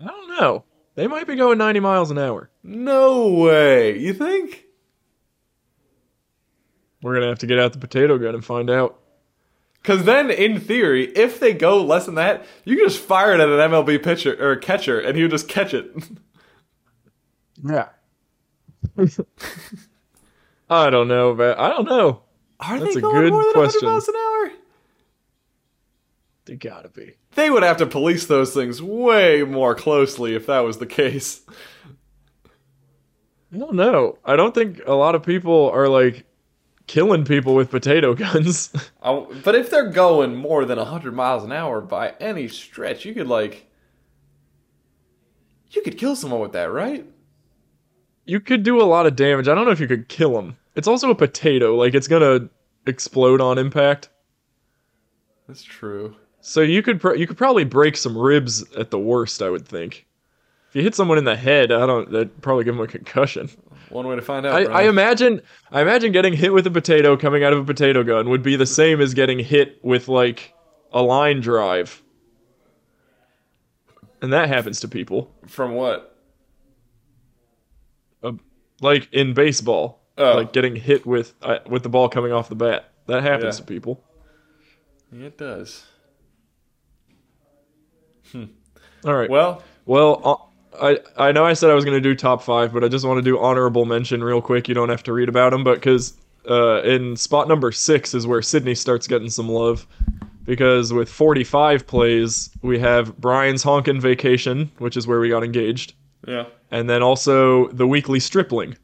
I 0.00 0.06
don't 0.06 0.40
know. 0.40 0.64
They 0.98 1.06
might 1.06 1.28
be 1.28 1.36
going 1.36 1.58
90 1.58 1.78
miles 1.78 2.10
an 2.10 2.18
hour. 2.18 2.50
No 2.64 3.28
way. 3.28 3.96
You 4.00 4.12
think? 4.12 4.64
We're 7.00 7.12
going 7.12 7.22
to 7.22 7.28
have 7.28 7.38
to 7.38 7.46
get 7.46 7.60
out 7.60 7.72
the 7.72 7.78
potato 7.78 8.18
gun 8.18 8.34
and 8.34 8.44
find 8.44 8.68
out. 8.68 8.98
Because 9.80 10.02
then, 10.02 10.28
in 10.28 10.58
theory, 10.58 11.06
if 11.14 11.38
they 11.38 11.54
go 11.54 11.84
less 11.84 12.06
than 12.06 12.16
that, 12.16 12.44
you 12.64 12.74
can 12.74 12.84
just 12.84 12.98
fire 12.98 13.32
it 13.32 13.38
at 13.38 13.48
an 13.48 13.70
MLB 13.70 14.02
pitcher 14.02 14.36
or 14.44 14.56
catcher, 14.56 14.98
and 14.98 15.16
he 15.16 15.22
would 15.22 15.30
just 15.30 15.46
catch 15.46 15.72
it. 15.72 15.88
Yeah. 17.64 17.88
I 20.70 20.90
don't 20.90 21.08
know, 21.08 21.34
but 21.34 21.58
I 21.58 21.68
don't 21.70 21.86
know. 21.86 22.22
Are 22.60 22.78
That's 22.78 22.94
they 22.94 22.98
a 22.98 23.02
going 23.02 23.14
good 23.14 23.32
more 23.32 23.42
than 23.42 23.52
question. 23.52 23.86
100 23.86 23.90
miles 23.92 24.08
an 24.08 24.14
hour? 24.14 24.27
They 26.48 26.56
gotta 26.56 26.88
be. 26.88 27.14
They 27.34 27.50
would 27.50 27.62
have 27.62 27.76
to 27.76 27.86
police 27.86 28.26
those 28.26 28.54
things 28.54 28.82
way 28.82 29.42
more 29.42 29.74
closely 29.74 30.34
if 30.34 30.46
that 30.46 30.60
was 30.60 30.78
the 30.78 30.86
case. 30.86 31.42
I 33.52 33.58
don't 33.58 33.74
know. 33.74 34.18
I 34.24 34.34
don't 34.34 34.54
think 34.54 34.80
a 34.86 34.94
lot 34.94 35.14
of 35.14 35.22
people 35.22 35.70
are 35.70 35.88
like 35.88 36.24
killing 36.86 37.24
people 37.24 37.54
with 37.54 37.70
potato 37.70 38.14
guns. 38.16 38.72
But 39.02 39.54
if 39.54 39.70
they're 39.70 39.90
going 39.90 40.34
more 40.34 40.64
than 40.64 40.78
100 40.78 41.14
miles 41.14 41.44
an 41.44 41.52
hour 41.52 41.80
by 41.80 42.14
any 42.18 42.48
stretch, 42.48 43.04
you 43.04 43.14
could, 43.14 43.28
like. 43.28 43.66
You 45.70 45.82
could 45.82 45.98
kill 45.98 46.16
someone 46.16 46.40
with 46.40 46.52
that, 46.52 46.72
right? 46.72 47.06
you 48.28 48.40
could 48.40 48.62
do 48.62 48.80
a 48.80 48.84
lot 48.84 49.06
of 49.06 49.16
damage. 49.16 49.48
I 49.48 49.54
don't 49.54 49.64
know 49.64 49.70
if 49.70 49.80
you 49.80 49.88
could 49.88 50.08
kill 50.08 50.34
them. 50.34 50.56
It's 50.76 50.86
also 50.86 51.10
a 51.10 51.14
potato. 51.14 51.74
Like 51.74 51.94
it's 51.94 52.06
gonna 52.06 52.48
explode 52.86 53.40
on 53.40 53.58
impact. 53.58 54.10
That's 55.48 55.62
true. 55.62 56.14
So 56.48 56.62
you 56.62 56.82
could 56.82 56.98
pro- 56.98 57.12
you 57.12 57.26
could 57.26 57.36
probably 57.36 57.64
break 57.64 57.94
some 57.94 58.16
ribs 58.16 58.64
at 58.74 58.90
the 58.90 58.98
worst. 58.98 59.42
I 59.42 59.50
would 59.50 59.68
think. 59.68 60.06
If 60.70 60.76
you 60.76 60.82
hit 60.82 60.94
someone 60.94 61.18
in 61.18 61.24
the 61.24 61.36
head, 61.36 61.70
I 61.70 61.84
don't. 61.86 62.10
That'd 62.10 62.40
probably 62.40 62.64
give 62.64 62.74
them 62.74 62.82
a 62.82 62.86
concussion. 62.88 63.50
One 63.90 64.06
way 64.06 64.16
to 64.16 64.22
find 64.22 64.46
out. 64.46 64.54
I, 64.54 64.64
I 64.64 64.82
imagine 64.88 65.42
I 65.70 65.82
imagine 65.82 66.10
getting 66.10 66.32
hit 66.32 66.54
with 66.54 66.66
a 66.66 66.70
potato 66.70 67.18
coming 67.18 67.44
out 67.44 67.52
of 67.52 67.58
a 67.58 67.64
potato 67.64 68.02
gun 68.02 68.30
would 68.30 68.42
be 68.42 68.56
the 68.56 68.64
same 68.64 69.02
as 69.02 69.12
getting 69.12 69.38
hit 69.38 69.78
with 69.84 70.08
like 70.08 70.54
a 70.90 71.02
line 71.02 71.40
drive. 71.40 72.02
And 74.22 74.32
that 74.32 74.48
happens 74.48 74.80
to 74.80 74.88
people. 74.88 75.30
From 75.46 75.74
what? 75.74 76.16
Uh, 78.22 78.32
like 78.80 79.08
in 79.12 79.34
baseball, 79.34 80.00
Oh. 80.16 80.34
like 80.36 80.52
getting 80.54 80.76
hit 80.76 81.04
with 81.06 81.34
uh, 81.42 81.58
with 81.68 81.82
the 81.82 81.88
ball 81.90 82.08
coming 82.08 82.32
off 82.32 82.48
the 82.48 82.56
bat. 82.56 82.90
That 83.06 83.22
happens 83.22 83.56
Yeah. 83.58 83.64
to 83.66 83.66
people. 83.66 84.02
It 85.12 85.36
does. 85.36 85.84
All 88.34 89.14
right. 89.14 89.30
Well, 89.30 89.62
Well, 89.86 90.20
uh, 90.24 90.36
I 91.16 91.28
I 91.28 91.32
know 91.32 91.44
I 91.44 91.52
said 91.54 91.70
I 91.70 91.74
was 91.74 91.84
going 91.84 91.96
to 91.96 92.00
do 92.00 92.14
top 92.14 92.42
five, 92.42 92.72
but 92.72 92.84
I 92.84 92.88
just 92.88 93.04
want 93.04 93.18
to 93.18 93.22
do 93.22 93.38
honorable 93.38 93.84
mention 93.84 94.22
real 94.22 94.40
quick. 94.42 94.68
You 94.68 94.74
don't 94.74 94.88
have 94.90 95.02
to 95.04 95.12
read 95.12 95.28
about 95.28 95.50
them, 95.50 95.64
but 95.64 95.74
because 95.76 96.14
uh, 96.48 96.82
in 96.82 97.16
spot 97.16 97.48
number 97.48 97.72
six 97.72 98.14
is 98.14 98.26
where 98.26 98.42
Sydney 98.42 98.74
starts 98.74 99.06
getting 99.06 99.30
some 99.30 99.48
love. 99.48 99.86
Because 100.44 100.94
with 100.94 101.10
45 101.10 101.86
plays, 101.86 102.48
we 102.62 102.78
have 102.78 103.14
Bryan's 103.18 103.62
Honkin' 103.62 104.00
Vacation, 104.00 104.70
which 104.78 104.96
is 104.96 105.06
where 105.06 105.20
we 105.20 105.28
got 105.28 105.44
engaged, 105.44 105.92
yeah. 106.26 106.46
and 106.70 106.88
then 106.88 107.02
also 107.02 107.68
the 107.68 107.86
weekly 107.86 108.18
Stripling, 108.18 108.74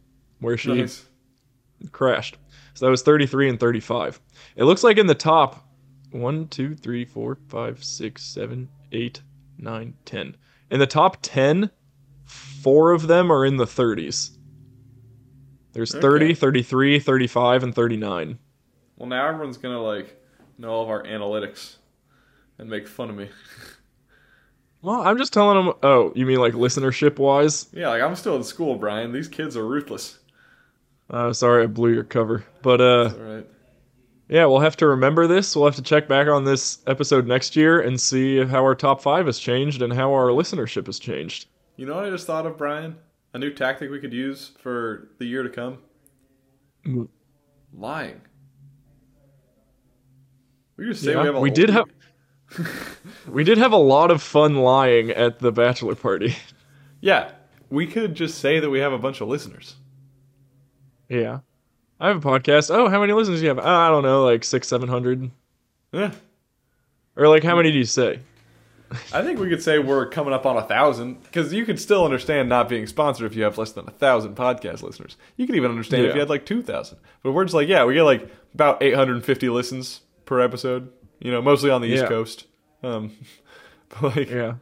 where 0.41 0.59
she 0.59 0.75
Nice. 0.75 1.07
crashed. 1.91 2.37
So 2.75 2.85
that 2.85 2.91
was 2.91 3.01
33 3.01 3.49
and 3.49 3.59
35. 3.59 4.21
It 4.57 4.65
looks 4.65 4.85
like 4.85 4.99
in 4.99 5.07
the 5.07 5.15
top 5.15 5.67
1, 6.11 6.49
2, 6.49 6.75
3, 6.75 7.05
4, 7.07 7.39
5, 7.49 7.83
6, 7.85 8.23
7, 8.23 8.69
8, 8.93 9.23
9, 9.59 9.95
10. 10.05 10.37
In 10.71 10.79
the 10.81 10.87
top 10.87 11.19
10, 11.23 11.71
four 12.25 12.93
of 12.93 13.07
them 13.07 13.31
are 13.31 13.45
in 13.45 13.57
the 13.57 13.65
30s. 13.65 14.37
There's 15.73 15.93
30, 15.93 16.35
33, 16.35 17.01
35, 17.01 17.63
and 17.65 17.75
39. 17.75 18.39
Well, 18.97 19.09
now 19.09 19.27
everyone's 19.29 19.57
gonna 19.57 19.83
like 19.83 20.17
know 20.57 20.71
all 20.71 20.83
of 20.85 20.89
our 20.89 21.03
analytics 21.03 21.77
and 22.59 22.71
make 22.71 22.87
fun 22.87 23.11
of 23.11 23.17
me. 23.17 23.29
Well, 24.83 25.01
I'm 25.01 25.17
just 25.17 25.33
telling 25.33 25.65
them. 25.65 25.75
Oh, 25.83 26.13
you 26.15 26.27
mean 26.27 26.41
like 26.41 26.53
listenership 26.53 27.19
wise? 27.19 27.69
yeah, 27.73 27.89
like 27.89 28.03
I'm 28.03 28.15
still 28.15 28.37
in 28.37 28.45
school, 28.45 28.75
Bryan. 28.75 29.13
These 29.13 29.29
kids 29.29 29.57
are 29.57 29.67
ruthless. 29.67 30.19
Uh, 31.09 31.33
sorry, 31.33 31.63
I 31.63 31.67
blew 31.69 31.95
your 31.95 32.05
cover. 32.05 32.45
But 32.61 32.83
uh, 32.83 33.11
All 33.19 33.35
right. 33.35 33.47
Yeah, 34.29 34.47
we'll 34.47 34.61
have 34.61 34.77
to 34.79 34.87
remember 34.87 35.27
this. 35.27 35.55
We'll 35.55 35.67
have 35.67 35.77
to 35.77 35.83
check 35.83 36.09
back 36.09 36.29
on 36.29 36.45
this 36.45 36.79
episode 36.87 37.27
next 37.27 37.57
year 37.57 37.81
and 37.81 38.01
see 38.01 38.43
how 38.45 38.63
our 38.63 38.75
top 38.75 39.03
five 39.03 39.27
has 39.27 39.39
changed 39.39 39.83
and 39.83 39.93
how 39.93 40.13
our 40.13 40.29
listenership 40.29 40.87
has 40.87 40.99
changed. 40.99 41.47
You 41.77 41.87
know 41.87 41.97
what 41.97 42.07
I 42.07 42.11
just 42.11 42.27
thought 42.27 42.47
of, 42.47 42.57
Bryan? 42.57 42.97
A 43.35 43.39
new 43.39 43.53
tactic 43.53 43.91
we 43.91 43.99
could 43.99 44.13
use 44.13 44.53
for 44.59 45.11
the 45.19 45.27
year 45.27 45.43
to 45.43 45.51
come? 45.51 45.79
Mm. 46.87 47.09
Lying. 47.77 48.21
We 50.77 50.87
just 50.87 51.03
say 51.03 51.13
Yeah, 51.13 51.21
we 51.21 51.27
have 51.27 51.35
a 51.37 51.41
we 51.41 51.51
did 51.51 51.71
have 51.71 51.87
we 53.29 53.45
did 53.45 53.59
have 53.59 53.73
a 53.73 53.77
lot 53.77 54.11
of 54.11 54.23
fun 54.23 54.57
lying 54.57 55.11
at 55.11 55.39
the 55.39 55.53
bachelor 55.53 55.95
party. 55.95 56.37
Yeah. 57.01 57.33
We 57.71 57.87
could 57.87 58.15
just 58.15 58.39
say 58.39 58.61
that 58.61 58.71
we 58.71 58.79
have 58.79 58.93
a 58.93 58.99
bunch 58.99 59.21
of 59.21 59.29
listeners. 59.29 59.75
yeah, 61.09 61.41
I 62.05 62.09
have 62.09 62.25
a 62.25 62.29
podcast. 62.29 62.71
Oh, 62.75 62.89
how 62.91 63.01
many 63.01 63.15
listeners 63.15 63.41
do 63.41 63.45
you 63.45 63.49
have? 63.49 63.59
Uh, 63.59 63.63
I 63.63 63.89
don't 63.89 64.03
know, 64.03 64.25
like 64.27 64.45
six, 64.45 64.69
seven 64.69 64.89
hundred, 64.91 65.31
Yeah. 65.91 66.13
or 67.17 67.29
like 67.29 67.43
how 67.43 67.57
many 67.57 67.73
do 67.73 67.79
you 67.79 67.85
say? 67.85 68.21
I 69.13 69.23
think 69.23 69.41
we 69.41 69.49
could 69.49 69.63
say 69.63 69.79
we're 69.79 70.07
coming 70.11 70.35
up 70.35 70.45
on 70.45 70.59
a 70.59 70.63
thousand 70.63 71.23
because 71.23 71.53
you 71.53 71.65
could 71.65 71.81
still 71.81 72.05
understand 72.05 72.49
not 72.51 72.69
being 72.69 72.87
sponsored 72.87 73.25
if 73.31 73.35
you 73.37 73.43
have 73.45 73.57
less 73.57 73.73
than 73.73 73.89
a 73.89 73.91
thousand 73.91 74.37
podcast 74.37 74.83
listeners. 74.83 75.17
You 75.37 75.47
could 75.47 75.57
even 75.57 75.71
understand 75.71 76.05
if 76.05 76.13
you 76.15 76.21
had 76.21 76.29
like 76.29 76.45
two 76.45 76.63
thousand. 76.63 76.99
But 77.23 77.33
we're 77.33 77.45
just 77.45 77.55
like, 77.55 77.69
yeah, 77.69 77.85
we 77.87 77.95
get 77.95 78.03
like 78.03 78.29
about 78.53 78.83
eight 78.83 78.95
hundred 78.95 79.15
and 79.17 79.25
fifty 79.25 79.49
listens 79.49 80.03
per 80.27 80.41
episode. 80.41 80.93
You 81.21 81.31
know, 81.31 81.41
mostly 81.41 81.71
on 81.71 81.81
the 81.81 81.89
East 81.89 82.05
Coast. 82.07 82.47
Um, 82.83 83.13
but 83.89 84.15
like, 84.17 84.29
Yeah. 84.31 84.55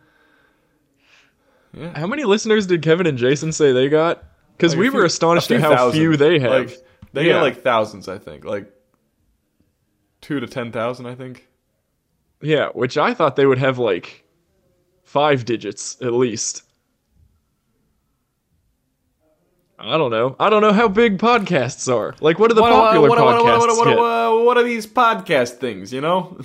Yeah. 1.74 1.98
How 1.98 2.06
many 2.06 2.24
listeners 2.24 2.66
did 2.66 2.82
Kevin 2.82 3.06
and 3.06 3.18
Jason 3.18 3.50
say 3.50 3.72
they 3.72 3.88
got? 3.88 4.22
Because 4.56 4.74
like 4.74 4.80
we 4.80 4.90
few- 4.90 4.98
were 4.98 5.04
astonished 5.06 5.50
at 5.50 5.60
how 5.60 5.74
thousand. 5.74 5.98
few 5.98 6.16
they 6.16 6.38
have. 6.38 6.50
Like, 6.70 6.78
they 7.12 7.26
Yeah. 7.26 7.34
get 7.34 7.42
like 7.42 7.62
thousands, 7.62 8.08
I 8.08 8.18
think. 8.18 8.44
Like 8.44 8.72
two 10.20 10.40
to 10.40 10.46
ten 10.46 10.72
thousand, 10.72 11.06
I 11.06 11.14
think. 11.14 11.48
yeah, 12.40 12.68
which 12.70 12.96
I 12.98 13.14
thought 13.14 13.36
they 13.36 13.46
would 13.46 13.58
have 13.58 13.78
like 13.78 14.24
five 15.04 15.44
digits 15.44 15.96
at 16.02 16.12
least. 16.12 16.62
I 19.84 19.98
don't 19.98 20.12
know. 20.12 20.36
I 20.38 20.48
don't 20.48 20.62
know 20.62 20.72
how 20.72 20.86
big 20.86 21.18
podcasts 21.18 21.92
are. 21.92 22.14
Like, 22.20 22.38
what 22.38 22.52
are 22.52 22.54
the 22.54 22.62
What, 22.62 22.70
popular 22.70 23.08
what, 23.08 23.18
what, 23.18 23.34
podcasts 23.36 24.44
what 24.44 24.56
are 24.56 24.62
these 24.62 24.86
podcast 24.86 25.54
things? 25.58 25.92
You 25.92 26.00
know. 26.00 26.36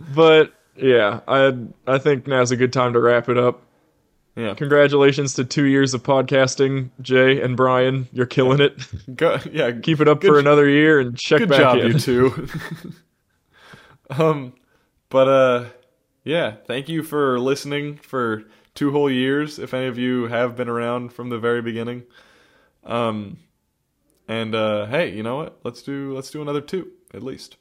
but 0.14 0.52
yeah, 0.76 1.20
I 1.26 1.56
I 1.86 1.98
think 1.98 2.26
now's 2.26 2.50
a 2.50 2.56
good 2.56 2.72
time 2.74 2.92
to 2.92 3.00
wrap 3.00 3.28
it 3.30 3.38
up. 3.38 3.62
Yeah. 4.36 4.54
Congratulations 4.54 5.34
to 5.34 5.44
two 5.44 5.64
years 5.64 5.94
of 5.94 6.02
podcasting, 6.02 6.90
Jay 7.00 7.40
and 7.40 7.56
Bryan. 7.56 8.08
You're 8.12 8.26
killing 8.26 8.60
it. 8.60 8.74
Go, 9.16 9.38
yeah. 9.50 9.70
Keep 9.72 10.00
it 10.00 10.08
up 10.08 10.20
Good 10.20 10.28
for 10.28 10.38
another 10.38 10.68
year 10.68 10.98
and 10.98 11.16
check 11.16 11.38
Good 11.38 11.50
back 11.50 11.58
job, 11.58 11.78
in. 11.78 11.92
you 11.92 11.98
two. 11.98 12.48
um, 14.10 14.52
but 15.08 15.28
uh, 15.28 15.64
yeah. 16.24 16.56
Thank 16.66 16.88
you 16.88 17.04
for 17.04 17.38
listening 17.38 17.96
for 17.98 18.44
two 18.74 18.90
whole 18.90 19.10
years. 19.10 19.58
If 19.58 19.72
any 19.72 19.86
of 19.86 19.98
you 19.98 20.26
have 20.26 20.56
been 20.56 20.68
around 20.68 21.12
from 21.12 21.28
the 21.28 21.38
very 21.38 21.62
beginning, 21.62 22.02
um, 22.82 23.38
and 24.26 24.54
uh, 24.54 24.86
hey, 24.86 25.14
you 25.14 25.22
know 25.22 25.36
what? 25.36 25.60
Let's 25.62 25.82
do 25.82 26.12
let's 26.14 26.30
do 26.30 26.42
another 26.42 26.60
two 26.60 26.90
at 27.12 27.22
least. 27.22 27.56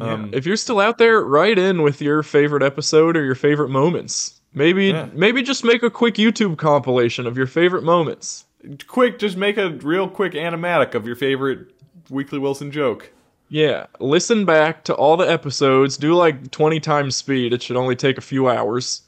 Um, 0.00 0.30
if 0.32 0.46
you're 0.46 0.56
still 0.56 0.78
out 0.78 0.98
there, 0.98 1.20
write 1.20 1.58
in 1.58 1.82
with 1.82 2.00
your 2.00 2.22
favorite 2.22 2.62
episode 2.62 3.16
or 3.16 3.24
your 3.24 3.34
favorite 3.34 3.70
moments. 3.70 4.39
Maybe 4.52 4.86
Yeah. 4.88 5.08
maybe 5.12 5.42
just 5.42 5.64
make 5.64 5.82
a 5.82 5.90
quick 5.90 6.14
YouTube 6.14 6.58
compilation 6.58 7.26
of 7.26 7.36
your 7.36 7.46
favorite 7.46 7.84
moments. 7.84 8.44
quick, 8.88 9.18
just 9.18 9.36
make 9.36 9.56
a 9.56 9.70
real 9.70 10.08
quick 10.08 10.32
animatic 10.32 10.94
of 10.94 11.06
your 11.06 11.16
favorite 11.16 11.68
Weekly 12.10 12.38
Wilson 12.38 12.70
joke. 12.70 13.10
Yeah, 13.48 13.86
listen 14.00 14.44
back 14.44 14.84
to 14.84 14.94
all 14.94 15.16
the 15.16 15.28
episodes, 15.30 15.96
do 15.96 16.14
like 16.14 16.50
20 16.50 16.78
times 16.80 17.16
speed. 17.16 17.52
It 17.52 17.62
should 17.62 17.76
only 17.76 17.96
take 17.96 18.18
a 18.18 18.20
few 18.20 18.48
hours. 18.48 19.02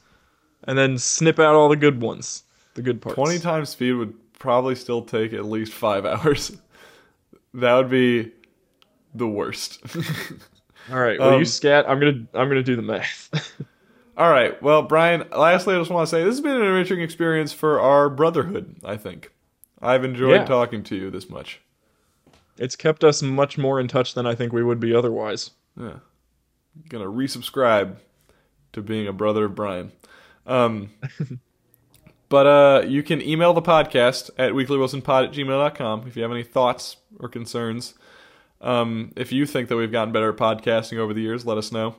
And 0.64 0.78
then 0.78 0.97
snip 0.97 1.39
out 1.40 1.55
all 1.56 1.69
the 1.69 1.77
good 1.77 2.01
ones, 2.01 2.44
the 2.74 2.82
good 2.82 3.02
parts. 3.02 3.16
Twenty 3.16 3.40
times 3.40 3.70
speed 3.70 3.94
would 3.94 4.14
probably 4.39 4.77
still 4.77 5.02
take 5.02 5.32
at 5.32 5.44
least 5.44 5.73
five 5.73 6.05
hours. 6.06 6.56
that 7.55 7.74
would 7.74 7.90
be 7.90 8.31
the 9.14 9.27
worst. 9.27 9.81
All 10.90 10.98
right, 11.01 11.19
will 11.19 11.31
Um, 11.31 11.39
you 11.40 11.44
scat. 11.44 11.85
I'm 11.89 11.98
going 11.98 12.14
to 12.32 12.39
I'm 12.39 12.48
going 12.48 12.59
to 12.59 12.62
do 12.62 12.77
the 12.77 12.82
math. 12.82 13.28
All 14.23 14.31
right. 14.31 14.62
Well, 14.62 14.82
Bryan, 14.82 15.24
lastly, 15.36 15.74
I 15.74 15.78
just 15.81 15.90
want 15.90 16.09
to 16.09 16.11
say 16.15 16.23
this 16.23 16.35
has 16.36 16.40
been 16.40 16.55
an 16.55 16.62
enriching 16.62 17.01
experience 17.01 17.53
for 17.53 17.81
our 17.81 18.09
brotherhood, 18.09 18.77
I 18.85 18.97
think. 18.97 19.32
I've 19.81 20.05
enjoyed 20.05 20.43
Yeah. 20.43 20.44
talking 20.44 20.85
to 20.85 20.94
you 20.94 21.11
this 21.11 21.28
much. 21.28 21.61
it's 22.57 22.77
kept 22.77 23.03
us 23.03 23.20
much 23.20 23.59
more 23.59 23.81
in 23.81 23.89
touch 23.89 24.15
than 24.15 24.24
I 24.24 24.36
think 24.36 24.53
we 24.53 24.62
would 24.62 24.78
be 24.78 24.94
otherwise. 24.94 25.51
Yeah. 25.77 25.97
Gonna 26.89 27.07
resubscribe 27.07 27.97
to 28.74 28.81
being 28.81 29.09
a 29.09 29.12
brother 29.12 29.47
of 29.47 29.57
Bryan. 29.57 29.90
Um, 30.47 30.90
but 32.28 32.47
uh, 32.47 32.86
you 32.86 33.03
can 33.03 33.20
email 33.20 33.53
the 33.55 33.61
podcast 33.62 34.31
at 34.39 34.53
weeklywilsonpod 34.53 35.24
at 35.27 35.32
gmail.com 35.32 36.07
if 36.07 36.15
you 36.15 36.23
have 36.23 36.31
any 36.31 36.44
thoughts 36.44 36.99
or 37.19 37.28
concerns. 37.28 37.94
Um, 38.61 39.11
if 39.16 39.32
you 39.32 39.47
think 39.47 39.69
that 39.69 39.77
we've 39.77 39.90
gotten 39.90 40.12
better 40.12 40.28
at 40.31 40.36
podcasting 40.36 40.99
over 40.99 41.12
the 41.12 41.23
years, 41.23 41.44
let 41.44 41.59
us 41.59 41.73
know. 41.73 41.97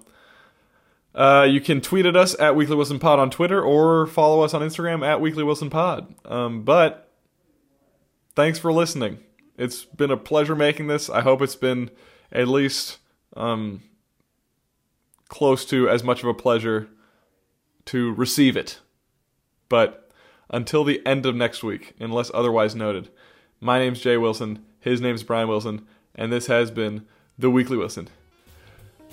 Uh, 1.16 1.48
you 1.48 1.62
can 1.62 1.80
tweet 1.80 2.06
at 2.06 2.16
us 2.16 2.36
at 2.40 2.56
Weekly 2.56 2.76
Wilson 2.76 3.00
Pod 3.00 3.20
on 3.20 3.30
Twitter 3.30 3.62
or 3.62 4.08
follow 4.08 4.42
us 4.42 4.54
on 4.54 4.62
Instagram 4.62 5.06
at 5.06 5.22
Weekly 5.22 5.44
Wilson 5.44 5.70
Pod. 5.70 6.14
Um, 6.26 6.64
but 6.64 7.12
thanks 8.36 8.58
for 8.58 8.74
listening. 8.74 9.20
It's 9.58 9.86
been 9.86 10.10
a 10.10 10.18
pleasure 10.18 10.56
making 10.56 10.88
this. 10.88 11.10
I 11.10 11.22
hope 11.22 11.42
it's 11.42 11.56
been 11.56 11.92
at 12.32 12.48
least 12.48 12.98
um, 13.38 13.84
close 15.28 15.66
to 15.66 15.88
as 15.88 16.04
much 16.04 16.24
of 16.24 16.30
a 16.30 16.34
pleasure 16.34 16.90
to 17.86 18.14
receive 18.14 18.58
it. 18.58 18.80
But 19.70 20.12
until 20.50 20.84
the 20.84 21.06
end 21.06 21.26
of 21.26 21.36
next 21.36 21.64
week, 21.64 21.94
unless 22.00 22.32
otherwise 22.34 22.76
noted, 22.76 23.10
my 23.60 23.78
name's 23.78 24.02
Jay 24.02 24.18
Wilson, 24.18 24.66
his 24.80 25.00
name's 25.00 25.24
Bryan 25.24 25.48
Wilson, 25.48 25.86
and 26.16 26.32
this 26.32 26.48
has 26.48 26.72
been 26.72 27.06
The 27.38 27.52
Weekly 27.52 27.78
Wilson. 27.78 28.10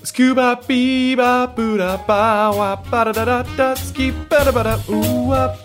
Scuba 0.03 0.59
bee 0.67 1.15
ba 1.15 1.47
boo 1.55 1.77
da 1.77 1.97
ba 2.09 2.51
wa 2.57 2.77
ba 2.91 3.05
da 3.05 3.13
da 3.13 3.25
da 3.25 3.43
da 3.57 3.75
ski 3.75 4.11
ba 4.31 4.45
da 4.45 4.51
ba 4.53 4.63
da 4.65 4.75
ooh 4.89 5.33
up. 5.33 5.57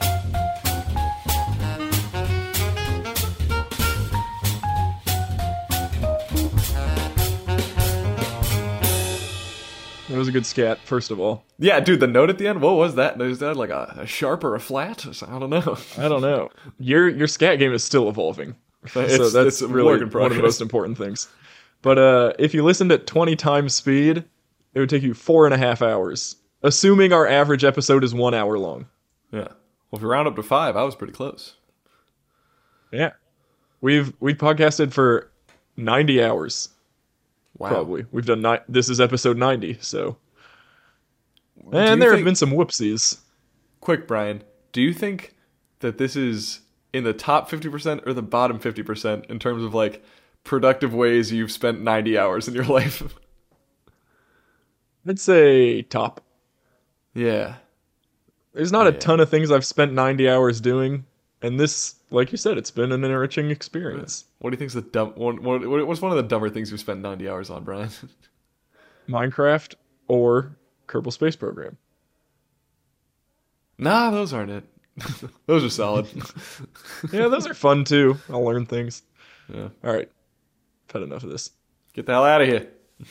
It 10.07 10.15
was 10.17 10.27
a 10.27 10.31
good 10.31 10.45
scat, 10.45 10.77
first 10.85 11.09
of 11.09 11.19
all. 11.19 11.43
Yeah, 11.57 11.79
dude, 11.79 11.99
the 11.99 12.05
note 12.07 12.29
at 12.29 12.37
the 12.37 12.47
end. 12.47 12.61
What 12.61 12.75
was 12.75 12.93
that? 12.95 13.19
Is 13.19 13.39
that 13.39 13.57
like 13.57 13.71
a, 13.71 13.95
a 14.01 14.05
sharp 14.05 14.43
or 14.43 14.53
a 14.53 14.59
flat? 14.59 15.03
I 15.27 15.39
don't 15.39 15.49
know. 15.49 15.77
I 15.97 16.07
don't 16.07 16.21
know. 16.21 16.49
Your 16.79 17.09
your 17.09 17.27
scat 17.27 17.57
game 17.57 17.73
is 17.73 17.83
still 17.83 18.07
evolving. 18.07 18.55
so 18.87 19.01
It's- 19.01 19.33
that's 19.33 19.61
it's 19.61 19.61
really 19.63 20.05
one 20.05 20.31
of 20.31 20.35
the 20.37 20.41
most 20.43 20.61
important 20.61 20.97
things. 20.99 21.27
But 21.85 21.99
uh, 21.99 22.33
if 22.39 22.55
you 22.55 22.63
listened 22.63 22.91
at 22.91 23.05
20 23.05 23.35
times 23.35 23.75
speed, 23.75 24.23
it 24.73 24.79
would 24.79 24.89
take 24.89 25.03
you 25.03 25.13
four 25.13 25.45
and 25.45 25.53
a 25.53 25.57
half 25.57 25.83
hours, 25.83 26.35
assuming 26.63 27.13
our 27.13 27.27
average 27.27 27.63
episode 27.63 28.03
is 28.03 28.11
one 28.11 28.33
hour 28.33 28.57
long. 28.57 28.87
Yeah. 29.31 29.41
Well, 29.91 29.97
if 29.97 30.01
you 30.01 30.07
round 30.07 30.27
up 30.27 30.35
to 30.37 30.41
five, 30.41 30.75
I 30.75 30.81
was 30.81 30.95
pretty 30.95 31.13
close. 31.13 31.53
Yeah, 32.91 33.11
we've 33.81 34.13
we've 34.19 34.37
podcasted 34.37 34.93
for 34.93 35.29
90 35.77 36.23
hours 36.23 36.69
Wow. 37.59 37.69
probably. 37.69 38.05
We've 38.11 38.25
done 38.25 38.41
ni- 38.41 38.57
this 38.67 38.89
is 38.89 38.99
episode 38.99 39.37
90, 39.37 39.77
so 39.81 40.17
and 41.71 42.01
there 42.01 42.09
think- 42.11 42.19
have 42.19 42.25
been 42.25 42.35
some 42.35 42.51
whoopsies. 42.51 43.19
Quick, 43.81 44.07
Bryan. 44.07 44.43
Do 44.71 44.81
you 44.81 44.91
think 44.93 45.35
that 45.81 45.97
this 45.99 46.15
is 46.15 46.61
in 46.93 47.03
the 47.03 47.13
top 47.13 47.47
50% 47.49 48.07
or 48.07 48.13
the 48.13 48.23
bottom 48.23 48.59
50% 48.59 49.25
in 49.29 49.37
terms 49.37 49.63
of 49.63 49.73
like 49.75 50.03
productive 50.45 50.93
ways 50.93 51.33
you've 51.33 51.51
spent 51.51 51.81
90 51.81 52.17
hours 52.17 52.47
in 52.47 52.53
your 52.53 52.63
life? 52.79 53.03
I'd 55.07 55.19
say 55.19 55.81
top. 55.81 56.21
yeah. 57.13 57.55
There's 58.53 58.71
not 58.71 58.87
a 58.87 58.93
ton 58.93 59.19
of 59.19 59.29
things 59.29 59.51
I've 59.51 59.65
spent 59.65 59.91
90 59.91 60.29
hours 60.29 60.61
doing, 60.61 61.03
and 61.41 61.59
this, 61.59 61.95
like 62.09 62.31
you 62.31 62.37
said, 62.37 62.57
it's 62.57 62.71
been 62.71 62.93
an 62.93 63.03
enriching 63.03 63.51
experience. 63.51 64.23
What 64.39 64.51
do 64.51 64.53
you 64.55 64.57
think's 64.57 64.73
the 64.75 64.81
dumb 64.81 65.11
one? 65.15 65.43
What, 65.43 65.85
what's 65.85 66.01
one 66.01 66.11
of 66.11 66.15
the 66.15 66.23
dumber 66.23 66.49
things 66.49 66.71
you've 66.71 66.79
spent 66.79 67.01
90 67.01 67.27
hours 67.27 67.49
on, 67.49 67.65
Bryan? 67.65 67.89
Minecraft 69.09 69.75
or 70.07 70.55
Kerbal 70.87 71.11
Space 71.11 71.35
Program. 71.35 71.75
nah, 73.77 74.09
those 74.09 74.31
aren't 74.31 74.51
it. 74.51 74.63
those 75.47 75.61
are 75.65 75.69
solid. 75.69 76.07
Yeah, 77.11 77.27
those 77.27 77.45
are 77.45 77.53
fun 77.53 77.83
too. 77.83 78.17
I'll 78.29 78.45
learn 78.45 78.65
things. 78.65 79.03
yeah. 79.53 79.67
All 79.83 79.93
right, 79.93 80.09
I've 80.87 80.93
had 80.93 81.03
enough 81.03 81.23
of 81.23 81.29
this. 81.29 81.51
Get 81.93 82.05
the 82.05 82.13
hell 82.13 82.25
out 82.25 82.41
of 82.41 82.47
here. 82.47 82.69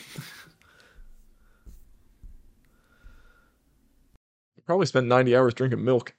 Probably 4.66 4.86
spent 4.86 5.06
90 5.06 5.36
hours 5.36 5.54
drinking 5.54 5.84
milk. 5.84 6.14